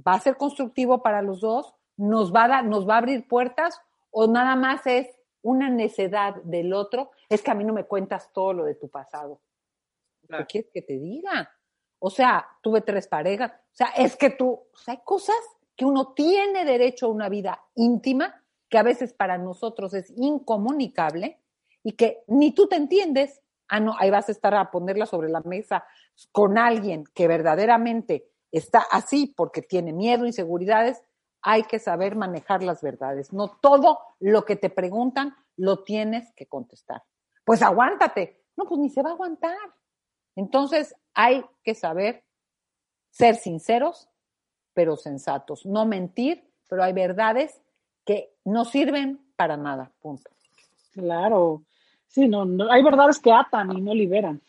¿Va 0.07 0.15
a 0.15 0.21
ser 0.21 0.37
constructivo 0.37 1.03
para 1.03 1.23
los 1.23 1.41
dos? 1.41 1.75
¿Nos 1.97 2.35
va 2.35 2.45
a, 2.45 2.63
nos 2.63 2.87
va 2.89 2.97
a 2.97 2.99
abrir 2.99 3.27
puertas? 3.27 3.81
¿O 4.11 4.27
nada 4.27 4.55
más 4.57 4.87
es 4.87 5.09
una 5.45 5.69
necedad 5.69 6.35
del 6.43 6.73
otro? 6.73 7.13
Es 7.29 7.43
que 7.43 7.51
a 7.51 7.55
mí 7.55 7.65
no 7.65 7.73
me 7.73 7.85
cuentas 7.85 8.33
todo 8.33 8.53
lo 8.53 8.65
de 8.65 8.75
tu 8.75 8.89
pasado. 8.89 9.41
¿Qué 10.27 10.47
quieres 10.47 10.71
que 10.73 10.83
te 10.83 10.99
diga? 10.99 11.51
O 11.99 12.11
sea, 12.11 12.47
tuve 12.63 12.81
tres 12.81 13.07
parejas. 13.07 13.53
O 13.53 13.77
sea, 13.77 13.89
es 13.97 14.17
que 14.17 14.31
tú, 14.31 14.51
o 14.51 14.77
sea, 14.77 14.95
hay 14.95 15.01
cosas 15.05 15.37
que 15.77 15.85
uno 15.85 16.13
tiene 16.15 16.65
derecho 16.65 17.07
a 17.07 17.11
una 17.11 17.29
vida 17.29 17.63
íntima 17.75 18.43
que 18.69 18.79
a 18.79 18.83
veces 18.83 19.13
para 19.13 19.39
nosotros 19.39 19.95
es 19.95 20.13
incomunicable 20.17 21.41
y 21.83 21.93
que 21.93 22.25
ni 22.27 22.53
tú 22.53 22.67
te 22.67 22.77
entiendes. 22.77 23.41
Ah, 23.69 23.81
no, 23.81 23.95
ahí 23.99 24.11
vas 24.11 24.29
a 24.29 24.33
estar 24.33 24.55
a 24.55 24.71
ponerla 24.71 25.07
sobre 25.07 25.29
la 25.29 25.41
mesa 25.41 25.85
con 26.33 26.59
alguien 26.59 27.05
que 27.15 27.29
verdaderamente 27.29 28.31
está 28.51 28.85
así 28.91 29.33
porque 29.37 29.63
tiene 29.63 29.93
miedo, 29.93 30.27
inseguridades. 30.27 31.03
Hay 31.47 31.65
que 31.65 31.79
saber 31.79 32.17
manejar 32.17 32.63
las 32.63 32.81
verdades. 32.81 33.33
No 33.33 33.49
todo 33.49 33.99
lo 34.19 34.47
que 34.47 34.57
te 34.57 34.71
preguntan 34.71 35.37
lo 35.57 35.85
tienes 35.85 36.33
que 36.35 36.47
contestar. 36.47 37.03
Pues 37.45 37.61
aguántate. 37.61 38.41
No, 38.57 38.65
pues 38.65 38.81
ni 38.81 38.89
se 38.89 39.03
va 39.03 39.11
a 39.11 39.13
aguantar. 39.13 39.57
Entonces 40.37 40.97
hay 41.13 41.45
que 41.63 41.75
saber 41.75 42.25
ser 43.11 43.37
sinceros, 43.37 44.09
pero 44.73 44.97
sensatos. 44.97 45.67
No 45.67 45.85
mentir, 45.85 46.51
pero 46.67 46.83
hay 46.83 46.95
verdades 46.95 47.61
que 48.07 48.35
no 48.47 48.65
sirven 48.65 49.21
para 49.37 49.59
nada. 49.59 49.93
Punto. 50.01 50.31
Claro. 50.95 51.63
Sí, 52.09 52.27
no, 52.27 52.47
no, 52.47 52.73
hay 52.73 52.83
verdades 52.83 53.19
que 53.19 53.33
atan 53.33 53.77
y 53.77 53.83
no 53.83 53.93
liberan. 53.93 54.41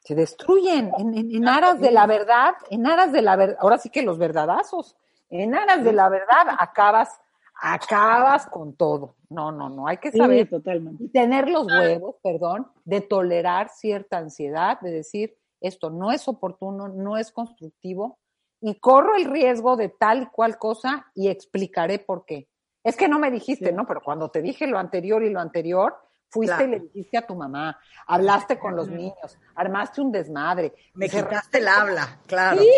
Se 0.00 0.14
destruyen 0.14 0.92
en, 0.98 1.16
en, 1.16 1.34
en 1.34 1.48
aras 1.48 1.80
de 1.80 1.90
la 1.90 2.06
verdad, 2.06 2.54
en 2.68 2.86
aras 2.86 3.12
de 3.12 3.22
la 3.22 3.34
verdad. 3.36 3.56
Ahora 3.60 3.78
sí 3.78 3.88
que 3.88 4.02
los 4.02 4.18
verdadazos. 4.18 4.94
En 5.30 5.54
aras 5.54 5.82
de 5.84 5.92
la 5.92 6.08
verdad 6.08 6.56
acabas, 6.58 7.20
acabas 7.60 8.46
con 8.46 8.74
todo. 8.76 9.16
No, 9.28 9.50
no, 9.52 9.68
no. 9.68 9.86
Hay 9.88 9.98
que 9.98 10.12
Sí, 10.12 10.18
saber 10.18 10.48
totalmente. 10.48 11.04
y 11.04 11.08
tener 11.08 11.48
los 11.48 11.66
huevos, 11.66 12.16
perdón, 12.22 12.70
de 12.84 13.00
tolerar 13.00 13.68
cierta 13.70 14.18
ansiedad, 14.18 14.78
de 14.80 14.90
decir, 14.92 15.36
esto 15.60 15.90
no 15.90 16.12
es 16.12 16.28
oportuno, 16.28 16.88
no 16.88 17.16
es 17.16 17.32
constructivo, 17.32 18.18
y 18.60 18.78
corro 18.78 19.16
el 19.16 19.24
riesgo 19.26 19.76
de 19.76 19.88
tal 19.88 20.22
y 20.22 20.26
cual 20.26 20.58
cosa 20.58 21.06
y 21.14 21.28
explicaré 21.28 21.98
por 21.98 22.24
qué. 22.24 22.48
Es 22.84 22.96
que 22.96 23.08
no 23.08 23.18
me 23.18 23.30
dijiste, 23.30 23.72
¿no? 23.72 23.86
Pero 23.86 24.00
cuando 24.00 24.30
te 24.30 24.40
dije 24.42 24.66
lo 24.66 24.78
anterior 24.78 25.22
y 25.24 25.30
lo 25.30 25.40
anterior, 25.40 25.96
fuiste 26.30 26.54
Claro. 26.56 26.68
y 26.68 26.70
le 26.70 26.80
dijiste 26.80 27.18
a 27.18 27.26
tu 27.26 27.34
mamá, 27.34 27.78
hablaste 28.06 28.58
con 28.58 28.76
los 28.76 28.88
niños, 28.88 29.38
armaste 29.54 30.00
un 30.00 30.12
desmadre. 30.12 30.72
Me 30.94 31.08
Se- 31.08 31.22
quitaste 31.22 31.58
el 31.58 31.68
habla, 31.68 32.20
claro. 32.26 32.60
Sí. 32.62 32.70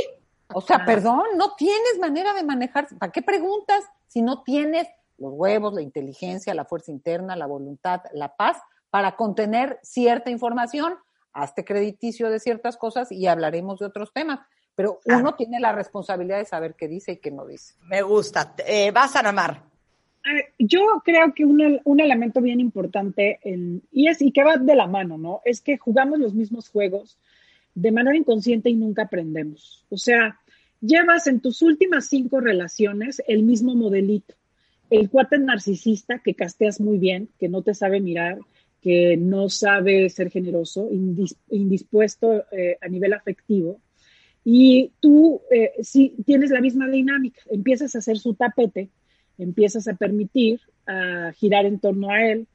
O 0.55 0.61
sea, 0.61 0.85
perdón, 0.85 1.25
no 1.37 1.55
tienes 1.55 1.99
manera 2.01 2.33
de 2.33 2.43
manejar. 2.43 2.89
¿Para 2.99 3.13
qué 3.13 3.23
preguntas 3.23 3.85
si 4.07 4.23
no 4.23 4.43
tienes 4.43 4.89
los 5.19 5.33
huevos, 5.35 5.75
la 5.75 5.83
inteligencia, 5.83 6.55
la 6.55 6.65
fuerza 6.65 6.91
interna, 6.91 7.37
la 7.37 7.47
voluntad, 7.47 8.03
la 8.13 8.35
paz 8.37 8.57
para 8.91 9.17
contener 9.17 9.79
cierta 9.83 10.31
información? 10.31 10.95
Hazte 11.33 11.65
crediticio 11.65 12.31
de 12.31 12.41
ciertas 12.41 12.77
cosas 12.77 13.13
y 13.13 13.27
hablaremos 13.27 13.79
de 13.79 13.87
otros 13.87 14.13
temas. 14.13 14.41
Pero 14.75 15.01
uno 15.07 15.35
tiene 15.35 15.61
la 15.61 15.73
responsabilidad 15.73 16.39
de 16.39 16.45
saber 16.45 16.75
qué 16.75 16.89
dice 16.89 17.13
y 17.13 17.17
qué 17.17 17.31
no 17.31 17.45
dice. 17.45 17.75
Me 17.83 18.01
gusta. 18.03 18.55
Eh, 18.67 18.91
vas 18.93 19.17
a 19.17 19.23
Namar. 19.23 19.63
Eh, 20.25 20.53
Yo 20.59 21.03
creo 21.05 21.35
que 21.35 21.45
un, 21.45 21.81
un 21.85 22.01
elemento 22.01 22.41
bien 22.41 22.61
importante, 22.61 23.41
en, 23.43 23.83
y, 23.91 24.09
es, 24.09 24.23
y 24.23 24.31
que 24.31 24.45
va 24.45 24.57
de 24.57 24.75
la 24.77 24.87
mano, 24.87 25.19
¿no? 25.19 25.41
Es 25.45 25.61
que 25.61 25.79
jugamos 25.79 26.19
los 26.21 26.33
mismos 26.33 26.69
juegos 26.69 27.19
de 27.75 27.93
manera 27.93 28.17
inconsciente 28.17 28.71
y 28.71 28.75
nunca 28.75 29.03
aprendemos. 29.03 29.85
O 29.91 29.97
sea, 29.97 30.39
llevas 30.81 31.27
en 31.27 31.41
tus 31.41 31.63
últimas 31.63 32.09
cinco 32.09 32.41
relaciones 32.41 33.23
el 33.27 33.43
mismo 33.43 33.75
modelito. 33.75 34.35
El 34.91 35.11
cuate 35.11 35.39
narcisista 35.39 36.21
que 36.21 36.35
casteas 36.35 36.81
muy 36.81 36.99
bien, 36.99 37.29
que 37.39 37.49
no 37.49 37.63
te 37.63 37.75
sabe 37.75 38.01
mirar, 38.01 38.39
que 38.81 39.17
no 39.17 39.49
sabe 39.49 40.09
ser 40.09 40.31
generoso, 40.31 40.89
indis- 40.91 41.37
indispuesto 41.51 42.45
eh, 42.53 42.79
a 42.81 42.89
nivel 42.89 43.13
afectivo. 43.13 43.81
Y 44.45 44.93
tú 45.01 45.43
eh, 45.51 45.73
tienes 46.25 46.51
la 46.51 46.61
misma 46.61 46.89
dinámica, 46.89 47.41
empiezas 47.51 47.95
a 47.95 47.99
hacer 47.99 48.19
su 48.19 48.35
tapete, 48.35 48.89
empiezas 49.37 49.89
a 49.89 49.95
permitir 49.95 50.61
a 50.87 51.33
girar 51.37 51.67
en 51.67 51.81
torno 51.81 52.11
a 52.11 52.25
él. 52.25 52.47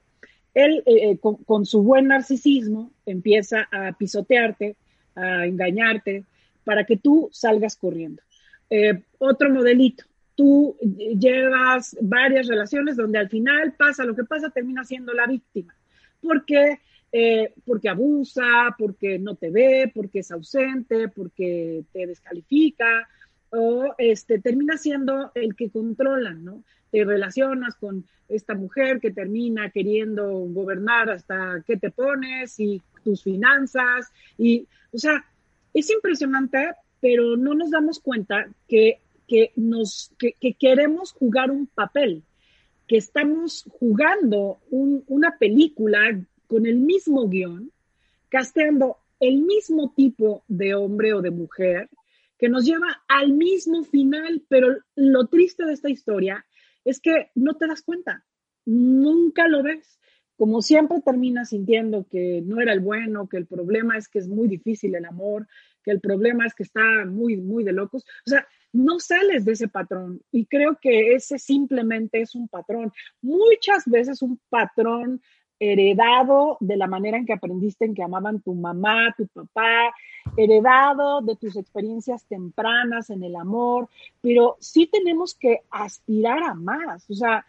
Él, 0.56 0.82
eh, 0.86 1.12
eh, 1.12 1.20
con 1.20 1.66
su 1.66 1.84
buen 1.84 2.08
narcisismo, 2.08 2.92
empieza 3.06 3.68
a 3.72 3.96
pisotearte, 3.98 4.76
a 5.16 5.46
engañarte, 5.46 6.26
para 6.64 6.86
que 6.86 6.98
tú 6.98 7.30
salgas 7.32 7.76
corriendo. 7.76 8.22
Eh, 8.70 9.04
otro 9.20 9.50
modelito, 9.50 10.06
tú 10.36 10.76
llevas 10.82 11.96
varias 12.02 12.48
relaciones 12.48 12.96
donde 12.96 13.20
al 13.20 13.30
final 13.30 13.74
pasa 13.74 14.06
lo 14.06 14.16
que 14.16 14.24
pasa, 14.24 14.50
termina 14.50 14.84
siendo 14.84 15.14
la 15.14 15.28
víctima. 15.28 15.76
Porque, 16.22 16.80
eh, 17.12 17.54
porque 17.66 17.90
abusa, 17.90 18.76
porque 18.78 19.20
no 19.20 19.36
te 19.36 19.52
ve, 19.52 19.92
porque 19.94 20.20
es 20.20 20.32
ausente, 20.32 21.10
porque 21.10 21.84
te 21.92 22.08
descalifica, 22.08 23.08
o 23.50 23.94
este, 23.98 24.40
termina 24.40 24.78
siendo 24.78 25.32
el 25.36 25.56
que 25.56 25.70
controla, 25.70 26.32
¿no? 26.32 26.64
Te 26.92 27.04
relacionas 27.04 27.76
con 27.76 28.06
esta 28.28 28.56
mujer 28.56 29.00
que 29.00 29.12
termina 29.12 29.70
queriendo 29.70 30.32
gobernar 30.32 31.12
hasta 31.12 31.64
qué 31.68 31.78
te 31.78 31.92
pones 31.92 32.60
y 32.60 32.82
tus 33.04 33.22
finanzas, 33.22 34.12
y, 34.38 34.68
o 34.94 34.98
sea, 34.98 35.26
es 35.74 35.90
impresionante, 35.90 36.70
pero 37.02 37.36
no 37.36 37.54
nos 37.54 37.72
damos 37.72 38.00
cuenta 38.00 38.48
que, 38.68 39.00
que, 39.28 39.52
nos, 39.56 40.12
que, 40.18 40.34
que 40.40 40.54
queremos 40.54 41.12
jugar 41.12 41.52
un 41.52 41.68
papel, 41.68 42.24
que 42.88 42.98
estamos 42.98 43.66
jugando 43.80 44.60
un- 44.70 45.04
una 45.08 45.38
película 45.38 46.00
con 46.48 46.66
el 46.66 46.76
mismo 46.78 47.28
guion, 47.28 47.72
casteando 48.30 48.98
el 49.20 49.40
mismo 49.42 49.94
tipo 49.96 50.44
de 50.48 50.76
hombre 50.76 51.14
o 51.14 51.22
de 51.22 51.32
mujer, 51.32 51.90
que 52.38 52.50
nos 52.50 52.66
lleva 52.66 53.04
al 53.08 53.32
mismo 53.34 53.84
final, 53.84 54.44
pero 54.50 54.78
lo 54.96 55.28
triste 55.28 55.66
de 55.66 55.74
esta 55.74 55.90
historia 55.90 56.46
es 56.84 57.00
que 57.00 57.32
no 57.36 57.54
te 57.56 57.68
das 57.68 57.82
cuenta, 57.84 58.26
nunca 58.66 59.48
lo 59.48 59.64
ves. 59.64 60.00
Como 60.38 60.62
siempre 60.62 61.02
terminas 61.02 61.50
sintiendo 61.50 62.06
que 62.10 62.42
no 62.46 62.60
era 62.60 62.74
el 62.74 62.80
bueno, 62.80 63.28
que 63.28 63.38
el 63.38 63.46
problema 63.46 63.98
es 63.98 64.08
que 64.08 64.20
es 64.20 64.28
muy 64.28 64.48
difícil 64.48 64.96
el 64.96 65.06
amor, 65.06 65.48
que 65.84 65.92
el 65.92 66.00
problema 66.00 66.46
es 66.46 66.54
que 66.54 66.64
está 66.64 67.06
muy, 67.06 67.38
muy 67.38 67.64
de 67.64 67.74
locos. 67.74 68.04
O 68.26 68.30
sea, 68.30 68.48
no 68.72 69.00
sales 69.00 69.46
de 69.46 69.52
ese 69.52 69.68
patrón 69.68 70.22
y 70.32 70.46
creo 70.46 70.78
que 70.82 71.14
ese 71.14 71.38
simplemente 71.38 72.22
es 72.22 72.34
un 72.36 72.48
patrón. 72.48 72.92
Muchas 73.22 73.86
veces 73.86 74.22
un 74.22 74.40
patrón 74.50 75.22
heredado 75.60 76.58
de 76.60 76.76
la 76.76 76.88
manera 76.88 77.18
en 77.18 77.26
que 77.26 77.34
aprendiste 77.34 77.86
en 77.86 77.94
que 77.94 78.04
amaban 78.04 78.42
tu 78.42 78.54
mamá, 78.54 79.14
tu 79.16 79.28
papá, 79.28 79.94
heredado 80.36 81.22
de 81.22 81.36
tus 81.36 81.56
experiencias 81.56 82.26
tempranas 82.26 83.10
en 83.10 83.24
el 83.24 83.36
amor, 83.36 83.88
pero 84.22 84.58
sí 84.60 84.88
tenemos 84.88 85.36
que 85.36 85.62
aspirar 85.70 86.44
a 86.44 86.54
más. 86.54 87.10
O 87.10 87.14
sea, 87.14 87.46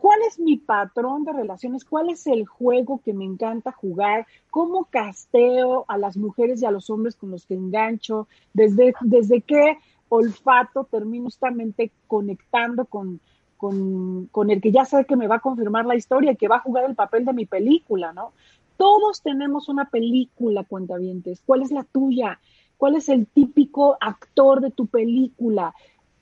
¿cuál 0.00 0.20
es 0.28 0.38
mi 0.38 0.56
patrón 0.56 1.24
de 1.24 1.32
relaciones? 1.32 1.84
¿Cuál 1.84 2.10
es 2.10 2.26
el 2.26 2.46
juego 2.46 3.00
que 3.04 3.12
me 3.12 3.24
encanta 3.24 3.72
jugar? 3.72 4.26
¿Cómo 4.50 4.86
casteo 4.90 5.84
a 5.88 5.98
las 5.98 6.16
mujeres 6.16 6.62
y 6.62 6.66
a 6.66 6.70
los 6.70 6.90
hombres 6.90 7.16
con 7.16 7.30
los 7.30 7.46
que 7.46 7.54
engancho? 7.54 8.28
¿Desde, 8.52 8.94
desde 9.00 9.40
qué 9.40 9.78
olfato 10.08 10.84
termino 10.84 11.24
justamente 11.24 11.90
conectando 12.06 12.84
con, 12.84 13.20
con, 13.56 14.26
con 14.26 14.50
el 14.50 14.60
que 14.60 14.72
ya 14.72 14.84
sabe 14.84 15.06
que 15.06 15.16
me 15.16 15.28
va 15.28 15.36
a 15.36 15.40
confirmar 15.40 15.86
la 15.86 15.96
historia 15.96 16.34
que 16.34 16.48
va 16.48 16.56
a 16.56 16.60
jugar 16.60 16.84
el 16.84 16.94
papel 16.94 17.24
de 17.24 17.32
mi 17.32 17.46
película, 17.46 18.12
¿no? 18.12 18.32
Todos 18.76 19.22
tenemos 19.22 19.68
una 19.68 19.88
película, 19.88 20.64
cuentavientes. 20.64 21.42
¿Cuál 21.46 21.62
es 21.62 21.70
la 21.70 21.84
tuya? 21.84 22.40
¿Cuál 22.76 22.96
es 22.96 23.08
el 23.08 23.26
típico 23.26 23.96
actor 24.00 24.60
de 24.60 24.70
tu 24.70 24.86
película? 24.86 25.74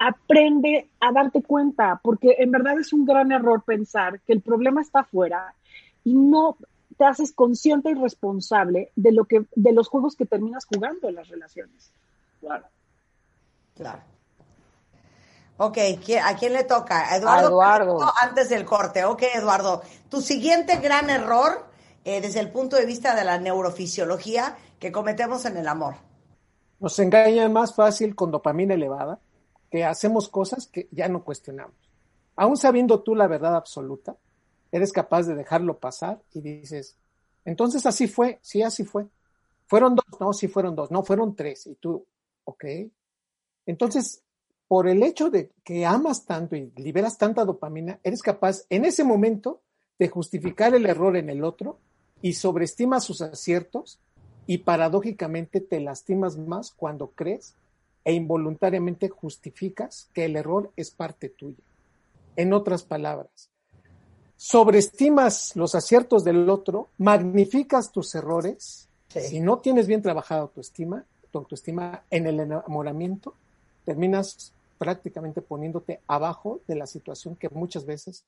Aprende 0.04 0.90
a 1.00 1.12
darte 1.12 1.42
cuenta, 1.42 2.00
porque 2.02 2.36
en 2.38 2.50
verdad 2.50 2.78
es 2.80 2.92
un 2.92 3.04
gran 3.04 3.30
error 3.30 3.62
pensar 3.64 4.20
que 4.20 4.32
el 4.32 4.40
problema 4.40 4.80
está 4.80 5.00
afuera 5.00 5.54
y 6.04 6.14
no 6.14 6.56
te 6.98 7.04
haces 7.04 7.32
consciente 7.32 7.90
y 7.90 7.94
responsable 7.94 8.90
de 8.96 9.12
lo 9.12 9.24
que, 9.26 9.44
de 9.54 9.72
los 9.72 9.88
juegos 9.88 10.16
que 10.16 10.26
terminas 10.26 10.64
jugando 10.64 11.08
en 11.08 11.14
las 11.14 11.28
relaciones. 11.28 11.92
Claro. 12.40 12.64
Claro. 13.76 14.00
Ok, 15.58 15.76
¿qui- 16.04 16.20
¿a 16.20 16.34
quién 16.36 16.52
le 16.54 16.64
toca? 16.64 17.14
Eduardo. 17.16 17.48
Eduardo. 17.48 17.98
Antes 18.20 18.48
del 18.48 18.64
corte. 18.64 19.04
Ok, 19.04 19.22
Eduardo. 19.34 19.82
Tu 20.08 20.20
siguiente 20.20 20.78
gran 20.78 21.08
error 21.10 21.64
eh, 22.04 22.20
desde 22.20 22.40
el 22.40 22.50
punto 22.50 22.74
de 22.76 22.86
vista 22.86 23.14
de 23.14 23.24
la 23.24 23.38
neurofisiología 23.38 24.56
que 24.80 24.90
cometemos 24.90 25.44
en 25.44 25.56
el 25.56 25.68
amor. 25.68 25.94
Nos 26.80 26.98
engaña 26.98 27.48
más 27.48 27.74
fácil 27.76 28.16
con 28.16 28.32
dopamina 28.32 28.74
elevada, 28.74 29.20
que 29.72 29.84
hacemos 29.84 30.28
cosas 30.28 30.66
que 30.66 30.86
ya 30.90 31.08
no 31.08 31.24
cuestionamos. 31.24 31.74
Aún 32.36 32.58
sabiendo 32.58 33.00
tú 33.00 33.14
la 33.14 33.26
verdad 33.26 33.56
absoluta, 33.56 34.18
eres 34.70 34.92
capaz 34.92 35.22
de 35.22 35.34
dejarlo 35.34 35.78
pasar 35.78 36.20
y 36.34 36.42
dices, 36.42 36.98
entonces 37.46 37.86
así 37.86 38.06
fue, 38.06 38.38
sí, 38.42 38.62
así 38.62 38.84
fue. 38.84 39.06
Fueron 39.66 39.94
dos, 39.94 40.04
no, 40.20 40.34
sí 40.34 40.46
fueron 40.46 40.76
dos, 40.76 40.90
no, 40.90 41.02
fueron 41.02 41.34
tres. 41.34 41.66
Y 41.66 41.76
tú, 41.76 42.04
ok. 42.44 42.64
Entonces, 43.64 44.22
por 44.68 44.90
el 44.90 45.02
hecho 45.02 45.30
de 45.30 45.50
que 45.64 45.86
amas 45.86 46.26
tanto 46.26 46.54
y 46.54 46.70
liberas 46.76 47.16
tanta 47.16 47.46
dopamina, 47.46 47.98
eres 48.02 48.20
capaz 48.20 48.66
en 48.68 48.84
ese 48.84 49.04
momento 49.04 49.62
de 49.98 50.08
justificar 50.08 50.74
el 50.74 50.84
error 50.84 51.16
en 51.16 51.30
el 51.30 51.44
otro 51.44 51.78
y 52.20 52.34
sobreestimas 52.34 53.04
sus 53.04 53.22
aciertos 53.22 54.00
y 54.46 54.58
paradójicamente 54.58 55.62
te 55.62 55.80
lastimas 55.80 56.36
más 56.36 56.72
cuando 56.72 57.12
crees 57.12 57.56
e 58.04 58.12
involuntariamente 58.12 59.08
justificas 59.08 60.08
que 60.12 60.24
el 60.24 60.36
error 60.36 60.72
es 60.76 60.90
parte 60.90 61.28
tuya. 61.28 61.62
En 62.36 62.52
otras 62.52 62.82
palabras, 62.82 63.50
sobreestimas 64.36 65.54
los 65.54 65.74
aciertos 65.74 66.24
del 66.24 66.48
otro, 66.48 66.88
magnificas 66.98 67.92
tus 67.92 68.14
errores, 68.14 68.88
si 69.08 69.40
no 69.40 69.58
tienes 69.58 69.86
bien 69.86 70.02
trabajado 70.02 70.48
tu 70.48 70.60
estima, 70.60 71.04
tu 71.30 71.38
autoestima 71.38 72.02
en 72.10 72.26
el 72.26 72.40
enamoramiento, 72.40 73.34
terminas 73.84 74.52
prácticamente 74.78 75.42
poniéndote 75.42 76.00
abajo 76.06 76.60
de 76.66 76.74
la 76.74 76.86
situación 76.86 77.36
que 77.36 77.48
muchas 77.50 77.84
veces 77.84 78.24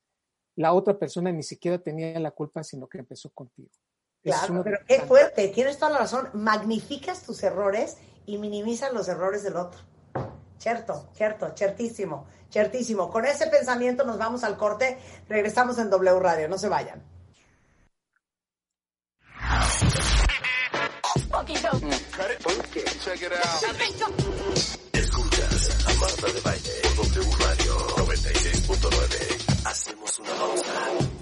la 0.57 0.73
otra 0.73 0.99
persona 0.99 1.33
ni 1.33 1.43
siquiera 1.43 1.79
tenía 1.79 2.19
la 2.21 2.31
culpa, 2.31 2.63
sino 2.63 2.87
que 2.87 2.99
empezó 2.99 3.31
contigo. 3.31 3.71
Claro, 4.23 4.63
pero 4.65 4.79
qué 4.87 5.01
fuerte. 5.01 5.49
Tienes 5.49 5.79
toda 5.79 5.93
la 5.93 5.99
razón. 5.99 6.29
Magnificas 6.33 7.25
tus 7.25 7.43
errores 7.43 7.99
y 8.27 8.39
minimizas 8.39 8.93
los 8.93 9.09
errores 9.09 9.43
del 9.43 9.57
otro. 9.57 9.81
Cierto, 10.59 11.09
cierto, 11.15 11.53
ciertísimo, 11.55 12.27
ciertísimo. 12.51 13.11
Con 13.11 13.27
ese 13.27 13.47
pensamiento 13.49 14.05
nos 14.05 14.19
vamos 14.19 14.45
al 14.45 14.57
corte. 14.57 14.99
Regresamos 15.29 15.79
en 15.79 15.91
W 15.91 16.21
Radio. 16.21 16.49
No 16.49 16.59
se 16.59 16.69
vayan. 16.69 17.03
Escuchas 24.93 25.87
a 25.87 25.95
Marta 26.01 26.27
de 26.33 26.41
Baile 26.41 26.71
por 26.97 27.07
W 27.13 27.31
Radio 27.39 27.79
96.9. 27.97 29.67
Hacemos 29.67 30.19
una 30.21 30.31
pausa. 30.31 31.14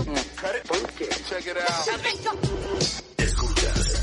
Out. 0.00 0.08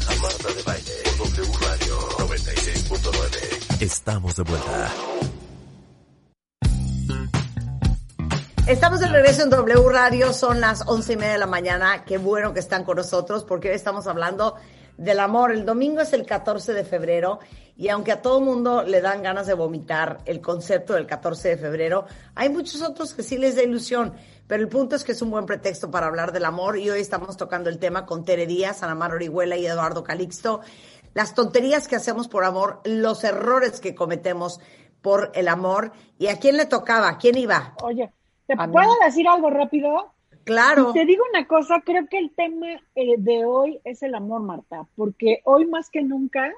A 0.08 0.16
Marta 0.22 0.48
de 0.54 0.64
Baile 0.64 0.92
por 1.18 1.28
W 1.36 1.54
Radio 1.60 2.00
96.9. 2.20 3.82
Estamos 3.82 4.36
de 4.36 4.44
vuelta. 4.44 4.94
Estamos 8.68 9.00
de 9.00 9.08
regreso 9.08 9.44
en 9.44 9.50
W 9.50 9.90
Radio, 9.90 10.34
son 10.34 10.62
las 10.62 10.84
once 10.88 11.14
y 11.14 11.18
media 11.18 11.34
de 11.34 11.40
la 11.40 11.48
mañana. 11.48 12.04
Qué 12.06 12.18
bueno 12.18 12.54
que 12.54 12.60
están 12.60 12.84
con 12.84 12.98
nosotros 12.98 13.44
porque 13.44 13.70
hoy 13.70 13.76
estamos 13.76 14.08
hablando 14.08 14.56
del 14.98 15.20
amor. 15.20 15.52
El 15.52 15.66
domingo 15.66 16.02
es 16.02 16.14
el 16.14 16.26
14 16.26 16.74
de 16.74 16.84
febrero 16.84 17.40
y 17.76 17.90
aunque 17.90 18.12
a 18.12 18.22
todo 18.22 18.42
mundo 18.42 18.84
le 18.84 19.02
dan 19.02 19.22
ganas 19.22 19.48
de 19.48 19.54
vomitar 19.54 20.20
el 20.26 20.42
concepto 20.42 20.94
del 20.94 21.06
14 21.06 21.50
de 21.50 21.58
febrero, 21.58 22.06
hay 22.36 22.50
muchos 22.50 22.82
otros 22.82 23.14
que 23.14 23.24
sí 23.24 23.38
les 23.38 23.56
da 23.56 23.64
ilusión. 23.64 24.14
Pero 24.48 24.64
el 24.64 24.70
punto 24.70 24.96
es 24.96 25.04
que 25.04 25.12
es 25.12 25.22
un 25.22 25.30
buen 25.30 25.46
pretexto 25.46 25.92
para 25.92 26.08
hablar 26.08 26.32
del 26.32 26.46
amor 26.46 26.78
y 26.78 26.90
hoy 26.90 27.02
estamos 27.02 27.36
tocando 27.36 27.70
el 27.70 27.80
tema 27.80 28.06
con 28.06 28.24
Tere 28.24 28.48
Díaz, 28.48 28.82
Ana 28.82 28.96
Mar 28.96 29.14
Orihuela 29.14 29.58
y 29.58 29.66
Eduardo 29.66 30.04
Calixto. 30.04 30.62
Las 31.14 31.36
tonterías 31.36 31.88
que 31.88 31.98
hacemos 31.98 32.30
por 32.30 32.46
amor, 32.46 32.80
los 32.86 33.24
errores 33.26 33.82
que 33.82 33.94
cometemos 33.94 34.62
por 35.02 35.32
el 35.36 35.50
amor. 35.50 35.92
¿Y 36.18 36.28
a 36.28 36.40
quién 36.40 36.56
le 36.56 36.66
tocaba? 36.66 37.18
¿Quién 37.18 37.38
iba? 37.38 37.76
Oye, 37.84 38.10
¿te 38.46 38.54
A 38.58 38.68
mí. 38.68 38.74
puedo 38.74 38.94
decir 39.04 39.28
algo 39.28 39.50
rápido? 39.50 40.14
Claro. 40.46 40.92
Y 40.92 40.94
te 40.94 41.06
digo 41.06 41.24
una 41.30 41.46
cosa, 41.46 41.82
creo 41.84 42.08
que 42.08 42.18
el 42.18 42.32
tema 42.32 42.68
eh, 42.96 43.16
de 43.18 43.44
hoy 43.44 43.82
es 43.84 44.02
el 44.02 44.16
amor, 44.16 44.42
Marta, 44.44 44.88
porque 44.96 45.42
hoy 45.44 45.66
más 45.66 45.90
que 45.90 46.04
nunca, 46.04 46.54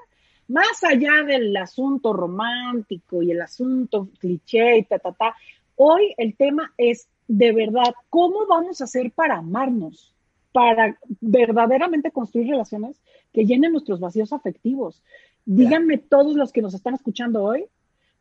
más 0.46 0.84
allá 0.84 1.24
del 1.26 1.56
asunto 1.56 2.12
romántico 2.12 3.20
y 3.20 3.32
el 3.32 3.42
asunto 3.42 4.08
cliché 4.20 4.78
y 4.78 4.84
ta, 4.84 5.00
ta, 5.00 5.10
ta, 5.12 5.34
hoy 5.74 6.14
el 6.18 6.36
tema 6.36 6.72
es 6.76 7.08
de 7.32 7.52
verdad, 7.52 7.94
¿cómo 8.08 8.44
vamos 8.48 8.80
a 8.80 8.84
hacer 8.84 9.12
para 9.12 9.36
amarnos? 9.36 10.12
Para 10.50 10.98
verdaderamente 11.20 12.10
construir 12.10 12.48
relaciones 12.48 13.00
que 13.32 13.46
llenen 13.46 13.70
nuestros 13.70 14.00
vacíos 14.00 14.32
afectivos. 14.32 15.00
Díganme 15.44 15.98
todos 15.98 16.34
los 16.34 16.50
que 16.50 16.60
nos 16.60 16.74
están 16.74 16.94
escuchando 16.94 17.44
hoy, 17.44 17.66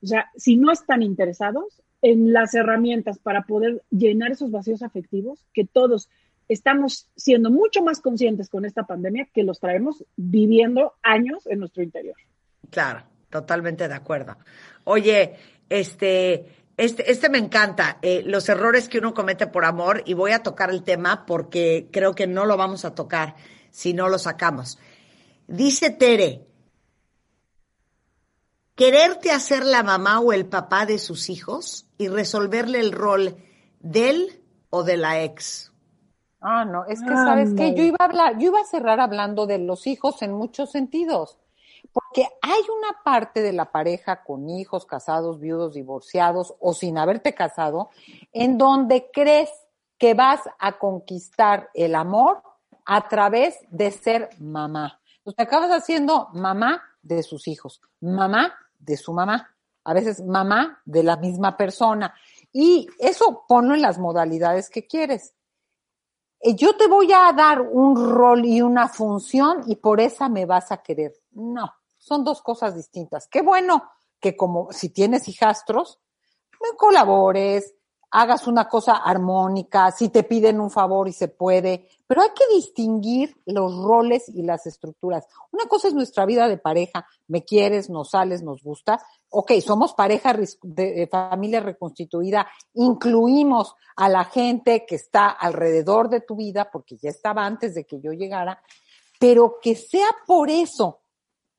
o 0.03 0.05
sea, 0.05 0.29
si 0.35 0.57
no 0.57 0.71
están 0.71 1.01
interesados 1.01 1.81
en 2.03 2.33
las 2.33 2.53
herramientas 2.53 3.17
para 3.17 3.41
poder 3.41 3.81
llenar 3.89 4.31
esos 4.31 4.51
vacíos 4.51 4.83
afectivos, 4.83 5.43
que 5.53 5.65
todos 5.65 6.07
estamos 6.47 7.07
siendo 7.15 7.49
mucho 7.49 7.81
más 7.81 8.01
conscientes 8.01 8.47
con 8.47 8.63
esta 8.63 8.83
pandemia 8.85 9.27
que 9.33 9.41
los 9.41 9.59
traemos 9.59 10.05
viviendo 10.17 10.93
años 11.01 11.47
en 11.47 11.59
nuestro 11.59 11.81
interior. 11.81 12.15
Claro, 12.69 13.01
totalmente 13.31 13.87
de 13.87 13.95
acuerdo. 13.95 14.37
Oye, 14.83 15.33
este, 15.67 16.45
este, 16.79 17.11
este 17.11 17.27
me 17.27 17.39
encanta, 17.39 17.97
eh, 18.01 18.23
los 18.25 18.47
errores 18.47 18.87
que 18.87 18.99
uno 18.99 19.13
comete 19.13 19.47
por 19.47 19.65
amor, 19.65 20.01
y 20.05 20.13
voy 20.13 20.31
a 20.31 20.43
tocar 20.43 20.69
el 20.69 20.83
tema 20.83 21.25
porque 21.25 21.89
creo 21.91 22.15
que 22.15 22.25
no 22.25 22.45
lo 22.45 22.55
vamos 22.55 22.85
a 22.85 22.95
tocar 22.95 23.35
si 23.69 23.93
no 23.93 24.07
lo 24.07 24.17
sacamos. 24.17 24.79
Dice 25.45 25.89
Tere, 25.89 26.47
quererte 28.75 29.29
hacer 29.31 29.65
la 29.65 29.83
mamá 29.83 30.21
o 30.21 30.31
el 30.31 30.45
papá 30.45 30.85
de 30.85 30.99
sus 30.99 31.29
hijos 31.29 31.85
y 31.97 32.07
resolverle 32.07 32.79
el 32.79 32.93
rol 32.93 33.35
del 33.81 34.41
o 34.69 34.83
de 34.83 34.95
la 34.95 35.21
ex. 35.21 35.73
Ah, 36.39 36.63
no, 36.63 36.85
es 36.85 37.01
que 37.01 37.09
sabes 37.09 37.53
que 37.55 37.75
yo 37.75 37.83
iba 37.83 37.97
a 37.99 38.05
hablar, 38.05 38.37
yo 38.39 38.51
iba 38.51 38.61
a 38.61 38.65
cerrar 38.65 39.01
hablando 39.01 39.47
de 39.47 39.57
los 39.57 39.85
hijos 39.85 40.21
en 40.21 40.31
muchos 40.31 40.71
sentidos, 40.71 41.37
porque 41.91 42.27
hay 42.41 42.61
una 42.61 43.03
parte 43.03 43.41
de 43.41 43.53
la 43.53 43.71
pareja 43.71 44.23
con 44.23 44.49
hijos, 44.49 44.85
casados, 44.85 45.39
viudos, 45.39 45.73
divorciados 45.73 46.55
o 46.59 46.73
sin 46.73 46.97
haberte 46.97 47.33
casado, 47.33 47.89
en 48.31 48.57
donde 48.57 49.09
crees 49.11 49.49
que 49.97 50.13
vas 50.13 50.41
a 50.59 50.77
conquistar 50.77 51.69
el 51.73 51.95
amor 51.95 52.41
a 52.85 53.07
través 53.07 53.57
de 53.69 53.91
ser 53.91 54.29
mamá. 54.39 54.99
Entonces 55.17 55.35
te 55.35 55.43
acabas 55.43 55.71
haciendo 55.71 56.29
mamá 56.33 56.81
de 57.01 57.21
sus 57.23 57.47
hijos, 57.47 57.81
mamá 57.99 58.55
de 58.79 58.97
su 58.97 59.13
mamá, 59.13 59.55
a 59.83 59.93
veces 59.93 60.23
mamá 60.23 60.81
de 60.85 61.03
la 61.03 61.17
misma 61.17 61.57
persona. 61.57 62.13
Y 62.51 62.87
eso 62.97 63.43
ponlo 63.47 63.75
en 63.75 63.81
las 63.81 63.99
modalidades 63.99 64.69
que 64.69 64.87
quieres. 64.87 65.33
Eh, 66.39 66.55
Yo 66.55 66.75
te 66.77 66.87
voy 66.87 67.11
a 67.11 67.31
dar 67.33 67.61
un 67.61 68.11
rol 68.11 68.45
y 68.45 68.61
una 68.61 68.87
función 68.87 69.63
y 69.67 69.75
por 69.75 69.99
esa 69.99 70.29
me 70.29 70.45
vas 70.45 70.71
a 70.71 70.81
querer. 70.81 71.13
No, 71.31 71.71
son 71.97 72.23
dos 72.23 72.41
cosas 72.41 72.75
distintas. 72.75 73.27
Qué 73.27 73.41
bueno 73.41 73.83
que 74.19 74.35
como 74.35 74.71
si 74.71 74.89
tienes 74.89 75.27
hijastros, 75.27 75.99
me 76.61 76.75
colabores, 76.75 77.75
hagas 78.11 78.47
una 78.47 78.67
cosa 78.67 78.93
armónica, 78.93 79.91
si 79.91 80.09
te 80.09 80.23
piden 80.23 80.59
un 80.59 80.71
favor 80.71 81.07
y 81.07 81.13
se 81.13 81.27
puede, 81.27 81.87
pero 82.07 82.21
hay 82.21 82.29
que 82.29 82.55
distinguir 82.55 83.39
los 83.45 83.75
roles 83.83 84.27
y 84.29 84.41
las 84.41 84.65
estructuras. 84.65 85.25
Una 85.51 85.65
cosa 85.67 85.87
es 85.87 85.93
nuestra 85.93 86.25
vida 86.25 86.47
de 86.47 86.57
pareja, 86.57 87.05
me 87.27 87.43
quieres, 87.43 87.89
nos 87.89 88.11
sales, 88.11 88.41
nos 88.41 88.63
gusta. 88.63 88.99
Ok, 89.29 89.51
somos 89.63 89.93
pareja 89.93 90.35
de 90.63 91.07
familia 91.11 91.59
reconstituida, 91.59 92.47
incluimos 92.73 93.75
a 93.95 94.09
la 94.09 94.25
gente 94.25 94.85
que 94.87 94.95
está 94.95 95.29
alrededor 95.29 96.09
de 96.09 96.21
tu 96.21 96.35
vida, 96.35 96.69
porque 96.71 96.97
ya 96.97 97.09
estaba 97.09 97.45
antes 97.45 97.75
de 97.75 97.85
que 97.85 97.99
yo 98.01 98.11
llegara, 98.11 98.61
pero 99.19 99.57
que 99.61 99.75
sea 99.75 100.07
por 100.25 100.49
eso 100.49 101.01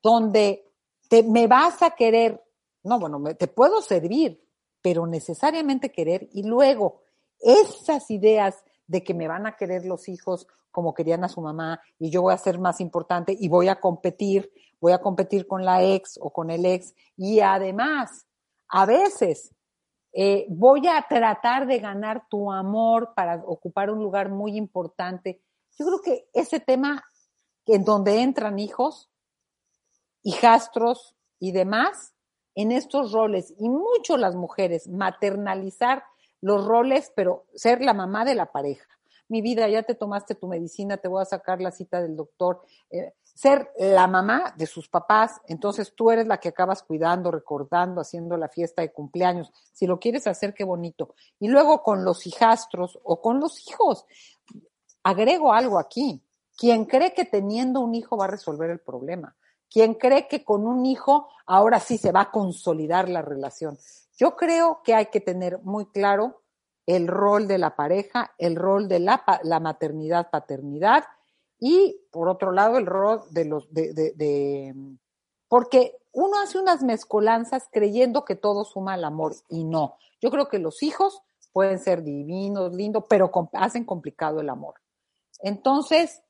donde 0.01 0.71
te, 1.09 1.23
me 1.23 1.47
vas 1.47 1.81
a 1.81 1.91
querer, 1.91 2.43
no, 2.83 2.99
bueno, 2.99 3.19
me- 3.19 3.35
te 3.35 3.47
puedo 3.47 3.81
servir, 3.81 4.43
pero 4.81 5.05
necesariamente 5.07 5.91
querer 5.91 6.29
y 6.33 6.43
luego 6.43 7.01
esas 7.39 8.09
ideas 8.11 8.63
de 8.87 9.03
que 9.03 9.13
me 9.13 9.27
van 9.27 9.45
a 9.47 9.55
querer 9.55 9.85
los 9.85 10.09
hijos 10.09 10.47
como 10.71 10.93
querían 10.93 11.23
a 11.23 11.29
su 11.29 11.41
mamá 11.41 11.81
y 11.99 12.09
yo 12.09 12.21
voy 12.21 12.33
a 12.33 12.37
ser 12.37 12.57
más 12.57 12.79
importante 12.79 13.35
y 13.37 13.49
voy 13.49 13.67
a 13.67 13.79
competir, 13.79 14.51
voy 14.79 14.93
a 14.93 15.01
competir 15.01 15.45
con 15.47 15.65
la 15.65 15.83
ex 15.83 16.17
o 16.21 16.31
con 16.31 16.49
el 16.49 16.65
ex 16.65 16.93
y 17.17 17.41
además, 17.41 18.25
a 18.69 18.85
veces 18.85 19.53
eh, 20.13 20.45
voy 20.49 20.87
a 20.87 21.05
tratar 21.07 21.67
de 21.67 21.79
ganar 21.79 22.27
tu 22.29 22.51
amor 22.51 23.13
para 23.15 23.35
ocupar 23.45 23.91
un 23.91 23.99
lugar 23.99 24.29
muy 24.29 24.55
importante. 24.57 25.41
Yo 25.77 25.85
creo 25.85 26.01
que 26.01 26.29
ese 26.33 26.59
tema 26.59 27.03
en 27.65 27.83
donde 27.83 28.21
entran 28.21 28.59
hijos, 28.59 29.10
hijastros 30.23 31.15
y 31.39 31.51
demás 31.51 32.13
en 32.55 32.71
estos 32.71 33.11
roles 33.11 33.53
y 33.57 33.69
mucho 33.69 34.17
las 34.17 34.35
mujeres 34.35 34.87
maternalizar 34.87 36.03
los 36.41 36.65
roles, 36.65 37.11
pero 37.15 37.45
ser 37.53 37.81
la 37.81 37.93
mamá 37.93 38.25
de 38.25 38.35
la 38.35 38.51
pareja. 38.51 38.87
Mi 39.27 39.41
vida, 39.41 39.69
ya 39.69 39.83
te 39.83 39.95
tomaste 39.95 40.35
tu 40.35 40.47
medicina, 40.47 40.97
te 40.97 41.07
voy 41.07 41.21
a 41.21 41.25
sacar 41.25 41.61
la 41.61 41.71
cita 41.71 42.01
del 42.01 42.17
doctor. 42.17 42.61
Eh, 42.89 43.13
ser 43.33 43.71
la 43.77 44.07
mamá 44.07 44.53
de 44.57 44.65
sus 44.65 44.89
papás, 44.89 45.39
entonces 45.47 45.93
tú 45.95 46.11
eres 46.11 46.27
la 46.27 46.37
que 46.37 46.49
acabas 46.49 46.83
cuidando, 46.83 47.31
recordando, 47.31 48.01
haciendo 48.01 48.35
la 48.35 48.49
fiesta 48.49 48.81
de 48.81 48.91
cumpleaños. 48.91 49.51
Si 49.71 49.87
lo 49.87 49.99
quieres 49.99 50.27
hacer, 50.27 50.53
qué 50.53 50.63
bonito. 50.63 51.15
Y 51.39 51.47
luego 51.47 51.81
con 51.81 52.03
los 52.03 52.27
hijastros 52.27 52.99
o 53.03 53.21
con 53.21 53.39
los 53.39 53.67
hijos. 53.69 54.05
Agrego 55.03 55.53
algo 55.53 55.79
aquí. 55.79 56.21
Quien 56.57 56.85
cree 56.85 57.13
que 57.13 57.25
teniendo 57.25 57.79
un 57.79 57.95
hijo 57.95 58.17
va 58.17 58.25
a 58.25 58.31
resolver 58.31 58.69
el 58.69 58.79
problema. 58.79 59.35
Quien 59.71 59.93
cree 59.95 60.27
que 60.27 60.43
con 60.43 60.67
un 60.67 60.85
hijo 60.85 61.29
ahora 61.45 61.79
sí 61.79 61.97
se 61.97 62.11
va 62.11 62.21
a 62.21 62.31
consolidar 62.31 63.07
la 63.09 63.21
relación. 63.21 63.77
Yo 64.17 64.35
creo 64.35 64.81
que 64.83 64.93
hay 64.93 65.07
que 65.07 65.21
tener 65.21 65.59
muy 65.63 65.85
claro 65.87 66.41
el 66.85 67.07
rol 67.07 67.47
de 67.47 67.57
la 67.57 67.75
pareja, 67.75 68.33
el 68.37 68.55
rol 68.55 68.87
de 68.87 68.99
la, 68.99 69.23
maternidad, 69.61 70.29
paternidad 70.29 71.05
y 71.59 72.01
por 72.11 72.27
otro 72.27 72.51
lado 72.51 72.77
el 72.77 72.85
rol 72.85 73.21
de 73.31 73.45
los 73.45 73.71
de, 73.73 73.93
de- 73.93 74.11
de- 74.13 74.75
porque 75.47 75.95
uno 76.11 76.39
hace 76.41 76.59
unas 76.59 76.83
mezcolanzas 76.83 77.67
creyendo 77.71 78.25
que 78.25 78.35
todo 78.35 78.65
suma 78.65 78.93
al 78.93 79.05
amor 79.05 79.35
y 79.49 79.63
no. 79.63 79.97
Yo 80.19 80.29
creo 80.31 80.49
que 80.49 80.59
los 80.59 80.83
hijos 80.83 81.21
pueden 81.53 81.79
ser 81.79 82.03
divinos, 82.03 82.73
lindos, 82.73 83.05
pero 83.09 83.31
hacen 83.53 83.85
complicado 83.85 84.41
el 84.41 84.49
amor. 84.49 84.75
Entonces, 85.39 86.21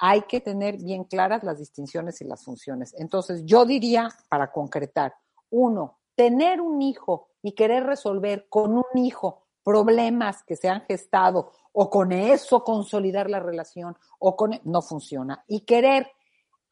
hay 0.00 0.22
que 0.22 0.40
tener 0.40 0.76
bien 0.76 1.04
claras 1.04 1.44
las 1.44 1.58
distinciones 1.58 2.20
y 2.20 2.24
las 2.24 2.44
funciones. 2.44 2.94
Entonces, 2.98 3.44
yo 3.44 3.64
diría, 3.64 4.08
para 4.28 4.52
concretar, 4.52 5.14
uno, 5.50 5.98
tener 6.14 6.60
un 6.60 6.82
hijo 6.82 7.28
y 7.42 7.52
querer 7.52 7.84
resolver 7.84 8.46
con 8.48 8.76
un 8.76 8.98
hijo 8.98 9.46
problemas 9.64 10.42
que 10.44 10.56
se 10.56 10.68
han 10.68 10.82
gestado 10.82 11.52
o 11.72 11.90
con 11.90 12.12
eso 12.12 12.64
consolidar 12.64 13.28
la 13.28 13.40
relación 13.40 13.96
o 14.18 14.34
con 14.34 14.58
no 14.64 14.82
funciona. 14.82 15.44
Y 15.46 15.60
querer 15.60 16.10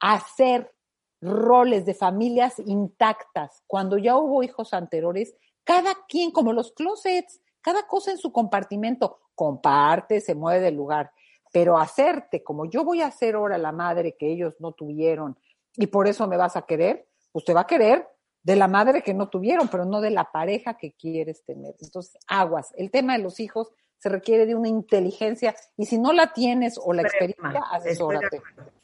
hacer 0.00 0.72
roles 1.20 1.84
de 1.84 1.94
familias 1.94 2.58
intactas 2.58 3.62
cuando 3.66 3.98
ya 3.98 4.16
hubo 4.16 4.42
hijos 4.42 4.74
anteriores, 4.74 5.34
cada 5.64 5.94
quien 6.08 6.30
como 6.30 6.52
los 6.52 6.72
closets, 6.72 7.40
cada 7.60 7.86
cosa 7.86 8.12
en 8.12 8.18
su 8.18 8.32
compartimento, 8.32 9.18
comparte, 9.34 10.20
se 10.20 10.34
mueve 10.34 10.60
del 10.60 10.76
lugar, 10.76 11.12
pero 11.56 11.78
hacerte 11.78 12.42
como 12.42 12.66
yo 12.66 12.84
voy 12.84 13.00
a 13.00 13.10
ser 13.10 13.34
ahora 13.34 13.56
la 13.56 13.72
madre 13.72 14.14
que 14.14 14.30
ellos 14.30 14.56
no 14.58 14.72
tuvieron 14.72 15.38
y 15.74 15.86
por 15.86 16.06
eso 16.06 16.26
me 16.26 16.36
vas 16.36 16.54
a 16.54 16.66
querer, 16.66 17.08
pues 17.32 17.46
te 17.46 17.54
va 17.54 17.62
a 17.62 17.66
querer 17.66 18.06
de 18.42 18.56
la 18.56 18.68
madre 18.68 19.00
que 19.00 19.14
no 19.14 19.30
tuvieron, 19.30 19.68
pero 19.68 19.86
no 19.86 20.02
de 20.02 20.10
la 20.10 20.30
pareja 20.30 20.76
que 20.76 20.92
quieres 20.92 21.46
tener. 21.46 21.74
Entonces, 21.80 22.18
aguas. 22.28 22.74
El 22.76 22.90
tema 22.90 23.16
de 23.16 23.22
los 23.22 23.40
hijos 23.40 23.72
se 23.96 24.10
requiere 24.10 24.44
de 24.44 24.54
una 24.54 24.68
inteligencia 24.68 25.54
y 25.78 25.86
si 25.86 25.96
no 25.96 26.12
la 26.12 26.34
tienes 26.34 26.78
o 26.78 26.92
la 26.92 27.00
experiencia, 27.00 27.62
asesórate. 27.72 28.42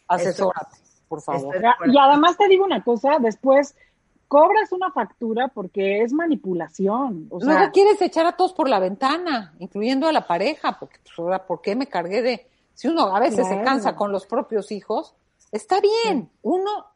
Asesórate, 0.09 0.78
por 1.09 1.20
favor. 1.20 1.55
Y 1.85 1.99
además 1.99 2.39
te 2.39 2.49
digo 2.49 2.65
una 2.65 2.82
cosa, 2.82 3.19
después 3.20 3.77
cobras 4.28 4.73
una 4.73 4.90
factura 4.93 5.49
porque 5.49 6.01
es 6.01 6.15
manipulación. 6.15 7.27
O 7.28 7.39
sea, 7.39 7.53
Luego 7.53 7.73
quieres 7.73 8.01
echar 8.01 8.24
a 8.24 8.32
todos 8.32 8.55
por 8.55 8.66
la 8.66 8.78
ventana, 8.78 9.53
incluyendo 9.59 10.09
a 10.09 10.12
la 10.12 10.27
pareja, 10.27 10.78
porque 10.81 10.97
pues 11.05 11.19
ahora, 11.19 11.47
¿por 11.47 11.61
qué 11.61 11.77
me 11.77 11.86
cargué 11.86 12.23
de...? 12.23 12.51
Si 12.74 12.89
uno 12.89 13.15
a 13.15 13.20
veces 13.20 13.47
se 13.47 13.62
cansa 13.62 13.94
con 13.97 14.12
los 14.12 14.27
propios 14.27 14.73
hijos, 14.73 15.15
está 15.51 15.78
bien. 15.81 16.31
Uno, 16.43 16.86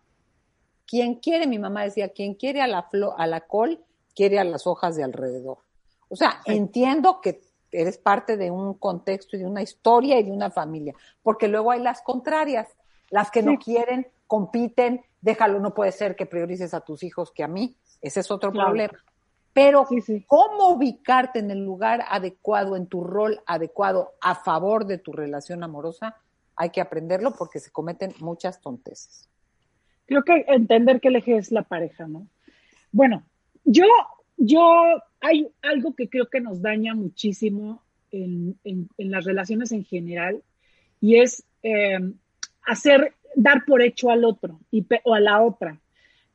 quien 0.87 1.17
quiere, 1.17 1.47
mi 1.47 1.59
mamá 1.59 1.85
decía, 1.85 2.11
quien 2.11 2.35
quiere 2.35 2.63
a 2.63 2.67
la, 2.67 2.89
flo- 2.89 3.15
a 3.17 3.27
la 3.27 3.41
col, 3.43 3.81
quiere 4.15 4.39
a 4.39 4.45
las 4.45 4.67
hojas 4.67 4.97
de 4.97 5.05
alrededor. 5.05 5.59
O 6.09 6.17
sea, 6.17 6.41
entiendo 6.45 7.21
que 7.21 7.43
eres 7.73 7.99
parte 7.99 8.37
de 8.37 8.51
un 8.51 8.75
contexto 8.75 9.37
y 9.37 9.41
de 9.41 9.47
una 9.47 9.63
historia 9.63 10.19
y 10.19 10.23
de 10.23 10.33
una 10.33 10.51
familia, 10.51 10.95
porque 11.23 11.49
luego 11.49 11.71
hay 11.73 11.81
las 11.81 12.01
contrarias, 12.03 12.69
las 13.11 13.31
que 13.31 13.43
no 13.43 13.59
quieren, 13.59 14.09
compiten, 14.27 15.05
déjalo, 15.21 15.61
no 15.61 15.75
puede 15.75 15.93
ser 15.93 16.17
que 16.17 16.27
priorices 16.27 16.73
a 16.75 16.81
tus 16.81 17.03
hijos 17.03 17.31
que 17.33 17.43
a 17.45 17.49
mí. 17.49 17.77
Ese 18.01 18.21
es 18.21 18.31
otro 18.31 18.51
Claro. 18.53 18.69
problema. 18.69 18.99
Pero 19.57 19.87
cómo 20.27 20.69
ubicarte 20.69 21.39
en 21.39 21.51
el 21.51 21.65
lugar 21.65 22.05
adecuado, 22.11 22.77
en 22.77 22.87
tu 22.89 23.03
rol 23.03 23.41
adecuado 23.47 24.13
a 24.21 24.35
favor 24.35 24.85
de 24.85 24.99
tu 24.99 25.15
relación 25.15 25.65
amorosa, 25.65 26.15
hay 26.57 26.69
que 26.69 26.83
aprenderlo 26.83 27.33
porque 27.35 27.59
se 27.59 27.71
cometen 27.71 28.13
muchas 28.21 28.61
tonteces. 28.61 29.31
Creo 30.05 30.25
que 30.25 30.45
entender 30.49 31.01
que 31.01 31.09
el 31.09 31.17
eje 31.17 31.39
es 31.39 31.53
la 31.53 31.63
pareja, 31.63 32.07
¿no? 32.07 32.27
Bueno, 32.93 33.23
yo, 33.65 33.87
yo, 34.37 34.61
hay 35.23 35.51
algo 35.63 35.95
que 35.95 36.11
creo 36.11 36.29
que 36.29 36.43
nos 36.43 36.61
daña 36.61 36.95
muchísimo 36.95 37.83
en, 38.11 38.59
en- 38.63 38.91
en 38.99 39.11
las 39.11 39.25
relaciones 39.25 39.73
en 39.73 39.87
general 39.87 40.43
y 41.01 41.17
es 41.17 41.45
eh, 41.63 41.99
hacer, 42.67 43.15
dar 43.35 43.65
por 43.67 43.81
hecho 43.81 44.11
al 44.11 44.27
otro 44.27 44.61
y, 44.71 44.87
o 45.05 45.15
a 45.15 45.21
la 45.21 45.41
otra 45.43 45.81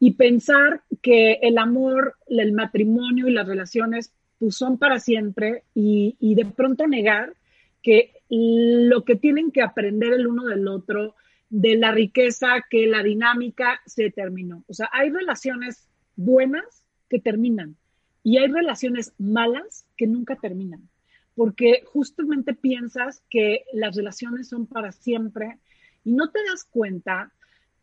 y 0.03 0.13
pensar 0.13 0.81
que 1.03 1.33
el 1.43 1.59
amor, 1.59 2.15
el 2.27 2.53
matrimonio 2.53 3.27
y 3.27 3.33
las 3.33 3.47
relaciones 3.47 4.11
pues, 4.39 4.55
son 4.55 4.79
para 4.79 4.99
siempre 4.99 5.63
y, 5.75 6.15
y 6.19 6.33
de 6.33 6.45
pronto 6.45 6.87
negar 6.87 7.35
que 7.83 8.11
lo 8.27 9.05
que 9.05 9.15
tienen 9.15 9.51
que 9.51 9.61
aprender 9.61 10.13
el 10.13 10.25
uno 10.25 10.45
del 10.45 10.67
otro, 10.67 11.13
de 11.51 11.75
la 11.75 11.91
riqueza, 11.91 12.65
que 12.67 12.87
la 12.87 13.03
dinámica 13.03 13.79
se 13.85 14.09
terminó. 14.09 14.63
O 14.67 14.73
sea, 14.73 14.89
hay 14.91 15.11
relaciones 15.11 15.87
buenas 16.15 16.83
que 17.07 17.19
terminan 17.19 17.75
y 18.23 18.39
hay 18.39 18.47
relaciones 18.47 19.13
malas 19.19 19.85
que 19.97 20.07
nunca 20.07 20.35
terminan, 20.35 20.89
porque 21.35 21.83
justamente 21.85 22.55
piensas 22.55 23.21
que 23.29 23.65
las 23.71 23.95
relaciones 23.95 24.49
son 24.49 24.65
para 24.65 24.91
siempre 24.93 25.59
y 26.03 26.13
no 26.13 26.31
te 26.31 26.39
das 26.49 26.63
cuenta 26.63 27.31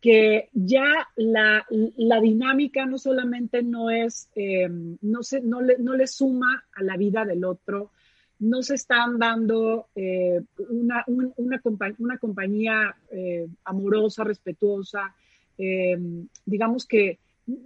que 0.01 0.49
ya 0.53 1.07
la, 1.17 1.65
la 1.97 2.21
dinámica 2.21 2.85
no 2.85 2.97
solamente 2.97 3.61
no 3.63 3.89
es, 3.89 4.29
eh, 4.35 4.69
no, 5.01 5.23
se, 5.23 5.41
no, 5.41 5.61
le, 5.61 5.77
no 5.77 5.93
le 5.95 6.07
suma 6.07 6.63
a 6.73 6.83
la 6.83 6.95
vida 6.95 7.25
del 7.25 7.43
otro, 7.43 7.91
no 8.39 8.61
se 8.63 8.75
están 8.75 9.19
dando 9.19 9.87
eh, 9.95 10.41
una, 10.69 11.03
un- 11.07 11.33
una, 11.35 11.61
una 11.97 12.17
compañía 12.17 12.95
eh, 13.11 13.47
amorosa, 13.65 14.23
respetuosa, 14.23 15.13
eh, 15.57 15.97
digamos 16.45 16.85
que 16.85 17.19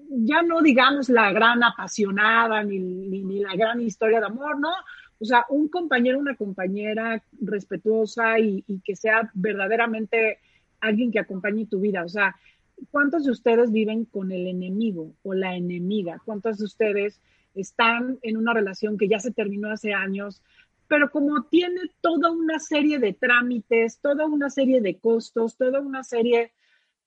ya 0.10 0.42
no 0.42 0.62
digamos 0.62 1.10
la 1.10 1.32
gran 1.32 1.62
apasionada 1.64 2.64
ni, 2.64 2.80
ni, 2.80 3.40
la 3.42 3.56
gran 3.56 3.82
historia 3.82 4.20
de 4.20 4.26
amor, 4.26 4.60
¿no? 4.60 4.72
O 5.20 5.26
sea, 5.26 5.46
un 5.50 5.68
compañero, 5.68 6.18
una 6.18 6.36
compañera 6.36 7.22
respetuosa 7.42 8.40
y 8.40 8.64
que 8.84 8.96
sea 8.96 9.30
verdaderamente 9.36 10.40
alguien 10.88 11.12
que 11.12 11.20
acompañe 11.20 11.66
tu 11.66 11.80
vida. 11.80 12.04
O 12.04 12.10
sea, 12.10 12.36
¿cuántos 12.92 13.26
de 13.26 13.32
ustedes 13.32 13.72
viven 13.72 14.06
con 14.06 14.32
el 14.32 14.48
enemigo 14.48 15.14
o 15.24 15.34
la 15.34 15.56
enemiga? 15.56 16.22
¿Cuántos 16.26 16.58
de 16.58 16.66
ustedes 16.66 17.20
están 17.56 18.20
en 18.22 18.38
una 18.38 18.54
relación 18.54 18.98
que 18.98 19.08
ya 19.08 19.20
se 19.20 19.32
terminó 19.32 19.70
hace 19.70 19.94
años, 19.94 20.42
pero 20.88 21.10
como 21.10 21.44
tiene 21.44 21.82
toda 22.02 22.32
una 22.32 22.60
serie 22.60 23.00
de 23.00 23.14
trámites, 23.14 24.00
toda 24.00 24.26
una 24.26 24.50
serie 24.50 24.82
de 24.82 24.98
costos, 24.98 25.58
toda 25.58 25.80
una 25.80 26.04
serie 26.04 26.52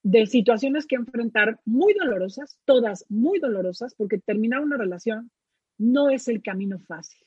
de 0.03 0.27
situaciones 0.27 0.87
que 0.87 0.97
enfrentar 0.97 1.61
muy 1.65 1.95
dolorosas, 1.95 2.59
todas 2.65 3.05
muy 3.09 3.39
dolorosas, 3.39 3.95
porque 3.95 4.19
terminar 4.19 4.61
una 4.61 4.77
relación 4.77 5.31
no 5.79 6.11
es 6.11 6.29
el 6.29 6.43
camino 6.43 6.79
fácil. 6.79 7.21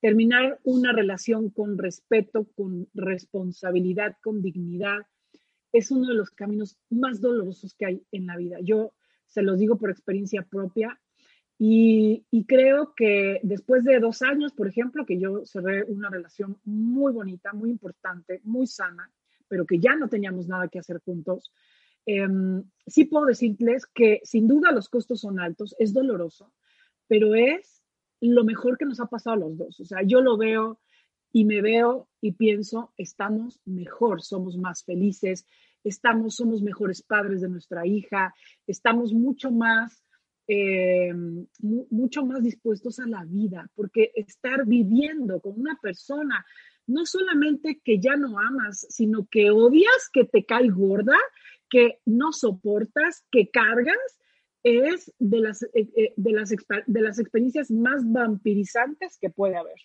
Terminar 0.00 0.58
una 0.64 0.92
relación 0.92 1.50
con 1.50 1.78
respeto, 1.78 2.46
con 2.54 2.88
responsabilidad, 2.94 4.16
con 4.22 4.42
dignidad, 4.42 5.06
es 5.76 5.90
uno 5.90 6.08
de 6.08 6.14
los 6.14 6.30
caminos 6.30 6.78
más 6.88 7.20
dolorosos 7.20 7.74
que 7.74 7.86
hay 7.86 8.02
en 8.10 8.26
la 8.26 8.36
vida. 8.36 8.58
Yo 8.62 8.94
se 9.26 9.42
los 9.42 9.58
digo 9.58 9.76
por 9.76 9.90
experiencia 9.90 10.42
propia 10.42 10.98
y, 11.58 12.24
creo 12.46 12.94
que 12.94 13.40
después 13.42 13.84
de 13.84 13.98
dos 13.98 14.22
años, 14.22 14.52
por 14.52 14.68
ejemplo, 14.68 15.04
que 15.06 15.18
yo 15.18 15.44
cerré 15.44 15.84
una 15.84 16.10
relación 16.10 16.58
muy 16.64 17.12
bonita, 17.12 17.52
muy 17.52 17.70
importante, 17.70 18.40
muy 18.44 18.66
sana, 18.66 19.10
pero 19.48 19.66
que 19.66 19.78
ya 19.78 19.96
no 19.96 20.08
teníamos 20.08 20.48
nada 20.48 20.68
que 20.68 20.78
hacer 20.78 21.00
juntos, 21.04 21.52
em, 22.04 22.62
sí 22.86 23.04
puedo 23.04 23.26
decirles 23.26 23.86
que 23.86 24.20
sin 24.22 24.48
duda 24.48 24.72
los 24.72 24.88
costos 24.88 25.20
son 25.20 25.40
altos, 25.40 25.74
es 25.78 25.92
doloroso, 25.92 26.52
pero 27.08 27.34
es 27.34 27.82
lo 28.20 28.44
mejor 28.44 28.78
que 28.78 28.84
nos 28.84 29.00
ha 29.00 29.06
pasado 29.06 29.34
a 29.34 29.40
los 29.40 29.56
dos. 29.56 29.80
O 29.80 29.84
sea, 29.84 30.02
yo 30.02 30.20
lo 30.20 30.36
veo 30.36 30.80
y 31.36 31.44
me 31.44 31.60
veo 31.60 32.08
y 32.22 32.32
pienso, 32.32 32.94
estamos 32.96 33.60
mejor, 33.66 34.22
somos 34.22 34.56
más 34.56 34.82
felices, 34.84 35.46
estamos, 35.84 36.34
somos 36.34 36.62
mejores 36.62 37.02
padres 37.02 37.42
de 37.42 37.50
nuestra 37.50 37.86
hija, 37.86 38.32
estamos 38.66 39.12
mucho 39.12 39.50
más, 39.50 40.02
eh, 40.48 41.12
mu- 41.12 41.86
mucho 41.90 42.24
más 42.24 42.42
dispuestos 42.42 42.98
a 43.00 43.06
la 43.06 43.22
vida, 43.26 43.70
porque 43.74 44.12
estar 44.14 44.64
viviendo 44.64 45.38
con 45.42 45.60
una 45.60 45.78
persona, 45.82 46.42
no 46.86 47.04
solamente 47.04 47.82
que 47.84 47.98
ya 48.00 48.16
no 48.16 48.38
amas, 48.38 48.86
sino 48.88 49.28
que 49.30 49.50
odias, 49.50 50.08
que 50.10 50.24
te 50.24 50.46
cae 50.46 50.70
gorda, 50.70 51.18
que 51.68 52.00
no 52.06 52.32
soportas, 52.32 53.26
que 53.30 53.50
cargas, 53.50 53.98
es 54.62 55.12
de 55.18 55.40
las, 55.40 55.62
eh, 55.64 55.90
eh, 55.96 56.14
de 56.16 56.32
las, 56.32 56.48
de 56.86 57.00
las 57.02 57.18
experiencias 57.18 57.70
más 57.70 58.10
vampirizantes 58.10 59.18
que 59.20 59.28
puede 59.28 59.56
haber. 59.56 59.76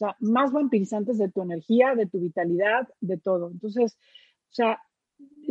Sea, 0.00 0.16
más 0.18 0.50
vampirizantes 0.50 1.18
de 1.18 1.28
tu 1.28 1.42
energía, 1.42 1.94
de 1.94 2.06
tu 2.06 2.20
vitalidad, 2.20 2.88
de 3.02 3.18
todo. 3.18 3.50
Entonces, 3.50 3.98
o 4.50 4.54
sea, 4.54 4.80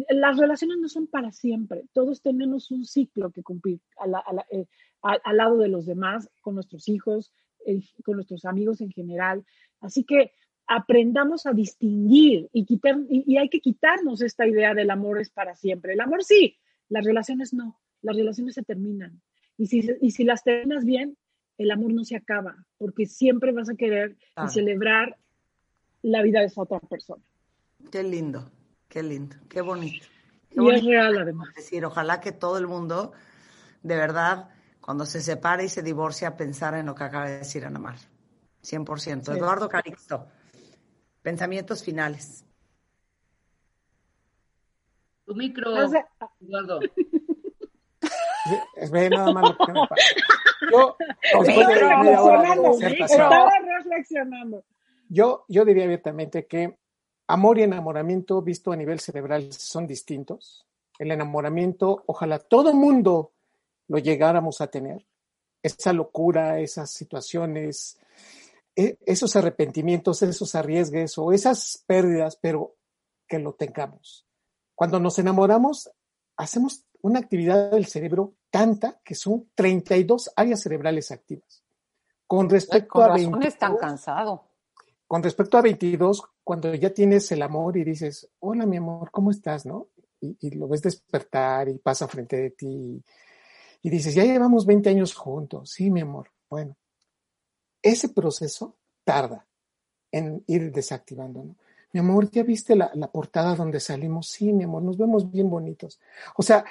las 0.09 0.39
relaciones 0.39 0.79
no 0.79 0.89
son 0.89 1.05
para 1.05 1.31
siempre. 1.31 1.85
Todos 1.93 2.23
tenemos 2.23 2.71
un 2.71 2.83
ciclo 2.83 3.29
que 3.29 3.43
cumplir 3.43 3.79
eh, 4.49 4.65
al 5.03 5.37
lado 5.37 5.59
de 5.59 5.67
los 5.67 5.85
demás, 5.85 6.31
con 6.41 6.55
nuestros 6.55 6.89
hijos, 6.89 7.31
eh, 7.63 7.83
con 8.03 8.15
nuestros 8.15 8.43
amigos 8.43 8.81
en 8.81 8.89
general. 8.89 9.45
Así 9.81 10.03
que 10.03 10.31
aprendamos 10.65 11.45
a 11.45 11.53
distinguir 11.53 12.49
y, 12.51 12.65
quitar, 12.65 12.97
y 13.07 13.37
hay 13.37 13.49
que 13.49 13.61
quitarnos 13.61 14.23
esta 14.23 14.47
idea 14.47 14.73
del 14.73 14.89
amor 14.89 15.21
es 15.21 15.29
para 15.29 15.55
siempre. 15.55 15.93
El 15.93 16.01
amor 16.01 16.23
sí, 16.23 16.57
las 16.87 17.05
relaciones 17.05 17.53
no. 17.53 17.79
Las 18.01 18.15
relaciones 18.15 18.55
se 18.55 18.63
terminan. 18.63 19.21
Y 19.59 19.67
si, 19.67 19.87
y 20.01 20.09
si 20.09 20.23
las 20.23 20.43
terminas 20.43 20.85
bien, 20.85 21.18
el 21.59 21.71
amor 21.71 21.91
no 21.91 22.05
se 22.05 22.15
acaba, 22.15 22.55
porque 22.77 23.05
siempre 23.05 23.51
vas 23.51 23.69
a 23.69 23.75
querer 23.75 24.17
y 24.43 24.47
celebrar 24.47 25.17
la 26.01 26.21
vida 26.23 26.39
de 26.39 26.45
esa 26.45 26.61
otra 26.61 26.79
persona. 26.79 27.21
Qué 27.91 28.01
lindo, 28.01 28.49
qué 28.87 29.03
lindo, 29.03 29.35
qué 29.49 29.59
bonito. 29.59 30.07
Qué 30.49 30.55
Y 30.55 30.59
es 30.59 30.63
bonito 30.63 30.87
real 30.87 31.17
además. 31.17 31.49
decir, 31.53 31.83
ojalá 31.83 32.21
que 32.21 32.31
todo 32.31 32.57
el 32.57 32.65
mundo, 32.65 33.11
de 33.83 33.95
verdad, 33.97 34.49
cuando 34.79 35.05
se 35.05 35.19
separe 35.19 35.65
y 35.65 35.69
se 35.69 35.83
divorcia, 35.83 36.37
pensara 36.37 36.79
en 36.79 36.85
lo 36.85 36.95
que 36.95 37.03
acaba 37.03 37.27
de 37.27 37.39
decir 37.39 37.65
Ana 37.65 37.77
Mar. 37.79 37.97
100%. 38.63 39.25
Sí. 39.25 39.31
Eduardo 39.37 39.67
Carixto, 39.67 40.27
pensamientos 41.21 41.83
finales. 41.83 42.45
Tu 45.25 45.35
micro, 45.35 45.73
Eduardo. 45.75 46.79
Es 48.77 48.89
ve 48.91 49.09
nada 49.09 49.33
más 49.33 49.43
lo 49.49 49.57
que 49.65 49.73
me 49.73 49.87
pasa. 49.87 50.03
Yo, 50.71 50.95
Estaba 51.21 51.43
después 51.43 51.67
de 51.67 51.73
media 51.73 52.21
hora 52.23 52.41
de 52.41 52.47
reflexionando, 52.47 52.71
disertación, 52.77 53.21
estaba 53.21 53.51
reflexionando. 53.77 54.63
yo, 55.09 55.45
yo 55.47 55.65
diría 55.65 55.83
abiertamente 55.85 56.45
que 56.47 56.77
amor 57.27 57.59
y 57.59 57.63
enamoramiento 57.63 58.41
visto 58.41 58.71
a 58.71 58.75
nivel 58.75 58.99
cerebral 58.99 59.51
son 59.53 59.87
distintos. 59.87 60.65
El 60.97 61.11
enamoramiento, 61.11 62.03
ojalá 62.07 62.39
todo 62.39 62.73
mundo 62.73 63.33
lo 63.87 63.97
llegáramos 63.99 64.61
a 64.61 64.67
tener. 64.67 65.05
Esa 65.61 65.93
locura, 65.93 66.59
esas 66.59 66.91
situaciones, 66.91 67.97
e- 68.75 68.97
esos 69.05 69.35
arrepentimientos, 69.35 70.21
esos 70.21 70.55
arriesgues 70.55 71.17
o 71.17 71.31
esas 71.33 71.83
pérdidas, 71.85 72.37
pero 72.41 72.75
que 73.27 73.39
lo 73.39 73.53
tengamos. 73.53 74.25
Cuando 74.75 74.99
nos 74.99 75.19
enamoramos, 75.19 75.91
hacemos 76.37 76.85
una 77.01 77.19
actividad 77.19 77.71
del 77.71 77.85
cerebro 77.85 78.33
tanta 78.49 78.99
que 79.03 79.15
son 79.15 79.49
32 79.55 80.31
áreas 80.35 80.61
cerebrales 80.61 81.11
activas. 81.11 81.63
Con 82.27 82.49
respecto 82.49 82.93
Con 82.93 83.03
a 83.03 83.07
razón 83.07 83.31
22, 83.33 83.53
es 83.53 83.59
tan 83.59 83.77
cansado. 83.77 84.45
con 85.07 85.23
respecto 85.23 85.57
a 85.57 85.61
22, 85.61 86.23
cuando 86.43 86.73
ya 86.75 86.93
tienes 86.93 87.31
el 87.31 87.41
amor 87.41 87.77
y 87.77 87.83
dices, 87.83 88.29
hola 88.39 88.65
mi 88.65 88.77
amor, 88.77 89.09
¿cómo 89.11 89.31
estás? 89.31 89.65
¿No? 89.65 89.87
Y, 90.21 90.37
y 90.41 90.51
lo 90.51 90.67
ves 90.67 90.81
despertar 90.81 91.69
y 91.69 91.77
pasa 91.79 92.07
frente 92.07 92.37
de 92.37 92.49
ti 92.51 93.03
y 93.81 93.89
dices, 93.89 94.13
ya 94.13 94.23
llevamos 94.23 94.65
20 94.65 94.89
años 94.89 95.13
juntos, 95.13 95.71
sí, 95.71 95.89
mi 95.89 96.01
amor. 96.01 96.31
Bueno, 96.49 96.75
ese 97.81 98.09
proceso 98.09 98.75
tarda 99.03 99.47
en 100.11 100.43
ir 100.47 100.71
desactivando, 100.71 101.43
¿no? 101.43 101.55
Mi 101.91 102.01
amor, 102.01 102.29
¿ya 102.29 102.43
viste 102.43 102.75
la, 102.75 102.91
la 102.93 103.11
portada 103.11 103.55
donde 103.55 103.79
salimos? 103.79 104.27
Sí, 104.27 104.53
mi 104.53 104.65
amor, 104.65 104.83
nos 104.83 104.97
vemos 104.97 105.31
bien 105.31 105.49
bonitos. 105.49 105.99
O 106.35 106.43
sea, 106.43 106.63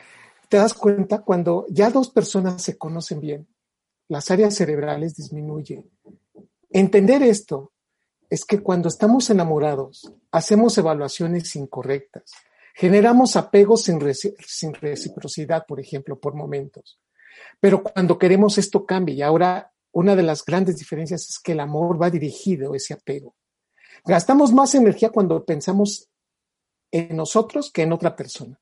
te 0.48 0.56
das 0.56 0.74
cuenta 0.74 1.22
cuando 1.22 1.66
ya 1.68 1.90
dos 1.90 2.10
personas 2.10 2.62
se 2.62 2.76
conocen 2.78 3.20
bien, 3.20 3.48
las 4.08 4.30
áreas 4.30 4.54
cerebrales 4.54 5.14
disminuyen. 5.14 5.90
Entender 6.70 7.22
esto 7.22 7.72
es 8.30 8.44
que 8.44 8.62
cuando 8.62 8.88
estamos 8.88 9.30
enamorados, 9.30 10.12
hacemos 10.30 10.76
evaluaciones 10.78 11.54
incorrectas, 11.56 12.32
generamos 12.74 13.36
apegos 13.36 13.84
sin, 13.84 14.00
reci- 14.00 14.34
sin 14.46 14.74
reciprocidad, 14.74 15.66
por 15.66 15.80
ejemplo, 15.80 16.18
por 16.18 16.34
momentos. 16.34 17.00
Pero 17.60 17.82
cuando 17.82 18.18
queremos 18.18 18.58
esto 18.58 18.84
cambie 18.84 19.16
y 19.16 19.22
ahora 19.22 19.72
una 19.92 20.14
de 20.14 20.22
las 20.22 20.44
grandes 20.44 20.76
diferencias 20.76 21.28
es 21.28 21.38
que 21.38 21.52
el 21.52 21.60
amor 21.60 22.00
va 22.00 22.10
dirigido, 22.10 22.74
ese 22.74 22.94
apego. 22.94 23.34
Gastamos 24.04 24.52
más 24.52 24.74
energía 24.74 25.10
cuando 25.10 25.44
pensamos 25.44 26.08
en 26.90 27.16
nosotros 27.16 27.70
que 27.72 27.82
en 27.82 27.92
otra 27.92 28.14
persona. 28.14 28.60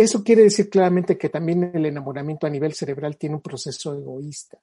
Eso 0.00 0.24
quiere 0.24 0.44
decir 0.44 0.70
claramente 0.70 1.18
que 1.18 1.28
también 1.28 1.72
el 1.74 1.84
enamoramiento 1.84 2.46
a 2.46 2.50
nivel 2.50 2.72
cerebral 2.72 3.18
tiene 3.18 3.34
un 3.34 3.42
proceso 3.42 3.94
egoísta. 3.94 4.58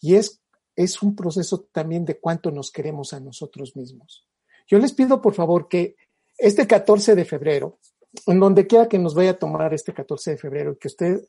Y 0.00 0.14
es, 0.14 0.40
es 0.76 1.02
un 1.02 1.16
proceso 1.16 1.66
también 1.72 2.04
de 2.04 2.20
cuánto 2.20 2.52
nos 2.52 2.70
queremos 2.70 3.12
a 3.12 3.18
nosotros 3.18 3.74
mismos. 3.74 4.24
Yo 4.68 4.78
les 4.78 4.92
pido, 4.92 5.20
por 5.20 5.34
favor, 5.34 5.66
que 5.66 5.96
este 6.38 6.68
14 6.68 7.16
de 7.16 7.24
febrero, 7.24 7.80
en 8.28 8.38
donde 8.38 8.68
quiera 8.68 8.86
que 8.88 9.00
nos 9.00 9.16
vaya 9.16 9.32
a 9.32 9.36
tomar 9.36 9.74
este 9.74 9.92
14 9.92 10.30
de 10.30 10.36
febrero, 10.36 10.78
que 10.78 10.86
usted 10.86 11.22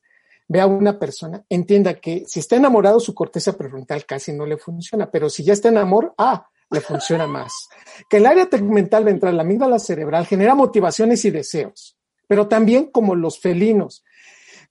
vea 0.48 0.66
a 0.66 0.68
una 0.68 1.00
persona, 1.00 1.44
entienda 1.50 2.00
que 2.00 2.26
si 2.28 2.40
está 2.40 2.56
enamorado, 2.58 3.00
su 3.00 3.16
corteza 3.16 3.58
prefrontal 3.58 4.06
casi 4.06 4.32
no 4.32 4.46
le 4.46 4.58
funciona, 4.58 5.10
pero 5.10 5.28
si 5.28 5.44
ya 5.44 5.54
está 5.54 5.70
en 5.70 5.80
amor, 5.80 6.14
ah, 6.20 6.48
le 6.70 6.82
funciona 6.82 7.26
más. 7.26 7.68
Que 8.08 8.18
el 8.18 8.28
área 8.28 8.48
tegmental 8.48 9.04
ventral, 9.04 9.36
la 9.36 9.42
amígdala 9.42 9.80
cerebral, 9.80 10.28
genera 10.28 10.54
motivaciones 10.54 11.26
y 11.26 11.32
deseos, 11.32 11.98
pero 12.34 12.48
también 12.48 12.90
como 12.90 13.14
los 13.14 13.40
felinos. 13.40 14.04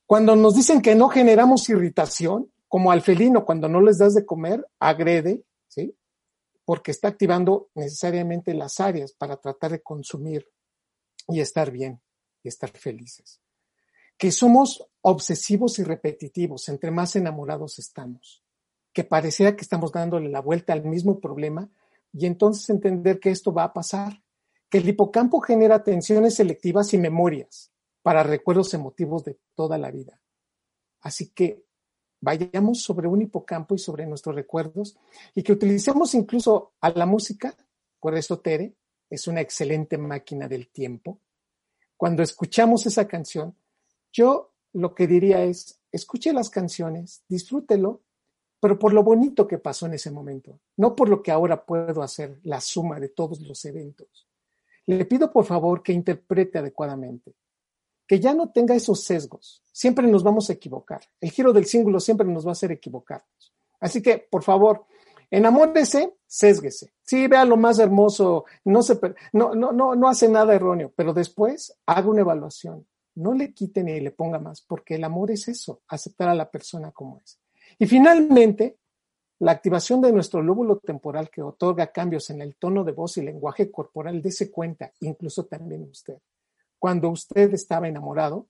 Cuando 0.04 0.34
nos 0.34 0.56
dicen 0.56 0.82
que 0.82 0.96
no 0.96 1.08
generamos 1.08 1.68
irritación, 1.68 2.50
como 2.66 2.90
al 2.90 3.02
felino, 3.02 3.44
cuando 3.44 3.68
no 3.68 3.80
les 3.80 3.98
das 3.98 4.14
de 4.14 4.26
comer, 4.26 4.66
agrede, 4.80 5.44
¿sí? 5.68 5.96
Porque 6.64 6.90
está 6.90 7.06
activando 7.06 7.70
necesariamente 7.76 8.52
las 8.52 8.80
áreas 8.80 9.12
para 9.12 9.36
tratar 9.36 9.70
de 9.70 9.80
consumir 9.80 10.48
y 11.28 11.38
estar 11.38 11.70
bien 11.70 12.02
y 12.42 12.48
estar 12.48 12.68
felices. 12.70 13.40
Que 14.18 14.32
somos 14.32 14.84
obsesivos 15.00 15.78
y 15.78 15.84
repetitivos, 15.84 16.68
entre 16.68 16.90
más 16.90 17.14
enamorados 17.14 17.78
estamos. 17.78 18.42
Que 18.92 19.04
pareciera 19.04 19.54
que 19.54 19.62
estamos 19.62 19.92
dándole 19.92 20.30
la 20.30 20.40
vuelta 20.40 20.72
al 20.72 20.84
mismo 20.84 21.20
problema 21.20 21.70
y 22.12 22.26
entonces 22.26 22.68
entender 22.70 23.20
que 23.20 23.30
esto 23.30 23.52
va 23.52 23.62
a 23.62 23.72
pasar. 23.72 24.20
Que 24.72 24.78
el 24.78 24.88
hipocampo 24.88 25.42
genera 25.42 25.84
tensiones 25.84 26.36
selectivas 26.36 26.94
y 26.94 26.98
memorias 26.98 27.70
para 28.00 28.22
recuerdos 28.22 28.72
emotivos 28.72 29.22
de 29.22 29.38
toda 29.54 29.76
la 29.76 29.90
vida. 29.90 30.18
Así 31.02 31.28
que 31.28 31.66
vayamos 32.22 32.80
sobre 32.80 33.06
un 33.06 33.20
hipocampo 33.20 33.74
y 33.74 33.78
sobre 33.78 34.06
nuestros 34.06 34.34
recuerdos 34.34 34.96
y 35.34 35.42
que 35.42 35.52
utilicemos 35.52 36.14
incluso 36.14 36.72
a 36.80 36.88
la 36.88 37.04
música. 37.04 37.54
Por 38.00 38.16
eso 38.16 38.40
Tere 38.40 38.72
es 39.10 39.26
una 39.26 39.42
excelente 39.42 39.98
máquina 39.98 40.48
del 40.48 40.68
tiempo. 40.68 41.18
Cuando 41.98 42.22
escuchamos 42.22 42.86
esa 42.86 43.06
canción, 43.06 43.54
yo 44.10 44.54
lo 44.72 44.94
que 44.94 45.06
diría 45.06 45.44
es, 45.44 45.80
escuche 45.90 46.32
las 46.32 46.48
canciones, 46.48 47.24
disfrútelo, 47.28 48.00
pero 48.58 48.78
por 48.78 48.94
lo 48.94 49.02
bonito 49.02 49.46
que 49.46 49.58
pasó 49.58 49.84
en 49.84 49.92
ese 49.92 50.10
momento, 50.10 50.60
no 50.78 50.96
por 50.96 51.10
lo 51.10 51.22
que 51.22 51.30
ahora 51.30 51.66
puedo 51.66 52.02
hacer 52.02 52.40
la 52.44 52.62
suma 52.62 52.98
de 52.98 53.10
todos 53.10 53.42
los 53.42 53.62
eventos. 53.66 54.31
Le 54.86 55.04
pido 55.04 55.30
por 55.30 55.44
favor 55.44 55.82
que 55.82 55.92
interprete 55.92 56.58
adecuadamente, 56.58 57.34
que 58.06 58.18
ya 58.18 58.34
no 58.34 58.50
tenga 58.50 58.74
esos 58.74 59.04
sesgos. 59.04 59.62
Siempre 59.72 60.06
nos 60.06 60.22
vamos 60.22 60.50
a 60.50 60.54
equivocar. 60.54 61.00
El 61.20 61.30
giro 61.30 61.52
del 61.52 61.66
símbolo 61.66 62.00
siempre 62.00 62.26
nos 62.26 62.44
va 62.44 62.50
a 62.50 62.52
hacer 62.52 62.72
equivocarnos. 62.72 63.54
Así 63.80 64.02
que, 64.02 64.18
por 64.18 64.42
favor, 64.42 64.86
enamórese, 65.30 66.14
sésguese. 66.26 66.92
Sí, 67.02 67.26
vea 67.26 67.44
lo 67.44 67.56
más 67.56 67.78
hermoso, 67.78 68.44
no, 68.64 68.82
se, 68.82 68.98
no, 69.32 69.54
no, 69.54 69.72
no, 69.72 69.94
no 69.94 70.08
hace 70.08 70.28
nada 70.28 70.54
erróneo, 70.54 70.92
pero 70.94 71.12
después 71.12 71.76
haga 71.86 72.08
una 72.08 72.20
evaluación. 72.20 72.86
No 73.14 73.34
le 73.34 73.52
quite 73.52 73.82
ni 73.82 74.00
le 74.00 74.10
ponga 74.10 74.38
más, 74.38 74.62
porque 74.62 74.94
el 74.94 75.04
amor 75.04 75.30
es 75.30 75.48
eso, 75.48 75.82
aceptar 75.88 76.28
a 76.28 76.34
la 76.34 76.50
persona 76.50 76.92
como 76.92 77.18
es. 77.18 77.38
Y 77.78 77.86
finalmente, 77.86 78.78
la 79.42 79.50
activación 79.50 80.00
de 80.00 80.12
nuestro 80.12 80.40
lóbulo 80.40 80.78
temporal 80.78 81.28
que 81.28 81.42
otorga 81.42 81.88
cambios 81.88 82.30
en 82.30 82.42
el 82.42 82.54
tono 82.54 82.84
de 82.84 82.92
voz 82.92 83.16
y 83.16 83.22
lenguaje 83.22 83.72
corporal, 83.72 84.22
dése 84.22 84.52
cuenta, 84.52 84.92
incluso 85.00 85.46
también 85.46 85.82
usted. 85.82 86.16
Cuando 86.78 87.08
usted 87.08 87.52
estaba 87.52 87.88
enamorado, 87.88 88.46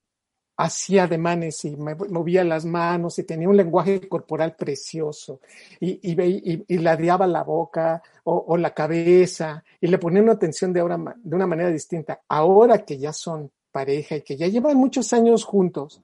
hacía 0.58 1.04
ademanes 1.04 1.64
y 1.64 1.76
movía 1.76 2.44
las 2.44 2.66
manos 2.66 3.18
y 3.18 3.24
tenía 3.24 3.48
un 3.48 3.56
lenguaje 3.56 4.06
corporal 4.06 4.54
precioso 4.54 5.40
y, 5.80 5.98
y, 6.02 6.64
y, 6.68 6.76
ladeaba 6.76 7.26
la 7.26 7.42
boca 7.42 8.02
o, 8.24 8.44
o, 8.48 8.56
la 8.58 8.74
cabeza 8.74 9.64
y 9.80 9.86
le 9.86 9.96
ponía 9.96 10.20
una 10.20 10.32
atención 10.32 10.74
de, 10.74 10.80
ahora, 10.80 10.98
de 11.16 11.34
una 11.34 11.46
manera 11.46 11.70
distinta. 11.70 12.20
Ahora 12.28 12.84
que 12.84 12.98
ya 12.98 13.14
son 13.14 13.50
pareja 13.70 14.16
y 14.16 14.22
que 14.22 14.36
ya 14.36 14.46
llevan 14.46 14.76
muchos 14.76 15.10
años 15.14 15.44
juntos, 15.44 16.02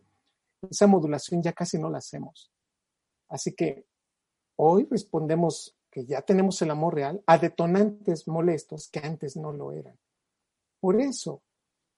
esa 0.70 0.86
modulación 0.86 1.42
ya 1.42 1.52
casi 1.52 1.78
no 1.78 1.90
la 1.90 1.98
hacemos. 1.98 2.50
Así 3.28 3.52
que 3.52 3.84
hoy 4.58 4.86
respondemos 4.90 5.76
que 5.90 6.04
ya 6.04 6.22
tenemos 6.22 6.60
el 6.62 6.70
amor 6.70 6.94
real 6.94 7.22
a 7.26 7.38
detonantes 7.38 8.28
molestos 8.28 8.88
que 8.88 9.00
antes 9.00 9.36
no 9.36 9.52
lo 9.52 9.72
eran. 9.72 9.96
Por 10.80 11.00
eso, 11.00 11.42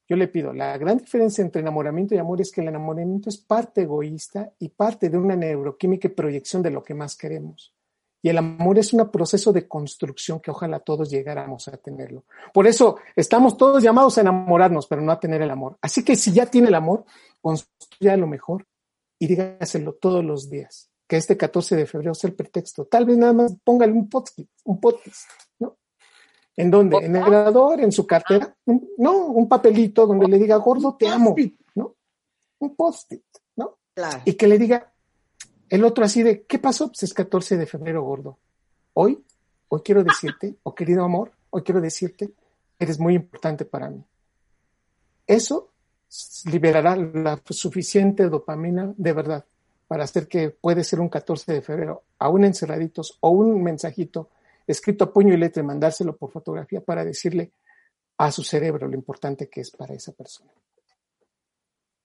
yo 0.09 0.17
le 0.17 0.29
pido, 0.29 0.53
la 0.53 0.77
gran 0.79 0.99
diferencia 0.99 1.43
entre 1.43 1.63
enamoramiento 1.63 2.15
y 2.15 2.19
amor 2.19 2.41
es 2.41 2.51
que 2.51 2.61
el 2.61 2.69
enamoramiento 2.69 3.29
es 3.29 3.39
parte 3.39 3.83
egoísta 3.83 4.53
y 4.59 4.69
parte 4.69 5.09
de 5.09 5.17
una 5.17 5.37
neuroquímica 5.37 6.09
y 6.09 6.13
proyección 6.13 6.63
de 6.63 6.71
lo 6.71 6.83
que 6.83 6.95
más 6.95 7.17
queremos. 7.17 7.75
Y 8.23 8.29
el 8.29 8.37
amor 8.37 8.79
es 8.79 8.93
un 8.93 9.11
proceso 9.11 9.53
de 9.53 9.67
construcción 9.67 10.41
que 10.41 10.51
ojalá 10.51 10.81
todos 10.81 11.11
llegáramos 11.11 11.69
a 11.69 11.77
tenerlo. 11.79 12.25
Por 12.53 12.67
eso 12.67 12.99
estamos 13.17 13.57
todos 13.57 13.83
llamados 13.83 14.19
a 14.19 14.21
enamorarnos, 14.21 14.87
pero 14.87 15.01
no 15.01 15.11
a 15.11 15.21
tener 15.21 15.41
el 15.41 15.51
amor. 15.51 15.79
Así 15.81 16.05
que 16.05 16.17
si 16.17 16.33
ya 16.33 16.45
tiene 16.45 16.69
el 16.69 16.75
amor, 16.75 17.05
construya 17.41 18.17
lo 18.19 18.27
mejor 18.27 18.67
y 19.19 19.27
dígaselo 19.27 19.95
todos 19.95 20.23
los 20.23 20.51
días. 20.51 20.91
Que 21.11 21.17
este 21.17 21.37
14 21.37 21.75
de 21.75 21.87
febrero 21.87 22.15
sea 22.15 22.31
el 22.31 22.37
pretexto. 22.37 22.85
Tal 22.85 23.05
vez 23.05 23.19
nada 23.19 23.33
más 23.33 23.57
póngale 23.65 23.93
un 23.93 24.09
podcast, 24.09 24.39
un 24.63 24.81
podcast, 24.81 25.29
¿no? 25.59 25.77
¿En 26.55 26.71
dónde? 26.71 26.99
¿En 26.99 27.17
el 27.17 27.25
grabador? 27.25 27.81
¿En 27.81 27.91
su 27.91 28.07
cartera? 28.07 28.57
No, 28.97 29.27
un 29.27 29.49
papelito 29.49 30.07
donde 30.07 30.29
le 30.29 30.39
diga, 30.39 30.55
gordo, 30.59 30.97
te 30.97 31.09
amo, 31.09 31.35
¿no? 31.75 31.97
Un 32.61 32.77
post-it, 32.77 33.25
¿no? 33.57 33.79
Claro. 33.93 34.23
Y 34.25 34.35
que 34.35 34.47
le 34.47 34.57
diga, 34.57 34.93
el 35.69 35.83
otro 35.83 36.05
así 36.05 36.23
de, 36.23 36.45
¿qué 36.45 36.61
pasó? 36.61 36.87
Pues 36.87 37.03
es 37.03 37.13
14 37.13 37.57
de 37.57 37.67
febrero, 37.67 38.05
gordo. 38.05 38.39
Hoy, 38.93 39.21
hoy 39.67 39.81
quiero 39.81 40.05
decirte, 40.05 40.59
o 40.63 40.71
oh, 40.71 40.75
querido 40.77 41.05
amor, 41.05 41.33
hoy 41.51 41.63
quiero 41.63 41.81
decirte, 41.81 42.33
eres 42.79 43.01
muy 43.01 43.17
importante 43.17 43.65
para 43.65 43.91
mí. 43.91 44.05
Eso 45.27 45.73
liberará 46.45 46.95
la 46.95 47.43
suficiente 47.51 48.29
dopamina 48.29 48.95
de 48.97 49.13
verdad 49.13 49.45
para 49.91 50.05
hacer 50.05 50.29
que 50.29 50.51
puede 50.51 50.85
ser 50.85 51.01
un 51.01 51.09
14 51.09 51.53
de 51.53 51.63
febrero, 51.63 52.05
aún 52.21 52.45
encerraditos, 52.45 53.19
o 53.19 53.31
un 53.31 53.61
mensajito 53.61 54.31
escrito 54.65 55.03
a 55.03 55.13
puño 55.13 55.35
y 55.35 55.37
letra 55.37 55.65
mandárselo 55.65 56.17
por 56.17 56.31
fotografía 56.31 56.81
para 56.81 57.05
decirle 57.05 57.51
a 58.17 58.31
su 58.31 58.45
cerebro 58.45 58.87
lo 58.87 58.95
importante 58.95 59.51
que 59.51 59.63
es 59.63 59.73
para 59.73 59.93
esa 59.93 60.13
persona. 60.13 60.53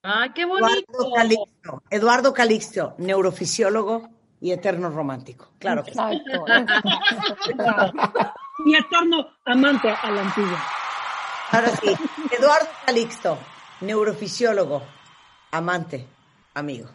¡Ay, 0.01 0.31
qué 0.33 0.45
bonito! 0.45 0.65
Eduardo 0.97 1.13
Calixto, 1.13 1.83
Eduardo 1.91 2.33
Calixto 2.33 2.95
neurofisiólogo 2.97 4.09
y 4.41 4.51
eterno 4.51 4.89
romántico. 4.89 5.49
Claro 5.59 5.83
que 5.83 5.91
Exacto. 5.91 6.43
y 8.65 8.75
eterno 8.75 9.27
amante 9.45 9.91
a 9.91 10.09
la 10.09 10.21
antigua. 10.21 10.59
Ahora 11.51 11.69
sí, 11.75 11.95
Eduardo 12.35 12.67
Calixto, 12.83 13.37
neurofisiólogo, 13.81 14.81
amante, 15.51 16.07
amigo. 16.55 16.89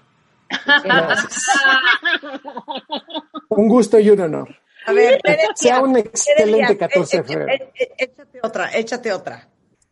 Un 3.48 3.68
gusto 3.68 3.98
y 3.98 4.10
un 4.10 4.20
honor. 4.20 4.56
A 4.86 4.92
ver, 4.92 5.20
sea 5.54 5.82
un 5.82 5.96
excelente 5.96 6.76
14 6.76 7.16
de 7.18 7.24
febrero. 7.24 7.66
Échate 7.98 8.40
otra, 8.42 8.70
échate 8.74 9.12
otra. 9.12 9.48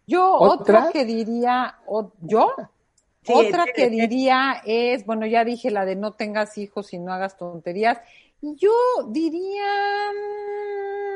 Yo 0.06 0.34
otra, 0.34 0.88
que 0.90 1.04
diría, 1.04 1.80
o, 1.86 2.12
¿yo? 2.20 2.54
Sí, 3.22 3.32
otra 3.34 3.66
que 3.66 3.90
diría 3.90 4.62
es, 4.64 5.04
bueno, 5.04 5.26
ya 5.26 5.44
dije 5.44 5.70
la 5.70 5.84
de 5.84 5.96
no 5.96 6.14
tengas 6.14 6.56
hijos 6.56 6.94
y 6.94 6.98
no 6.98 7.12
hagas 7.12 7.36
tonterías. 7.36 7.98
Y 8.40 8.56
yo 8.56 8.72
diría, 9.08 9.66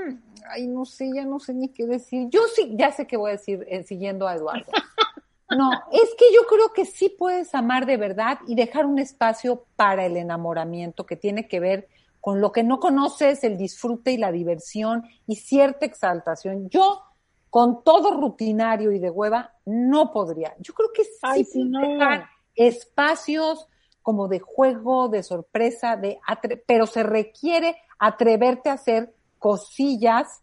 mm, 0.06 0.22
ay, 0.50 0.66
no 0.66 0.84
sé, 0.84 1.10
ya 1.14 1.24
no 1.24 1.38
sé 1.38 1.54
ni 1.54 1.68
qué 1.68 1.86
decir. 1.86 2.28
Yo 2.28 2.42
sí, 2.54 2.72
ya 2.74 2.92
sé 2.92 3.06
qué 3.06 3.16
voy 3.16 3.30
a 3.30 3.32
decir 3.32 3.64
eh, 3.68 3.82
siguiendo 3.84 4.28
a 4.28 4.34
Eduardo. 4.34 4.70
No, 5.56 5.70
es 5.92 6.14
que 6.18 6.26
yo 6.34 6.46
creo 6.48 6.72
que 6.72 6.84
sí 6.84 7.08
puedes 7.08 7.54
amar 7.54 7.86
de 7.86 7.96
verdad 7.96 8.38
y 8.46 8.54
dejar 8.54 8.86
un 8.86 8.98
espacio 8.98 9.64
para 9.76 10.06
el 10.06 10.16
enamoramiento 10.16 11.06
que 11.06 11.16
tiene 11.16 11.48
que 11.48 11.60
ver 11.60 11.88
con 12.20 12.40
lo 12.40 12.52
que 12.52 12.62
no 12.62 12.78
conoces, 12.78 13.42
el 13.42 13.56
disfrute 13.56 14.12
y 14.12 14.16
la 14.16 14.30
diversión 14.30 15.04
y 15.26 15.36
cierta 15.36 15.86
exaltación. 15.86 16.68
Yo, 16.70 17.02
con 17.50 17.82
todo 17.82 18.16
rutinario 18.20 18.92
y 18.92 19.00
de 19.00 19.10
hueva, 19.10 19.54
no 19.66 20.12
podría. 20.12 20.54
Yo 20.60 20.72
creo 20.72 20.90
que 20.94 21.04
sí 21.04 21.18
Ay, 21.22 21.44
sí, 21.44 21.64
no. 21.64 21.80
dejar 21.80 22.26
espacios 22.54 23.68
como 24.02 24.28
de 24.28 24.38
juego, 24.38 25.08
de 25.08 25.22
sorpresa, 25.22 25.96
de 25.96 26.20
atre 26.26 26.62
pero 26.64 26.86
se 26.86 27.02
requiere 27.02 27.76
atreverte 27.98 28.70
a 28.70 28.74
hacer 28.74 29.14
cosillas 29.38 30.42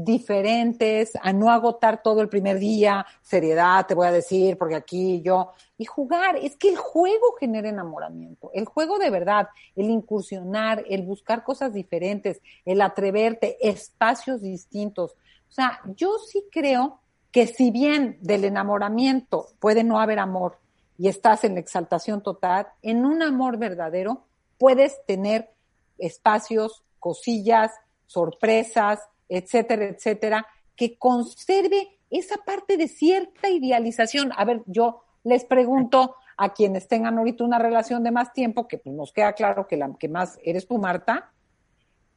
diferentes, 0.00 1.10
a 1.20 1.32
no 1.32 1.50
agotar 1.50 2.02
todo 2.04 2.20
el 2.20 2.28
primer 2.28 2.60
día, 2.60 3.04
seriedad, 3.20 3.84
te 3.84 3.96
voy 3.96 4.06
a 4.06 4.12
decir, 4.12 4.56
porque 4.56 4.76
aquí 4.76 5.20
yo, 5.22 5.50
y 5.76 5.86
jugar, 5.86 6.36
es 6.36 6.54
que 6.54 6.68
el 6.68 6.76
juego 6.76 7.32
genera 7.40 7.68
enamoramiento, 7.68 8.52
el 8.54 8.64
juego 8.64 9.00
de 9.00 9.10
verdad, 9.10 9.48
el 9.74 9.90
incursionar, 9.90 10.84
el 10.88 11.02
buscar 11.02 11.42
cosas 11.42 11.72
diferentes, 11.74 12.40
el 12.64 12.80
atreverte, 12.80 13.56
espacios 13.60 14.40
distintos. 14.40 15.16
O 15.48 15.52
sea, 15.52 15.80
yo 15.96 16.16
sí 16.18 16.44
creo 16.52 17.00
que 17.32 17.48
si 17.48 17.72
bien 17.72 18.18
del 18.20 18.44
enamoramiento 18.44 19.48
puede 19.58 19.82
no 19.82 19.98
haber 19.98 20.20
amor 20.20 20.58
y 20.96 21.08
estás 21.08 21.42
en 21.42 21.54
la 21.54 21.60
exaltación 21.60 22.22
total, 22.22 22.68
en 22.82 23.04
un 23.04 23.20
amor 23.20 23.58
verdadero 23.58 24.22
puedes 24.58 25.04
tener 25.06 25.50
espacios, 25.98 26.84
cosillas, 27.00 27.72
sorpresas, 28.06 29.00
etcétera, 29.28 29.86
etcétera, 29.86 30.46
que 30.76 30.96
conserve 30.98 31.98
esa 32.10 32.36
parte 32.38 32.76
de 32.76 32.88
cierta 32.88 33.50
idealización. 33.50 34.32
A 34.36 34.44
ver, 34.44 34.62
yo 34.66 35.02
les 35.24 35.44
pregunto 35.44 36.14
a 36.36 36.52
quienes 36.54 36.86
tengan 36.86 37.18
ahorita 37.18 37.44
una 37.44 37.58
relación 37.58 38.02
de 38.04 38.12
más 38.12 38.32
tiempo, 38.32 38.68
que 38.68 38.78
pues 38.78 38.94
nos 38.94 39.12
queda 39.12 39.32
claro 39.32 39.66
que 39.66 39.76
la 39.76 39.92
que 39.98 40.08
más 40.08 40.38
eres 40.42 40.66
tú, 40.66 40.78
Marta, 40.78 41.32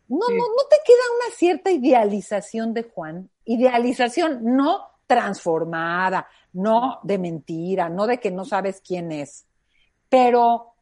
no, 0.08 0.28
no, 0.28 0.36
no 0.36 0.68
te 0.70 0.76
queda 0.86 1.00
una 1.16 1.36
cierta 1.36 1.72
idealización 1.72 2.74
de 2.74 2.84
Juan, 2.84 3.30
idealización 3.46 4.42
no 4.44 4.92
transformada, 5.08 6.28
no 6.54 7.00
de 7.04 7.18
mentira, 7.18 7.90
no 7.90 8.08
de 8.08 8.20
que 8.20 8.30
no 8.30 8.46
sabes 8.46 8.82
quién 8.86 9.12
es, 9.12 9.48
pero 10.10 10.74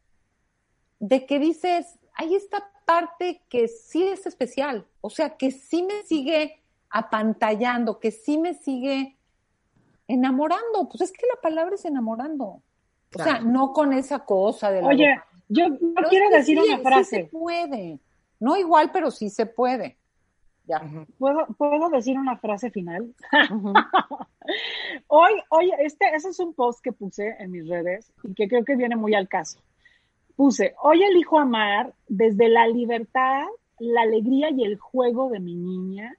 de 0.98 1.24
que 1.26 1.38
dices, 1.38 1.98
hay 2.14 2.34
esta 2.34 2.70
parte 2.90 3.40
que 3.48 3.68
sí 3.68 4.02
es 4.02 4.26
especial, 4.26 4.84
o 5.00 5.10
sea, 5.10 5.36
que 5.36 5.52
sí 5.52 5.84
me 5.84 6.02
sigue 6.02 6.60
apantallando, 6.88 8.00
que 8.00 8.10
sí 8.10 8.36
me 8.36 8.54
sigue 8.54 9.16
enamorando, 10.08 10.88
pues 10.88 11.02
es 11.02 11.12
que 11.12 11.24
la 11.32 11.40
palabra 11.40 11.76
es 11.76 11.84
enamorando. 11.84 12.60
O 13.14 13.22
sea, 13.22 13.38
no 13.38 13.72
con 13.72 13.92
esa 13.92 14.24
cosa 14.24 14.72
de 14.72 14.82
la 14.82 14.88
Oye, 14.88 15.20
yo 15.48 15.68
no 15.68 16.02
quiero 16.08 16.26
es 16.26 16.30
que 16.30 16.36
decir 16.38 16.58
sí, 16.58 16.64
una 16.66 16.76
sí 16.78 16.82
frase. 16.82 17.16
se 17.16 17.24
puede. 17.26 18.00
No 18.40 18.56
igual, 18.56 18.90
pero 18.92 19.12
sí 19.12 19.30
se 19.30 19.46
puede. 19.46 19.96
Ya. 20.64 20.82
¿Puedo, 21.16 21.46
¿Puedo 21.58 21.90
decir 21.90 22.18
una 22.18 22.38
frase 22.38 22.72
final? 22.72 23.14
hoy, 25.06 25.32
hoy, 25.50 25.72
este, 25.78 26.12
ese 26.12 26.30
es 26.30 26.40
un 26.40 26.54
post 26.54 26.80
que 26.82 26.90
puse 26.92 27.36
en 27.38 27.52
mis 27.52 27.68
redes 27.68 28.12
y 28.24 28.34
que 28.34 28.48
creo 28.48 28.64
que 28.64 28.74
viene 28.74 28.96
muy 28.96 29.14
al 29.14 29.28
caso. 29.28 29.60
Puse, 30.40 30.72
hoy 30.82 31.02
elijo 31.02 31.38
amar 31.38 31.92
desde 32.08 32.48
la 32.48 32.66
libertad, 32.66 33.44
la 33.78 34.00
alegría 34.00 34.48
y 34.48 34.64
el 34.64 34.78
juego 34.78 35.28
de 35.28 35.38
mi 35.38 35.54
niña, 35.54 36.16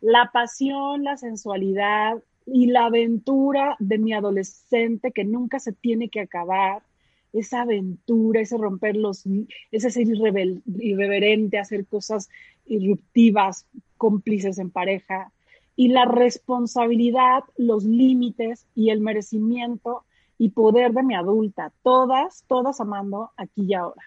la 0.00 0.30
pasión, 0.32 1.02
la 1.02 1.16
sensualidad 1.16 2.22
y 2.46 2.66
la 2.66 2.84
aventura 2.84 3.74
de 3.80 3.98
mi 3.98 4.12
adolescente 4.12 5.10
que 5.10 5.24
nunca 5.24 5.58
se 5.58 5.72
tiene 5.72 6.08
que 6.08 6.20
acabar, 6.20 6.84
esa 7.32 7.62
aventura, 7.62 8.42
ese 8.42 8.58
romper 8.58 8.94
los, 8.94 9.24
ese 9.72 9.90
ser 9.90 10.06
irreverente, 10.06 11.58
hacer 11.58 11.84
cosas 11.86 12.28
irruptivas, 12.64 13.66
cómplices 13.96 14.58
en 14.58 14.70
pareja, 14.70 15.32
y 15.74 15.88
la 15.88 16.04
responsabilidad, 16.04 17.42
los 17.56 17.82
límites 17.82 18.68
y 18.76 18.90
el 18.90 19.00
merecimiento 19.00 20.04
y 20.42 20.48
poder 20.48 20.90
de 20.90 21.04
mi 21.04 21.14
adulta, 21.14 21.72
todas, 21.84 22.42
todas 22.48 22.80
amando 22.80 23.30
aquí 23.36 23.62
y 23.62 23.74
ahora. 23.74 24.02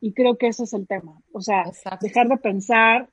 Y 0.00 0.14
creo 0.14 0.36
que 0.36 0.48
ese 0.48 0.64
es 0.64 0.72
el 0.72 0.88
tema. 0.88 1.22
O 1.30 1.40
sea, 1.40 1.62
dejar 2.00 2.26
de 2.26 2.38
pensar 2.38 3.08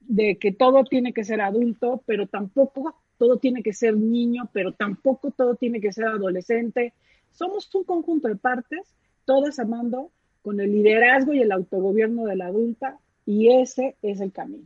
de 0.00 0.38
que 0.38 0.50
todo 0.50 0.84
tiene 0.84 1.12
que 1.12 1.22
ser 1.22 1.42
adulto, 1.42 2.02
pero 2.06 2.26
tampoco 2.26 2.94
todo 3.18 3.36
tiene 3.36 3.62
que 3.62 3.74
ser 3.74 3.94
niño, 3.94 4.48
pero 4.54 4.72
tampoco 4.72 5.32
todo 5.32 5.56
tiene 5.56 5.82
que 5.82 5.92
ser 5.92 6.06
adolescente. 6.06 6.94
Somos 7.32 7.68
un 7.74 7.84
conjunto 7.84 8.28
de 8.28 8.36
partes, 8.36 8.94
todas 9.26 9.58
amando 9.58 10.10
con 10.40 10.60
el 10.60 10.72
liderazgo 10.72 11.34
y 11.34 11.42
el 11.42 11.52
autogobierno 11.52 12.24
de 12.24 12.36
la 12.36 12.46
adulta, 12.46 12.98
y 13.26 13.50
ese 13.50 13.96
es 14.00 14.22
el 14.22 14.32
camino. 14.32 14.64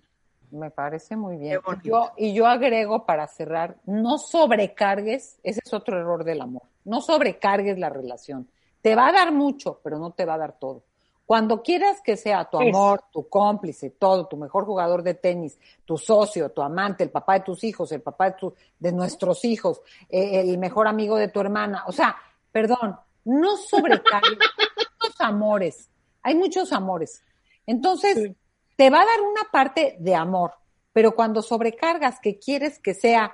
Me 0.52 0.70
parece 0.70 1.16
muy 1.16 1.36
bien. 1.38 1.54
Yo, 1.90 2.10
y 2.16 2.34
yo 2.34 2.46
agrego 2.46 3.06
para 3.06 3.26
cerrar, 3.26 3.76
no 3.86 4.18
sobrecargues, 4.18 5.38
ese 5.42 5.60
es 5.64 5.72
otro 5.72 5.98
error 5.98 6.24
del 6.24 6.42
amor, 6.42 6.62
no 6.84 7.00
sobrecargues 7.00 7.78
la 7.78 7.88
relación. 7.88 8.48
Te 8.82 8.94
va 8.94 9.08
a 9.08 9.12
dar 9.12 9.32
mucho, 9.32 9.80
pero 9.82 9.98
no 9.98 10.10
te 10.12 10.24
va 10.26 10.34
a 10.34 10.38
dar 10.38 10.58
todo. 10.58 10.82
Cuando 11.24 11.62
quieras 11.62 12.02
que 12.02 12.16
sea 12.18 12.44
tu 12.44 12.58
amor, 12.58 13.04
tu 13.10 13.28
cómplice, 13.28 13.90
todo, 13.90 14.26
tu 14.26 14.36
mejor 14.36 14.66
jugador 14.66 15.02
de 15.02 15.14
tenis, 15.14 15.58
tu 15.86 15.96
socio, 15.96 16.50
tu 16.50 16.60
amante, 16.60 17.02
el 17.04 17.10
papá 17.10 17.34
de 17.34 17.40
tus 17.40 17.64
hijos, 17.64 17.90
el 17.92 18.02
papá 18.02 18.26
de, 18.30 18.36
tu- 18.36 18.54
de 18.78 18.92
nuestros 18.92 19.44
hijos, 19.46 19.80
eh, 20.10 20.40
el 20.40 20.58
mejor 20.58 20.86
amigo 20.86 21.16
de 21.16 21.28
tu 21.28 21.40
hermana, 21.40 21.84
o 21.86 21.92
sea, 21.92 22.14
perdón, 22.50 22.98
no 23.24 23.56
sobrecargues 23.56 24.32
Hay 24.32 24.84
muchos 25.00 25.20
amores, 25.20 25.90
hay 26.22 26.34
muchos 26.34 26.72
amores. 26.72 27.22
Entonces, 27.66 28.32
te 28.82 28.90
va 28.90 29.02
a 29.02 29.06
dar 29.06 29.20
una 29.20 29.42
parte 29.52 29.94
de 30.00 30.12
amor, 30.12 30.54
pero 30.92 31.14
cuando 31.14 31.40
sobrecargas 31.40 32.18
que 32.18 32.40
quieres 32.40 32.80
que 32.80 32.94
sea 32.94 33.32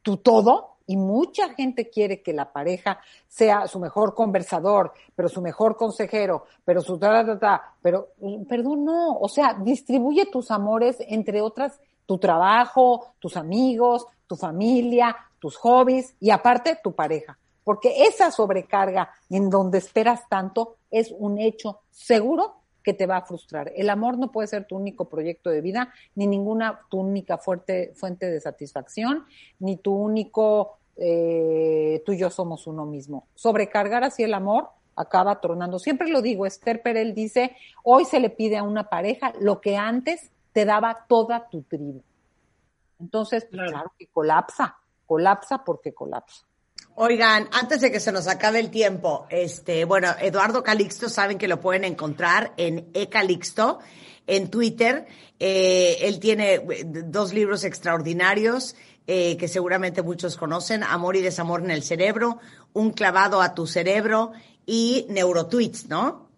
tu 0.00 0.16
todo, 0.16 0.76
y 0.86 0.96
mucha 0.96 1.50
gente 1.50 1.90
quiere 1.90 2.22
que 2.22 2.32
la 2.32 2.50
pareja 2.50 2.98
sea 3.28 3.68
su 3.68 3.78
mejor 3.78 4.14
conversador, 4.14 4.94
pero 5.14 5.28
su 5.28 5.42
mejor 5.42 5.76
consejero, 5.76 6.46
pero 6.64 6.80
su 6.80 6.98
ta, 6.98 7.26
ta, 7.26 7.38
ta, 7.38 7.74
pero 7.82 8.08
perdón, 8.48 8.86
no, 8.86 9.18
o 9.18 9.28
sea, 9.28 9.52
distribuye 9.52 10.24
tus 10.32 10.50
amores 10.50 10.96
entre 11.00 11.42
otras, 11.42 11.78
tu 12.06 12.16
trabajo, 12.16 13.12
tus 13.18 13.36
amigos, 13.36 14.06
tu 14.26 14.34
familia, 14.34 15.14
tus 15.38 15.58
hobbies 15.58 16.14
y 16.20 16.30
aparte 16.30 16.78
tu 16.82 16.92
pareja, 16.94 17.38
porque 17.64 18.04
esa 18.04 18.30
sobrecarga 18.30 19.10
en 19.28 19.50
donde 19.50 19.76
esperas 19.76 20.26
tanto 20.26 20.76
es 20.90 21.12
un 21.18 21.38
hecho 21.38 21.80
seguro 21.90 22.59
que 22.82 22.94
te 22.94 23.06
va 23.06 23.18
a 23.18 23.22
frustrar. 23.22 23.72
El 23.76 23.90
amor 23.90 24.18
no 24.18 24.32
puede 24.32 24.48
ser 24.48 24.66
tu 24.66 24.76
único 24.76 25.08
proyecto 25.08 25.50
de 25.50 25.60
vida, 25.60 25.92
ni 26.14 26.26
ninguna 26.26 26.80
tu 26.90 27.00
única 27.00 27.38
fuerte, 27.38 27.92
fuente 27.94 28.30
de 28.30 28.40
satisfacción, 28.40 29.24
ni 29.58 29.76
tu 29.76 29.94
único 29.94 30.78
eh, 30.96 32.02
tú 32.04 32.12
y 32.12 32.18
yo 32.18 32.30
somos 32.30 32.66
uno 32.66 32.84
mismo. 32.84 33.26
Sobrecargar 33.34 34.04
así 34.04 34.22
el 34.22 34.34
amor 34.34 34.68
acaba 34.96 35.40
tronando. 35.40 35.78
Siempre 35.78 36.08
lo 36.08 36.20
digo, 36.20 36.46
Esther 36.46 36.82
Perel 36.82 37.14
dice, 37.14 37.56
hoy 37.82 38.04
se 38.04 38.20
le 38.20 38.30
pide 38.30 38.58
a 38.58 38.62
una 38.62 38.88
pareja 38.88 39.32
lo 39.40 39.60
que 39.60 39.76
antes 39.76 40.30
te 40.52 40.64
daba 40.64 41.06
toda 41.08 41.48
tu 41.48 41.62
tribu. 41.62 42.02
Entonces, 42.98 43.46
pues, 43.50 43.70
claro 43.70 43.92
que 43.98 44.08
colapsa, 44.08 44.76
colapsa 45.06 45.64
porque 45.64 45.94
colapsa. 45.94 46.44
Oigan, 46.94 47.48
antes 47.52 47.80
de 47.80 47.90
que 47.90 48.00
se 48.00 48.12
nos 48.12 48.26
acabe 48.26 48.60
el 48.60 48.70
tiempo, 48.70 49.26
este, 49.30 49.84
bueno, 49.84 50.08
Eduardo 50.20 50.62
Calixto 50.62 51.08
saben 51.08 51.38
que 51.38 51.48
lo 51.48 51.60
pueden 51.60 51.84
encontrar 51.84 52.52
en 52.56 52.90
eCalixto 52.92 53.78
en 54.26 54.50
Twitter. 54.50 55.06
Eh, 55.38 55.98
él 56.02 56.20
tiene 56.20 56.54
eh, 56.54 56.84
dos 56.84 57.32
libros 57.32 57.64
extraordinarios 57.64 58.76
eh, 59.06 59.36
que 59.36 59.48
seguramente 59.48 60.02
muchos 60.02 60.36
conocen, 60.36 60.84
Amor 60.84 61.16
y 61.16 61.22
Desamor 61.22 61.62
en 61.62 61.70
el 61.70 61.82
Cerebro, 61.82 62.38
Un 62.72 62.90
clavado 62.90 63.42
a 63.42 63.54
tu 63.54 63.66
cerebro 63.66 64.32
y 64.66 65.06
Neurotweets, 65.08 65.88
¿no? 65.88 66.30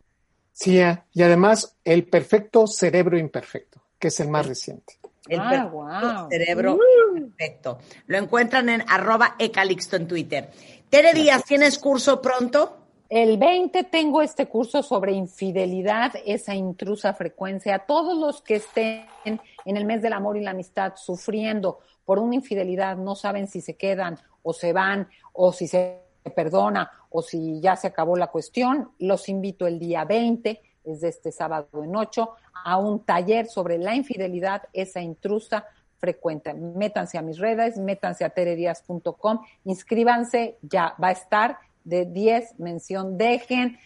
Sí, 0.52 0.80
y 1.12 1.22
además 1.22 1.76
el 1.84 2.08
perfecto 2.08 2.66
cerebro 2.66 3.18
imperfecto, 3.18 3.82
que 3.98 4.08
es 4.08 4.20
el 4.20 4.28
más 4.28 4.46
reciente. 4.46 5.01
El 5.28 5.40
Ah, 5.40 6.26
cerebro 6.28 6.78
perfecto. 7.14 7.78
Lo 8.06 8.18
encuentran 8.18 8.68
en 8.68 8.82
arroba 8.88 9.36
ecalixto 9.38 9.96
en 9.96 10.08
Twitter. 10.08 10.50
Tere 10.90 11.14
Díaz, 11.14 11.44
¿tienes 11.44 11.78
curso 11.78 12.20
pronto? 12.20 12.78
El 13.08 13.36
20 13.36 13.84
tengo 13.84 14.22
este 14.22 14.46
curso 14.46 14.82
sobre 14.82 15.12
infidelidad, 15.12 16.12
esa 16.24 16.54
intrusa 16.54 17.12
frecuencia. 17.12 17.80
Todos 17.80 18.16
los 18.18 18.40
que 18.40 18.56
estén 18.56 19.06
en 19.24 19.76
el 19.76 19.84
mes 19.84 20.00
del 20.02 20.14
amor 20.14 20.36
y 20.36 20.40
la 20.40 20.52
amistad 20.52 20.94
sufriendo 20.96 21.80
por 22.04 22.18
una 22.18 22.34
infidelidad, 22.34 22.96
no 22.96 23.14
saben 23.14 23.48
si 23.48 23.60
se 23.60 23.76
quedan 23.76 24.18
o 24.42 24.52
se 24.52 24.72
van 24.72 25.08
o 25.32 25.52
si 25.52 25.68
se 25.68 26.00
perdona 26.34 26.90
o 27.10 27.22
si 27.22 27.60
ya 27.60 27.76
se 27.76 27.86
acabó 27.86 28.16
la 28.16 28.28
cuestión, 28.28 28.92
los 28.98 29.28
invito 29.28 29.66
el 29.66 29.78
día 29.78 30.04
20, 30.04 30.60
es 30.84 31.00
de 31.00 31.08
este 31.08 31.32
sábado 31.32 31.68
en 31.82 31.94
8, 31.94 32.30
a 32.64 32.78
un 32.78 33.04
taller 33.04 33.46
sobre 33.46 33.78
la 33.78 33.94
infidelidad, 33.94 34.62
esa 34.72 35.00
intrusa 35.00 35.66
frecuente. 35.98 36.52
Métanse 36.54 37.16
a 37.18 37.22
mis 37.22 37.38
redes, 37.38 37.78
métanse 37.78 38.24
a 38.24 38.30
teredias.com, 38.30 39.40
inscríbanse, 39.64 40.58
ya 40.62 40.94
va 41.02 41.08
a 41.08 41.12
estar 41.12 41.58
de 41.84 42.06
10 42.06 42.58
mención, 42.58 43.16
dejen 43.16 43.78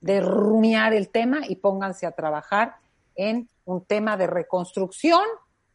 de 0.00 0.20
rumiar 0.20 0.92
el 0.92 1.08
tema 1.08 1.40
y 1.48 1.56
pónganse 1.56 2.06
a 2.06 2.12
trabajar 2.12 2.76
en 3.14 3.48
un 3.64 3.84
tema 3.84 4.16
de 4.16 4.26
reconstrucción 4.26 5.24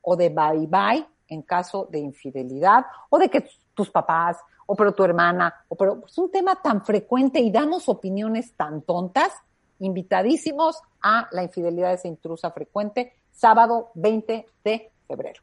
o 0.01 0.15
de 0.15 0.29
bye 0.29 0.67
bye 0.67 1.05
en 1.27 1.41
caso 1.41 1.87
de 1.91 1.99
infidelidad 1.99 2.85
o 3.09 3.17
de 3.17 3.29
que 3.29 3.49
tus 3.73 3.89
papás 3.89 4.37
o 4.65 4.75
pero 4.75 4.93
tu 4.93 5.03
hermana 5.03 5.53
o 5.67 5.75
pero 5.75 6.03
es 6.05 6.17
un 6.17 6.31
tema 6.31 6.55
tan 6.61 6.83
frecuente 6.85 7.39
y 7.39 7.51
damos 7.51 7.89
opiniones 7.89 8.53
tan 8.53 8.81
tontas, 8.81 9.31
invitadísimos 9.81 10.81
a 11.01 11.27
la 11.31 11.43
infidelidad 11.43 11.89
de 11.89 11.95
esa 11.95 12.07
intrusa 12.07 12.51
frecuente, 12.51 13.13
sábado 13.31 13.91
20 13.95 14.45
de 14.63 14.91
febrero. 15.07 15.41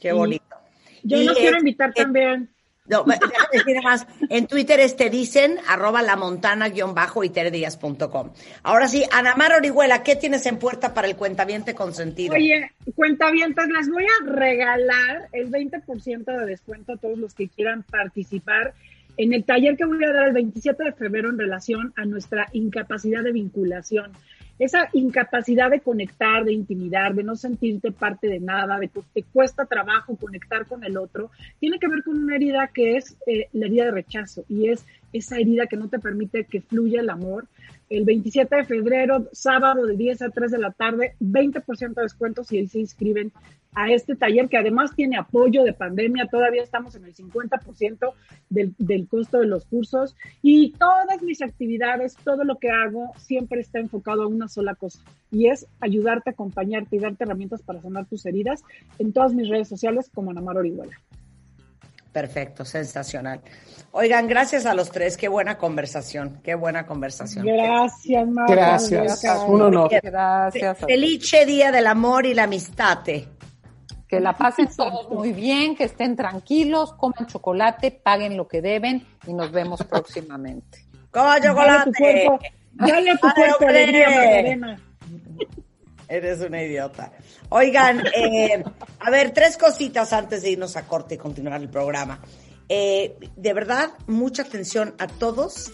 Qué 0.00 0.12
bonito. 0.12 0.56
Yo 1.02 1.18
Y, 1.18 1.24
los 1.24 1.36
quiero 1.36 1.58
invitar 1.58 1.92
también. 1.92 2.50
No, 2.86 3.02
déjame 3.04 3.48
decir 3.50 3.82
más. 3.82 4.06
En 4.28 4.46
Twitter 4.46 4.78
es 4.78 4.94
te 4.94 5.08
dicen, 5.08 5.56
arroba 5.66 6.02
la 6.02 6.16
montana 6.16 6.68
guion 6.68 6.94
bajo 6.94 7.24
y 7.24 7.30
teredías.com. 7.30 8.32
Ahora 8.62 8.88
sí, 8.88 9.04
Ana 9.10 9.34
Mar 9.36 9.54
Orihuela, 9.54 10.02
¿qué 10.02 10.16
tienes 10.16 10.44
en 10.44 10.58
puerta 10.58 10.92
para 10.92 11.08
el 11.08 11.16
cuentaviente 11.16 11.74
consentido? 11.74 12.34
Oye, 12.34 12.70
cuentavientas, 12.94 13.68
les 13.68 13.88
voy 13.88 14.04
a 14.04 14.30
regalar 14.30 15.28
el 15.32 15.50
20% 15.50 16.24
de 16.24 16.46
descuento 16.46 16.92
a 16.92 16.96
todos 16.98 17.16
los 17.16 17.32
que 17.32 17.48
quieran 17.48 17.84
participar 17.84 18.74
en 19.16 19.32
el 19.32 19.44
taller 19.44 19.76
que 19.76 19.84
voy 19.84 20.02
a 20.04 20.12
dar 20.12 20.28
el 20.28 20.34
27 20.34 20.82
de 20.82 20.92
febrero 20.92 21.30
en 21.30 21.38
relación 21.38 21.92
a 21.96 22.04
nuestra 22.04 22.48
incapacidad 22.52 23.22
de 23.22 23.32
vinculación. 23.32 24.12
Esa 24.58 24.88
incapacidad 24.92 25.70
de 25.70 25.80
conectar, 25.80 26.44
de 26.44 26.52
intimidar, 26.52 27.14
de 27.14 27.24
no 27.24 27.34
sentirte 27.34 27.90
parte 27.90 28.28
de 28.28 28.38
nada, 28.38 28.78
de 28.78 28.88
que 28.88 29.00
te 29.12 29.22
cuesta 29.24 29.66
trabajo 29.66 30.16
conectar 30.16 30.66
con 30.66 30.84
el 30.84 30.96
otro, 30.96 31.30
tiene 31.58 31.78
que 31.78 31.88
ver 31.88 32.04
con 32.04 32.16
una 32.16 32.36
herida 32.36 32.68
que 32.68 32.96
es 32.96 33.16
eh, 33.26 33.48
la 33.52 33.66
herida 33.66 33.86
de 33.86 33.90
rechazo 33.90 34.44
y 34.48 34.68
es 34.68 34.86
esa 35.14 35.38
herida 35.38 35.66
que 35.66 35.76
no 35.76 35.88
te 35.88 35.98
permite 35.98 36.44
que 36.44 36.60
fluya 36.60 37.00
el 37.00 37.08
amor. 37.08 37.46
El 37.88 38.04
27 38.04 38.56
de 38.56 38.64
febrero, 38.64 39.28
sábado 39.32 39.86
de 39.86 39.96
10 39.96 40.22
a 40.22 40.30
3 40.30 40.50
de 40.50 40.58
la 40.58 40.72
tarde, 40.72 41.14
20% 41.20 41.94
de 41.94 42.02
descuento 42.02 42.42
si 42.42 42.66
se 42.66 42.80
inscriben 42.80 43.32
a 43.74 43.90
este 43.90 44.16
taller 44.16 44.48
que 44.48 44.56
además 44.56 44.94
tiene 44.94 45.16
apoyo 45.16 45.62
de 45.62 45.72
pandemia. 45.72 46.26
Todavía 46.26 46.62
estamos 46.62 46.94
en 46.96 47.04
el 47.04 47.14
50% 47.14 48.12
del, 48.48 48.74
del 48.78 49.06
costo 49.06 49.38
de 49.38 49.46
los 49.46 49.64
cursos 49.66 50.16
y 50.42 50.72
todas 50.72 51.22
mis 51.22 51.42
actividades, 51.42 52.16
todo 52.24 52.44
lo 52.44 52.58
que 52.58 52.70
hago 52.70 53.12
siempre 53.18 53.60
está 53.60 53.78
enfocado 53.78 54.24
a 54.24 54.28
una 54.28 54.48
sola 54.48 54.74
cosa 54.74 55.00
y 55.30 55.48
es 55.48 55.66
ayudarte, 55.80 56.30
acompañarte 56.30 56.96
y 56.96 57.00
darte 57.00 57.24
herramientas 57.24 57.62
para 57.62 57.80
sanar 57.80 58.06
tus 58.06 58.26
heridas 58.26 58.62
en 58.98 59.12
todas 59.12 59.34
mis 59.34 59.48
redes 59.48 59.68
sociales 59.68 60.10
como 60.12 60.30
Anamar 60.30 60.56
Orihuela. 60.56 60.96
Perfecto, 62.14 62.64
sensacional. 62.64 63.40
Oigan, 63.90 64.28
gracias 64.28 64.66
a 64.66 64.74
los 64.74 64.92
tres, 64.92 65.16
qué 65.16 65.26
buena 65.26 65.58
conversación, 65.58 66.40
qué 66.44 66.54
buena 66.54 66.86
conversación. 66.86 67.44
Gracias, 67.44 68.28
Marta. 68.28 68.54
Gracias, 68.54 69.44
un 69.48 69.62
honor. 69.62 69.90
Gracias. 70.00 70.78
Felice 70.78 71.44
Día 71.44 71.72
del 71.72 71.88
Amor 71.88 72.24
y 72.24 72.32
la 72.34 72.44
Amistad. 72.44 73.00
Que 74.06 74.20
la 74.20 74.32
pasen 74.32 74.68
todos 74.76 75.10
muy 75.10 75.32
bien, 75.32 75.74
que 75.74 75.84
estén 75.84 76.14
tranquilos, 76.14 76.92
coman 76.92 77.26
chocolate, 77.26 77.90
paguen 77.90 78.36
lo 78.36 78.46
que 78.46 78.62
deben 78.62 79.04
y 79.26 79.32
nos 79.34 79.50
vemos 79.50 79.82
próximamente. 79.82 80.86
¡Coma 81.10 81.40
Dale 81.40 81.48
a 81.48 81.84
tu 81.84 81.90
chocolate! 81.90 81.98
cuerpo, 81.98 82.38
dale 82.74 83.10
a 83.10 83.16
tu 83.16 83.26
Dale, 83.26 83.34
cuerpo 83.34 83.66
alegría, 83.66 84.08
Magdalena. 84.08 84.80
Eres 86.08 86.40
una 86.40 86.62
idiota. 86.62 87.12
Oigan, 87.48 88.04
eh, 88.14 88.62
a 89.00 89.10
ver, 89.10 89.32
tres 89.32 89.56
cositas 89.56 90.12
antes 90.12 90.42
de 90.42 90.50
irnos 90.50 90.76
a 90.76 90.86
corte 90.86 91.14
y 91.14 91.18
continuar 91.18 91.60
el 91.60 91.68
programa. 91.68 92.20
Eh, 92.68 93.16
de 93.36 93.52
verdad, 93.52 93.90
mucha 94.06 94.42
atención 94.42 94.94
a 94.98 95.06
todos, 95.06 95.72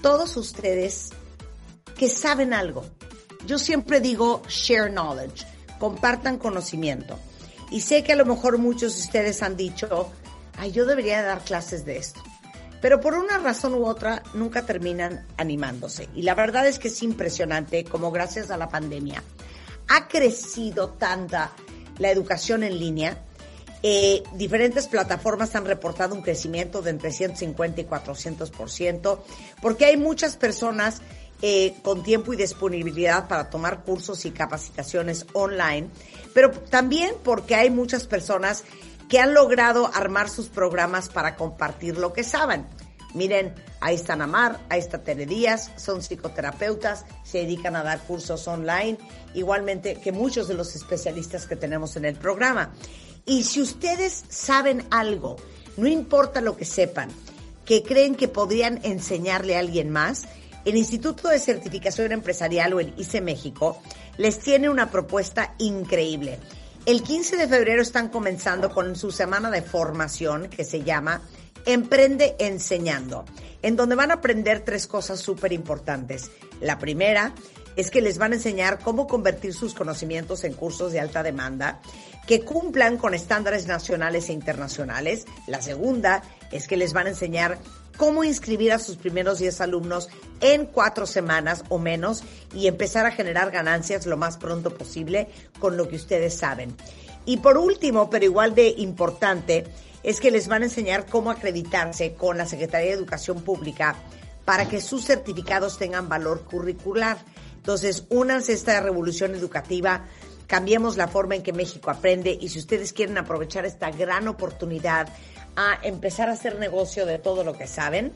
todos 0.00 0.36
ustedes 0.36 1.10
que 1.96 2.08
saben 2.08 2.52
algo. 2.52 2.84
Yo 3.46 3.58
siempre 3.58 4.00
digo 4.00 4.42
share 4.48 4.90
knowledge, 4.90 5.44
compartan 5.78 6.38
conocimiento. 6.38 7.18
Y 7.70 7.80
sé 7.80 8.04
que 8.04 8.12
a 8.12 8.16
lo 8.16 8.26
mejor 8.26 8.58
muchos 8.58 8.96
de 8.96 9.02
ustedes 9.02 9.42
han 9.42 9.56
dicho, 9.56 10.10
ay, 10.58 10.72
yo 10.72 10.84
debería 10.84 11.22
dar 11.22 11.40
clases 11.40 11.84
de 11.84 11.96
esto. 11.96 12.22
Pero 12.82 13.00
por 13.00 13.14
una 13.14 13.38
razón 13.38 13.74
u 13.74 13.86
otra 13.86 14.22
nunca 14.34 14.66
terminan 14.66 15.24
animándose. 15.38 16.10
Y 16.14 16.22
la 16.22 16.34
verdad 16.34 16.66
es 16.66 16.78
que 16.78 16.88
es 16.88 17.02
impresionante 17.02 17.84
como 17.84 18.10
gracias 18.10 18.50
a 18.50 18.58
la 18.58 18.68
pandemia 18.68 19.22
ha 19.88 20.08
crecido 20.08 20.90
tanta 20.90 21.52
la 21.98 22.10
educación 22.10 22.62
en 22.62 22.78
línea. 22.78 23.18
Eh, 23.82 24.22
diferentes 24.34 24.86
plataformas 24.86 25.54
han 25.54 25.66
reportado 25.66 26.14
un 26.14 26.22
crecimiento 26.22 26.82
de 26.82 26.90
entre 26.90 27.12
150 27.12 27.80
y 27.80 27.84
400%, 27.84 29.18
porque 29.60 29.86
hay 29.86 29.96
muchas 29.96 30.36
personas 30.36 31.02
eh, 31.42 31.74
con 31.82 32.04
tiempo 32.04 32.32
y 32.32 32.36
disponibilidad 32.36 33.26
para 33.26 33.50
tomar 33.50 33.82
cursos 33.82 34.24
y 34.24 34.30
capacitaciones 34.30 35.26
online, 35.32 35.88
pero 36.32 36.52
también 36.52 37.14
porque 37.24 37.56
hay 37.56 37.68
muchas 37.68 38.06
personas 38.06 38.64
que 39.12 39.20
han 39.20 39.34
logrado 39.34 39.90
armar 39.92 40.30
sus 40.30 40.48
programas 40.48 41.10
para 41.10 41.36
compartir 41.36 41.98
lo 41.98 42.14
que 42.14 42.24
saben. 42.24 42.64
Miren, 43.12 43.54
ahí 43.78 43.94
está 43.94 44.16
Namar, 44.16 44.58
ahí 44.70 44.78
está 44.78 45.02
Tere 45.02 45.26
son 45.76 46.00
psicoterapeutas, 46.00 47.04
se 47.22 47.40
dedican 47.40 47.76
a 47.76 47.82
dar 47.82 48.00
cursos 48.04 48.48
online, 48.48 48.96
igualmente 49.34 49.96
que 49.96 50.12
muchos 50.12 50.48
de 50.48 50.54
los 50.54 50.74
especialistas 50.74 51.44
que 51.44 51.56
tenemos 51.56 51.96
en 51.96 52.06
el 52.06 52.14
programa. 52.14 52.72
Y 53.26 53.42
si 53.42 53.60
ustedes 53.60 54.24
saben 54.30 54.86
algo, 54.90 55.36
no 55.76 55.88
importa 55.88 56.40
lo 56.40 56.56
que 56.56 56.64
sepan, 56.64 57.10
que 57.66 57.82
creen 57.82 58.14
que 58.14 58.28
podrían 58.28 58.80
enseñarle 58.82 59.56
a 59.56 59.58
alguien 59.58 59.90
más, 59.90 60.22
el 60.64 60.74
Instituto 60.74 61.28
de 61.28 61.38
Certificación 61.38 62.12
Empresarial 62.12 62.72
o 62.72 62.80
el 62.80 62.94
ICE 62.96 63.20
México 63.20 63.76
les 64.16 64.38
tiene 64.38 64.70
una 64.70 64.90
propuesta 64.90 65.54
increíble. 65.58 66.38
El 66.84 67.04
15 67.04 67.36
de 67.36 67.46
febrero 67.46 67.80
están 67.80 68.08
comenzando 68.08 68.72
con 68.72 68.96
su 68.96 69.12
semana 69.12 69.52
de 69.52 69.62
formación 69.62 70.48
que 70.48 70.64
se 70.64 70.82
llama 70.82 71.22
Emprende 71.64 72.34
Enseñando, 72.40 73.24
en 73.62 73.76
donde 73.76 73.94
van 73.94 74.10
a 74.10 74.14
aprender 74.14 74.64
tres 74.64 74.88
cosas 74.88 75.20
súper 75.20 75.52
importantes. 75.52 76.32
La 76.60 76.80
primera 76.80 77.34
es 77.76 77.92
que 77.92 78.00
les 78.00 78.18
van 78.18 78.32
a 78.32 78.34
enseñar 78.34 78.80
cómo 78.80 79.06
convertir 79.06 79.54
sus 79.54 79.74
conocimientos 79.74 80.42
en 80.42 80.54
cursos 80.54 80.90
de 80.90 80.98
alta 80.98 81.22
demanda 81.22 81.80
que 82.26 82.40
cumplan 82.40 82.96
con 82.96 83.14
estándares 83.14 83.68
nacionales 83.68 84.28
e 84.28 84.32
internacionales. 84.32 85.26
La 85.46 85.62
segunda 85.62 86.24
es 86.50 86.66
que 86.66 86.76
les 86.76 86.92
van 86.92 87.06
a 87.06 87.10
enseñar 87.10 87.58
cómo 88.02 88.24
inscribir 88.24 88.72
a 88.72 88.80
sus 88.80 88.96
primeros 88.96 89.38
10 89.38 89.60
alumnos 89.60 90.08
en 90.40 90.66
cuatro 90.66 91.06
semanas 91.06 91.62
o 91.68 91.78
menos 91.78 92.24
y 92.52 92.66
empezar 92.66 93.06
a 93.06 93.12
generar 93.12 93.52
ganancias 93.52 94.06
lo 94.06 94.16
más 94.16 94.38
pronto 94.38 94.74
posible 94.74 95.28
con 95.60 95.76
lo 95.76 95.86
que 95.86 95.94
ustedes 95.94 96.36
saben. 96.36 96.74
Y 97.26 97.36
por 97.36 97.56
último, 97.56 98.10
pero 98.10 98.24
igual 98.24 98.56
de 98.56 98.74
importante, 98.76 99.66
es 100.02 100.18
que 100.18 100.32
les 100.32 100.48
van 100.48 100.62
a 100.62 100.64
enseñar 100.64 101.06
cómo 101.06 101.30
acreditarse 101.30 102.14
con 102.14 102.36
la 102.38 102.46
Secretaría 102.46 102.88
de 102.88 102.96
Educación 102.96 103.40
Pública 103.42 103.94
para 104.44 104.68
que 104.68 104.80
sus 104.80 105.04
certificados 105.04 105.78
tengan 105.78 106.08
valor 106.08 106.42
curricular. 106.42 107.18
Entonces, 107.54 108.06
únanse 108.08 108.50
a 108.50 108.56
esta 108.56 108.80
revolución 108.80 109.36
educativa, 109.36 110.06
cambiemos 110.48 110.96
la 110.96 111.06
forma 111.06 111.36
en 111.36 111.44
que 111.44 111.52
México 111.52 111.88
aprende 111.88 112.36
y 112.38 112.48
si 112.48 112.58
ustedes 112.58 112.92
quieren 112.92 113.16
aprovechar 113.16 113.64
esta 113.64 113.92
gran 113.92 114.26
oportunidad 114.26 115.08
a 115.56 115.78
empezar 115.82 116.28
a 116.28 116.32
hacer 116.32 116.58
negocio 116.58 117.06
de 117.06 117.18
todo 117.18 117.42
lo 117.44 117.54
que 117.54 117.66
saben, 117.66 118.12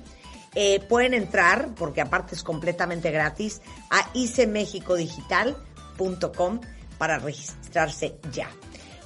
eh, 0.54 0.80
pueden 0.80 1.12
entrar, 1.12 1.74
porque 1.74 2.00
aparte 2.00 2.34
es 2.34 2.42
completamente 2.42 3.10
gratis, 3.10 3.60
a 3.90 4.08
icmexicodigital.com 4.14 6.60
para 6.98 7.18
registrarse 7.18 8.16
ya. 8.32 8.48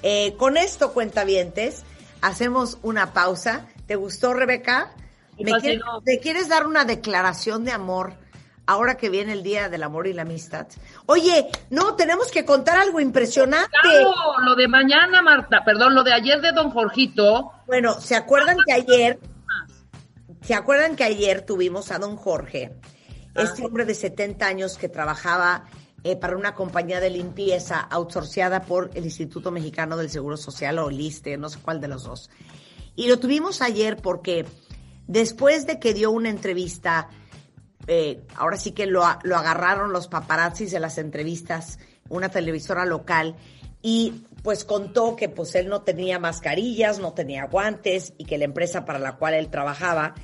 Eh, 0.03 0.37
con 0.37 0.57
esto, 0.57 0.93
cuentavientes, 0.93 1.83
hacemos 2.21 2.79
una 2.83 3.13
pausa. 3.13 3.67
¿Te 3.87 3.97
gustó, 3.97 4.33
Rebeca? 4.33 4.95
¿Me 5.39 5.53
quieres, 5.61 5.83
¿me 6.05 6.21
quieres 6.21 6.49
dar 6.49 6.65
una 6.67 6.85
declaración 6.85 7.65
de 7.65 7.73
amor 7.73 8.15
ahora 8.71 8.97
que 8.97 9.11
viene 9.11 9.33
el 9.33 9.43
Día 9.43 9.69
del 9.69 9.83
Amor 9.83 10.07
y 10.07 10.13
la 10.13 10.23
Amistad? 10.23 10.69
Oye, 11.07 11.49
no, 11.71 11.97
tenemos 11.97 12.31
que 12.31 12.45
contar 12.45 12.79
algo 12.79 13.01
impresionante. 13.01 13.69
Claro, 13.83 14.13
lo 14.45 14.55
de 14.55 14.69
mañana, 14.69 15.23
Marta, 15.23 15.65
perdón, 15.65 15.95
lo 15.95 16.05
de 16.05 16.13
ayer 16.13 16.41
de 16.41 16.53
Don 16.53 16.71
Jorgito. 16.71 17.51
Bueno, 17.67 17.95
¿se 18.01 18.15
acuerdan 18.15 18.59
que 18.65 18.73
ayer, 18.73 19.19
se 20.43 20.55
acuerdan 20.55 20.95
que 20.95 21.03
ayer 21.03 21.43
tuvimos 21.43 21.91
a 21.91 21.99
don 21.99 22.17
Jorge, 22.17 22.77
este 23.35 23.65
hombre 23.65 23.85
de 23.85 23.95
70 23.95 24.47
años 24.47 24.79
que 24.79 24.89
trabajaba 24.89 25.65
eh, 26.05 26.15
para 26.15 26.37
una 26.37 26.55
compañía 26.55 27.01
de 27.01 27.11
limpieza 27.11 27.81
outsourciada 27.81 28.63
por 28.63 28.91
el 28.95 29.05
Instituto 29.05 29.51
Mexicano 29.51 29.97
del 29.97 30.11
Seguro 30.11 30.37
Social 30.37 30.79
o 30.79 30.91
LISTE, 30.91 31.37
no 31.39 31.49
sé 31.49 31.59
cuál 31.61 31.81
de 31.81 31.89
los 31.89 32.05
dos. 32.05 32.31
Y 32.95 33.09
lo 33.09 33.19
tuvimos 33.19 33.63
ayer 33.63 33.97
porque 33.97 34.47
después 35.09 35.67
de 35.67 35.81
que 35.81 35.93
dio 35.93 36.13
una 36.13 36.31
entrevista, 36.31 37.09
eh, 37.87 38.23
ahora 38.37 38.57
sí 38.57 38.73
que 38.73 38.87
lo, 38.87 39.03
lo 39.23 39.37
agarraron 39.37 39.93
los 39.93 40.09
paparazzis 40.09 40.71
de 40.71 40.81
las 40.81 40.99
entrevistas, 40.99 41.79
una 42.09 42.29
televisora 42.29 42.85
local, 42.85 43.37
y 43.83 44.25
pues 44.43 44.65
contó 44.65 45.17
que 45.17 45.29
pues 45.29 45.55
él 45.55 45.69
no 45.69 45.83
tenía 45.83 46.19
mascarillas, 46.19 46.99
no 46.99 47.13
tenía 47.13 47.47
guantes 47.47 48.13
y 48.19 48.25
que 48.25 48.39
la 48.39 48.45
empresa 48.45 48.85
para 48.85 48.99
la 48.99 49.17
cual 49.17 49.35
él 49.35 49.49
trabajaba 49.51 50.15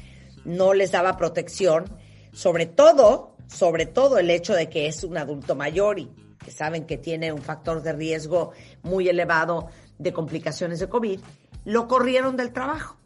no 0.44 0.74
les 0.74 0.92
daba 0.92 1.16
protección, 1.16 1.84
sobre 2.32 2.66
todo, 2.66 3.36
sobre 3.48 3.86
todo 3.86 4.18
el 4.18 4.30
hecho 4.30 4.54
de 4.54 4.68
que 4.68 4.86
es 4.86 5.04
un 5.04 5.18
adulto 5.18 5.54
mayor 5.54 5.98
y 5.98 6.10
que 6.42 6.50
saben 6.50 6.86
que 6.86 6.96
tiene 6.96 7.32
un 7.32 7.42
factor 7.42 7.82
de 7.82 7.92
riesgo 7.92 8.52
muy 8.82 9.08
elevado 9.08 9.68
de 9.98 10.12
complicaciones 10.12 10.78
de 10.78 10.88
COVID, 10.88 11.20
lo 11.64 11.88
corrieron 11.88 12.36
del 12.36 12.52
trabajo. 12.52 12.96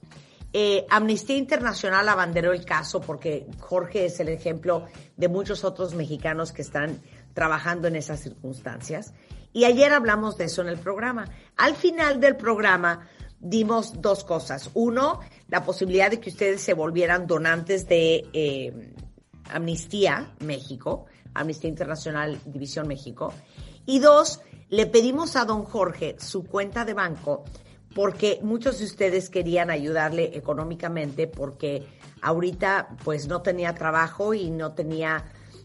Eh, 0.53 0.85
Amnistía 0.91 1.37
Internacional 1.37 2.09
abanderó 2.09 2.53
el 2.53 2.65
caso 2.65 3.01
porque 3.01 3.47
Jorge 3.61 4.07
es 4.07 4.19
el 4.19 4.29
ejemplo 4.29 4.87
de 5.17 5.29
muchos 5.29 5.63
otros 5.63 5.95
mexicanos 5.95 6.53
que 6.53 6.63
están 6.63 7.01
trabajando 7.35 7.87
en 7.87 7.97
esas 7.97 8.21
circunstancias. 8.21 9.15
Y 9.53 9.65
ayer 9.65 9.93
hablamos 9.93 10.37
de 10.37 10.45
eso 10.45 10.63
en 10.63 10.69
el 10.69 10.79
programa. 10.79 11.29
Al 11.57 11.75
final 11.75 12.21
del 12.21 12.37
programa 12.37 13.09
dimos 13.41 14.01
dos 14.01 14.25
cosas. 14.25 14.71
Uno, 14.75 15.21
la 15.49 15.65
posibilidad 15.65 16.11
de 16.11 16.21
que 16.21 16.31
ustedes 16.31 16.61
se 16.61 16.75
volvieran 16.75 17.27
donantes 17.27 17.89
de 17.89 18.29
eh, 18.33 18.93
Amnistía 19.51 20.35
México, 20.41 21.07
Amnistía 21.35 21.71
Internacional 21.71 22.39
División 22.45 22.89
México. 22.89 23.33
Y 23.87 23.99
dos, 23.99 24.41
le 24.69 24.87
pedimos 24.87 25.37
a 25.37 25.45
don 25.45 25.65
Jorge 25.65 26.17
su 26.19 26.45
cuenta 26.45 26.85
de 26.85 26.95
banco 26.95 27.45
porque 27.95 28.39
muchos 28.43 28.79
de 28.79 28.85
ustedes 28.85 29.31
querían 29.31 29.71
ayudarle 29.71 30.37
económicamente 30.37 31.27
porque 31.27 31.87
ahorita 32.23 32.97
pues 33.05 33.27
no 33.27 33.43
tenía 33.43 33.75
trabajo 33.75 34.35
y 34.35 34.51
no 34.51 34.73
tenía 34.73 35.25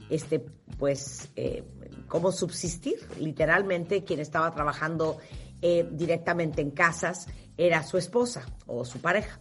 este 0.10 0.46
pues 0.78 1.30
eh, 1.36 1.64
cómo 2.08 2.32
subsistir. 2.32 2.96
Literalmente 3.20 4.04
quien 4.04 4.20
estaba 4.20 4.54
trabajando 4.54 5.18
eh, 5.62 5.88
directamente 5.92 6.62
en 6.62 6.72
casas 6.72 7.28
era 7.58 7.84
su 7.84 7.98
esposa 7.98 8.46
o 8.68 8.86
su 8.86 9.00
pareja. 9.00 9.40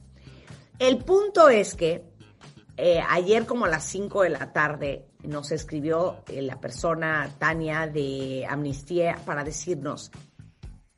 El 0.79 0.99
punto 0.99 1.49
es 1.49 1.75
que 1.75 2.05
eh, 2.77 3.01
ayer 3.09 3.47
como 3.47 3.67
a 3.67 3.69
las 3.69 3.85
5 3.85 4.23
de 4.23 4.31
la 4.31 4.53
tarde 4.53 5.07
nos 5.23 5.53
escribió 5.53 6.25
eh, 6.27 6.43
la 6.43 6.61
persona 6.61 7.31
Tania 7.39 7.87
de 7.87 8.45
Amnistía 8.49 9.17
para 9.25 9.45
decirnos 9.45 10.11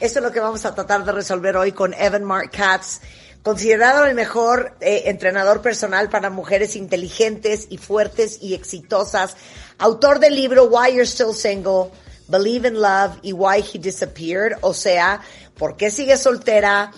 Eso 0.00 0.18
es 0.18 0.22
lo 0.22 0.32
que 0.32 0.40
vamos 0.40 0.64
a 0.64 0.74
tratar 0.74 1.04
de 1.04 1.12
resolver 1.12 1.56
hoy 1.56 1.72
con 1.72 1.94
Evan 1.94 2.24
Mark 2.24 2.50
Katz, 2.50 3.00
considerado 3.42 4.04
el 4.04 4.14
mejor 4.14 4.76
eh, 4.80 5.04
entrenador 5.06 5.62
personal 5.62 6.08
para 6.08 6.30
mujeres 6.30 6.74
inteligentes 6.74 7.66
y 7.70 7.78
fuertes 7.78 8.38
y 8.42 8.54
exitosas, 8.54 9.36
autor 9.78 10.18
del 10.18 10.34
libro 10.34 10.64
Why 10.64 10.92
You're 10.92 11.06
Still 11.06 11.34
Single, 11.34 11.90
Believe 12.26 12.66
in 12.66 12.80
Love 12.80 13.18
y 13.22 13.32
Why 13.32 13.62
He 13.72 13.78
Disappeared, 13.78 14.58
o 14.62 14.74
sea, 14.74 15.20
¿por 15.56 15.76
qué 15.76 15.90
sigue 15.90 16.16
soltera? 16.16 16.90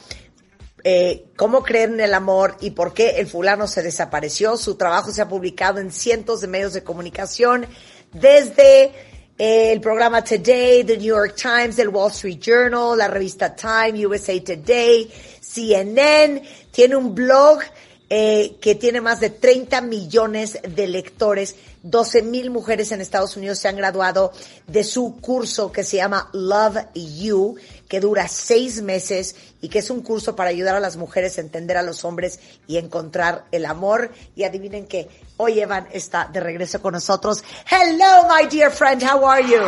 Eh, 0.88 1.32
cómo 1.34 1.64
creer 1.64 1.88
en 1.88 1.98
el 1.98 2.14
amor 2.14 2.56
y 2.60 2.70
por 2.70 2.94
qué 2.94 3.16
el 3.18 3.26
fulano 3.26 3.66
se 3.66 3.82
desapareció. 3.82 4.56
Su 4.56 4.76
trabajo 4.76 5.10
se 5.10 5.20
ha 5.20 5.28
publicado 5.28 5.80
en 5.80 5.90
cientos 5.90 6.40
de 6.40 6.46
medios 6.46 6.74
de 6.74 6.84
comunicación, 6.84 7.66
desde 8.12 8.92
eh, 9.36 9.72
el 9.72 9.80
programa 9.80 10.22
Today, 10.22 10.84
The 10.84 10.96
New 10.96 11.08
York 11.08 11.34
Times, 11.34 11.80
el 11.80 11.88
Wall 11.88 12.12
Street 12.12 12.38
Journal, 12.38 12.96
la 12.96 13.08
revista 13.08 13.56
Time, 13.56 14.06
USA 14.06 14.40
Today, 14.40 15.10
CNN. 15.40 16.40
Tiene 16.70 16.94
un 16.94 17.16
blog 17.16 17.62
eh, 18.08 18.56
que 18.60 18.76
tiene 18.76 19.00
más 19.00 19.18
de 19.18 19.30
30 19.30 19.80
millones 19.80 20.60
de 20.62 20.86
lectores. 20.86 21.56
12 21.82 22.22
mil 22.22 22.50
mujeres 22.50 22.92
en 22.92 23.00
Estados 23.00 23.36
Unidos 23.36 23.58
se 23.58 23.66
han 23.66 23.76
graduado 23.76 24.30
de 24.68 24.84
su 24.84 25.16
curso 25.20 25.72
que 25.72 25.82
se 25.82 25.96
llama 25.96 26.30
Love 26.32 26.78
You, 26.94 27.56
que 27.88 28.00
dura 28.00 28.28
seis 28.28 28.82
meses 28.82 29.36
y 29.60 29.68
que 29.68 29.78
es 29.80 29.90
un 29.90 30.02
curso 30.02 30.36
para 30.36 30.50
ayudar 30.50 30.76
a 30.76 30.80
las 30.80 30.96
mujeres 30.96 31.38
a 31.38 31.40
entender 31.40 31.76
a 31.76 31.82
los 31.82 32.04
hombres 32.04 32.40
y 32.66 32.78
encontrar 32.78 33.44
el 33.52 33.66
amor. 33.66 34.12
Y 34.34 34.44
adivinen 34.44 34.86
que 34.86 35.08
hoy 35.36 35.60
Evan 35.60 35.88
está 35.92 36.26
de 36.26 36.40
regreso 36.40 36.80
con 36.80 36.92
nosotros. 36.92 37.44
Hello, 37.70 38.28
my 38.28 38.46
dear 38.48 38.70
friend. 38.70 39.02
How 39.02 39.24
are 39.24 39.42
you? 39.42 39.60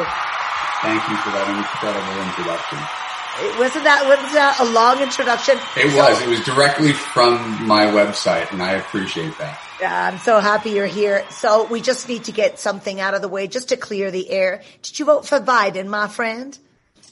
Thank 0.82 1.09
you 1.09 1.16
for 1.16 1.31
that 1.31 1.49
incredible 1.49 2.23
introduction. 2.23 2.78
Wasn't 3.59 3.85
that, 3.85 4.05
wasn't 4.07 4.32
that 4.32 4.59
a 4.59 4.65
long 4.65 5.01
introduction? 5.01 5.57
It 5.77 5.95
was. 5.95 6.20
It 6.23 6.28
was 6.28 6.40
directly 6.45 6.93
from 6.93 7.66
my 7.66 7.86
website, 7.86 8.51
and 8.53 8.61
I 8.61 8.73
appreciate 8.73 9.36
that. 9.39 9.61
I'm 9.81 10.19
so 10.19 10.40
happy 10.40 10.70
you're 10.70 10.86
here. 10.86 11.24
So 11.31 11.65
we 11.65 11.81
just 11.81 12.09
need 12.09 12.24
to 12.24 12.32
get 12.32 12.59
something 12.59 13.01
out 13.01 13.15
of 13.15 13.23
the 13.23 13.28
way 13.28 13.47
just 13.47 13.69
to 13.69 13.77
clear 13.77 14.11
the 14.11 14.28
air. 14.28 14.62
Did 14.82 14.99
you 14.99 15.05
vote 15.05 15.24
for 15.24 15.39
Biden, 15.39 15.86
my 15.86 16.09
friend? 16.09 16.59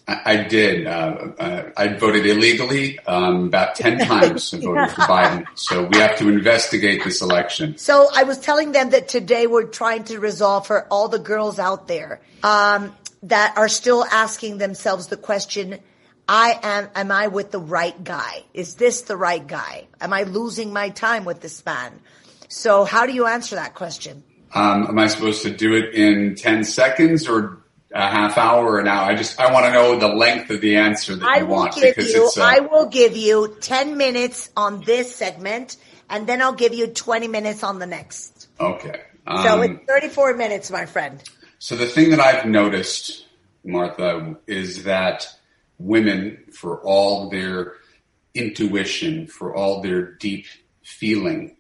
I, 0.07 0.21
I 0.25 0.37
did. 0.45 0.87
Uh, 0.87 1.33
uh, 1.39 1.71
I 1.77 1.89
voted 1.89 2.27
illegally 2.27 2.99
um, 3.01 3.47
about 3.47 3.75
10 3.75 3.99
times 4.07 4.55
I 4.55 4.59
voted 4.59 4.91
for 4.91 5.01
Biden. 5.03 5.47
So 5.55 5.85
we 5.85 5.99
have 5.99 6.17
to 6.19 6.29
investigate 6.29 7.05
this 7.05 7.21
election. 7.23 7.77
So 7.79 8.09
I 8.15 8.25
was 8.25 8.39
telling 8.39 8.73
them 8.73 8.91
that 8.91 9.09
today 9.09 9.47
we're 9.47 9.65
trying 9.65 10.05
to 10.05 10.19
resolve 10.19 10.67
for 10.67 10.87
all 10.91 11.09
the 11.09 11.19
girls 11.19 11.59
out 11.59 11.89
there 11.89 12.21
um, 12.43 12.95
that 13.25 13.57
are 13.57 13.69
still 13.69 14.05
asking 14.05 14.59
themselves 14.59 15.09
the 15.09 15.17
question, 15.17 15.79
I 16.29 16.59
am, 16.63 16.89
am 16.95 17.13
I 17.13 17.29
with 17.29 17.51
the 17.51 17.61
right 17.61 18.03
guy? 18.03 18.45
Is 18.53 18.75
this 18.75 19.03
the 19.03 19.17
right 19.17 19.47
guy? 19.47 19.87
Am 20.01 20.13
I 20.13 20.23
losing 20.25 20.73
my 20.73 20.91
time 20.91 21.25
with 21.25 21.41
this 21.41 21.65
man? 21.65 22.01
So 22.49 22.85
how 22.85 23.07
do 23.07 23.13
you 23.13 23.27
answer 23.27 23.57
that 23.57 23.75
question? 23.75 24.23
Um, 24.55 24.87
am 24.87 24.99
I 24.99 25.09
supposed 25.09 25.43
to 25.43 25.51
do 25.51 25.75
it 25.75 25.95
in 25.95 26.35
10 26.37 26.65
seconds 26.65 27.29
or 27.29 27.59
a 27.93 28.07
half 28.07 28.39
hour 28.39 28.65
or 28.73 28.79
an 28.81 28.89
hour? 28.89 29.11
I 29.11 29.15
just, 29.15 29.39
I 29.41 29.53
want 29.53 29.67
to 29.67 29.73
know 29.73 29.99
the 29.99 30.09
length 30.09 30.51
of 30.51 30.61
the 30.61 30.77
answer 30.77 31.17
that 31.17 31.27
I 31.27 31.39
you 31.39 31.47
want 31.47 31.75
because 31.75 32.13
you, 32.13 32.27
it's, 32.27 32.39
uh, 32.39 32.43
I 32.43 32.61
will 32.61 32.87
give 32.87 33.17
you 33.17 33.57
10 33.61 33.97
minutes 33.97 34.51
on 34.57 34.83
this 34.83 35.15
segment 35.15 35.77
and 36.09 36.27
then 36.27 36.43
I'll 36.43 36.53
give 36.53 36.75
you 36.75 36.89
20 36.89 37.29
minutes 37.29 37.63
on 37.63 37.79
the 37.79 37.87
next. 37.87 38.49
Okay. 38.61 39.03
so 39.27 39.63
Um, 39.63 39.63
it's 39.63 39.87
34 39.87 40.35
minutes, 40.35 40.71
my 40.71 40.87
friend. 40.87 41.23
So 41.59 41.77
the 41.77 41.87
thing 41.87 42.11
that 42.11 42.21
I've 42.21 42.47
noticed, 42.47 43.27
Martha, 43.65 44.37
is 44.47 44.85
that 44.85 45.29
women, 45.79 46.45
for 46.53 46.81
all 46.83 47.31
their 47.31 47.75
intuition, 48.35 49.27
for 49.27 49.55
all 49.55 49.83
their 49.83 50.13
deep 50.13 50.47
feeling, 50.83 51.57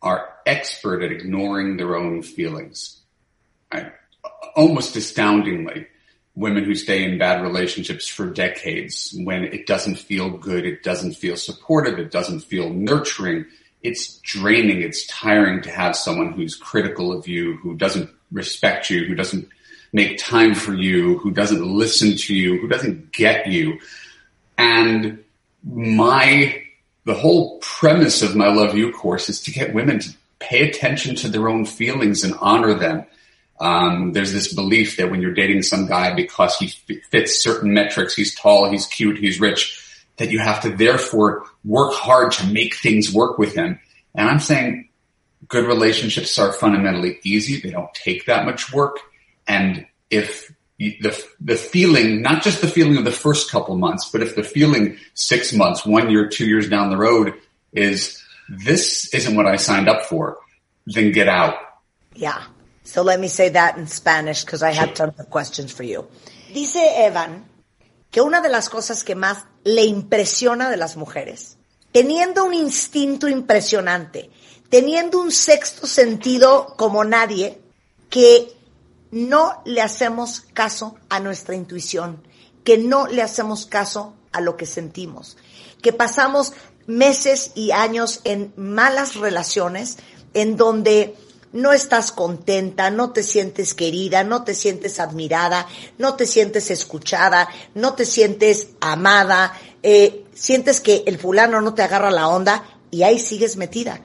are 0.00 0.34
expert 0.46 1.02
at 1.02 1.12
ignoring 1.12 1.76
their 1.76 1.96
own 1.96 2.22
feelings. 2.22 3.00
I, 3.70 3.92
almost 4.54 4.96
astoundingly, 4.96 5.86
women 6.34 6.64
who 6.64 6.74
stay 6.74 7.04
in 7.04 7.18
bad 7.18 7.42
relationships 7.42 8.06
for 8.06 8.30
decades, 8.30 9.14
when 9.24 9.44
it 9.44 9.66
doesn't 9.66 9.96
feel 9.96 10.30
good, 10.30 10.64
it 10.64 10.82
doesn't 10.82 11.14
feel 11.14 11.36
supportive, 11.36 11.98
it 11.98 12.10
doesn't 12.10 12.40
feel 12.40 12.70
nurturing, 12.70 13.44
it's 13.82 14.18
draining, 14.18 14.80
it's 14.80 15.06
tiring 15.06 15.62
to 15.62 15.70
have 15.70 15.96
someone 15.96 16.32
who's 16.32 16.54
critical 16.54 17.12
of 17.12 17.28
you, 17.28 17.56
who 17.58 17.74
doesn't 17.74 18.08
respect 18.30 18.88
you, 18.88 19.04
who 19.04 19.14
doesn't 19.14 19.48
make 19.92 20.18
time 20.18 20.54
for 20.54 20.74
you, 20.74 21.18
who 21.18 21.30
doesn't 21.30 21.66
listen 21.66 22.16
to 22.16 22.34
you, 22.34 22.58
who 22.58 22.68
doesn't 22.68 23.12
get 23.12 23.46
you. 23.46 23.78
And 24.56 25.22
my, 25.64 26.62
the 27.04 27.14
whole 27.14 27.58
premise 27.58 28.22
of 28.22 28.36
my 28.36 28.48
Love 28.48 28.76
You 28.76 28.90
course 28.92 29.28
is 29.28 29.42
to 29.42 29.52
get 29.52 29.74
women 29.74 29.98
to 29.98 30.10
pay 30.38 30.68
attention 30.68 31.14
to 31.16 31.28
their 31.28 31.48
own 31.48 31.64
feelings 31.64 32.24
and 32.24 32.34
honor 32.40 32.74
them. 32.74 33.04
Um, 33.62 34.12
there's 34.12 34.32
this 34.32 34.52
belief 34.52 34.96
that 34.96 35.08
when 35.08 35.22
you're 35.22 35.34
dating 35.34 35.62
some 35.62 35.86
guy 35.86 36.12
because 36.14 36.56
he 36.56 36.66
fits 37.10 37.40
certain 37.40 37.72
metrics, 37.72 38.12
he's 38.12 38.34
tall, 38.34 38.68
he's 38.68 38.86
cute, 38.86 39.18
he's 39.18 39.38
rich, 39.38 40.04
that 40.16 40.32
you 40.32 40.40
have 40.40 40.62
to 40.62 40.70
therefore 40.70 41.44
work 41.64 41.92
hard 41.94 42.32
to 42.32 42.46
make 42.48 42.74
things 42.74 43.14
work 43.14 43.38
with 43.38 43.54
him. 43.54 43.78
And 44.16 44.28
I'm 44.28 44.40
saying 44.40 44.88
good 45.46 45.64
relationships 45.64 46.36
are 46.40 46.52
fundamentally 46.52 47.20
easy. 47.22 47.60
They 47.60 47.70
don't 47.70 47.94
take 47.94 48.26
that 48.26 48.44
much 48.44 48.72
work. 48.72 48.98
And 49.46 49.86
if 50.10 50.52
the, 50.78 51.24
the 51.40 51.56
feeling, 51.56 52.20
not 52.20 52.42
just 52.42 52.62
the 52.62 52.68
feeling 52.68 52.96
of 52.96 53.04
the 53.04 53.12
first 53.12 53.48
couple 53.48 53.76
months, 53.76 54.08
but 54.10 54.22
if 54.22 54.34
the 54.34 54.42
feeling 54.42 54.96
six 55.14 55.52
months, 55.52 55.86
one 55.86 56.10
year, 56.10 56.28
two 56.28 56.46
years 56.46 56.68
down 56.68 56.90
the 56.90 56.96
road 56.96 57.34
is 57.72 58.20
this 58.48 59.14
isn't 59.14 59.36
what 59.36 59.46
I 59.46 59.54
signed 59.54 59.88
up 59.88 60.02
for, 60.02 60.38
then 60.86 61.12
get 61.12 61.28
out. 61.28 61.54
Yeah. 62.16 62.42
So 62.84 63.02
let 63.02 63.20
me 63.20 63.28
say 63.28 63.50
that 63.50 63.76
in 63.78 63.86
Spanish 63.86 64.44
because 64.44 64.62
I 64.62 64.72
have 64.72 64.94
tons 64.94 65.18
of 65.18 65.30
questions 65.30 65.72
for 65.72 65.84
you. 65.84 66.08
Dice 66.52 66.80
Evan 67.06 67.44
que 68.10 68.20
una 68.20 68.40
de 68.40 68.48
las 68.48 68.68
cosas 68.68 69.04
que 69.04 69.14
más 69.14 69.44
le 69.64 69.84
impresiona 69.84 70.68
de 70.68 70.76
las 70.76 70.96
mujeres, 70.96 71.56
teniendo 71.92 72.44
un 72.44 72.54
instinto 72.54 73.28
impresionante, 73.28 74.30
teniendo 74.68 75.20
un 75.20 75.30
sexto 75.30 75.86
sentido 75.86 76.74
como 76.76 77.04
nadie, 77.04 77.60
que 78.10 78.52
no 79.10 79.62
le 79.64 79.80
hacemos 79.80 80.40
caso 80.40 80.96
a 81.08 81.20
nuestra 81.20 81.54
intuición, 81.54 82.22
que 82.64 82.78
no 82.78 83.06
le 83.06 83.22
hacemos 83.22 83.66
caso 83.66 84.14
a 84.32 84.40
lo 84.40 84.56
que 84.56 84.66
sentimos, 84.66 85.36
que 85.80 85.92
pasamos 85.92 86.52
meses 86.86 87.52
y 87.54 87.70
años 87.70 88.20
en 88.24 88.52
malas 88.56 89.16
relaciones 89.16 89.98
en 90.34 90.56
donde 90.56 91.16
no 91.52 91.72
estás 91.72 92.12
contenta, 92.12 92.90
no 92.90 93.10
te 93.12 93.22
sientes 93.22 93.74
querida, 93.74 94.24
no 94.24 94.42
te 94.42 94.54
sientes 94.54 94.98
admirada, 95.00 95.66
no 95.98 96.14
te 96.14 96.26
sientes 96.26 96.70
escuchada, 96.70 97.48
no 97.74 97.94
te 97.94 98.04
sientes 98.04 98.68
amada, 98.80 99.52
eh, 99.82 100.24
sientes 100.34 100.80
que 100.80 101.04
el 101.06 101.18
fulano 101.18 101.60
no 101.60 101.74
te 101.74 101.82
agarra 101.82 102.10
la 102.10 102.28
onda 102.28 102.64
y 102.90 103.02
ahí 103.02 103.18
sigues 103.18 103.56
metida. 103.56 104.00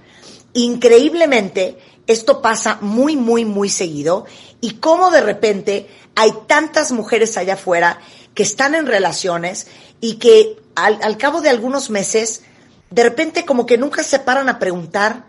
Increíblemente, 0.53 1.77
esto 2.05 2.41
pasa 2.41 2.79
muy, 2.81 3.15
muy, 3.15 3.45
muy 3.45 3.69
seguido 3.69 4.25
y 4.59 4.75
como 4.75 5.09
de 5.09 5.21
repente 5.21 5.87
hay 6.15 6.31
tantas 6.47 6.91
mujeres 6.91 7.37
allá 7.37 7.53
afuera 7.53 7.99
que 8.33 8.43
están 8.43 8.75
en 8.75 8.87
relaciones 8.87 9.67
y 10.01 10.15
que 10.15 10.57
al, 10.75 10.99
al 11.01 11.17
cabo 11.17 11.41
de 11.41 11.49
algunos 11.49 11.89
meses, 11.89 12.43
de 12.89 13.03
repente 13.03 13.45
como 13.45 13.65
que 13.65 13.77
nunca 13.77 14.03
se 14.03 14.19
paran 14.19 14.49
a 14.49 14.59
preguntar, 14.59 15.25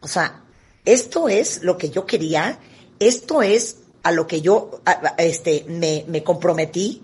o 0.00 0.08
sea, 0.08 0.42
esto 0.86 1.28
es 1.28 1.62
lo 1.62 1.76
que 1.76 1.90
yo 1.90 2.06
quería, 2.06 2.58
esto 2.98 3.42
es 3.42 3.76
a 4.02 4.12
lo 4.12 4.26
que 4.26 4.40
yo 4.40 4.80
este, 5.18 5.64
me, 5.68 6.04
me 6.08 6.22
comprometí 6.22 7.02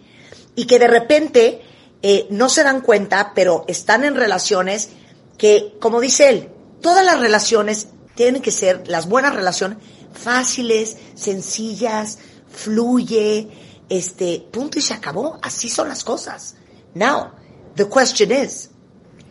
y 0.55 0.67
que 0.67 0.79
de 0.79 0.87
repente 0.87 1.61
eh, 2.03 2.27
no 2.31 2.49
se 2.49 2.63
dan 2.63 2.81
cuenta, 2.81 3.33
pero 3.35 3.65
están 3.69 4.05
en 4.05 4.15
relaciones 4.15 4.91
que, 5.37 5.77
como 5.81 6.01
dice 6.01 6.29
él, 6.29 6.49
todas 6.81 7.05
las 7.05 7.21
relaciones 7.21 7.89
tienen 8.15 8.43
que 8.43 8.51
ser, 8.51 8.87
las 8.89 9.09
buenas 9.09 9.35
relaciones, 9.35 9.79
fáciles, 10.13 10.97
sencillas, 11.15 12.19
fluye, 12.49 13.49
este, 13.89 14.47
punto 14.51 14.79
y 14.79 14.83
se 14.83 14.95
acabó. 14.95 15.39
Así 15.43 15.69
son 15.69 15.89
las 15.89 16.05
cosas. 16.05 16.55
Now, 16.95 17.33
the 17.77 17.89
question 17.89 18.31
is, 18.31 18.71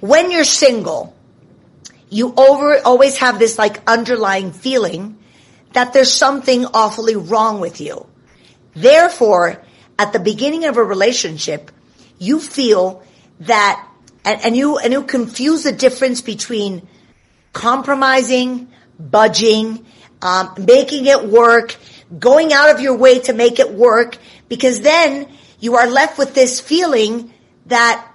when 0.02 0.32
you're 0.32 0.46
single, 0.46 1.14
you 2.12 2.34
over 2.36 2.78
always 2.84 3.18
have 3.18 3.40
this 3.40 3.58
like 3.58 3.82
underlying 3.90 4.52
feeling 4.52 5.18
that 5.72 5.94
there's 5.94 6.12
something 6.12 6.66
awfully 6.66 7.16
wrong 7.16 7.62
with 7.62 7.80
you. 7.80 8.06
Therefore, 8.76 9.64
at 9.98 10.12
the 10.12 10.20
beginning 10.20 10.66
of 10.66 10.76
a 10.76 10.84
relationship, 10.84 11.72
you 12.20 12.40
feel 12.40 13.04
that 13.40 13.88
and, 14.26 14.46
and 14.46 14.58
you 14.58 14.78
and 14.78 14.92
you 14.94 15.04
confuse 15.04 15.64
the 15.64 15.72
difference 15.72 16.22
between 16.22 16.88
compromising, 17.54 18.68
budging, 19.00 19.86
um, 20.22 20.54
making 20.68 21.06
it 21.06 21.26
work, 21.26 21.78
going 22.20 22.52
out 22.52 22.70
of 22.70 22.82
your 22.82 22.98
way 22.98 23.20
to 23.20 23.34
make 23.34 23.60
it 23.60 23.74
work, 23.74 24.18
because 24.50 24.82
then 24.82 25.28
you 25.60 25.76
are 25.76 25.88
left 25.88 26.18
with 26.18 26.34
this 26.36 26.60
feeling 26.60 27.34
that 27.68 28.06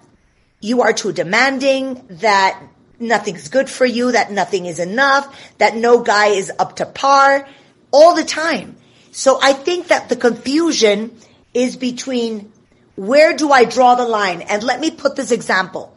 you 0.61 0.83
are 0.83 0.93
too 0.93 1.13
demanding, 1.13 2.05
that 2.11 2.63
nothing's 2.99 3.49
good 3.49 3.69
for 3.69 3.87
you, 3.87 4.13
that 4.13 4.31
nothing 4.31 4.67
is 4.67 4.79
enough, 4.79 5.55
that 5.59 5.77
no 5.77 6.03
guy 6.03 6.29
is 6.29 6.53
up 6.59 6.77
to 6.77 6.87
par, 6.87 7.49
all 7.91 8.15
the 8.15 8.25
time. 8.25 8.77
So 9.13 9.39
I 9.43 9.53
think 9.53 9.89
that 9.89 10.09
the 10.09 10.17
confusion 10.17 11.17
is 11.55 11.77
between 11.77 12.53
where 12.97 13.35
do 13.35 13.51
I 13.51 13.65
draw 13.65 13.95
the 13.95 14.07
line? 14.07 14.43
And 14.43 14.63
let 14.63 14.81
me 14.81 14.91
put 14.91 15.17
this 15.17 15.33
example. 15.33 15.95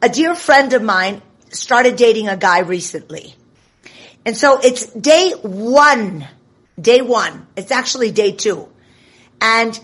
A 0.00 0.08
dear 0.08 0.34
friend 0.34 0.72
of 0.72 0.82
mine 0.82 1.22
started 1.50 1.96
dating 1.96 2.28
a 2.28 2.36
guy 2.36 2.60
recently. 2.60 3.34
And 4.26 4.36
so 4.36 4.58
it's 4.60 4.86
day 4.86 5.32
one, 5.42 6.26
day 6.80 7.00
one. 7.02 7.46
It's 7.56 7.70
actually 7.70 8.10
day 8.10 8.32
two. 8.32 8.68
And 9.40 9.78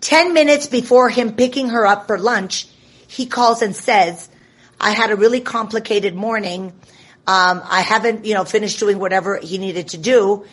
10 0.00 0.34
minutes 0.34 0.66
before 0.66 1.08
him 1.08 1.34
picking 1.34 1.70
her 1.70 1.86
up 1.86 2.06
for 2.06 2.18
lunch, 2.18 2.68
he 3.06 3.26
calls 3.26 3.62
and 3.62 3.74
says, 3.74 4.28
I 4.84 4.90
had 4.90 5.10
a 5.10 5.16
really 5.16 5.40
complicated 5.40 6.14
morning. 6.14 6.74
Um, 7.26 7.62
I 7.64 7.80
haven't, 7.80 8.26
you 8.26 8.34
know, 8.34 8.44
finished 8.44 8.78
doing 8.78 8.98
whatever 8.98 9.38
he 9.38 9.56
needed 9.56 9.88
to 9.88 9.96
do. 9.96 10.44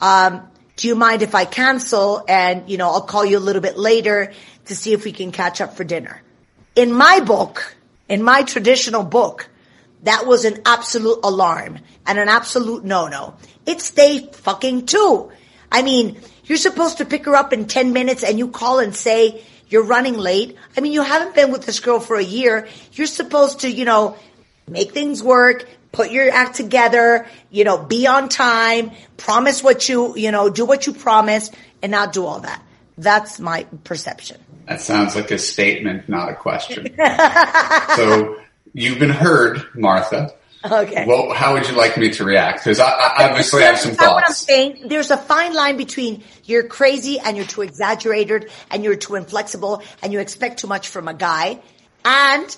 Um, 0.00 0.42
do 0.74 0.88
you 0.88 0.96
mind 0.96 1.22
if 1.22 1.36
I 1.36 1.44
cancel? 1.44 2.24
And, 2.26 2.68
you 2.68 2.78
know, 2.78 2.90
I'll 2.90 3.02
call 3.02 3.24
you 3.24 3.38
a 3.38 3.44
little 3.48 3.62
bit 3.62 3.78
later 3.78 4.32
to 4.64 4.74
see 4.74 4.92
if 4.92 5.04
we 5.04 5.12
can 5.12 5.30
catch 5.30 5.60
up 5.60 5.76
for 5.76 5.84
dinner. 5.84 6.20
In 6.74 6.92
my 6.92 7.20
book, 7.20 7.76
in 8.08 8.24
my 8.24 8.42
traditional 8.42 9.04
book, 9.04 9.48
that 10.02 10.26
was 10.26 10.44
an 10.44 10.62
absolute 10.66 11.20
alarm 11.22 11.78
and 12.08 12.18
an 12.18 12.28
absolute 12.28 12.84
no-no. 12.84 13.36
It's 13.66 13.92
day 13.92 14.28
fucking 14.32 14.86
two. 14.86 15.30
I 15.70 15.82
mean, 15.82 16.20
you're 16.44 16.58
supposed 16.58 16.98
to 16.98 17.04
pick 17.04 17.24
her 17.26 17.36
up 17.36 17.52
in 17.52 17.66
10 17.66 17.92
minutes 17.92 18.24
and 18.24 18.36
you 18.36 18.48
call 18.48 18.80
and 18.80 18.96
say 18.96 19.44
you're 19.68 19.84
running 19.84 20.16
late. 20.16 20.56
I 20.76 20.80
mean, 20.80 20.92
you 20.92 21.02
haven't 21.02 21.34
been 21.34 21.50
with 21.50 21.66
this 21.66 21.80
girl 21.80 22.00
for 22.00 22.16
a 22.16 22.24
year. 22.24 22.68
You're 22.92 23.06
supposed 23.06 23.60
to, 23.60 23.70
you 23.70 23.84
know, 23.84 24.16
make 24.68 24.92
things 24.92 25.22
work, 25.22 25.68
put 25.92 26.10
your 26.10 26.30
act 26.30 26.56
together, 26.56 27.26
you 27.50 27.64
know, 27.64 27.78
be 27.78 28.06
on 28.06 28.28
time, 28.28 28.92
promise 29.16 29.62
what 29.62 29.88
you, 29.88 30.16
you 30.16 30.30
know, 30.30 30.50
do 30.50 30.64
what 30.64 30.86
you 30.86 30.92
promise 30.92 31.50
and 31.82 31.90
not 31.90 32.12
do 32.12 32.24
all 32.24 32.40
that. 32.40 32.62
That's 32.98 33.40
my 33.40 33.64
perception. 33.84 34.38
That 34.66 34.80
sounds 34.80 35.14
like 35.14 35.30
a 35.30 35.38
statement, 35.38 36.08
not 36.08 36.30
a 36.30 36.34
question. 36.34 36.94
so 37.96 38.36
you've 38.72 38.98
been 38.98 39.10
heard, 39.10 39.62
Martha. 39.74 40.34
Okay. 40.72 41.06
Well, 41.06 41.32
how 41.32 41.54
would 41.54 41.68
you 41.68 41.76
like 41.76 41.96
me 41.96 42.10
to 42.10 42.24
react? 42.24 42.64
Because 42.64 42.80
I, 42.80 42.90
I 42.90 43.28
obviously 43.28 43.62
have 43.62 43.78
some 43.78 43.94
that 43.94 44.00
what 44.00 44.16
I'm 44.16 44.22
thoughts. 44.24 44.38
saying? 44.38 44.88
There's 44.88 45.10
a 45.10 45.16
fine 45.16 45.54
line 45.54 45.76
between 45.76 46.24
you're 46.44 46.64
crazy 46.64 47.18
and 47.18 47.36
you're 47.36 47.46
too 47.46 47.62
exaggerated 47.62 48.50
and 48.70 48.82
you're 48.84 48.96
too 48.96 49.14
inflexible 49.14 49.82
and 50.02 50.12
you 50.12 50.20
expect 50.20 50.60
too 50.60 50.66
much 50.66 50.88
from 50.88 51.08
a 51.08 51.14
guy 51.14 51.60
and 52.04 52.56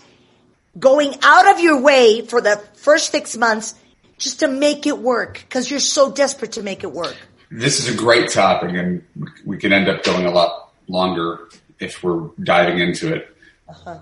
going 0.79 1.15
out 1.23 1.49
of 1.53 1.61
your 1.61 1.81
way 1.81 2.23
for 2.23 2.41
the 2.41 2.57
first 2.75 3.11
six 3.11 3.37
months 3.37 3.75
just 4.19 4.41
to 4.41 4.49
make 4.49 4.87
it 4.87 4.99
work 4.99 5.45
because 5.49 5.71
you're 5.71 5.81
so 5.81 6.11
desperate 6.11 6.53
to 6.53 6.63
make 6.63 6.85
it 6.85 6.93
work. 6.93 7.17
This 7.51 7.81
is 7.81 7.93
a 7.93 7.97
great 7.97 8.31
topic, 8.31 8.71
and 8.75 9.03
we 9.47 9.57
could 9.57 9.73
end 9.73 9.89
up 9.89 10.05
going 10.05 10.27
a 10.27 10.31
lot 10.31 10.71
longer 10.87 11.49
if 11.79 12.03
we're 12.03 12.29
diving 12.43 12.79
into 12.79 13.15
it. 13.15 13.35
Uh-huh. 13.69 13.99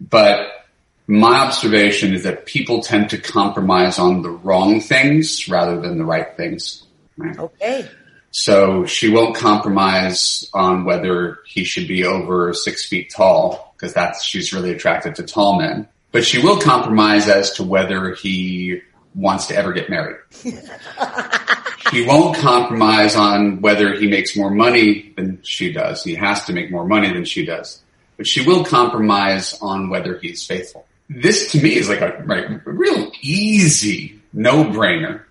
But 0.00 0.65
my 1.06 1.38
observation 1.38 2.14
is 2.14 2.24
that 2.24 2.46
people 2.46 2.82
tend 2.82 3.10
to 3.10 3.18
compromise 3.18 3.98
on 3.98 4.22
the 4.22 4.30
wrong 4.30 4.80
things 4.80 5.48
rather 5.48 5.80
than 5.80 5.98
the 5.98 6.04
right 6.04 6.36
things. 6.36 6.84
Right? 7.16 7.38
Okay. 7.38 7.88
So 8.32 8.84
she 8.86 9.08
won't 9.08 9.36
compromise 9.36 10.48
on 10.52 10.84
whether 10.84 11.38
he 11.46 11.64
should 11.64 11.88
be 11.88 12.04
over 12.04 12.52
six 12.52 12.86
feet 12.86 13.12
tall 13.14 13.74
because 13.76 13.94
that's 13.94 14.24
she's 14.24 14.52
really 14.52 14.72
attracted 14.72 15.14
to 15.16 15.22
tall 15.22 15.58
men. 15.58 15.88
But 16.12 16.24
she 16.24 16.42
will 16.42 16.60
compromise 16.60 17.28
as 17.28 17.52
to 17.52 17.62
whether 17.62 18.14
he 18.14 18.80
wants 19.14 19.46
to 19.46 19.56
ever 19.56 19.72
get 19.72 19.88
married. 19.88 20.16
he 21.92 22.04
won't 22.04 22.36
compromise 22.36 23.16
on 23.16 23.60
whether 23.60 23.94
he 23.94 24.06
makes 24.08 24.36
more 24.36 24.50
money 24.50 25.12
than 25.16 25.40
she 25.42 25.72
does. 25.72 26.04
He 26.04 26.14
has 26.16 26.44
to 26.44 26.52
make 26.52 26.70
more 26.70 26.86
money 26.86 27.12
than 27.12 27.24
she 27.24 27.44
does. 27.44 27.82
But 28.16 28.26
she 28.26 28.46
will 28.46 28.64
compromise 28.64 29.58
on 29.60 29.88
whether 29.88 30.18
he's 30.18 30.44
faithful. 30.44 30.86
This 31.08 31.52
to 31.52 31.62
me 31.62 31.76
is 31.76 31.88
like 31.88 32.00
a, 32.00 32.22
like, 32.26 32.48
a 32.48 32.60
real 32.64 33.12
easy 33.20 34.20
no-brainer. 34.32 35.22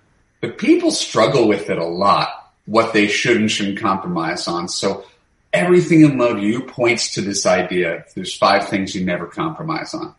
But 0.41 0.57
people 0.57 0.91
struggle 0.91 1.47
with 1.47 1.69
it 1.69 1.77
a 1.77 1.85
lot, 1.85 2.53
what 2.65 2.93
they 2.93 3.07
should 3.07 3.37
and 3.37 3.51
shouldn't 3.51 3.79
compromise 3.79 4.47
on. 4.47 4.67
So 4.67 5.05
everything 5.51 6.01
in 6.01 6.17
Love 6.17 6.39
You 6.39 6.61
points 6.63 7.13
to 7.15 7.21
this 7.21 7.45
idea. 7.45 8.05
There's 8.13 8.35
five 8.35 8.67
things 8.69 8.93
you 8.93 9.05
never 9.05 9.25
compromise 9.25 9.93
on. 9.93 10.13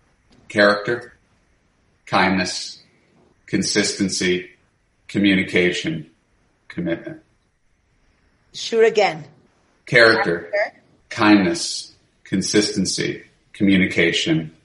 Character, 0.49 1.13
kindness, 2.07 2.83
consistency, 3.47 4.51
communication, 5.09 6.11
commitment. 6.69 7.23
Shoot 8.53 8.85
again. 8.85 9.25
Character, 9.85 10.51
kindness, 11.11 11.93
consistency, 12.25 13.25
communication, 13.53 14.56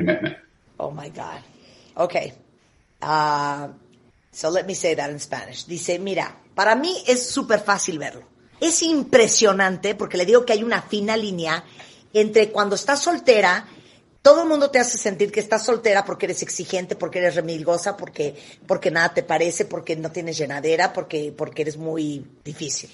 Oh 0.82 0.90
my 0.90 1.10
God. 1.10 1.42
Okay. 1.94 2.32
Uh, 3.02 3.68
so 4.32 4.48
let 4.48 4.66
me 4.66 4.74
say 4.74 4.94
that 4.94 5.10
in 5.10 5.20
Spanish. 5.20 5.66
Dice, 5.66 5.98
mira, 5.98 6.34
para 6.54 6.74
mí 6.74 7.04
es 7.06 7.28
súper 7.28 7.60
fácil 7.60 7.98
verlo. 7.98 8.22
Es 8.58 8.82
impresionante 8.82 9.94
porque 9.94 10.16
le 10.16 10.24
digo 10.24 10.46
que 10.46 10.54
hay 10.54 10.62
una 10.62 10.80
fina 10.80 11.18
línea 11.18 11.62
entre 12.14 12.50
cuando 12.50 12.76
estás 12.76 13.00
soltera, 13.00 13.66
todo 14.22 14.42
el 14.42 14.48
mundo 14.48 14.70
te 14.70 14.78
hace 14.78 14.98
sentir 14.98 15.30
que 15.32 15.40
estás 15.40 15.64
soltera 15.64 16.04
porque 16.04 16.26
eres 16.26 16.42
exigente, 16.42 16.96
porque 16.96 17.18
eres 17.18 17.34
remilgosa, 17.34 17.96
porque, 17.96 18.34
porque 18.66 18.90
nada 18.90 19.14
te 19.14 19.22
parece, 19.22 19.64
porque 19.64 19.96
no 19.96 20.10
tienes 20.10 20.36
llenadera, 20.36 20.92
porque, 20.92 21.32
porque 21.36 21.62
eres 21.62 21.76
muy 21.76 22.26
difícil. 22.44 22.90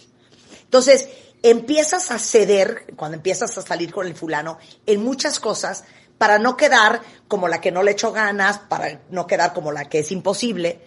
Entonces, 0.62 1.08
empiezas 1.42 2.10
a 2.10 2.18
ceder, 2.18 2.86
cuando 2.96 3.16
empiezas 3.16 3.56
a 3.58 3.62
salir 3.62 3.92
con 3.92 4.06
el 4.06 4.14
fulano, 4.14 4.58
en 4.86 5.02
muchas 5.02 5.40
cosas, 5.40 5.84
para 6.18 6.38
no 6.38 6.56
quedar 6.56 7.02
como 7.28 7.48
la 7.48 7.60
que 7.60 7.72
no 7.72 7.82
le 7.82 7.92
echó 7.92 8.12
ganas, 8.12 8.58
para 8.58 9.00
no 9.10 9.26
quedar 9.26 9.52
como 9.52 9.72
la 9.72 9.88
que 9.88 10.00
es 10.00 10.12
imposible. 10.12 10.80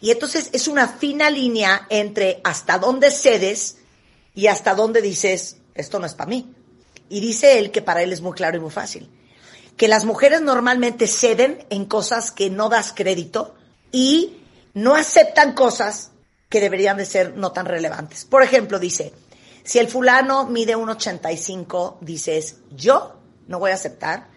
Y 0.00 0.10
entonces 0.10 0.50
es 0.52 0.68
una 0.68 0.88
fina 0.88 1.30
línea 1.30 1.86
entre 1.90 2.40
hasta 2.44 2.78
dónde 2.78 3.10
cedes 3.10 3.78
y 4.34 4.46
hasta 4.46 4.74
dónde 4.74 5.02
dices, 5.02 5.58
esto 5.74 5.98
no 5.98 6.06
es 6.06 6.14
para 6.14 6.30
mí. 6.30 6.54
Y 7.08 7.20
dice 7.20 7.58
él 7.58 7.70
que 7.70 7.82
para 7.82 8.02
él 8.02 8.12
es 8.12 8.20
muy 8.20 8.32
claro 8.32 8.56
y 8.56 8.60
muy 8.60 8.70
fácil. 8.70 9.10
Que 9.76 9.88
las 9.88 10.04
mujeres 10.04 10.40
normalmente 10.40 11.06
ceden 11.06 11.66
en 11.70 11.84
cosas 11.86 12.30
que 12.30 12.50
no 12.50 12.68
das 12.68 12.92
crédito 12.94 13.54
y 13.92 14.36
no 14.74 14.94
aceptan 14.94 15.54
cosas 15.54 16.12
que 16.48 16.60
deberían 16.60 16.96
de 16.96 17.06
ser 17.06 17.36
no 17.36 17.52
tan 17.52 17.66
relevantes. 17.66 18.24
Por 18.24 18.42
ejemplo, 18.42 18.78
dice, 18.78 19.12
si 19.62 19.78
el 19.78 19.88
fulano 19.88 20.46
mide 20.46 20.76
1,85, 20.76 21.98
dices, 22.00 22.56
yo 22.70 23.16
no 23.46 23.58
voy 23.58 23.70
a 23.70 23.74
aceptar 23.74 24.28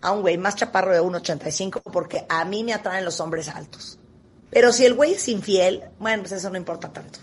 a 0.00 0.12
un 0.12 0.22
güey 0.22 0.38
más 0.38 0.56
chaparro 0.56 0.92
de 0.92 1.00
1,85 1.00 1.82
porque 1.92 2.24
a 2.28 2.44
mí 2.44 2.64
me 2.64 2.74
atraen 2.74 3.04
los 3.04 3.20
hombres 3.20 3.48
altos. 3.48 3.98
Pero 4.50 4.72
si 4.72 4.84
el 4.84 4.94
güey 4.94 5.14
es 5.14 5.28
infiel, 5.28 5.84
bueno, 5.98 6.22
pues 6.22 6.32
eso 6.32 6.50
no 6.50 6.56
importa 6.56 6.92
tanto. 6.92 7.20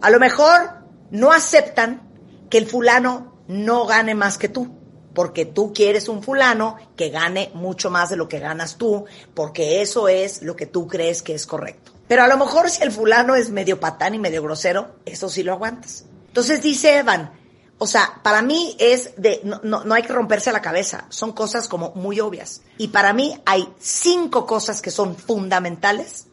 A 0.00 0.10
lo 0.10 0.20
mejor 0.20 0.84
no 1.10 1.32
aceptan 1.32 2.02
que 2.48 2.58
el 2.58 2.66
fulano 2.66 3.42
no 3.48 3.86
gane 3.86 4.14
más 4.14 4.38
que 4.38 4.48
tú, 4.48 4.68
porque 5.14 5.46
tú 5.46 5.72
quieres 5.72 6.08
un 6.08 6.22
fulano 6.22 6.76
que 6.96 7.10
gane 7.10 7.50
mucho 7.54 7.90
más 7.90 8.10
de 8.10 8.16
lo 8.16 8.28
que 8.28 8.38
ganas 8.38 8.76
tú, 8.76 9.06
porque 9.34 9.80
eso 9.80 10.08
es 10.08 10.42
lo 10.42 10.54
que 10.54 10.66
tú 10.66 10.86
crees 10.86 11.22
que 11.22 11.34
es 11.34 11.46
correcto. 11.46 11.92
Pero 12.06 12.22
a 12.22 12.28
lo 12.28 12.36
mejor 12.36 12.70
si 12.70 12.82
el 12.82 12.92
fulano 12.92 13.34
es 13.34 13.50
medio 13.50 13.80
patán 13.80 14.14
y 14.14 14.18
medio 14.18 14.42
grosero, 14.42 14.96
eso 15.04 15.28
sí 15.28 15.42
lo 15.42 15.52
aguantas. 15.52 16.04
Entonces 16.28 16.62
dice 16.62 16.98
Evan, 16.98 17.32
o 17.78 17.86
sea, 17.86 18.20
para 18.22 18.40
mí 18.40 18.74
es 18.78 19.12
de, 19.16 19.40
no, 19.44 19.60
no, 19.62 19.84
no 19.84 19.94
hay 19.94 20.02
que 20.02 20.12
romperse 20.12 20.50
la 20.50 20.62
cabeza, 20.62 21.06
son 21.10 21.32
cosas 21.32 21.68
como 21.68 21.92
muy 21.94 22.20
obvias. 22.20 22.62
Y 22.78 22.88
para 22.88 23.12
mí 23.12 23.38
hay 23.44 23.68
cinco 23.78 24.46
cosas 24.46 24.80
que 24.80 24.90
son 24.90 25.16
fundamentales 25.16 26.26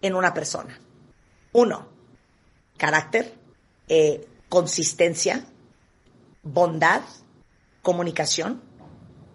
en 0.00 0.14
una 0.14 0.32
persona. 0.32 0.78
Uno, 1.52 1.88
carácter, 2.76 3.34
eh, 3.88 4.28
consistencia, 4.48 5.44
bondad, 6.42 7.02
comunicación 7.82 8.62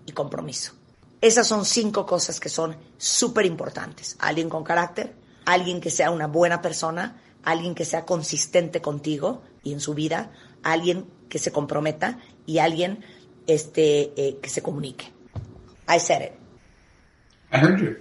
y 0.05 0.13
compromiso. 0.13 0.73
Esas 1.19 1.47
son 1.47 1.65
cinco 1.65 2.05
cosas 2.05 2.39
que 2.39 2.49
son 2.49 2.77
súper 2.97 3.45
importantes. 3.45 4.15
Alguien 4.19 4.49
con 4.49 4.63
carácter, 4.63 5.15
alguien 5.45 5.81
que 5.81 5.89
sea 5.89 6.11
una 6.11 6.27
buena 6.27 6.61
persona, 6.61 7.21
alguien 7.43 7.75
que 7.75 7.85
sea 7.85 8.05
consistente 8.05 8.81
contigo 8.81 9.41
y 9.63 9.73
en 9.73 9.81
su 9.81 9.93
vida, 9.93 10.31
alguien 10.63 11.05
que 11.31 11.39
se 11.39 11.51
comprometa 11.51 12.19
y 12.45 12.59
alguien 12.59 13.03
este, 13.47 14.11
eh, 14.17 14.37
que 14.41 14.49
se 14.49 14.61
comunique. 14.61 15.05
I 15.87 15.97
said 15.97 16.21
it. 16.21 16.33
I 17.51 17.57
heard 17.57 17.79
you. 17.79 17.95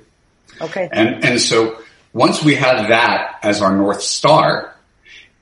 Okay. 0.60 0.88
And, 0.92 1.24
and 1.24 1.40
so 1.40 1.78
once 2.12 2.42
we 2.42 2.56
have 2.56 2.88
that 2.88 3.38
as 3.42 3.62
our 3.62 3.74
North 3.74 4.02
Star, 4.02 4.74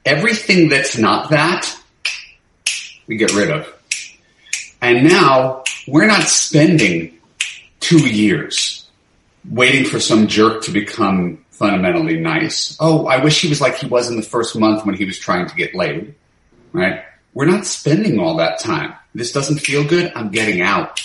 everything 0.05 0.69
that's 0.69 0.99
not 0.99 1.31
that, 1.31 1.75
we 3.07 3.17
get 3.17 3.35
rid 3.35 3.51
of. 3.51 3.67
And 4.83 5.09
now 5.09 5.65
we're 5.87 6.07
not 6.07 6.25
spending 6.25 7.19
two 7.81 8.07
years 8.07 8.87
waiting 9.49 9.87
for 9.87 9.99
some 9.99 10.27
jerk 10.27 10.63
to 10.65 10.71
become 10.71 11.45
fundamentally 11.51 12.21
nice. 12.21 12.77
Oh, 12.79 13.07
I 13.07 13.25
wish 13.25 13.41
he 13.41 13.49
was 13.49 13.63
like 13.63 13.79
he 13.79 13.87
was 13.87 14.11
in 14.11 14.17
the 14.17 14.23
first 14.23 14.57
month 14.57 14.85
when 14.85 14.95
he 14.95 15.07
was 15.07 15.19
trying 15.19 15.49
to 15.49 15.55
get 15.57 15.75
laid, 15.75 16.15
right? 16.73 17.03
We're 17.39 17.47
not 17.47 17.67
spending 17.67 18.19
all 18.19 18.39
that 18.39 18.59
time. 18.59 18.95
This 19.15 19.31
doesn't 19.31 19.59
feel 19.59 19.85
good. 19.85 20.11
I'm 20.17 20.33
getting 20.33 20.61
out. 20.61 21.01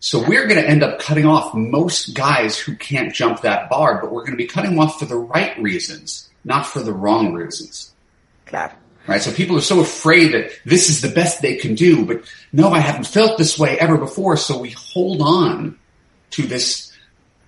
So 0.00 0.26
we're 0.26 0.46
going 0.46 0.58
to 0.58 0.66
end 0.66 0.82
up 0.82 0.98
cutting 0.98 1.26
off 1.26 1.52
most 1.52 2.14
guys 2.14 2.58
who 2.58 2.74
can't 2.74 3.12
jump 3.12 3.42
that 3.42 3.68
bar, 3.68 4.00
but 4.00 4.10
we're 4.10 4.22
going 4.22 4.32
to 4.32 4.38
be 4.38 4.46
cutting 4.46 4.78
off 4.78 4.98
for 4.98 5.04
the 5.04 5.18
right 5.18 5.54
reasons, 5.60 6.30
not 6.42 6.64
for 6.64 6.80
the 6.80 6.94
wrong 6.94 7.34
reasons. 7.34 7.92
Claro. 8.46 8.72
Right? 9.06 9.20
So 9.20 9.30
people 9.30 9.58
are 9.58 9.60
so 9.60 9.80
afraid 9.80 10.32
that 10.32 10.52
this 10.64 10.88
is 10.88 11.02
the 11.02 11.10
best 11.10 11.42
they 11.42 11.56
can 11.56 11.74
do, 11.74 12.06
but 12.06 12.22
no, 12.50 12.70
I 12.70 12.78
haven't 12.78 13.06
felt 13.06 13.36
this 13.36 13.58
way 13.58 13.78
ever 13.78 13.98
before. 13.98 14.38
So 14.38 14.56
we 14.56 14.70
hold 14.70 15.20
on 15.20 15.78
to 16.30 16.46
this 16.46 16.94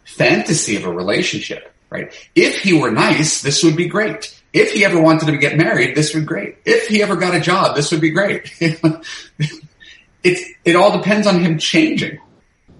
fantasy 0.04 0.76
of 0.76 0.84
a 0.84 0.92
relationship, 0.92 1.72
right? 1.88 2.12
If 2.34 2.60
he 2.60 2.78
were 2.78 2.90
nice, 2.90 3.40
this 3.40 3.64
would 3.64 3.76
be 3.76 3.88
great. 3.88 4.35
If 4.56 4.72
he 4.72 4.86
ever 4.86 4.98
wanted 4.98 5.26
to 5.26 5.36
get 5.36 5.58
married, 5.58 5.94
this 5.94 6.14
would 6.14 6.20
be 6.20 6.26
great. 6.26 6.56
If 6.64 6.88
he 6.88 7.02
ever 7.02 7.14
got 7.14 7.34
a 7.34 7.40
job, 7.40 7.76
this 7.76 7.92
would 7.92 8.00
be 8.00 8.08
great. 8.08 8.50
it, 8.58 10.56
it 10.64 10.76
all 10.76 10.96
depends 10.96 11.26
on 11.26 11.40
him 11.40 11.58
changing. 11.58 12.18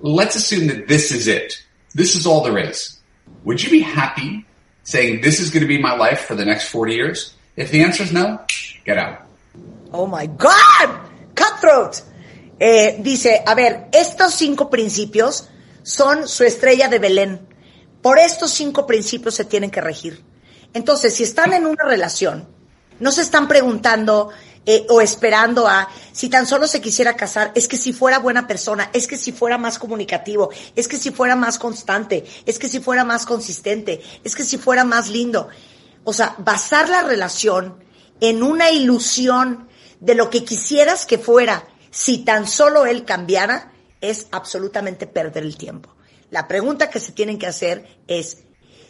Let's 0.01 0.36
assume 0.36 0.69
that 0.69 0.89
this 0.89 1.12
is 1.12 1.28
it. 1.28 1.62
This 1.94 2.15
is 2.15 2.27
all 2.27 2.43
there 2.43 2.57
is. 2.57 2.98
Would 3.44 3.62
you 3.62 3.69
be 3.69 3.81
happy 3.81 4.47
saying 4.85 5.20
this 5.20 5.39
is 5.39 5.51
going 5.51 5.65
to 5.65 5.69
be 5.69 5.77
my 5.77 5.94
life 5.94 6.20
for 6.20 6.35
the 6.35 6.47
next 6.47 6.70
40 6.70 6.94
years? 6.94 7.35
If 7.57 7.70
the 7.70 7.82
answer 7.82 8.05
is 8.05 8.12
no, 8.12 8.40
get 8.86 8.97
out. 8.97 9.27
Oh 9.93 10.07
my 10.07 10.24
God! 10.24 11.01
Cutthroat. 11.35 12.01
Eh, 12.59 12.97
dice, 13.03 13.43
a 13.47 13.55
ver, 13.55 13.89
estos 13.93 14.32
cinco 14.32 14.70
principios 14.70 15.51
son 15.82 16.27
su 16.27 16.44
estrella 16.44 16.89
de 16.89 16.98
Belén. 16.98 17.47
Por 18.01 18.19
estos 18.19 18.51
cinco 18.51 18.86
principios 18.86 19.35
se 19.35 19.44
tienen 19.44 19.70
que 19.70 19.82
regir. 19.82 20.24
Entonces, 20.77 21.15
si 21.15 21.23
están 21.23 21.55
en 21.55 21.65
una 21.65 21.85
relación, 21.85 22.47
no 23.01 23.11
se 23.11 23.23
están 23.23 23.48
preguntando 23.48 24.28
eh, 24.66 24.85
o 24.90 25.01
esperando 25.01 25.66
a 25.66 25.89
si 26.12 26.28
tan 26.28 26.47
solo 26.47 26.66
se 26.66 26.82
quisiera 26.82 27.16
casar, 27.16 27.51
es 27.55 27.66
que 27.66 27.78
si 27.78 27.94
fuera 27.94 28.19
buena 28.19 28.47
persona, 28.47 28.90
es 28.93 29.07
que 29.07 29.16
si 29.16 29.32
fuera 29.32 29.57
más 29.57 29.78
comunicativo, 29.78 30.51
es 30.74 30.86
que 30.86 30.98
si 30.98 31.12
fuera 31.12 31.35
más 31.35 31.59
constante, 31.59 32.27
es 32.44 32.59
que 32.59 32.69
si 32.69 32.81
fuera 32.81 33.05
más 33.05 33.24
consistente, 33.24 34.03
es 34.23 34.36
que 34.36 34.44
si 34.44 34.59
fuera 34.59 34.85
más 34.85 35.09
lindo. 35.09 35.48
O 36.05 36.12
sea, 36.12 36.35
basar 36.36 36.90
la 36.90 37.03
relación 37.03 37.82
en 38.20 38.43
una 38.43 38.70
ilusión 38.70 39.70
de 40.01 40.15
lo 40.15 40.28
que 40.28 40.44
quisieras 40.44 41.07
que 41.07 41.16
fuera, 41.16 41.66
si 41.90 42.19
tan 42.19 42.47
solo 42.47 42.85
él 42.85 43.07
cambiara, 43.07 43.73
es 44.03 44.27
absolutamente 44.31 45.07
perder 45.07 45.43
el 45.43 45.57
tiempo. 45.57 45.97
La 46.31 46.47
pregunta 46.47 46.90
que 46.90 47.01
se 47.01 47.12
tienen 47.12 47.39
que 47.39 47.47
hacer 47.47 47.86
es, 48.09 48.44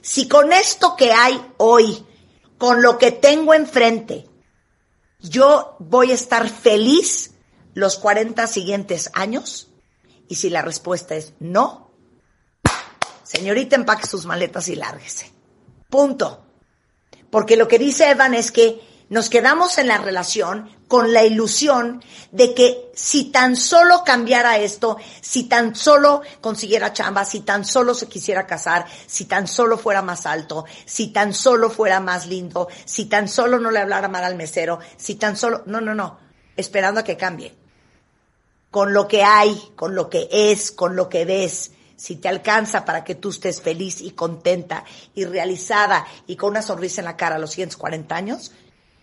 si 0.07 0.29
con 0.29 0.53
esto 0.53 0.95
que 0.95 1.11
hay 1.11 1.45
hoy, 1.57 2.07
con 2.59 2.81
lo 2.81 2.97
que 2.97 3.11
tengo 3.11 3.55
enfrente, 3.55 4.25
yo 5.19 5.75
voy 5.81 6.13
a 6.13 6.15
estar 6.15 6.49
feliz 6.49 7.33
los 7.75 7.99
40 7.99 8.47
siguientes 8.47 9.11
años, 9.15 9.69
y 10.29 10.37
si 10.37 10.49
la 10.49 10.63
respuesta 10.63 11.17
es 11.17 11.33
no, 11.41 11.91
señorita, 13.25 13.75
empaque 13.75 14.07
sus 14.07 14.27
maletas 14.27 14.69
y 14.69 14.77
lárguese. 14.77 15.33
Punto. 15.91 16.47
Porque 17.29 17.57
lo 17.57 17.67
que 17.67 17.81
dice 17.81 18.09
Evan 18.09 18.35
es 18.35 18.53
que 18.53 18.81
nos 19.09 19.31
quedamos 19.31 19.79
en 19.79 19.87
la 19.87 19.99
relación 19.99 20.69
con 20.89 21.13
la 21.13 21.25
ilusión 21.25 22.03
de 22.33 22.55
que 22.55 22.91
si 22.95 23.31
tan 23.31 23.57
solo 23.57 24.03
cambiara 24.05 24.59
esto, 24.59 24.97
si 25.21 25.45
tan 25.45 25.75
solo 25.75 26.23
consiguiera 26.41 26.93
chamba, 26.93 27.25
si 27.25 27.41
tan 27.41 27.65
solo 27.65 27.95
se 27.95 28.09
quisiera 28.09 28.47
casar, 28.47 28.87
si 29.07 29.25
tan 29.27 29.47
solo 29.47 29.79
fuera 29.79 30.03
más 30.03 30.27
alto, 30.27 30.65
si 30.85 31.09
tan 31.09 31.35
solo 31.35 31.71
fuera 31.71 32.01
más 32.01 32.27
lindo, 32.27 32.69
si 32.85 33.07
tan 33.07 33.29
solo 33.29 33.59
no 33.59 33.71
le 33.71 33.81
hablara 33.81 34.09
mal 34.09 34.25
al 34.25 34.37
mesero, 34.37 34.81
si 34.97 35.17
tan 35.17 35.37
solo, 35.37 35.63
no, 35.67 35.81
no, 35.81 35.95
no, 35.95 36.19
esperando 36.57 37.01
a 37.01 37.05
que 37.05 37.17
cambie. 37.17 37.55
Con 38.71 38.93
lo 38.93 39.09
que 39.09 39.23
hay, 39.23 39.73
con 39.77 39.95
lo 39.95 40.11
que 40.11 40.29
es, 40.31 40.71
con 40.71 40.97
lo 40.97 41.09
que 41.09 41.25
ves, 41.25 41.71
si 41.97 42.17
te 42.17 42.29
alcanza 42.29 42.85
para 42.85 43.05
que 43.05 43.15
tú 43.15 43.31
estés 43.31 43.63
feliz 43.63 44.01
y 44.01 44.11
contenta 44.11 44.85
y 45.15 45.25
realizada 45.25 46.07
y 46.27 46.37
con 46.37 46.51
una 46.51 46.63
sonrisa 46.63 47.01
en 47.01 47.07
la 47.07 47.17
cara 47.17 47.37
a 47.37 47.39
los 47.39 47.53
140 47.53 48.15
años, 48.15 48.53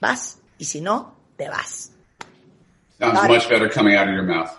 vas. 0.04 0.38
Y 0.60 0.66
si 0.66 0.82
no, 0.82 1.14
te 1.38 1.48
vas. 1.48 1.90
Sounds 3.00 3.14
Got 3.14 3.30
it. 3.30 3.34
much 3.34 3.50
better 3.50 3.70
coming 3.70 3.96
out 3.96 4.08
of 4.08 4.14
your 4.14 4.24
mouth. 4.24 4.56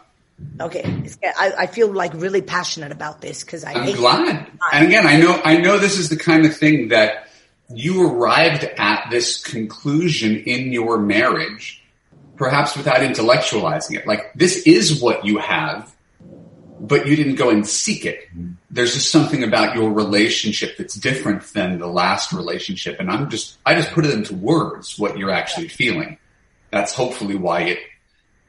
Okay, 0.61 0.83
I, 1.23 1.53
I 1.61 1.67
feel 1.69 1.93
like 1.93 2.13
really 2.15 2.43
passionate 2.43 2.91
about 2.91 3.21
this 3.21 3.45
because 3.45 3.65
I 3.65 3.73
I'm 3.73 3.95
glad. 3.95 4.51
And 4.73 4.87
again, 4.87 5.07
I 5.07 5.17
know, 5.17 5.41
I 5.45 5.59
know 5.59 5.79
this 5.79 5.97
is 5.97 6.09
the 6.09 6.17
kind 6.17 6.45
of 6.45 6.57
thing 6.57 6.89
that 6.89 7.29
you 7.73 8.11
arrived 8.11 8.65
at 8.77 9.11
this 9.11 9.41
conclusion 9.43 10.37
in 10.37 10.73
your 10.73 10.99
marriage, 10.99 11.83
perhaps 12.37 12.77
without 12.77 12.97
intellectualizing 12.97 13.97
it. 13.97 14.09
Like 14.09 14.33
this 14.35 14.67
is 14.67 15.01
what 15.01 15.25
you 15.25 15.39
have, 15.39 15.94
but 16.81 17.07
you 17.07 17.17
didn't 17.17 17.37
go 17.37 17.51
and 17.51 17.67
seek 17.67 18.05
it. 18.05 18.29
There's 18.71 18.95
just 18.95 19.11
something 19.11 19.43
about 19.43 19.77
your 19.77 19.93
relationship 19.93 20.77
that's 20.77 20.95
different 20.95 21.43
than 21.53 21.79
the 21.79 21.87
last 21.87 22.33
relationship. 22.33 22.99
And 22.99 23.11
I'm 23.11 23.31
just, 23.31 23.59
I 23.65 23.75
just 23.75 23.93
put 23.93 24.05
it 24.05 24.13
into 24.13 24.35
words 24.35 24.99
what 24.99 25.17
you're 25.17 25.31
actually 25.31 25.69
feeling. 25.69 26.19
That's 26.71 26.93
hopefully 26.93 27.37
why 27.37 27.63
it, 27.63 27.79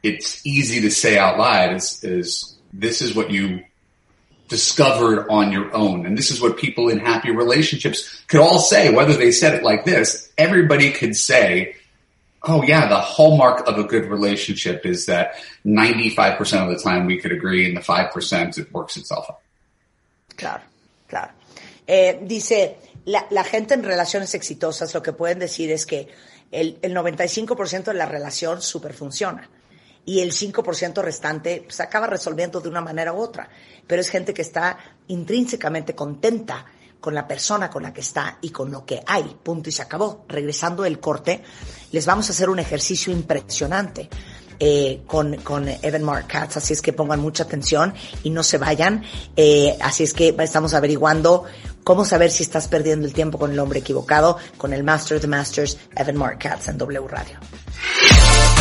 it's 0.01 0.45
easy 0.45 0.81
to 0.81 0.91
say 0.91 1.17
out 1.17 1.37
loud 1.37 1.75
is, 1.75 2.03
is 2.03 2.57
this 2.73 3.01
is 3.01 3.15
what 3.15 3.31
you 3.31 3.63
discovered 4.47 5.27
on 5.29 5.51
your 5.51 5.75
own. 5.75 6.05
And 6.05 6.17
this 6.17 6.31
is 6.31 6.41
what 6.41 6.57
people 6.57 6.89
in 6.89 6.99
happy 6.99 7.31
relationships 7.31 8.23
could 8.27 8.39
all 8.39 8.59
say, 8.59 8.93
whether 8.93 9.13
they 9.13 9.31
said 9.31 9.55
it 9.55 9.63
like 9.63 9.85
this, 9.85 10.31
everybody 10.37 10.91
could 10.91 11.15
say, 11.15 11.75
Oh 12.47 12.63
yeah, 12.63 12.87
the 12.87 13.01
hallmark 13.01 13.67
of 13.67 13.77
a 13.77 13.83
good 13.83 14.05
relationship 14.05 14.85
is 14.85 15.07
that 15.07 15.35
95% 15.65 16.39
of 16.63 16.69
the 16.69 16.81
time 16.81 17.05
we 17.05 17.17
could 17.19 17.31
agree 17.31 17.65
and 17.65 17.75
the 17.75 17.81
5% 17.81 18.57
it 18.57 18.71
works 18.71 18.97
itself 18.97 19.25
out. 19.29 19.39
Claro, 20.35 20.63
claro. 21.07 21.31
Eh, 21.87 22.19
dice, 22.21 22.77
la, 23.05 23.43
gente 23.43 23.73
en 23.73 23.83
relaciones 23.83 24.33
exitosas 24.35 24.93
lo 24.93 25.01
que 25.01 25.13
pueden 25.13 25.39
decir 25.39 25.71
es 25.71 25.85
que 25.85 26.07
el, 26.51 26.77
el 26.81 26.93
95% 26.95 27.85
de 27.85 27.93
la 27.93 28.05
relación 28.05 28.61
super 28.61 28.93
funciona 28.93 29.49
y 30.05 30.19
el 30.19 30.31
5% 30.31 31.01
restante 31.01 31.65
se 31.67 31.83
acaba 31.83 32.07
resolviendo 32.07 32.61
de 32.61 32.69
una 32.69 32.81
manera 32.81 33.11
u 33.13 33.17
otra. 33.17 33.49
Pero 33.87 34.01
es 34.01 34.09
gente 34.09 34.33
que 34.33 34.43
está 34.43 34.77
intrínsecamente 35.07 35.95
contenta 35.95 36.65
con 36.99 37.13
la 37.13 37.27
persona 37.27 37.69
con 37.69 37.83
la 37.83 37.93
que 37.93 38.01
está 38.01 38.37
y 38.41 38.49
con 38.49 38.71
lo 38.71 38.85
que 38.85 39.01
hay. 39.05 39.23
Punto 39.43 39.69
y 39.69 39.71
se 39.71 39.81
acabó. 39.81 40.25
Regresando 40.27 40.83
del 40.83 40.99
corte, 40.99 41.43
les 41.91 42.05
vamos 42.05 42.29
a 42.29 42.33
hacer 42.33 42.49
un 42.49 42.59
ejercicio 42.59 43.11
impresionante. 43.13 44.09
eh, 44.59 45.01
con, 45.05 45.35
con 45.37 45.67
Evan 45.67 46.03
Mark 46.03 46.27
Katz, 46.27 46.57
así 46.57 46.71
es 46.73 46.81
que 46.81 46.93
pongan 46.93 47.19
mucha 47.19 47.43
atención 47.43 47.93
y 48.23 48.29
no 48.29 48.41
se 48.43 48.57
vayan. 48.57 49.03
Eh, 49.35 49.77
así 49.81 50.03
es 50.03 50.13
que 50.13 50.33
estamos 50.39 50.73
averiguando 50.73 51.43
cómo 51.83 52.05
saber 52.05 52.31
si 52.31 52.43
estás 52.43 52.67
perdiendo 52.69 53.05
el 53.05 53.13
tiempo 53.13 53.37
con 53.37 53.51
el 53.51 53.59
hombre 53.59 53.79
equivocado, 53.79 54.37
con 54.57 54.71
el 54.73 54.83
Master 54.83 55.17
of 55.17 55.21
the 55.21 55.27
Masters, 55.27 55.77
Evan 55.95 56.15
Mark 56.17 56.39
Katz 56.39 56.69
en 56.69 56.77
W 56.77 57.05
Radio. 57.07 57.37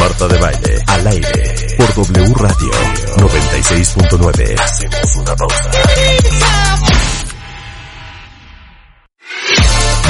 Marta 0.01 0.27
de 0.29 0.39
Baile, 0.39 0.83
al 0.89 1.07
aire, 1.07 1.77
por 1.79 1.95
W 1.95 2.35
Radio 2.35 2.71
96.9. 3.17 4.61
Hacemos 4.61 5.17
una 5.17 5.37
pausa. 5.37 5.71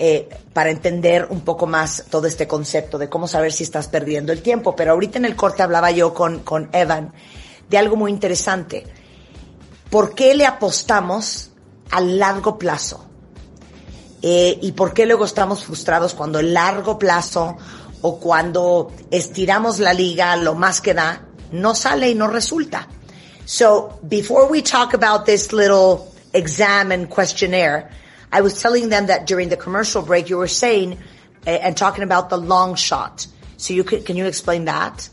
eh, 0.06 0.28
para 0.52 0.70
entender 0.70 1.28
un 1.30 1.46
poco 1.46 1.66
más 1.66 2.04
todo 2.10 2.28
este 2.28 2.46
concepto 2.46 2.98
de 2.98 3.08
cómo 3.08 3.26
saber 3.26 3.54
si 3.54 3.64
estás 3.64 3.88
perdiendo 3.88 4.34
el 4.34 4.42
tiempo. 4.42 4.76
Pero 4.76 4.92
ahorita 4.92 5.18
en 5.18 5.24
el 5.24 5.38
corte 5.38 5.64
hablaba 5.64 5.92
yo 5.92 6.14
con, 6.14 6.40
con 6.40 6.68
Evan 6.74 7.14
de 7.70 7.78
algo 7.78 7.96
muy 7.96 8.12
interesante. 8.12 8.84
¿Por 9.90 10.14
qué 10.14 10.34
le 10.34 10.46
apostamos 10.46 11.52
al 11.90 12.20
largo 12.20 12.58
plazo? 12.58 13.06
Eh, 14.22 14.60
¿Y 14.62 14.74
por 14.74 14.94
qué 14.94 15.06
luego 15.06 15.24
estamos 15.24 15.64
frustrados 15.64 16.14
cuando 16.14 16.40
el 16.40 16.54
largo 16.54 17.00
plazo 17.00 17.56
o 18.02 18.20
cuando 18.20 18.92
estiramos 19.10 19.80
la 19.80 19.94
liga 19.94 20.36
lo 20.36 20.54
más 20.54 20.82
que 20.82 20.94
da, 20.94 21.28
no 21.54 21.76
sale 21.76 22.10
y 22.10 22.16
no 22.16 22.28
resulta? 22.28 22.90
So 23.46 24.00
before 24.02 24.48
we 24.52 24.64
talk 24.64 24.94
about 24.94 25.24
this 25.24 25.54
little 25.54 26.12
exam 26.34 26.92
and 26.92 27.08
questionnaire, 27.08 27.88
I 28.34 28.42
was 28.42 28.60
telling 28.60 28.90
them 28.90 29.06
that 29.06 29.28
during 29.28 29.50
the 29.50 29.58
commercial 29.58 30.02
break 30.02 30.30
you 30.30 30.38
were 30.38 30.48
saying 30.48 30.98
uh, 31.46 31.52
and 31.52 31.78
talking 31.78 32.04
about 32.04 32.30
the 32.32 32.38
long 32.38 32.74
shot. 32.74 33.28
So 33.58 33.76
you 33.76 33.84
could, 33.84 34.06
can 34.06 34.18
you 34.18 34.26
explain 34.26 34.66
that? 34.66 35.08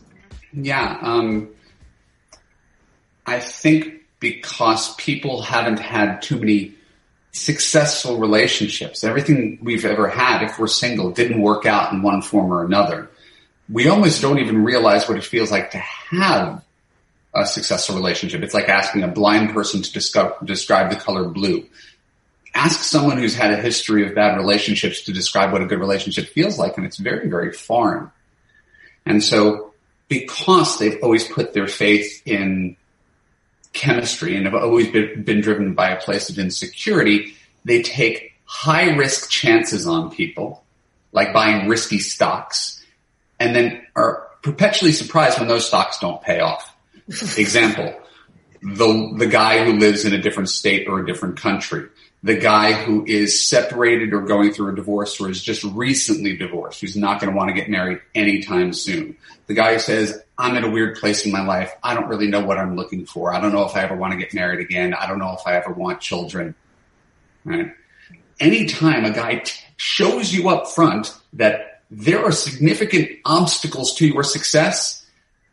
Yeah, 0.55 0.99
um, 1.03 1.51
I 3.27 3.39
think 3.39 4.03
because 4.19 4.95
people 4.97 5.43
haven't 5.43 5.79
had 5.79 6.23
too 6.23 6.39
many 6.39 6.75
successful 7.33 8.17
relationships, 8.17 9.05
everything 9.05 9.59
we've 9.63 9.85
ever 9.85 10.09
had, 10.09 10.43
if 10.43 10.59
we're 10.59 10.67
single, 10.67 11.11
didn't 11.11 11.43
work 11.43 11.67
out 11.67 11.93
in 11.93 12.03
one 12.03 12.23
form 12.23 12.51
or 12.51 12.65
another. 12.65 13.11
We 13.69 13.87
almost 13.89 14.23
don't 14.23 14.39
even 14.39 14.65
realize 14.65 15.09
what 15.09 15.19
it 15.19 15.25
feels 15.25 15.51
like 15.51 15.73
to 15.73 15.79
have 15.79 16.65
a 17.35 17.47
successful 17.47 17.95
relationship. 17.95 18.43
It's 18.43 18.55
like 18.55 18.69
asking 18.69 19.05
a 19.05 19.09
blind 19.09 19.51
person 19.51 19.83
to 19.83 19.93
discover, 19.93 20.35
describe 20.45 20.91
the 20.91 20.97
color 20.97 21.29
blue. 21.29 21.67
Ask 22.55 22.83
someone 22.83 23.19
who's 23.19 23.35
had 23.35 23.53
a 23.53 23.57
history 23.57 24.07
of 24.07 24.15
bad 24.15 24.37
relationships 24.37 25.03
to 25.03 25.13
describe 25.13 25.53
what 25.53 25.63
a 25.63 25.67
good 25.67 25.79
relationship 25.79 26.29
feels 26.29 26.59
like, 26.59 26.77
and 26.77 26.87
it's 26.87 26.99
very, 26.99 27.29
very 27.29 27.53
foreign. 27.53 28.11
And 29.07 29.23
so, 29.23 29.73
because 30.09 30.79
they've 30.79 30.99
always 31.03 31.27
put 31.27 31.55
their 31.55 31.69
faith 31.69 32.23
in 32.27 32.77
chemistry 33.73 34.37
and 34.37 34.47
have 34.47 34.55
always 34.55 34.91
been, 34.91 35.23
been 35.23 35.41
driven 35.41 35.75
by 35.75 35.91
a 35.91 36.01
place 36.01 36.29
of 36.29 36.39
insecurity, 36.39 37.35
they 37.65 37.83
take 37.83 38.35
high 38.45 38.91
risk 38.91 39.31
chances 39.31 39.87
on 39.87 40.11
people, 40.11 40.65
like 41.13 41.33
buying 41.33 41.69
risky 41.69 41.99
stocks, 41.99 42.85
and 43.39 43.55
then 43.55 43.83
are 43.95 44.29
perpetually 44.43 44.93
surprised 44.93 45.39
when 45.39 45.49
those 45.49 45.67
stocks 45.67 45.99
don't 45.99 46.21
pay 46.23 46.41
off. 46.41 46.75
Example, 47.09 47.95
the, 48.63 49.15
the 49.17 49.27
guy 49.27 49.65
who 49.65 49.79
lives 49.79 50.05
in 50.05 50.13
a 50.13 50.21
different 50.21 50.49
state 50.49 50.89
or 50.89 51.01
a 51.01 51.07
different 51.07 51.37
country, 51.37 51.89
the 52.23 52.37
guy 52.37 52.73
who 52.73 53.05
is 53.07 53.47
separated 53.47 54.13
or 54.13 54.21
going 54.21 54.53
through 54.53 54.73
a 54.73 54.75
divorce 54.75 55.19
or 55.21 55.31
is 55.31 55.43
just 55.43 55.65
recently 55.65 56.37
divorced, 56.37 56.83
who's 56.83 56.97
not 56.97 57.21
going 57.21 57.33
to 57.33 57.37
want 57.37 57.49
to 57.49 57.55
get 57.55 57.71
married 57.71 58.01
anytime 58.15 58.73
soon. 58.73 59.17
The 59.47 59.55
guy 59.55 59.75
who 59.75 59.79
says, 59.79 60.23
I'm 60.37 60.57
in 60.57 60.65
a 60.65 60.71
weird 60.71 60.99
place 60.99 61.25
in 61.25 61.33
my 61.33 61.45
life. 61.45 61.73
I 61.83 61.95
don't 61.95 62.09
really 62.09 62.27
know 62.27 62.45
what 62.45 62.59
I'm 62.59 62.77
looking 62.77 63.07
for. 63.07 63.33
I 63.33 63.41
don't 63.41 63.53
know 63.53 63.65
if 63.65 63.75
I 63.75 63.83
ever 63.83 63.97
want 63.97 64.13
to 64.13 64.19
get 64.19 64.35
married 64.35 64.61
again. 64.61 64.93
I 64.93 65.07
don't 65.07 65.19
know 65.19 65.35
if 65.39 65.47
I 65.47 65.57
ever 65.57 65.73
want 65.73 66.01
children. 66.01 66.55
Right? 67.45 67.73
Anytime 68.39 69.07
a 69.07 69.13
guy 69.13 69.37
t- 69.37 69.61
shows 69.77 70.33
you 70.33 70.51
up 70.51 70.69
front 70.69 71.15
that 71.33 71.83
there 71.91 72.25
are 72.25 72.33
significant 72.33 73.11
obstacles 73.25 73.95
to 73.97 74.07
your 74.07 74.25
success, 74.25 75.07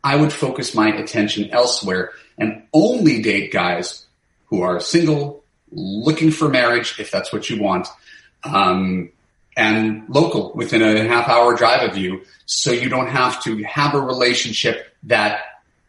I 0.04 0.16
would 0.16 0.32
focus 0.32 0.74
my 0.74 0.88
attention 0.88 1.50
elsewhere 1.50 2.12
and 2.36 2.62
only 2.72 3.22
date 3.22 3.52
guys 3.52 4.06
who 4.46 4.62
are 4.62 4.80
single, 4.80 5.37
looking 5.72 6.30
for 6.30 6.48
marriage, 6.48 6.94
if 6.98 7.10
that's 7.10 7.32
what 7.32 7.48
you 7.50 7.60
want, 7.62 7.86
um, 8.44 9.10
and 9.56 10.04
local 10.08 10.52
within 10.54 10.82
a 10.82 11.06
half 11.08 11.28
hour 11.28 11.54
drive 11.56 11.88
of 11.90 11.96
you. 11.96 12.22
So 12.46 12.70
you 12.72 12.88
don't 12.88 13.08
have 13.08 13.42
to 13.44 13.62
have 13.64 13.94
a 13.94 14.00
relationship 14.00 14.94
that 15.04 15.40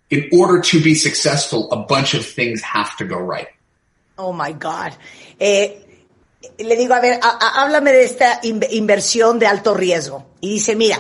in 0.09 0.29
order 0.33 0.59
to 0.61 0.81
be 0.81 0.95
successful, 0.95 1.71
a 1.71 1.77
bunch 1.77 2.13
of 2.15 2.25
things 2.25 2.61
have 2.61 2.97
to 2.97 3.05
go 3.05 3.17
right. 3.17 3.47
Oh 4.17 4.33
my 4.33 4.51
God. 4.53 4.93
Eh, 5.39 5.77
le 6.59 6.75
digo, 6.75 6.93
a 6.95 6.99
ver, 7.01 7.19
a- 7.21 7.37
a- 7.39 7.61
háblame 7.61 7.91
de 7.91 8.03
esta 8.03 8.39
in- 8.43 8.65
inversión 8.71 9.39
de 9.39 9.45
alto 9.45 9.73
riesgo. 9.75 10.25
Y 10.41 10.49
dice, 10.55 10.75
mira, 10.75 10.97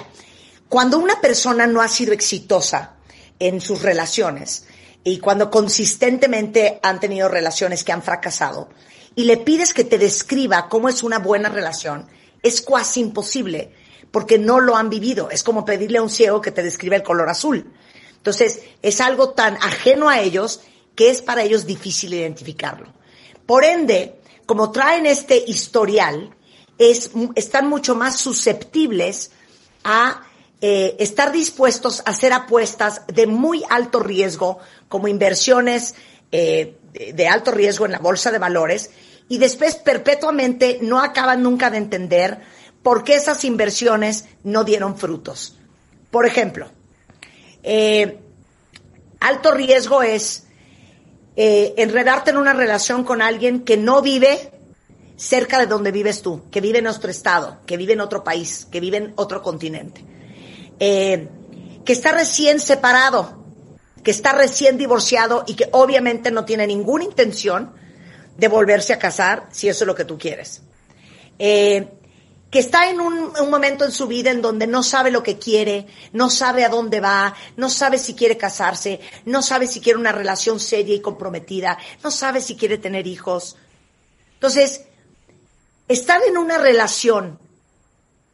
cuando 0.69 0.99
una 0.99 1.19
persona 1.19 1.65
no 1.65 1.81
ha 1.81 1.87
sido 1.87 2.13
exitosa 2.13 2.93
en 3.39 3.59
sus 3.61 3.81
relaciones 3.81 4.65
y 5.03 5.19
cuando 5.19 5.49
consistentemente 5.49 6.79
han 6.83 6.99
tenido 6.99 7.29
relaciones 7.29 7.83
que 7.83 7.91
han 7.91 8.03
fracasado 8.03 8.69
y 9.15 9.23
le 9.23 9.37
pides 9.37 9.73
que 9.73 9.83
te 9.83 9.97
describa 9.97 10.69
cómo 10.69 10.89
es 10.89 11.03
una 11.03 11.19
buena 11.19 11.49
relación, 11.49 12.07
es 12.43 12.61
casi 12.61 13.01
imposible 13.01 13.73
porque 14.11 14.37
no 14.37 14.59
lo 14.59 14.75
han 14.75 14.89
vivido. 14.89 15.29
Es 15.29 15.43
como 15.43 15.65
pedirle 15.65 15.99
a 15.99 16.03
un 16.03 16.09
ciego 16.09 16.41
que 16.41 16.51
te 16.51 16.63
describa 16.63 16.95
el 16.95 17.03
color 17.03 17.29
azul. 17.29 17.71
Entonces, 18.17 18.61
es 18.81 19.01
algo 19.01 19.29
tan 19.31 19.55
ajeno 19.57 20.09
a 20.09 20.19
ellos 20.19 20.61
que 20.95 21.09
es 21.09 21.21
para 21.21 21.43
ellos 21.43 21.65
difícil 21.65 22.13
identificarlo. 22.13 22.93
Por 23.45 23.63
ende, 23.63 24.19
como 24.45 24.71
traen 24.71 25.05
este 25.05 25.43
historial, 25.47 26.35
es, 26.77 27.11
están 27.35 27.67
mucho 27.67 27.95
más 27.95 28.19
susceptibles 28.19 29.31
a 29.83 30.23
eh, 30.61 30.97
estar 30.99 31.31
dispuestos 31.31 32.01
a 32.01 32.11
hacer 32.11 32.33
apuestas 32.33 33.03
de 33.07 33.27
muy 33.27 33.63
alto 33.69 34.01
riesgo, 34.01 34.59
como 34.89 35.07
inversiones 35.07 35.95
eh, 36.31 36.75
de, 36.91 37.27
alto 37.27 37.51
riesgo 37.51 37.85
en 37.85 37.93
la 37.93 37.99
bolsa 37.99 38.31
de 38.31 38.39
valores, 38.39 38.89
y 39.29 39.37
después 39.37 39.75
perpetuamente 39.75 40.79
no 40.81 40.99
acaban 40.99 41.43
nunca 41.43 41.69
de 41.69 41.77
entender 41.77 42.39
por 42.83 43.03
qué 43.03 43.15
esas 43.15 43.45
inversiones 43.45 44.25
no 44.43 44.63
dieron 44.63 44.97
frutos. 44.97 45.57
Por 46.11 46.25
ejemplo, 46.25 46.71
eh, 47.63 48.19
alto 49.19 49.51
riesgo 49.51 50.01
es 50.01 50.45
eh, 51.35 51.75
enredarte 51.77 52.31
en 52.31 52.37
una 52.37 52.53
relación 52.53 53.03
con 53.03 53.21
alguien 53.21 53.63
que 53.63 53.77
no 53.77 54.01
vive 54.01 54.51
cerca 55.15 55.59
de 55.59 55.67
donde 55.67 55.91
vives 55.91 56.21
tú, 56.21 56.49
que 56.49 56.61
vive 56.61 56.79
en 56.79 56.87
otro 56.87 57.11
estado, 57.11 57.59
que 57.65 57.77
vive 57.77 57.93
en 57.93 58.01
otro 58.01 58.23
país, 58.23 58.67
que 58.71 58.79
vive 58.79 58.97
en 58.97 59.13
otro 59.15 59.41
continente, 59.41 60.03
Eh, 60.79 61.27
que 61.83 61.93
está 61.93 62.11
recién 62.13 62.59
separado, 62.59 63.38
que 64.03 64.11
está 64.11 64.33
recién 64.33 64.77
divorciado 64.77 65.43
y 65.47 65.55
que 65.55 65.69
obviamente 65.71 66.31
no 66.31 66.45
tiene 66.45 66.67
ninguna 66.67 67.03
intención 67.03 67.73
de 68.37 68.47
volverse 68.47 68.93
a 68.93 68.99
casar 68.99 69.47
si 69.51 69.67
eso 69.67 69.83
es 69.83 69.87
lo 69.87 69.95
que 69.95 70.05
tú 70.05 70.17
quieres. 70.17 70.61
Eh, 71.37 71.87
que 72.49 72.59
está 72.59 72.89
en 72.89 72.99
un, 72.99 73.31
un 73.39 73.49
momento 73.49 73.85
en 73.85 73.91
su 73.91 74.07
vida 74.07 74.31
en 74.31 74.41
donde 74.41 74.65
no 74.65 74.81
sabe 74.81 75.11
lo 75.11 75.21
que 75.21 75.37
quiere, 75.37 75.85
no 76.13 76.29
sabe 76.29 76.65
a 76.65 76.69
dónde 76.69 76.99
va, 76.99 77.35
no 77.57 77.69
sabe 77.69 77.99
si 77.99 78.15
quiere 78.15 78.37
casarse, 78.37 78.99
no 79.25 79.41
sabe 79.41 79.67
si 79.67 79.81
quiere 79.81 79.99
una 79.99 80.11
relación 80.11 80.59
seria 80.59 80.95
y 80.95 81.01
comprometida, 81.01 81.77
no 82.03 82.09
sabe 82.09 82.41
si 82.41 82.55
quiere 82.55 82.79
tener 82.79 83.05
hijos. 83.05 83.55
Entonces, 84.33 84.85
estar 85.87 86.21
en 86.23 86.37
una 86.37 86.57
relación 86.57 87.39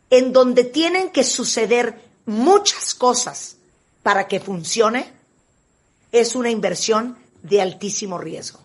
en 0.09 0.31
donde 0.31 0.63
tienen 0.63 1.09
que 1.09 1.23
suceder 1.23 2.01
muchas 2.25 2.93
cosas 2.93 3.57
para 4.01 4.27
que 4.27 4.39
funcione 4.39 5.14
es 6.19 6.35
una 6.35 6.49
inversión 6.49 7.17
de 7.43 7.61
altísimo 7.61 8.17
riesgo. 8.17 8.61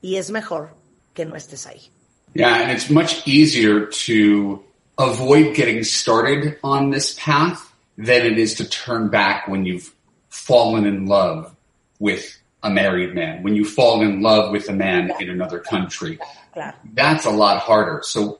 Y 0.00 0.16
es 0.16 0.30
mejor 0.30 0.74
que 1.12 1.24
no 1.24 1.34
estés 1.34 1.66
ahí. 1.66 1.90
Yeah, 2.34 2.62
and 2.62 2.70
it's 2.70 2.90
much 2.90 3.26
easier 3.26 3.86
to 3.86 4.62
avoid 4.98 5.54
getting 5.54 5.84
started 5.84 6.58
on 6.62 6.90
this 6.90 7.14
path 7.14 7.72
than 7.96 8.26
it 8.26 8.38
is 8.38 8.54
to 8.54 8.68
turn 8.68 9.08
back 9.08 9.48
when 9.48 9.64
you've 9.64 9.92
fallen 10.28 10.84
in 10.86 11.06
love 11.06 11.54
with 11.98 12.38
a 12.62 12.70
married 12.70 13.14
man, 13.14 13.42
when 13.42 13.54
you 13.54 13.64
fall 13.64 14.02
in 14.02 14.22
love 14.22 14.50
with 14.50 14.68
a 14.68 14.72
man 14.72 15.12
in 15.20 15.30
another 15.30 15.58
country. 15.58 16.18
Claro. 16.52 16.74
That's 16.92 17.24
a 17.24 17.30
lot 17.30 17.58
harder. 17.58 18.00
So 18.04 18.38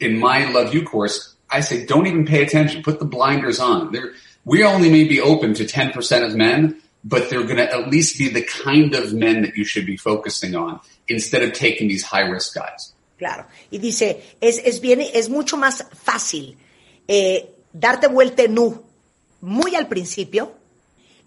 in 0.00 0.18
my 0.18 0.50
Love 0.50 0.74
You 0.74 0.84
course, 0.84 1.34
I 1.50 1.60
say 1.60 1.84
don't 1.84 2.06
even 2.06 2.24
pay 2.26 2.42
attention. 2.42 2.82
Put 2.82 2.98
the 2.98 3.04
blinders 3.04 3.60
on. 3.60 3.92
They're, 3.92 4.12
we 4.44 4.64
only 4.64 4.90
may 4.90 5.04
be 5.04 5.20
open 5.20 5.54
to 5.54 5.64
10% 5.64 6.26
of 6.26 6.34
men, 6.34 6.80
but 7.04 7.28
they're 7.28 7.44
going 7.44 7.58
to 7.58 7.70
at 7.70 7.90
least 7.90 8.18
be 8.18 8.28
the 8.28 8.42
kind 8.42 8.94
of 8.94 9.12
men 9.12 9.42
that 9.42 9.56
you 9.56 9.64
should 9.64 9.86
be 9.86 9.96
focusing 9.96 10.56
on 10.56 10.80
instead 11.06 11.42
of 11.42 11.52
taking 11.52 11.86
these 11.86 12.02
high 12.02 12.26
risk 12.26 12.54
guys. 12.54 12.94
Claro. 13.18 13.46
Y 13.70 13.78
dice, 13.78 14.22
es, 14.40 14.58
es 14.64 14.80
bien, 14.80 15.00
es 15.00 15.28
mucho 15.28 15.56
más 15.56 15.84
fácil 16.02 16.56
eh, 17.06 17.50
darte 17.72 18.08
vuelta 18.08 18.42
en 18.42 18.58
U 18.58 18.82
muy 19.40 19.74
al 19.74 19.86
principio 19.88 20.54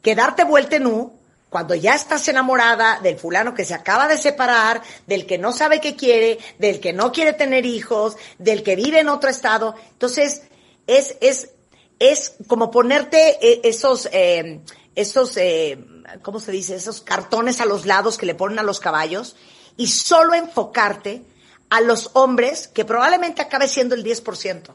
que 0.01 0.15
darte 0.15 0.43
vuelta 0.43 0.77
en 0.77 0.87
U 0.87 1.13
cuando 1.49 1.75
ya 1.75 1.95
estás 1.95 2.27
enamorada 2.27 2.99
del 3.01 3.17
fulano 3.17 3.53
que 3.53 3.63
se 3.63 3.73
acaba 3.73 4.07
de 4.07 4.17
separar, 4.17 4.81
del 5.05 5.25
que 5.25 5.37
no 5.37 5.53
sabe 5.53 5.79
qué 5.79 5.95
quiere, 5.95 6.39
del 6.59 6.79
que 6.79 6.91
no 6.91 7.11
quiere 7.11 7.33
tener 7.33 7.65
hijos, 7.65 8.17
del 8.37 8.63
que 8.63 8.75
vive 8.75 8.99
en 8.99 9.07
otro 9.07 9.29
estado. 9.29 9.75
Entonces, 9.93 10.43
es, 10.87 11.15
es, 11.21 11.51
es 11.99 12.35
como 12.47 12.69
ponerte 12.69 13.37
eh, 13.41 13.61
esos, 13.63 14.09
eh, 14.11 14.59
esos, 14.97 15.37
eh, 15.37 15.77
¿cómo 16.23 16.39
se 16.39 16.51
dice? 16.51 16.75
Esos 16.75 17.01
cartones 17.01 17.61
a 17.61 17.65
los 17.65 17.85
lados 17.85 18.17
que 18.17 18.25
le 18.25 18.33
ponen 18.33 18.57
a 18.57 18.63
los 18.63 18.79
caballos 18.79 19.35
y 19.77 19.87
solo 19.89 20.33
enfocarte 20.33 21.23
a 21.69 21.81
los 21.81 22.09
hombres, 22.13 22.67
que 22.67 22.83
probablemente 22.83 23.43
acabe 23.43 23.67
siendo 23.67 23.93
el 23.93 24.03
10%, 24.03 24.73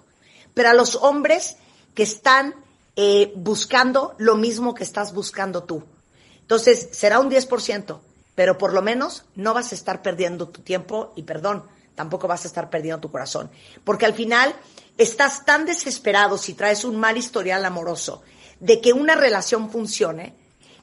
pero 0.55 0.69
a 0.69 0.75
los 0.75 0.95
hombres 0.95 1.57
que 1.95 2.05
están 2.05 2.55
eh, 2.95 3.33
buscando 3.35 4.15
lo 4.19 4.37
mismo 4.37 4.75
que 4.75 4.85
estás 4.85 5.13
buscando 5.13 5.65
tú. 5.65 5.83
Entonces, 6.41 6.91
será 6.93 7.19
un 7.19 7.29
10%, 7.29 7.99
pero 8.37 8.59
por 8.59 8.73
lo 8.73 8.81
menos 8.81 9.25
no 9.35 9.55
vas 9.55 9.73
a 9.73 9.75
estar 9.75 10.03
perdiendo 10.03 10.49
tu 10.51 10.61
tiempo 10.61 11.13
y 11.17 11.25
perdón, 11.25 11.65
tampoco 11.97 12.29
vas 12.29 12.45
a 12.45 12.49
estar 12.49 12.71
perdiendo 12.71 13.01
tu 13.01 13.11
corazón. 13.11 13.51
Porque 13.83 14.07
al 14.07 14.15
final 14.15 14.55
estás 14.99 15.45
tan 15.45 15.67
desesperado 15.67 16.39
si 16.39 16.55
traes 16.55 16.85
un 16.85 17.01
mal 17.01 17.17
historial 17.17 17.65
amoroso 17.65 18.23
de 18.63 18.81
que 18.81 18.93
una 18.93 19.17
relación 19.17 19.71
funcione, 19.71 20.35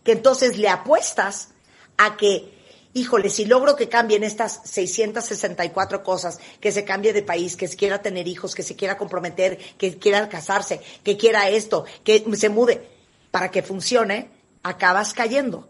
que 0.03 0.11
entonces 0.11 0.57
le 0.57 0.67
apuestas 0.67 1.51
a 1.97 2.17
que, 2.17 2.53
híjole, 2.93 3.29
si 3.29 3.45
logro 3.45 3.77
que 3.77 3.87
cambien 3.87 4.25
estas 4.25 4.59
664 4.65 6.03
cosas, 6.03 6.39
que 6.59 6.73
se 6.73 6.83
cambie 6.83 7.13
de 7.13 7.23
país, 7.23 7.55
que 7.55 7.69
se 7.69 7.77
quiera 7.77 8.01
tener 8.01 8.27
hijos, 8.27 8.53
que 8.53 8.63
se 8.63 8.75
quiera 8.75 8.97
comprometer, 8.97 9.57
que 9.77 9.97
quiera 9.97 10.27
casarse, 10.27 10.81
que 11.03 11.15
quiera 11.15 11.49
esto, 11.49 11.85
que 12.03 12.25
se 12.35 12.49
mude, 12.49 12.85
para 13.31 13.49
que 13.49 13.63
funcione, 13.63 14.29
acabas 14.61 15.13
cayendo. 15.13 15.69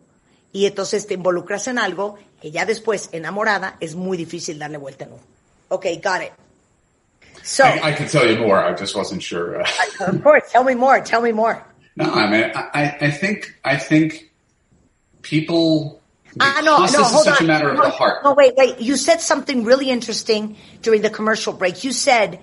Y 0.52 0.66
entonces 0.66 1.06
te 1.06 1.14
involucras 1.14 1.68
en 1.68 1.78
algo 1.78 2.16
que 2.42 2.50
ya 2.50 2.66
después, 2.66 3.10
enamorada, 3.12 3.78
es 3.80 3.94
muy 3.94 4.18
difícil 4.18 4.58
darle 4.58 4.78
vuelta 4.78 5.06
en 5.06 5.14
uno. 5.14 5.24
Ok, 5.68 5.86
got 6.02 6.24
it. 6.24 6.32
So, 7.44 7.64
I, 7.66 7.92
I 7.92 7.94
could 7.94 8.10
tell 8.10 8.28
you 8.28 8.40
more. 8.40 8.58
I 8.60 8.76
just 8.76 8.96
wasn't 8.96 9.22
sure. 9.22 9.62
Uh, 9.62 9.66
of 10.08 10.24
course, 10.24 10.52
tell 10.52 10.64
me 10.64 10.74
more, 10.74 11.02
tell 11.02 11.22
me 11.22 11.32
more. 11.32 11.64
No, 12.00 12.12
I 12.12 12.30
mean, 12.30 12.52
I, 12.56 12.98
I 13.02 13.12
think, 13.12 13.56
I 13.64 13.78
think 13.78 14.32
people, 15.22 16.02
Ah, 16.40 16.62
no, 16.64 16.78
because 16.78 16.94
no, 16.94 17.00
this 17.00 17.08
is 17.08 17.14
hold 17.14 17.26
such 17.26 17.42
on. 17.42 17.46
a 17.46 17.48
matter 17.48 17.70
of 17.70 17.76
no, 17.78 17.84
the 17.84 17.90
heart. 17.90 18.24
No, 18.24 18.34
wait, 18.34 18.54
wait. 18.56 18.80
You 18.80 18.96
said 18.98 19.20
something 19.20 19.64
really 19.64 19.90
interesting 19.90 20.56
during 20.82 21.02
the 21.02 21.10
commercial 21.10 21.54
break. 21.54 21.84
You 21.84 21.92
said 21.92 22.40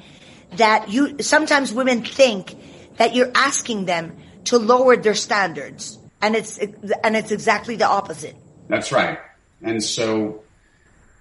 that 0.56 0.90
you 0.90 1.16
sometimes 1.20 1.72
women 1.72 2.04
think 2.04 2.56
that 2.96 3.14
you're 3.14 3.30
asking 3.34 3.84
them 3.86 4.16
to 4.44 4.58
lower 4.58 4.96
their 4.96 5.14
standards, 5.14 5.98
and 6.20 6.34
it's 6.34 6.58
and 6.58 7.16
it's 7.16 7.30
exactly 7.30 7.76
the 7.76 7.86
opposite. 7.86 8.36
That's 8.68 8.90
right. 8.90 9.18
And 9.62 9.82
so 9.82 10.42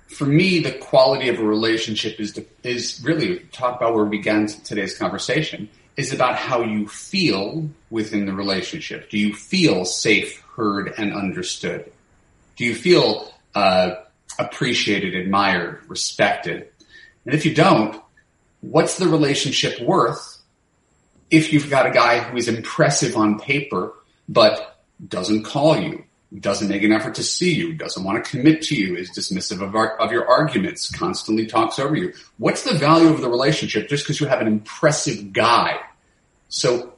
for 0.08 0.26
me, 0.26 0.60
the 0.60 0.72
quality 0.72 1.30
of 1.30 1.40
a 1.40 1.44
relationship 1.44 2.20
is, 2.20 2.40
is 2.64 3.02
really 3.04 3.40
talk 3.52 3.78
about 3.78 3.96
where 3.96 4.04
we 4.06 4.18
began 4.18 4.48
today's 4.48 4.98
conversation 4.98 5.70
is 5.98 6.14
about 6.14 6.36
how 6.36 6.62
you 6.62 6.88
feel 6.88 7.70
within 7.90 8.26
the 8.26 8.34
relationship. 8.34 9.10
Do 9.10 9.18
you 9.18 9.34
feel 9.34 9.86
safe, 9.86 10.42
heard, 10.56 10.94
and 10.98 11.14
understood? 11.14 11.92
Do 12.56 12.66
you 12.66 12.76
feel 12.76 13.34
uh, 13.54 13.96
appreciated, 14.38 15.16
admired, 15.16 15.82
respected? 15.88 16.70
And 17.26 17.34
if 17.34 17.46
you 17.46 17.54
don't, 17.54 18.02
what's 18.62 18.98
the 18.98 19.08
relationship 19.08 19.82
worth 19.82 20.36
if 21.32 21.52
you've 21.52 21.70
got 21.70 21.88
a 21.88 21.92
guy 21.92 22.20
who 22.20 22.38
is 22.38 22.48
impressive 22.48 23.18
on 23.18 23.40
paper 23.40 23.94
but 24.30 24.80
doesn't 25.06 25.44
call 25.44 25.78
you, 25.78 26.05
doesn't 26.40 26.68
make 26.68 26.84
an 26.84 26.92
effort 26.92 27.16
to 27.16 27.24
see 27.24 27.54
you, 27.54 27.74
doesn't 27.74 28.04
want 28.04 28.24
to 28.24 28.30
commit 28.30 28.62
to 28.64 28.76
you, 28.76 28.96
is 28.96 29.12
dismissive 29.12 29.62
of, 29.62 29.76
our, 29.76 29.98
of 29.98 30.12
your 30.12 30.28
arguments, 30.28 30.90
constantly 30.90 31.46
talks 31.46 31.80
over 31.80 31.96
you. 31.96 32.14
What's 32.38 32.64
the 32.64 32.78
value 32.78 33.10
of 33.10 33.22
the 33.22 33.30
relationship 33.30 33.88
just 33.90 34.04
because 34.04 34.20
you 34.20 34.28
have 34.28 34.42
an 34.42 34.48
impressive 34.48 35.34
guy 35.34 35.80
So 36.50 36.94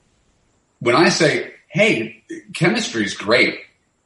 when 0.79 0.95
I 0.95 1.09
say, 1.09 1.53
hey, 1.67 2.23
chemistry 2.53 3.03
is 3.05 3.15
great, 3.15 3.59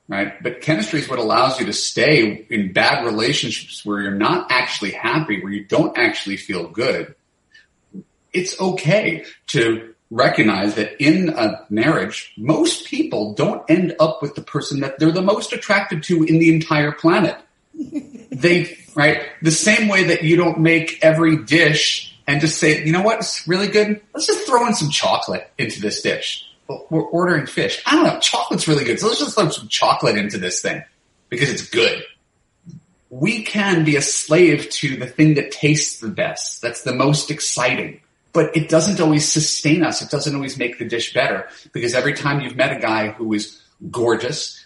right? 0.07 0.41
But 0.41 0.61
chemistry 0.61 0.99
is 0.99 1.09
what 1.09 1.19
allows 1.19 1.59
you 1.59 1.65
to 1.65 1.73
stay 1.73 2.45
in 2.49 2.73
bad 2.73 3.05
relationships 3.05 3.85
where 3.85 4.01
you're 4.01 4.11
not 4.11 4.51
actually 4.51 4.91
happy, 4.91 5.41
where 5.41 5.51
you 5.51 5.65
don't 5.65 5.97
actually 5.97 6.37
feel 6.37 6.69
good. 6.69 7.15
It's 8.33 8.59
okay 8.59 9.25
to 9.47 9.90
recognize 10.11 10.75
that 10.75 11.01
in 11.01 11.29
a 11.29 11.65
marriage, 11.69 12.33
most 12.38 12.85
people 12.85 13.33
don't 13.33 13.63
end 13.69 13.95
up 13.99 14.21
with 14.21 14.35
the 14.35 14.41
person 14.41 14.81
that 14.81 14.99
they're 14.99 15.11
the 15.11 15.21
most 15.21 15.53
attracted 15.53 16.03
to 16.03 16.23
in 16.23 16.38
the 16.38 16.53
entire 16.53 16.91
planet. 16.91 17.38
they, 17.73 18.77
right? 18.93 19.23
The 19.41 19.51
same 19.51 19.88
way 19.88 20.03
that 20.05 20.23
you 20.23 20.35
don't 20.35 20.59
make 20.59 20.99
every 21.01 21.38
dish 21.38 22.13
and 22.27 22.41
just 22.41 22.59
say, 22.59 22.83
you 22.85 22.91
know 22.91 23.01
what, 23.01 23.19
it's 23.19 23.47
really 23.47 23.67
good. 23.67 24.01
Let's 24.13 24.27
just 24.27 24.45
throw 24.45 24.67
in 24.67 24.73
some 24.73 24.89
chocolate 24.89 25.49
into 25.57 25.81
this 25.81 26.01
dish. 26.01 26.45
We're 26.67 27.01
ordering 27.01 27.47
fish. 27.47 27.81
I 27.85 27.95
don't 27.95 28.05
know. 28.05 28.19
Chocolate's 28.19 28.67
really 28.67 28.83
good. 28.83 28.99
So 28.99 29.07
let's 29.07 29.19
just 29.19 29.35
throw 29.35 29.49
some 29.49 29.67
chocolate 29.67 30.17
into 30.17 30.38
this 30.38 30.61
thing 30.61 30.83
because 31.29 31.49
it's 31.49 31.69
good. 31.69 32.03
We 33.09 33.43
can 33.43 33.83
be 33.83 33.97
a 33.97 34.01
slave 34.01 34.69
to 34.69 34.95
the 34.95 35.05
thing 35.05 35.33
that 35.33 35.51
tastes 35.51 35.99
the 35.99 36.07
best. 36.07 36.61
That's 36.61 36.83
the 36.83 36.93
most 36.93 37.29
exciting. 37.29 37.99
But 38.33 38.55
it 38.55 38.69
doesn't 38.69 39.01
always 39.01 39.29
sustain 39.29 39.83
us. 39.83 40.01
It 40.01 40.09
doesn't 40.09 40.33
always 40.33 40.57
make 40.57 40.79
the 40.79 40.87
dish 40.87 41.13
better 41.13 41.49
because 41.73 41.93
every 41.93 42.13
time 42.13 42.41
you've 42.41 42.55
met 42.55 42.75
a 42.75 42.79
guy 42.79 43.09
who 43.09 43.33
is 43.33 43.61
gorgeous, 43.89 44.63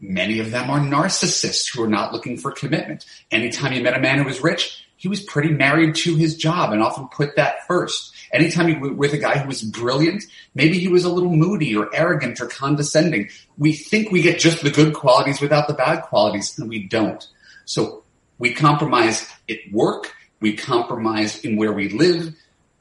many 0.00 0.38
of 0.38 0.50
them 0.50 0.70
are 0.70 0.80
narcissists 0.80 1.74
who 1.74 1.82
are 1.82 1.88
not 1.88 2.12
looking 2.12 2.36
for 2.36 2.50
commitment. 2.52 3.06
Anytime 3.30 3.72
you 3.72 3.82
met 3.82 3.96
a 3.96 4.00
man 4.00 4.18
who 4.18 4.24
was 4.24 4.42
rich, 4.42 4.86
he 4.96 5.08
was 5.08 5.22
pretty 5.22 5.48
married 5.48 5.94
to 5.94 6.14
his 6.16 6.36
job 6.36 6.72
and 6.72 6.82
often 6.82 7.08
put 7.08 7.36
that 7.36 7.66
first. 7.66 8.12
Anytime 8.32 8.68
you 8.68 8.78
were 8.78 8.92
with 8.92 9.14
a 9.14 9.18
guy 9.18 9.38
who 9.38 9.48
was 9.48 9.62
brilliant, 9.62 10.24
maybe 10.54 10.78
he 10.78 10.88
was 10.88 11.04
a 11.04 11.08
little 11.08 11.34
moody 11.34 11.74
or 11.74 11.88
arrogant 11.94 12.40
or 12.40 12.46
condescending. 12.46 13.30
We 13.56 13.72
think 13.72 14.12
we 14.12 14.20
get 14.20 14.38
just 14.38 14.62
the 14.62 14.70
good 14.70 14.94
qualities 14.94 15.40
without 15.40 15.68
the 15.68 15.74
bad 15.74 16.02
qualities, 16.02 16.58
and 16.58 16.68
we 16.68 16.86
don't. 16.86 17.26
So 17.64 18.04
we 18.38 18.52
compromise 18.52 19.26
at 19.48 19.58
work, 19.72 20.12
we 20.40 20.54
compromise 20.54 21.40
in 21.40 21.56
where 21.56 21.72
we 21.72 21.88
live. 21.88 22.34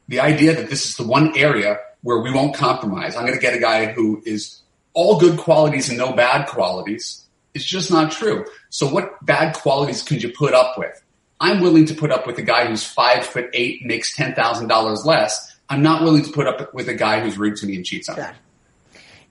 The 0.10 0.20
idea 0.20 0.56
that 0.56 0.70
this 0.70 0.86
is 0.86 0.98
the 0.98 1.08
one 1.08 1.38
area 1.38 1.78
where 2.02 2.20
we 2.20 2.32
won't 2.32 2.56
compromise. 2.56 3.16
I'm 3.16 3.26
going 3.26 3.38
to 3.38 3.42
get 3.42 3.54
a 3.54 3.60
guy 3.60 3.86
who 3.94 4.22
is 4.26 4.62
all 4.94 5.20
good 5.20 5.38
qualities 5.38 5.90
and 5.90 5.98
no 5.98 6.14
bad 6.14 6.48
qualities 6.48 7.26
is 7.54 7.64
just 7.64 7.92
not 7.92 8.12
true. 8.12 8.46
So 8.70 8.88
what 8.88 9.24
bad 9.26 9.56
qualities 9.56 10.02
could 10.04 10.22
you 10.24 10.32
put 10.34 10.54
up 10.54 10.78
with? 10.78 11.02
I'm 11.40 11.62
willing 11.62 11.86
to 11.86 11.94
put 11.94 12.12
up 12.12 12.28
with 12.28 12.38
a 12.38 12.42
guy 12.42 12.66
who's 12.68 12.84
five 12.84 13.26
foot 13.26 13.50
eight, 13.54 13.86
makes 13.86 14.16
ten 14.16 14.34
thousand 14.36 14.68
dollars 14.68 15.06
less. 15.06 15.56
I'm 15.70 15.82
not 15.82 16.02
willing 16.04 16.24
to 16.24 16.32
put 16.32 16.48
up 16.48 16.74
with 16.74 16.90
a 16.90 16.96
guy 16.96 17.22
who's 17.22 17.38
rude 17.38 17.56
to 17.58 17.66
me 17.66 17.76
and 17.76 17.86
cheats 17.86 18.10
on 18.10 18.18
me. 18.18 18.24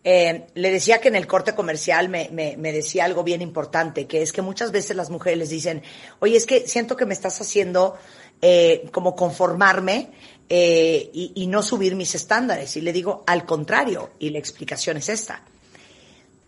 Eh, 0.04 0.46
le 0.54 0.70
decía 0.70 1.00
que 1.00 1.08
en 1.08 1.16
el 1.16 1.26
corte 1.26 1.54
comercial 1.54 2.08
me, 2.08 2.30
me, 2.32 2.56
me 2.56 2.72
decía 2.72 3.04
algo 3.04 3.24
bien 3.24 3.42
importante, 3.42 4.06
que 4.06 4.22
es 4.22 4.32
que 4.32 4.40
muchas 4.40 4.70
veces 4.70 4.96
las 4.96 5.10
mujeres 5.10 5.38
les 5.38 5.50
dicen, 5.50 5.82
oye, 6.20 6.36
es 6.36 6.46
que 6.46 6.66
siento 6.66 6.96
que 6.96 7.04
me 7.04 7.12
estás 7.12 7.40
haciendo 7.40 7.98
eh, 8.40 8.88
como 8.92 9.14
conformarme 9.16 10.12
eh, 10.48 11.10
y, 11.12 11.32
y 11.34 11.46
no 11.46 11.62
subir 11.62 11.94
mis 11.94 12.14
estándares. 12.14 12.76
Y 12.76 12.80
le 12.80 12.92
digo, 12.92 13.24
al 13.26 13.44
contrario, 13.44 14.10
y 14.18 14.30
la 14.30 14.38
explicación 14.38 14.96
es 14.96 15.08
esta. 15.08 15.42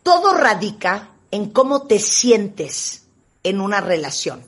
Todo 0.02 0.34
radica 0.34 1.10
en 1.30 1.50
cómo 1.50 1.82
te 1.82 1.98
sientes 1.98 3.02
en 3.42 3.60
una 3.60 3.80
relación, 3.80 4.42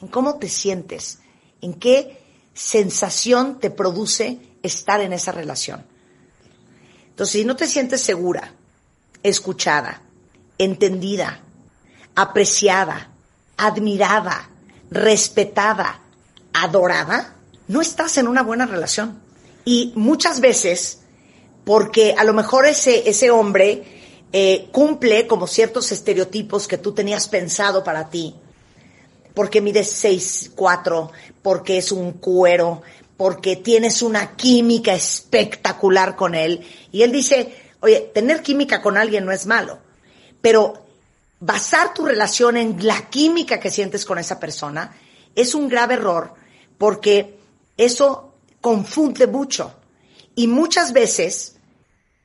en 0.00 0.08
cómo 0.08 0.38
te 0.38 0.48
sientes, 0.48 1.18
en 1.60 1.74
qué 1.74 2.22
sensación 2.54 3.58
te 3.58 3.70
produce 3.70 4.38
estar 4.62 5.00
en 5.00 5.12
esa 5.12 5.32
relación. 5.32 5.84
Entonces, 7.10 7.40
si 7.40 7.44
no 7.44 7.56
te 7.56 7.66
sientes 7.66 8.00
segura, 8.00 8.52
escuchada, 9.22 10.02
entendida, 10.58 11.40
apreciada, 12.14 13.10
admirada, 13.56 14.50
respetada, 14.90 16.00
adorada, 16.52 17.36
no 17.68 17.80
estás 17.80 18.16
en 18.18 18.28
una 18.28 18.42
buena 18.42 18.66
relación. 18.66 19.20
Y 19.64 19.92
muchas 19.94 20.40
veces, 20.40 21.00
porque 21.64 22.14
a 22.16 22.24
lo 22.24 22.32
mejor 22.32 22.66
ese, 22.66 23.08
ese 23.08 23.30
hombre 23.30 23.84
eh, 24.32 24.68
cumple 24.72 25.26
como 25.26 25.46
ciertos 25.46 25.92
estereotipos 25.92 26.66
que 26.66 26.78
tú 26.78 26.92
tenías 26.92 27.28
pensado 27.28 27.84
para 27.84 28.08
ti, 28.10 28.34
porque 29.34 29.60
mides 29.60 30.04
6'4", 30.04 31.10
porque 31.42 31.78
es 31.78 31.92
un 31.92 32.12
cuero, 32.12 32.82
porque 33.16 33.56
tienes 33.56 34.02
una 34.02 34.36
química 34.36 34.94
espectacular 34.94 36.16
con 36.16 36.34
él. 36.34 36.66
Y 36.90 37.02
él 37.02 37.12
dice, 37.12 37.54
oye, 37.80 38.10
tener 38.12 38.42
química 38.42 38.82
con 38.82 38.96
alguien 38.96 39.24
no 39.24 39.32
es 39.32 39.46
malo, 39.46 39.78
pero 40.40 40.82
basar 41.38 41.92
tu 41.92 42.04
relación 42.04 42.56
en 42.56 42.86
la 42.86 43.08
química 43.10 43.58
que 43.60 43.70
sientes 43.70 44.04
con 44.04 44.18
esa 44.18 44.38
persona 44.38 44.96
es 45.34 45.54
un 45.54 45.68
grave 45.68 45.94
error 45.94 46.34
porque 46.78 47.36
eso 47.84 48.34
confunde 48.60 49.26
mucho. 49.26 49.74
Y 50.34 50.46
muchas 50.46 50.92
veces, 50.92 51.56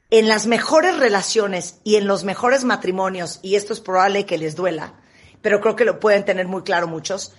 en 0.09 0.27
las 0.27 0.47
mejores 0.47 0.97
relaciones 0.97 1.79
y 1.83 1.95
en 1.95 2.07
los 2.07 2.23
mejores 2.23 2.63
matrimonios, 2.63 3.39
y 3.41 3.55
esto 3.55 3.73
es 3.73 3.79
probable 3.79 4.25
que 4.25 4.37
les 4.37 4.55
duela, 4.55 4.93
pero 5.41 5.59
creo 5.59 5.75
que 5.75 5.85
lo 5.85 5.99
pueden 5.99 6.25
tener 6.25 6.47
muy 6.47 6.63
claro 6.63 6.87
muchos, 6.87 7.33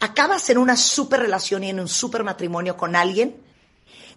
acabas 0.00 0.50
en 0.50 0.58
una 0.58 0.76
super 0.76 1.20
relación 1.20 1.62
y 1.62 1.70
en 1.70 1.78
un 1.78 1.88
super 1.88 2.24
matrimonio 2.24 2.76
con 2.76 2.96
alguien 2.96 3.40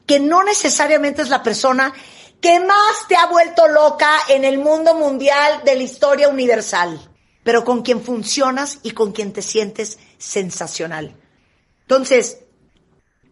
que 0.05 0.19
no 0.19 0.43
necesariamente 0.43 1.21
es 1.21 1.29
la 1.29 1.43
persona 1.43 1.93
que 2.41 2.59
más 2.59 3.07
te 3.07 3.15
ha 3.15 3.27
vuelto 3.27 3.67
loca 3.67 4.09
en 4.29 4.45
el 4.45 4.59
mundo 4.59 4.95
mundial 4.95 5.61
de 5.63 5.75
la 5.75 5.83
historia 5.83 6.27
universal, 6.27 6.99
pero 7.43 7.63
con 7.63 7.81
quien 7.81 8.01
funcionas 8.01 8.79
y 8.83 8.91
con 8.91 9.11
quien 9.11 9.33
te 9.33 9.41
sientes 9.41 9.97
sensacional. 10.17 11.15
Entonces, 11.81 12.44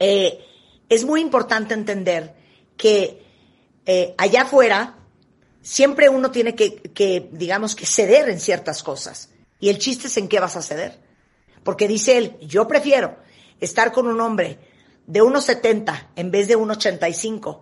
eh, 0.06 0.46
es 0.90 1.06
muy 1.06 1.22
importante 1.22 1.74
entender 1.74 2.36
que 2.76 3.24
eh, 3.86 4.14
allá 4.18 4.42
afuera 4.42 4.98
siempre 5.62 6.10
uno 6.10 6.30
tiene 6.30 6.56
que, 6.56 7.30
digamos, 7.32 7.74
que 7.74 7.86
ceder 7.86 8.28
en 8.28 8.42
ciertas 8.42 8.84
cosas. 8.84 9.30
Y 9.62 9.70
el 9.70 9.78
chiste 9.78 10.08
es 10.08 10.18
en 10.18 10.28
qué 10.28 10.42
vas 10.42 10.58
a 10.58 10.62
ceder. 10.62 11.00
Porque 11.64 11.88
dice 11.88 12.18
él, 12.18 12.38
yo 12.42 12.68
prefiero 12.68 13.16
estar 13.62 13.94
con 13.94 14.08
un 14.08 14.20
hombre 14.20 14.60
de 15.08 15.24
1,70 15.24 16.10
en 16.18 16.32
vez 16.32 16.50
de 16.50 16.58
1,85, 16.58 17.62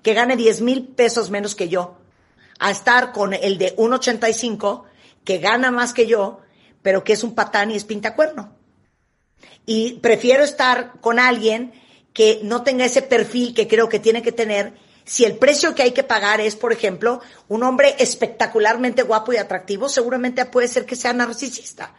que 0.00 0.14
gane 0.14 0.36
10 0.36 0.60
mil 0.60 0.86
pesos 0.86 1.28
menos 1.28 1.56
que 1.56 1.68
yo, 1.68 1.98
a 2.60 2.70
estar 2.70 3.10
con 3.10 3.34
el 3.34 3.58
de 3.58 3.74
1,85, 3.74 4.84
que 5.24 5.38
gana 5.38 5.72
más 5.72 5.92
que 5.92 6.06
yo, 6.06 6.38
pero 6.82 7.02
que 7.02 7.14
es 7.14 7.24
un 7.24 7.34
patán 7.34 7.72
y 7.72 7.74
es 7.74 7.84
pintacuerno. 7.84 8.59
Y 9.66 9.94
prefiero 10.00 10.42
estar 10.42 11.00
con 11.00 11.18
alguien 11.18 11.72
que 12.12 12.40
no 12.42 12.62
tenga 12.62 12.84
ese 12.84 13.02
perfil 13.02 13.54
que 13.54 13.68
creo 13.68 13.88
que 13.88 14.00
tiene 14.00 14.22
que 14.22 14.32
tener 14.32 14.74
si 15.04 15.24
el 15.24 15.38
precio 15.38 15.74
que 15.74 15.82
hay 15.82 15.90
que 15.90 16.04
pagar 16.04 16.40
es, 16.40 16.54
por 16.54 16.72
ejemplo, 16.72 17.20
un 17.48 17.64
hombre 17.64 17.96
espectacularmente 17.98 19.02
guapo 19.02 19.32
y 19.32 19.38
atractivo, 19.38 19.88
seguramente 19.88 20.44
puede 20.44 20.68
ser 20.68 20.86
que 20.86 20.94
sea 20.94 21.12
narcisista. 21.12 21.94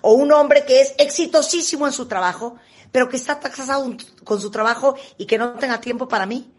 O 0.00 0.14
un 0.14 0.32
hombre 0.32 0.64
que 0.64 0.80
es 0.80 0.94
exitosísimo 0.96 1.86
en 1.86 1.92
su 1.92 2.06
trabajo, 2.06 2.56
pero 2.90 3.10
que 3.10 3.16
está 3.16 3.38
casado 3.38 3.94
con 4.24 4.40
su 4.40 4.50
trabajo 4.50 4.96
y 5.18 5.26
que 5.26 5.36
no 5.36 5.58
tenga 5.58 5.80
tiempo 5.80 6.08
para 6.08 6.24
mí. 6.24 6.52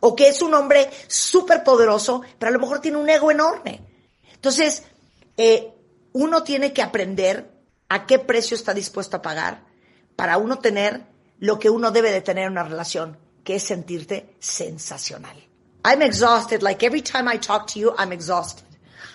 O 0.00 0.16
que 0.16 0.28
es 0.28 0.42
un 0.42 0.52
hombre 0.54 0.90
súper 1.06 1.62
poderoso, 1.62 2.22
pero 2.40 2.50
a 2.50 2.52
lo 2.52 2.58
mejor 2.58 2.80
tiene 2.80 2.98
un 2.98 3.08
ego 3.08 3.30
enorme. 3.30 3.82
Entonces, 4.34 4.82
eh, 5.36 5.72
uno 6.12 6.42
tiene 6.42 6.72
que 6.72 6.82
aprender 6.82 7.52
a 7.88 8.06
qué 8.06 8.18
precio 8.18 8.56
está 8.56 8.74
dispuesto 8.74 9.18
a 9.18 9.22
pagar 9.22 9.62
para 10.22 10.38
uno 10.38 10.58
tener 10.58 11.02
lo 11.40 11.58
que 11.58 11.68
uno 11.68 11.90
debe 11.90 12.12
de 12.12 12.20
tener 12.20 12.44
en 12.44 12.52
una 12.52 12.62
relación, 12.62 13.16
que 13.42 13.56
es 13.56 13.64
sentirte 13.64 14.36
sensacional. 14.38 15.34
I'm 15.84 16.00
exhausted. 16.00 16.62
Like 16.62 16.86
every 16.86 17.02
time 17.02 17.26
I 17.26 17.38
talk 17.38 17.66
to 17.72 17.80
you, 17.80 17.92
I'm 17.98 18.12
exhausted. 18.12 18.64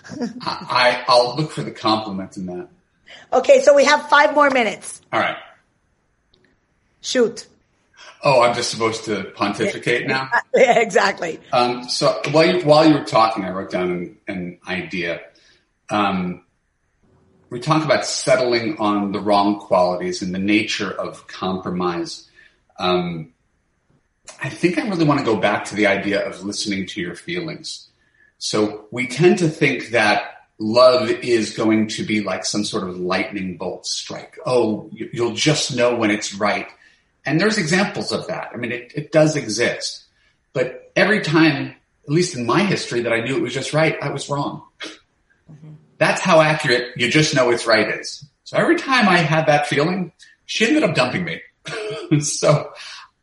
I, 0.42 1.02
I'll 1.08 1.34
look 1.34 1.50
for 1.50 1.62
the 1.62 1.70
compliment 1.70 2.36
in 2.36 2.44
that. 2.44 2.68
Okay, 3.32 3.62
so 3.62 3.74
we 3.74 3.86
have 3.86 4.10
five 4.10 4.34
more 4.34 4.50
minutes. 4.50 5.00
All 5.10 5.18
right. 5.18 5.38
Shoot. 7.00 7.46
Oh, 8.22 8.42
I'm 8.42 8.54
just 8.54 8.70
supposed 8.70 9.06
to 9.06 9.32
pontificate 9.34 10.06
now? 10.06 10.28
Yeah, 10.54 10.78
exactly. 10.78 11.40
Um, 11.54 11.88
so 11.88 12.20
while 12.32 12.44
you, 12.44 12.60
while 12.66 12.86
you 12.86 12.92
were 12.98 13.04
talking, 13.06 13.46
I 13.46 13.50
wrote 13.50 13.70
down 13.70 13.90
an, 13.90 14.18
an 14.26 14.58
idea. 14.68 15.22
Um, 15.88 16.44
we 17.50 17.60
talk 17.60 17.84
about 17.84 18.04
settling 18.04 18.78
on 18.78 19.12
the 19.12 19.20
wrong 19.20 19.58
qualities 19.60 20.22
and 20.22 20.34
the 20.34 20.38
nature 20.38 20.90
of 20.90 21.26
compromise. 21.26 22.28
Um, 22.78 23.32
I 24.42 24.48
think 24.50 24.78
I 24.78 24.86
really 24.88 25.04
want 25.06 25.20
to 25.20 25.26
go 25.26 25.36
back 25.36 25.64
to 25.66 25.74
the 25.74 25.86
idea 25.86 26.26
of 26.26 26.44
listening 26.44 26.86
to 26.88 27.00
your 27.00 27.14
feelings. 27.14 27.88
So 28.38 28.86
we 28.90 29.06
tend 29.06 29.38
to 29.38 29.48
think 29.48 29.90
that 29.90 30.44
love 30.58 31.08
is 31.10 31.56
going 31.56 31.88
to 31.88 32.04
be 32.04 32.20
like 32.20 32.44
some 32.44 32.64
sort 32.64 32.86
of 32.88 32.98
lightning 32.98 33.56
bolt 33.56 33.86
strike. 33.86 34.38
Oh, 34.44 34.90
you- 34.92 35.10
you'll 35.12 35.34
just 35.34 35.74
know 35.74 35.96
when 35.96 36.10
it's 36.10 36.34
right. 36.34 36.68
And 37.24 37.40
there's 37.40 37.58
examples 37.58 38.12
of 38.12 38.26
that. 38.28 38.50
I 38.52 38.56
mean, 38.56 38.72
it, 38.72 38.92
it 38.94 39.12
does 39.12 39.36
exist. 39.36 40.04
But 40.52 40.90
every 40.94 41.20
time 41.20 41.74
at 42.04 42.12
least 42.14 42.36
in 42.36 42.46
my 42.46 42.62
history, 42.62 43.02
that 43.02 43.12
I 43.12 43.20
knew 43.20 43.36
it 43.36 43.42
was 43.42 43.52
just 43.54 43.74
right, 43.74 43.96
I 44.00 44.08
was 44.10 44.28
wrong. 44.30 44.62
That's 45.98 46.20
how 46.20 46.40
accurate 46.40 46.92
you 46.96 47.10
just 47.10 47.34
know 47.34 47.50
it's 47.50 47.66
right 47.66 47.88
is. 47.88 48.24
So 48.44 48.56
every 48.56 48.76
time 48.76 49.08
I 49.08 49.18
had 49.18 49.46
that 49.46 49.66
feeling, 49.66 50.12
she 50.46 50.66
ended 50.66 50.84
up 50.84 50.94
dumping 50.94 51.24
me. 51.24 51.40
so 52.20 52.72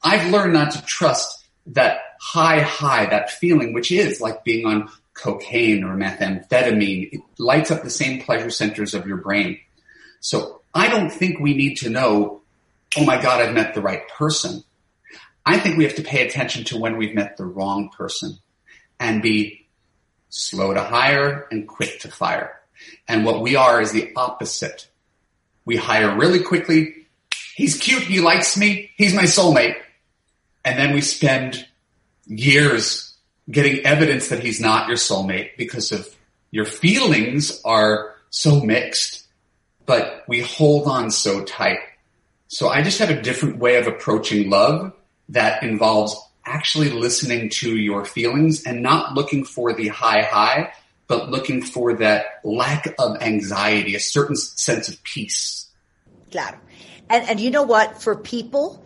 I've 0.04 0.32
learned 0.32 0.54
not 0.54 0.72
to 0.72 0.86
trust 0.86 1.46
that 1.68 2.00
high 2.20 2.60
high, 2.60 3.08
that 3.08 3.32
feeling, 3.32 3.74
which 3.74 3.92
is 3.92 4.22
like 4.22 4.44
being 4.44 4.66
on 4.66 4.90
cocaine 5.14 5.84
or 5.84 5.96
methamphetamine. 5.96 7.14
It 7.14 7.22
lights 7.40 7.72
up 7.72 7.82
the 7.82 7.90
same 7.90 8.22
pleasure 8.22 8.50
centers 8.50 8.94
of 8.94 9.08
your 9.08 9.18
brain. 9.18 9.60
So 10.20 10.62
I 10.74 10.90
don't 10.90 11.10
think 11.10 11.40
we 11.40 11.56
need 11.56 11.76
to 11.78 11.90
know, 11.90 12.42
oh 12.98 13.06
my 13.06 13.22
God, 13.22 13.42
I've 13.42 13.54
met 13.54 13.74
the 13.74 13.82
right 13.82 14.08
person. 14.10 14.64
I 15.46 15.60
think 15.60 15.78
we 15.78 15.86
have 15.86 15.96
to 15.96 16.04
pay 16.04 16.28
attention 16.28 16.66
to 16.66 16.78
when 16.78 16.98
we've 16.98 17.16
met 17.16 17.38
the 17.38 17.46
wrong 17.46 17.90
person 17.90 18.38
and 19.00 19.22
be 19.22 19.68
slow 20.30 20.74
to 20.74 20.82
hire 20.82 21.48
and 21.52 21.68
quick 21.68 22.00
to 22.02 22.12
fire. 22.12 22.60
And 23.08 23.26
what 23.26 23.42
we 23.42 23.56
are 23.56 23.82
is 23.82 23.92
the 23.92 24.12
opposite. 24.16 24.88
We 25.66 25.76
hire 25.76 26.16
really 26.16 26.42
quickly. 26.42 27.08
He's 27.56 27.78
cute. 27.78 28.04
He 28.04 28.20
likes 28.20 28.58
me. 28.58 28.92
He's 28.98 29.14
my 29.14 29.24
soulmate. 29.24 29.76
And 30.64 30.78
then 30.78 30.94
we 30.94 31.02
spend 31.02 31.68
years 32.26 33.16
getting 33.50 33.86
evidence 33.86 34.30
that 34.30 34.44
he's 34.44 34.60
not 34.60 34.88
your 34.88 34.98
soulmate 34.98 35.58
because 35.58 35.92
of 35.92 36.08
your 36.52 36.66
feelings 36.66 37.62
are 37.64 38.16
so 38.30 38.60
mixed, 38.62 39.28
but 39.86 40.24
we 40.28 40.42
hold 40.42 40.88
on 40.88 41.12
so 41.12 41.44
tight. 41.44 41.80
So 42.48 42.70
I 42.70 42.82
just 42.82 43.00
have 43.00 43.10
a 43.10 43.22
different 43.22 43.58
way 43.58 43.78
of 43.78 43.88
approaching 43.88 44.50
love 44.50 44.94
that 45.30 45.64
involves 45.64 46.16
actually 46.46 46.90
listening 46.90 47.50
to 47.50 47.76
your 47.76 48.06
feelings 48.06 48.64
and 48.64 48.82
not 48.82 49.16
looking 49.16 49.44
for 49.44 49.74
the 49.74 49.88
high 49.88 50.22
high, 50.22 50.72
but 51.08 51.30
looking 51.30 51.62
for 51.62 51.94
that 51.96 52.40
lack 52.44 52.94
of 53.00 53.22
anxiety, 53.22 53.96
a 53.96 54.00
certain 54.00 54.36
sense 54.36 54.90
of 54.90 55.02
peace. 55.04 55.70
Claro. 56.32 56.58
And, 57.10 57.30
and 57.30 57.40
you 57.40 57.52
know 57.52 57.64
what? 57.64 58.02
For 58.02 58.16
people 58.16 58.84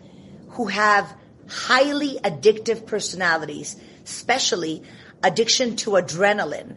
who 0.50 0.66
have 0.66 1.14
highly 1.48 2.18
addictive 2.22 2.86
personalities, 2.86 3.76
especially 4.04 4.82
addiction 5.22 5.76
to 5.76 5.90
adrenaline, 5.92 6.76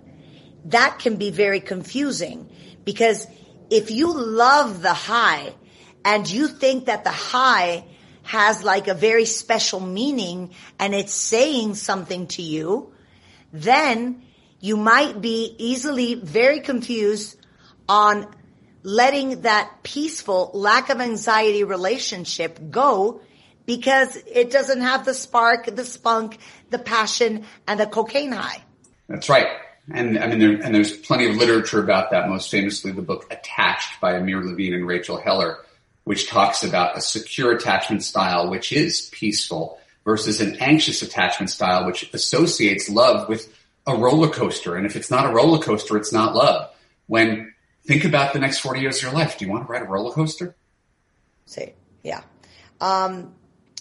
that 0.66 1.00
can 1.00 1.18
be 1.18 1.30
very 1.30 1.60
confusing 1.60 2.50
because 2.86 3.28
if 3.70 3.92
you 3.92 4.14
love 4.14 4.82
the 4.82 4.94
high 4.94 5.54
and 6.06 6.30
you 6.30 6.48
think 6.48 6.86
that 6.86 7.04
the 7.04 7.12
high 7.12 7.86
has 8.24 8.64
like 8.64 8.88
a 8.88 8.94
very 8.94 9.26
special 9.26 9.80
meaning 9.80 10.52
and 10.80 10.96
it's 10.96 11.14
saying 11.14 11.76
something 11.76 12.28
to 12.28 12.42
you, 12.42 12.94
then 13.52 14.24
you 14.64 14.78
might 14.78 15.20
be 15.20 15.54
easily 15.58 16.16
very 16.16 16.62
confused 16.62 17.38
on 17.90 18.34
letting 18.82 19.42
that 19.42 19.70
peaceful 19.84 20.52
lack 20.54 20.90
of 20.90 21.02
anxiety 21.02 21.66
relationship 21.66 22.58
go 22.72 23.20
because 23.66 24.16
it 24.16 24.52
doesn't 24.52 24.80
have 24.80 25.04
the 25.04 25.14
spark, 25.14 25.66
the 25.66 25.84
spunk, 25.84 26.38
the 26.70 26.80
passion, 26.80 27.44
and 27.68 27.78
the 27.78 27.86
cocaine 27.86 28.32
high. 28.32 28.64
That's 29.10 29.28
right. 29.28 29.48
And 29.92 30.18
I 30.18 30.28
mean, 30.28 30.40
there, 30.40 30.54
and 30.54 30.74
there's 30.74 30.96
plenty 30.96 31.30
of 31.30 31.36
literature 31.36 31.84
about 31.84 32.12
that. 32.12 32.30
Most 32.30 32.50
famously, 32.50 32.94
the 32.94 33.02
book 33.02 33.26
Attached 33.32 34.00
by 34.00 34.14
Amir 34.14 34.42
Levine 34.46 34.76
and 34.76 34.88
Rachel 34.88 35.20
Heller, 35.20 35.58
which 36.06 36.30
talks 36.30 36.64
about 36.64 36.98
a 36.98 37.02
secure 37.02 37.52
attachment 37.52 38.02
style, 38.02 38.50
which 38.50 38.72
is 38.72 39.10
peaceful 39.12 39.78
versus 40.06 40.40
an 40.40 40.56
anxious 40.62 41.02
attachment 41.02 41.50
style, 41.50 41.86
which 41.86 42.10
associates 42.14 42.90
love 42.90 43.28
with 43.28 43.54
a 43.86 43.96
roller 43.96 44.30
coaster. 44.30 44.76
And 44.76 44.86
if 44.86 44.96
it's 44.96 45.12
not 45.12 45.26
a 45.26 45.30
roller 45.30 45.60
coaster, 45.60 45.98
it's 45.98 46.14
not 46.14 46.36
love. 46.36 46.70
When 47.08 47.54
think 47.86 48.06
about 48.06 48.34
the 48.34 48.40
next 48.40 48.60
40 48.60 48.82
years 48.82 48.98
of 48.98 49.04
your 49.04 49.14
life, 49.14 49.38
do 49.38 49.46
you 49.46 49.52
want 49.52 49.68
to 49.68 49.72
ride 49.72 49.82
a 49.82 49.86
roller 49.86 50.12
coaster? 50.12 50.56
Sí, 51.46 51.74
ya. 52.04 52.24
Um, 52.80 53.34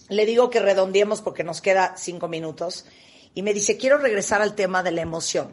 le 0.09 0.27
digo 0.27 0.51
que 0.51 0.61
redondeemos 0.61 1.23
porque 1.23 1.45
nos 1.45 1.61
queda 1.61 1.95
cinco 1.97 2.29
minutos. 2.29 2.85
Y 3.35 3.43
me 3.43 3.55
dice, 3.55 3.77
quiero 3.79 3.99
regresar 3.99 4.43
al 4.43 4.55
tema 4.55 4.83
de 4.83 4.91
la 4.91 5.01
emoción. 5.01 5.53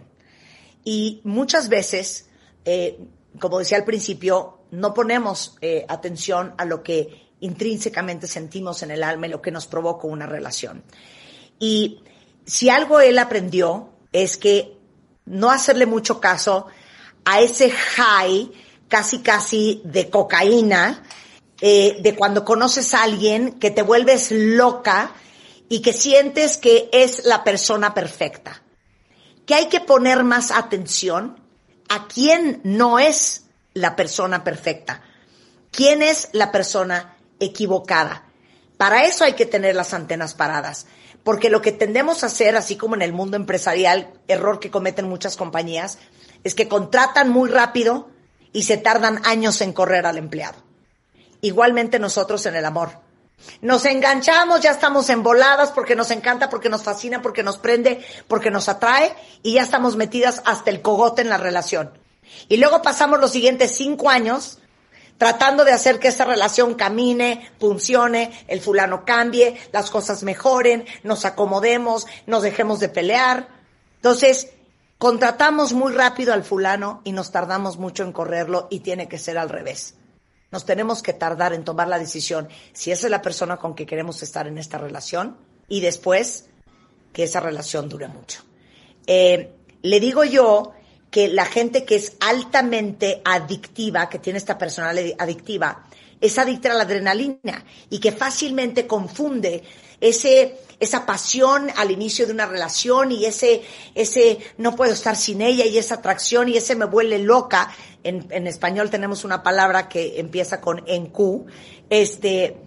Y 0.84 1.21
muchas 1.23 1.69
veces, 1.69 2.30
eh, 2.65 2.99
como 3.39 3.59
decía 3.59 3.77
al 3.77 3.85
principio, 3.85 4.59
no 4.71 4.93
ponemos 4.93 5.57
eh, 5.61 5.85
atención 5.88 6.53
a 6.57 6.65
lo 6.65 6.84
que 6.84 7.30
intrínsecamente 7.39 8.27
sentimos 8.27 8.84
en 8.84 8.91
el 8.91 9.03
alma 9.03 9.27
y 9.27 9.30
lo 9.30 9.41
que 9.41 9.51
nos 9.51 9.67
provoca 9.67 10.07
una 10.07 10.26
relación. 10.26 10.84
Y 11.57 12.03
si 12.45 12.69
algo 12.69 12.99
él 12.99 13.17
aprendió 13.19 13.89
es 14.11 14.38
que 14.38 14.77
no 15.26 15.52
hacerle 15.52 15.86
mucho 15.86 16.19
caso 16.19 16.68
a 17.26 17.40
ese 17.40 17.69
high 17.72 18.52
casi 18.88 19.19
casi 19.19 19.81
de 19.86 20.10
cocaína, 20.10 21.03
eh, 21.61 21.98
de 22.02 22.15
cuando 22.15 22.44
conoces 22.44 22.94
a 22.94 23.03
alguien 23.03 23.60
que 23.60 23.72
te 23.72 23.84
vuelves 23.84 24.31
loca 24.31 25.14
y 25.69 25.81
que 25.81 25.94
sientes 25.94 26.57
que 26.57 26.90
es 26.91 27.26
la 27.26 27.44
persona 27.44 27.94
perfecta. 27.94 28.64
Que 29.45 29.56
hay 29.56 29.68
que 29.68 29.80
poner 29.80 30.23
más 30.23 30.52
atención 30.52 31.40
a 31.90 32.07
quién 32.07 32.61
no 32.64 32.99
es 32.99 33.44
la 33.73 33.95
persona 33.95 34.44
perfecta, 34.44 35.02
quién 35.72 36.02
es 36.02 36.30
la 36.34 36.52
persona 36.52 37.18
equivocada. 37.40 38.26
Para 38.77 39.03
eso 39.03 39.23
hay 39.23 39.34
que 39.34 39.45
tener 39.45 39.76
las 39.76 39.94
antenas 39.94 40.34
paradas, 40.34 40.88
porque 41.23 41.49
lo 41.49 41.61
que 41.61 41.71
tendemos 41.71 42.23
a 42.23 42.27
hacer, 42.27 42.55
así 42.55 42.75
como 42.75 42.95
en 42.95 43.01
el 43.01 43.13
mundo 43.13 43.37
empresarial, 43.37 44.11
error 44.27 44.59
que 44.59 44.71
cometen 44.71 45.07
muchas 45.07 45.35
compañías, 45.37 45.97
es 46.43 46.55
que 46.55 46.67
contratan 46.67 47.29
muy 47.29 47.49
rápido 47.49 48.09
y 48.53 48.63
se 48.63 48.77
tardan 48.77 49.21
años 49.25 49.61
en 49.61 49.73
correr 49.73 50.05
al 50.05 50.17
empleado. 50.17 50.57
Igualmente 51.41 51.99
nosotros 51.99 52.45
en 52.45 52.55
el 52.55 52.65
amor. 52.65 52.91
Nos 53.61 53.85
enganchamos, 53.85 54.61
ya 54.61 54.71
estamos 54.71 55.09
emboladas 55.09 55.71
porque 55.71 55.95
nos 55.95 56.11
encanta, 56.11 56.49
porque 56.49 56.69
nos 56.69 56.83
fascina, 56.83 57.21
porque 57.21 57.43
nos 57.43 57.57
prende, 57.57 58.03
porque 58.27 58.51
nos 58.51 58.67
atrae 58.67 59.13
y 59.43 59.53
ya 59.53 59.61
estamos 59.61 59.95
metidas 59.95 60.41
hasta 60.45 60.69
el 60.69 60.81
cogote 60.81 61.21
en 61.21 61.29
la 61.29 61.37
relación. 61.37 61.91
Y 62.47 62.57
luego 62.57 62.81
pasamos 62.81 63.19
los 63.19 63.31
siguientes 63.31 63.75
cinco 63.75 64.09
años 64.09 64.59
tratando 65.19 65.65
de 65.65 65.73
hacer 65.73 65.99
que 65.99 66.07
esa 66.07 66.23
relación 66.23 66.75
camine, 66.75 67.51
funcione, 67.59 68.31
el 68.47 68.61
fulano 68.61 69.03
cambie, 69.05 69.59
las 69.73 69.91
cosas 69.91 70.23
mejoren, 70.23 70.85
nos 71.03 71.25
acomodemos, 71.25 72.07
nos 72.25 72.41
dejemos 72.41 72.79
de 72.79 72.87
pelear. 72.87 73.49
Entonces, 73.97 74.53
contratamos 74.97 75.73
muy 75.73 75.91
rápido 75.91 76.33
al 76.33 76.45
fulano 76.45 77.01
y 77.03 77.11
nos 77.11 77.31
tardamos 77.31 77.77
mucho 77.77 78.03
en 78.03 78.13
correrlo 78.13 78.67
y 78.71 78.79
tiene 78.79 79.09
que 79.09 79.19
ser 79.19 79.37
al 79.37 79.49
revés. 79.49 79.95
Nos 80.51 80.65
tenemos 80.65 81.03
que 81.03 81.11
tardar 81.11 81.53
en 81.53 81.65
tomar 81.65 81.89
la 81.89 81.99
decisión 81.99 82.47
si 82.71 82.91
esa 82.91 83.07
es 83.07 83.11
la 83.11 83.21
persona 83.21 83.57
con 83.57 83.75
que 83.75 83.85
queremos 83.85 84.23
estar 84.23 84.47
en 84.47 84.57
esta 84.57 84.77
relación 84.77 85.37
y 85.67 85.81
después 85.81 86.45
que 87.11 87.23
esa 87.23 87.41
relación 87.41 87.89
dure 87.89 88.07
mucho. 88.07 88.41
Eh, 89.05 89.53
le 89.81 89.99
digo 89.99 90.23
yo 90.23 90.71
que 91.11 91.27
la 91.27 91.45
gente 91.45 91.86
que 91.86 91.95
es 91.95 92.14
altamente 92.19 93.22
adictiva, 93.26 94.10
que 94.10 94.19
tiene 94.19 94.38
esta 94.38 94.57
personalidad 94.57 95.15
adictiva, 95.19 95.86
es 96.22 96.38
adicta 96.38 96.72
a 96.72 96.76
la 96.76 96.84
adrenalina 96.84 97.65
y 97.90 97.99
que 97.99 98.11
fácilmente 98.11 98.86
confunde 98.86 99.64
ese, 100.02 100.57
esa 100.80 101.06
pasión 101.06 101.69
al 101.76 101.91
inicio 101.91 102.26
de 102.26 102.34
una 102.34 102.45
relación 102.45 103.11
y 103.11 103.26
ese, 103.26 103.61
ese 103.95 104.40
no 104.57 104.76
puedo 104.76 104.94
estar 104.94 105.15
sin 105.15 105.41
ella 105.41 105.65
y 105.65 105.77
esa 105.77 105.95
atracción 105.95 106.49
y 106.49 106.57
ese 106.57 106.76
me 106.76 106.86
vuelve 106.86 107.19
loca. 107.19 107.72
En, 108.03 108.27
en 108.31 108.48
español 108.48 108.90
tenemos 108.90 109.23
una 109.23 109.44
palabra 109.44 109.90
que 109.90 110.19
empieza 110.19 110.61
con 110.61 110.84
en 110.88 111.07
Q. 111.07 111.45
Este, 111.90 112.57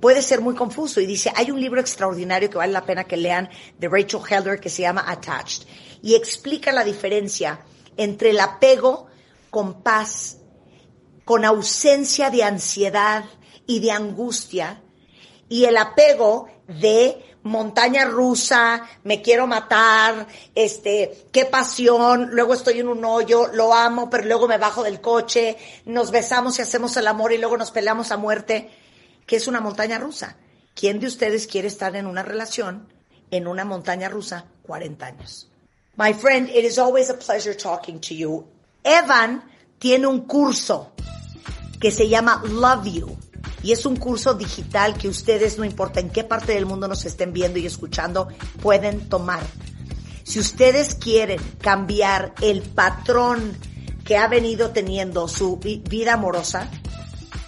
puede 0.00 0.22
ser 0.22 0.40
muy 0.40 0.54
confuso 0.54 1.00
y 1.00 1.06
dice, 1.06 1.32
hay 1.34 1.50
un 1.50 1.60
libro 1.60 1.80
extraordinario 1.80 2.48
que 2.48 2.58
vale 2.58 2.72
la 2.72 2.84
pena 2.84 3.04
que 3.04 3.16
lean 3.16 3.50
de 3.78 3.88
Rachel 3.88 4.20
Heller 4.28 4.60
que 4.60 4.70
se 4.70 4.82
llama 4.82 5.04
Attached 5.06 5.66
y 6.02 6.14
explica 6.14 6.72
la 6.72 6.84
diferencia 6.84 7.60
entre 8.00 8.30
el 8.30 8.40
apego 8.40 9.08
con 9.50 9.82
paz, 9.82 10.38
con 11.26 11.44
ausencia 11.44 12.30
de 12.30 12.42
ansiedad 12.42 13.24
y 13.66 13.80
de 13.80 13.90
angustia, 13.90 14.80
y 15.50 15.66
el 15.66 15.76
apego 15.76 16.48
de 16.66 17.36
montaña 17.42 18.06
rusa, 18.06 18.88
me 19.04 19.20
quiero 19.20 19.46
matar, 19.46 20.26
este, 20.54 21.26
qué 21.30 21.44
pasión, 21.44 22.30
luego 22.32 22.54
estoy 22.54 22.80
en 22.80 22.88
un 22.88 23.04
hoyo, 23.04 23.48
lo 23.52 23.74
amo, 23.74 24.08
pero 24.08 24.24
luego 24.24 24.48
me 24.48 24.56
bajo 24.56 24.82
del 24.82 25.02
coche, 25.02 25.58
nos 25.84 26.10
besamos 26.10 26.58
y 26.58 26.62
hacemos 26.62 26.96
el 26.96 27.06
amor 27.06 27.34
y 27.34 27.38
luego 27.38 27.58
nos 27.58 27.70
peleamos 27.70 28.12
a 28.12 28.16
muerte, 28.16 28.70
que 29.26 29.36
es 29.36 29.46
una 29.46 29.60
montaña 29.60 29.98
rusa. 29.98 30.38
¿Quién 30.74 31.00
de 31.00 31.06
ustedes 31.06 31.46
quiere 31.46 31.68
estar 31.68 31.94
en 31.96 32.06
una 32.06 32.22
relación 32.22 32.90
en 33.30 33.46
una 33.46 33.66
montaña 33.66 34.08
rusa 34.08 34.46
40 34.62 35.04
años? 35.04 35.49
My 36.00 36.14
friend, 36.14 36.48
it 36.48 36.64
is 36.64 36.78
always 36.78 37.10
a 37.10 37.14
pleasure 37.14 37.52
talking 37.52 38.00
to 38.08 38.14
you. 38.14 38.46
Evan 38.82 39.42
tiene 39.78 40.06
un 40.06 40.20
curso 40.26 40.92
que 41.78 41.90
se 41.90 42.08
llama 42.08 42.40
Love 42.48 42.86
You. 42.86 43.18
Y 43.62 43.72
es 43.72 43.84
un 43.84 43.96
curso 43.96 44.32
digital 44.32 44.96
que 44.96 45.08
ustedes, 45.08 45.58
no 45.58 45.64
importa 45.66 46.00
en 46.00 46.08
qué 46.08 46.24
parte 46.24 46.54
del 46.54 46.64
mundo 46.64 46.88
nos 46.88 47.04
estén 47.04 47.34
viendo 47.34 47.58
y 47.58 47.66
escuchando, 47.66 48.28
pueden 48.62 49.10
tomar. 49.10 49.42
Si 50.24 50.38
ustedes 50.40 50.94
quieren 50.94 51.38
cambiar 51.60 52.32
el 52.40 52.62
patrón 52.62 53.54
que 54.02 54.16
ha 54.16 54.26
venido 54.26 54.70
teniendo 54.70 55.28
su 55.28 55.58
vi- 55.58 55.82
vida 55.86 56.14
amorosa, 56.14 56.70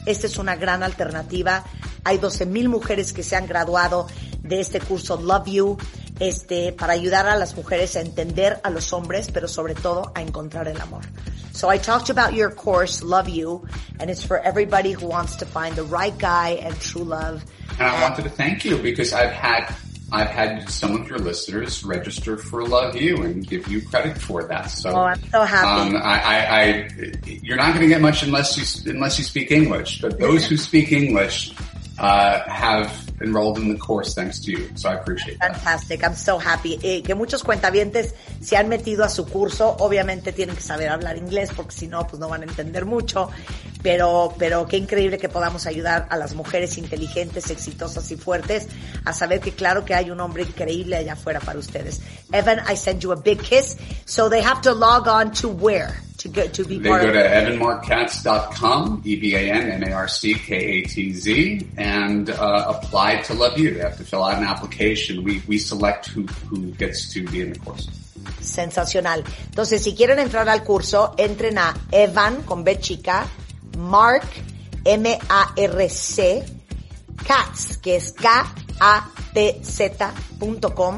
esta 0.05 0.27
es 0.27 0.37
una 0.37 0.57
gran 0.57 0.83
alternativa. 0.83 1.65
Hay 2.05 2.19
12 2.19 2.45
mil 2.45 2.69
mujeres 2.69 3.15
que 3.15 3.23
se 3.23 3.35
han 3.35 3.47
graduado 3.47 4.09
de 4.43 4.61
este 4.61 4.79
curso 4.79 5.17
Love 5.19 5.47
You, 5.47 5.79
este, 6.23 6.73
para 6.73 6.93
ayudar 6.93 7.27
a 7.27 7.37
las 7.37 7.57
mujeres 7.57 7.97
a 7.97 8.01
entender 8.01 8.61
a 8.63 8.71
los 8.71 8.93
hombres, 8.93 9.29
pero 9.33 9.49
sobre 9.49 9.75
todo 9.75 10.13
a 10.15 10.23
encontrar 10.23 10.69
el 10.69 10.81
amor. 10.81 11.03
So 11.53 11.69
I 11.69 11.79
talked 11.79 12.11
about 12.11 12.33
your 12.33 12.51
course, 12.55 13.03
Love 13.03 13.29
You, 13.29 13.67
and 13.99 14.09
it's 14.09 14.25
for 14.25 14.39
everybody 14.39 14.93
who 14.93 15.07
wants 15.09 15.37
to 15.37 15.47
find 15.47 15.75
the 15.75 15.83
right 15.83 16.17
guy 16.17 16.61
and 16.63 16.79
true 16.81 17.03
love. 17.05 17.43
And 17.79 17.89
I 17.89 18.01
wanted 18.03 18.23
to 18.23 18.31
thank 18.31 18.65
you 18.65 18.79
because 18.79 19.13
I've 19.13 19.33
had 19.33 19.75
I've 20.13 20.29
had 20.29 20.69
some 20.69 20.95
of 21.01 21.09
your 21.09 21.19
listeners 21.19 21.83
register 21.83 22.37
for 22.37 22.63
Love 22.67 22.95
You 22.95 23.23
and 23.23 23.47
give 23.47 23.67
you 23.69 23.81
credit 23.81 24.17
for 24.19 24.45
that. 24.45 24.67
So, 24.71 24.91
Oh, 24.91 25.03
I'm 25.05 25.23
so 25.31 25.43
happy. 25.43 25.97
Um, 25.97 25.97
I, 25.97 26.21
I, 26.21 26.61
I, 26.61 26.91
you're 27.27 27.57
not 27.57 27.75
going 27.75 27.81
to 27.81 27.89
get 27.89 28.03
much 28.03 28.23
unless 28.23 28.57
you 28.59 28.93
unless 28.93 29.19
you 29.19 29.25
speak 29.25 29.51
English. 29.51 30.01
But 30.03 30.21
those 30.21 30.47
who 30.47 30.57
speak 30.57 30.93
English 30.93 31.53
uh, 32.03 32.43
have 32.51 32.91
enrolled 33.23 33.59
in 33.59 33.69
the 33.69 33.79
course 33.79 34.15
thanks 34.15 34.41
to 34.41 34.51
you. 34.51 34.69
So 34.75 34.91
I 34.91 34.95
appreciate 34.95 35.39
that. 35.39 35.57
Fantastic, 35.57 36.05
I'm 36.05 36.17
so 36.17 36.39
happy. 36.39 36.79
Eh, 36.83 37.03
que 37.03 37.15
muchos 37.15 37.45
cuentavientes 37.45 38.15
se 38.41 38.57
han 38.57 38.69
metido 38.69 39.05
a 39.05 39.09
su 39.09 39.25
curso, 39.27 39.77
obviamente 39.79 40.33
tienen 40.33 40.57
que 40.57 40.63
saber 40.63 40.89
hablar 40.89 41.17
inglés 41.17 41.51
porque 41.55 41.73
si 41.73 41.87
no, 41.87 42.07
pues 42.07 42.19
no 42.19 42.29
van 42.29 42.43
a 42.43 42.45
entender 42.45 42.85
mucho, 42.85 43.31
pero, 43.83 44.35
pero 44.37 44.67
qué 44.67 44.77
increíble 44.77 45.19
que 45.19 45.29
podamos 45.29 45.67
ayudar 45.67 46.09
a 46.11 46.17
las 46.17 46.35
mujeres 46.35 46.77
inteligentes, 46.77 47.51
exitosas 47.51 48.11
y 48.11 48.17
fuertes 48.17 48.67
a 49.05 49.13
saber 49.13 49.41
que 49.41 49.53
claro 49.53 49.85
que 49.85 49.95
hay 49.95 50.11
un 50.11 50.21
hombre 50.21 50.43
increíble 50.43 50.97
allá 50.97 51.13
afuera 51.13 51.39
para 51.39 51.59
ustedes. 51.59 52.01
Evan, 52.33 52.59
I 52.69 52.77
send 52.77 53.01
you 53.01 53.13
a 53.13 53.17
big 53.17 53.41
kiss. 53.41 53.77
So 54.05 54.29
they 54.29 54.43
have 54.43 54.61
to 54.63 54.75
log 54.75 55.07
on 55.07 55.31
to 55.41 55.49
where? 55.49 55.95
To 56.23 56.29
go, 56.29 56.47
to 56.47 56.65
be 56.65 56.79
They 56.79 56.89
part 56.89 57.03
go 57.03 57.09
of 57.09 57.15
to 57.15 57.21
evanmarkkatz.com, 57.21 59.03
E-V-A-N-M-A-R-C-K-A-T-Z, 59.05 61.67
and 61.77 62.31
uh, 62.31 62.79
apply 62.79 63.23
to 63.23 63.35
Love 63.35 63.59
You. 63.59 63.75
They 63.75 63.81
have 63.81 63.97
to 63.97 64.05
fill 64.05 64.23
out 64.23 64.39
an 64.39 64.45
application. 64.45 65.25
We, 65.25 65.43
we 65.49 65.59
select 65.59 66.07
who, 66.07 66.23
who 66.47 66.71
gets 66.79 67.13
to 67.15 67.27
be 67.27 67.41
in 67.41 67.53
the 67.53 67.59
course. 67.59 67.89
Sensacional. 68.41 69.25
Entonces, 69.47 69.83
si 69.83 69.97
quieren 69.97 70.21
entrar 70.21 70.49
al 70.49 70.63
curso, 70.63 71.17
entren 71.19 71.59
a 71.59 71.75
Evan 71.91 72.43
con 72.43 72.63
B 72.63 72.79
chica, 72.79 73.27
Mark, 73.79 74.23
M-A-R-C, 74.85 76.45
Katz, 77.27 77.79
que 77.79 77.97
es 77.97 78.13
K-A-T-Z.com. 78.13 78.63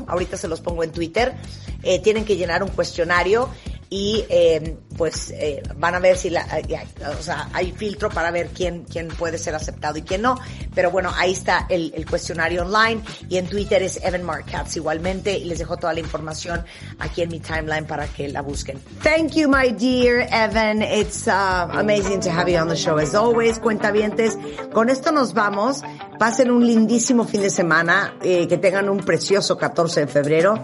Ahorita 0.07 0.37
se 0.37 0.49
los 0.49 0.61
pongo 0.61 0.85
en 0.85 0.93
Twitter. 0.93 1.35
Eh, 1.83 1.99
tienen 2.01 2.27
que 2.27 2.37
llenar 2.37 2.63
un 2.63 2.69
cuestionario 2.71 3.49
y 3.95 4.25
eh, 4.29 4.77
pues 4.99 5.31
eh, 5.31 5.63
van 5.77 5.95
a 5.95 6.01
ver 6.01 6.17
si 6.17 6.29
la, 6.29 6.45
eh, 6.59 6.85
o 7.17 7.23
sea, 7.23 7.49
hay 7.53 7.71
filtro 7.71 8.11
para 8.11 8.33
ver 8.33 8.49
quién, 8.49 8.83
quién 8.91 9.07
puede 9.07 9.39
ser 9.39 9.55
aceptado 9.55 9.97
y 9.97 10.03
quién 10.03 10.21
no. 10.21 10.37
Pero 10.75 10.91
bueno, 10.91 11.13
ahí 11.17 11.31
está 11.31 11.67
el, 11.69 11.93
el 11.95 12.05
cuestionario 12.05 12.63
online 12.63 13.03
y 13.29 13.37
en 13.37 13.47
Twitter 13.47 13.85
es 13.85 14.01
Evan 14.03 14.25
Mark 14.25 14.47
Katz 14.51 14.75
igualmente 14.75 15.39
y 15.39 15.45
les 15.45 15.61
dejo 15.61 15.77
toda 15.77 15.93
la 15.95 16.01
información 16.01 16.65
aquí 16.99 17.23
en 17.23 17.29
mi 17.29 17.39
timeline 17.39 17.87
para 17.87 18.09
que 18.09 18.27
la 18.29 18.43
busquen. 18.43 18.81
Thank 19.05 19.35
you, 19.37 19.49
my 19.49 19.71
dear 19.71 20.27
Evan. 20.29 20.83
It's 20.83 21.29
uh, 21.29 21.69
amazing 21.71 22.19
to 22.23 22.31
have 22.31 22.51
you 22.51 22.59
on 22.59 22.67
the 22.67 22.77
show 22.77 22.99
as 22.99 23.15
always. 23.15 23.61
Cuentavientes, 23.61 24.37
con 24.73 24.91
esto 24.91 25.13
nos 25.13 25.35
vamos. 25.35 25.83
Pasen 26.19 26.51
un 26.51 26.67
lindísimo 26.67 27.25
fin 27.27 27.43
de 27.43 27.51
semana, 27.51 28.17
eh, 28.25 28.49
que 28.49 28.59
tengan 28.59 28.89
un 28.89 28.99
precioso 28.99 29.57
14 29.57 30.01
de 30.01 30.07
febrero. 30.09 30.59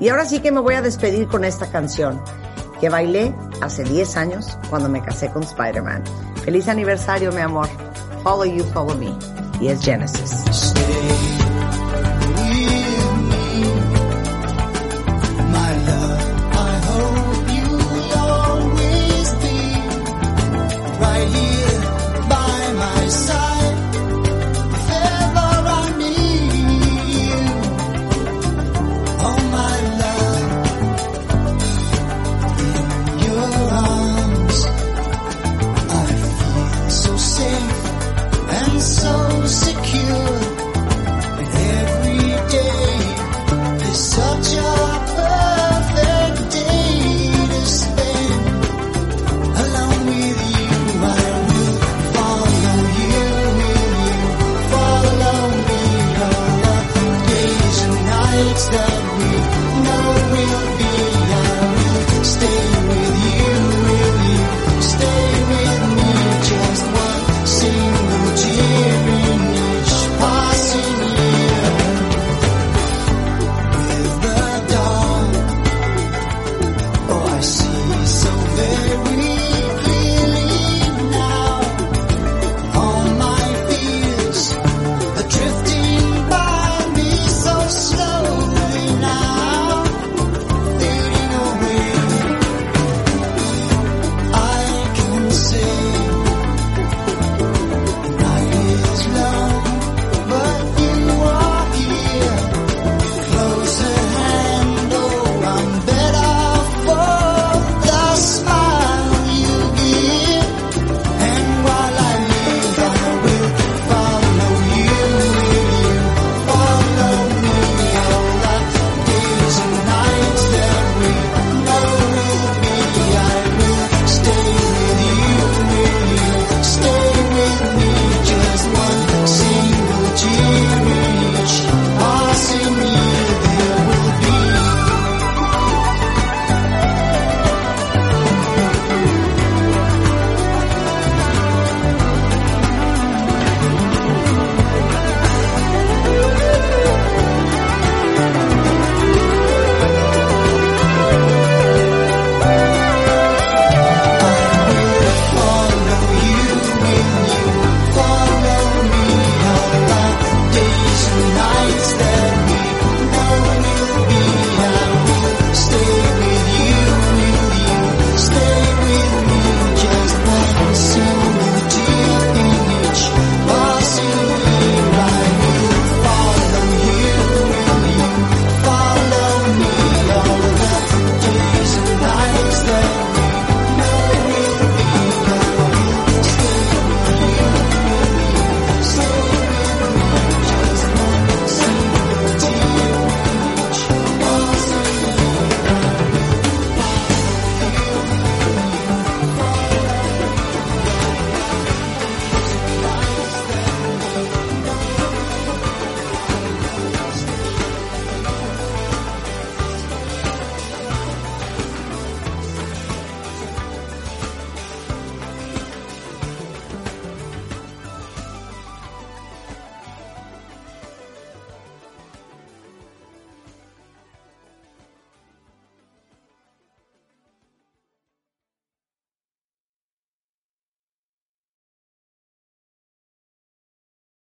Y 0.00 0.10
ahora 0.10 0.26
sí 0.26 0.40
que 0.40 0.52
me 0.52 0.60
voy 0.60 0.74
a 0.74 0.82
despedir 0.82 1.28
con 1.28 1.44
esta 1.44 1.70
canción 1.70 2.20
que 2.84 2.90
bailé 2.90 3.34
hace 3.62 3.82
10 3.82 4.16
años 4.18 4.58
cuando 4.68 4.90
me 4.90 5.00
casé 5.00 5.30
con 5.30 5.42
Spider-Man. 5.42 6.04
Feliz 6.44 6.68
aniversario, 6.68 7.32
mi 7.32 7.40
amor. 7.40 7.66
Follow 8.22 8.44
you, 8.44 8.62
follow 8.74 8.94
me. 8.94 9.10
Y 9.58 9.68
es 9.68 9.82
Genesis. 9.82 10.74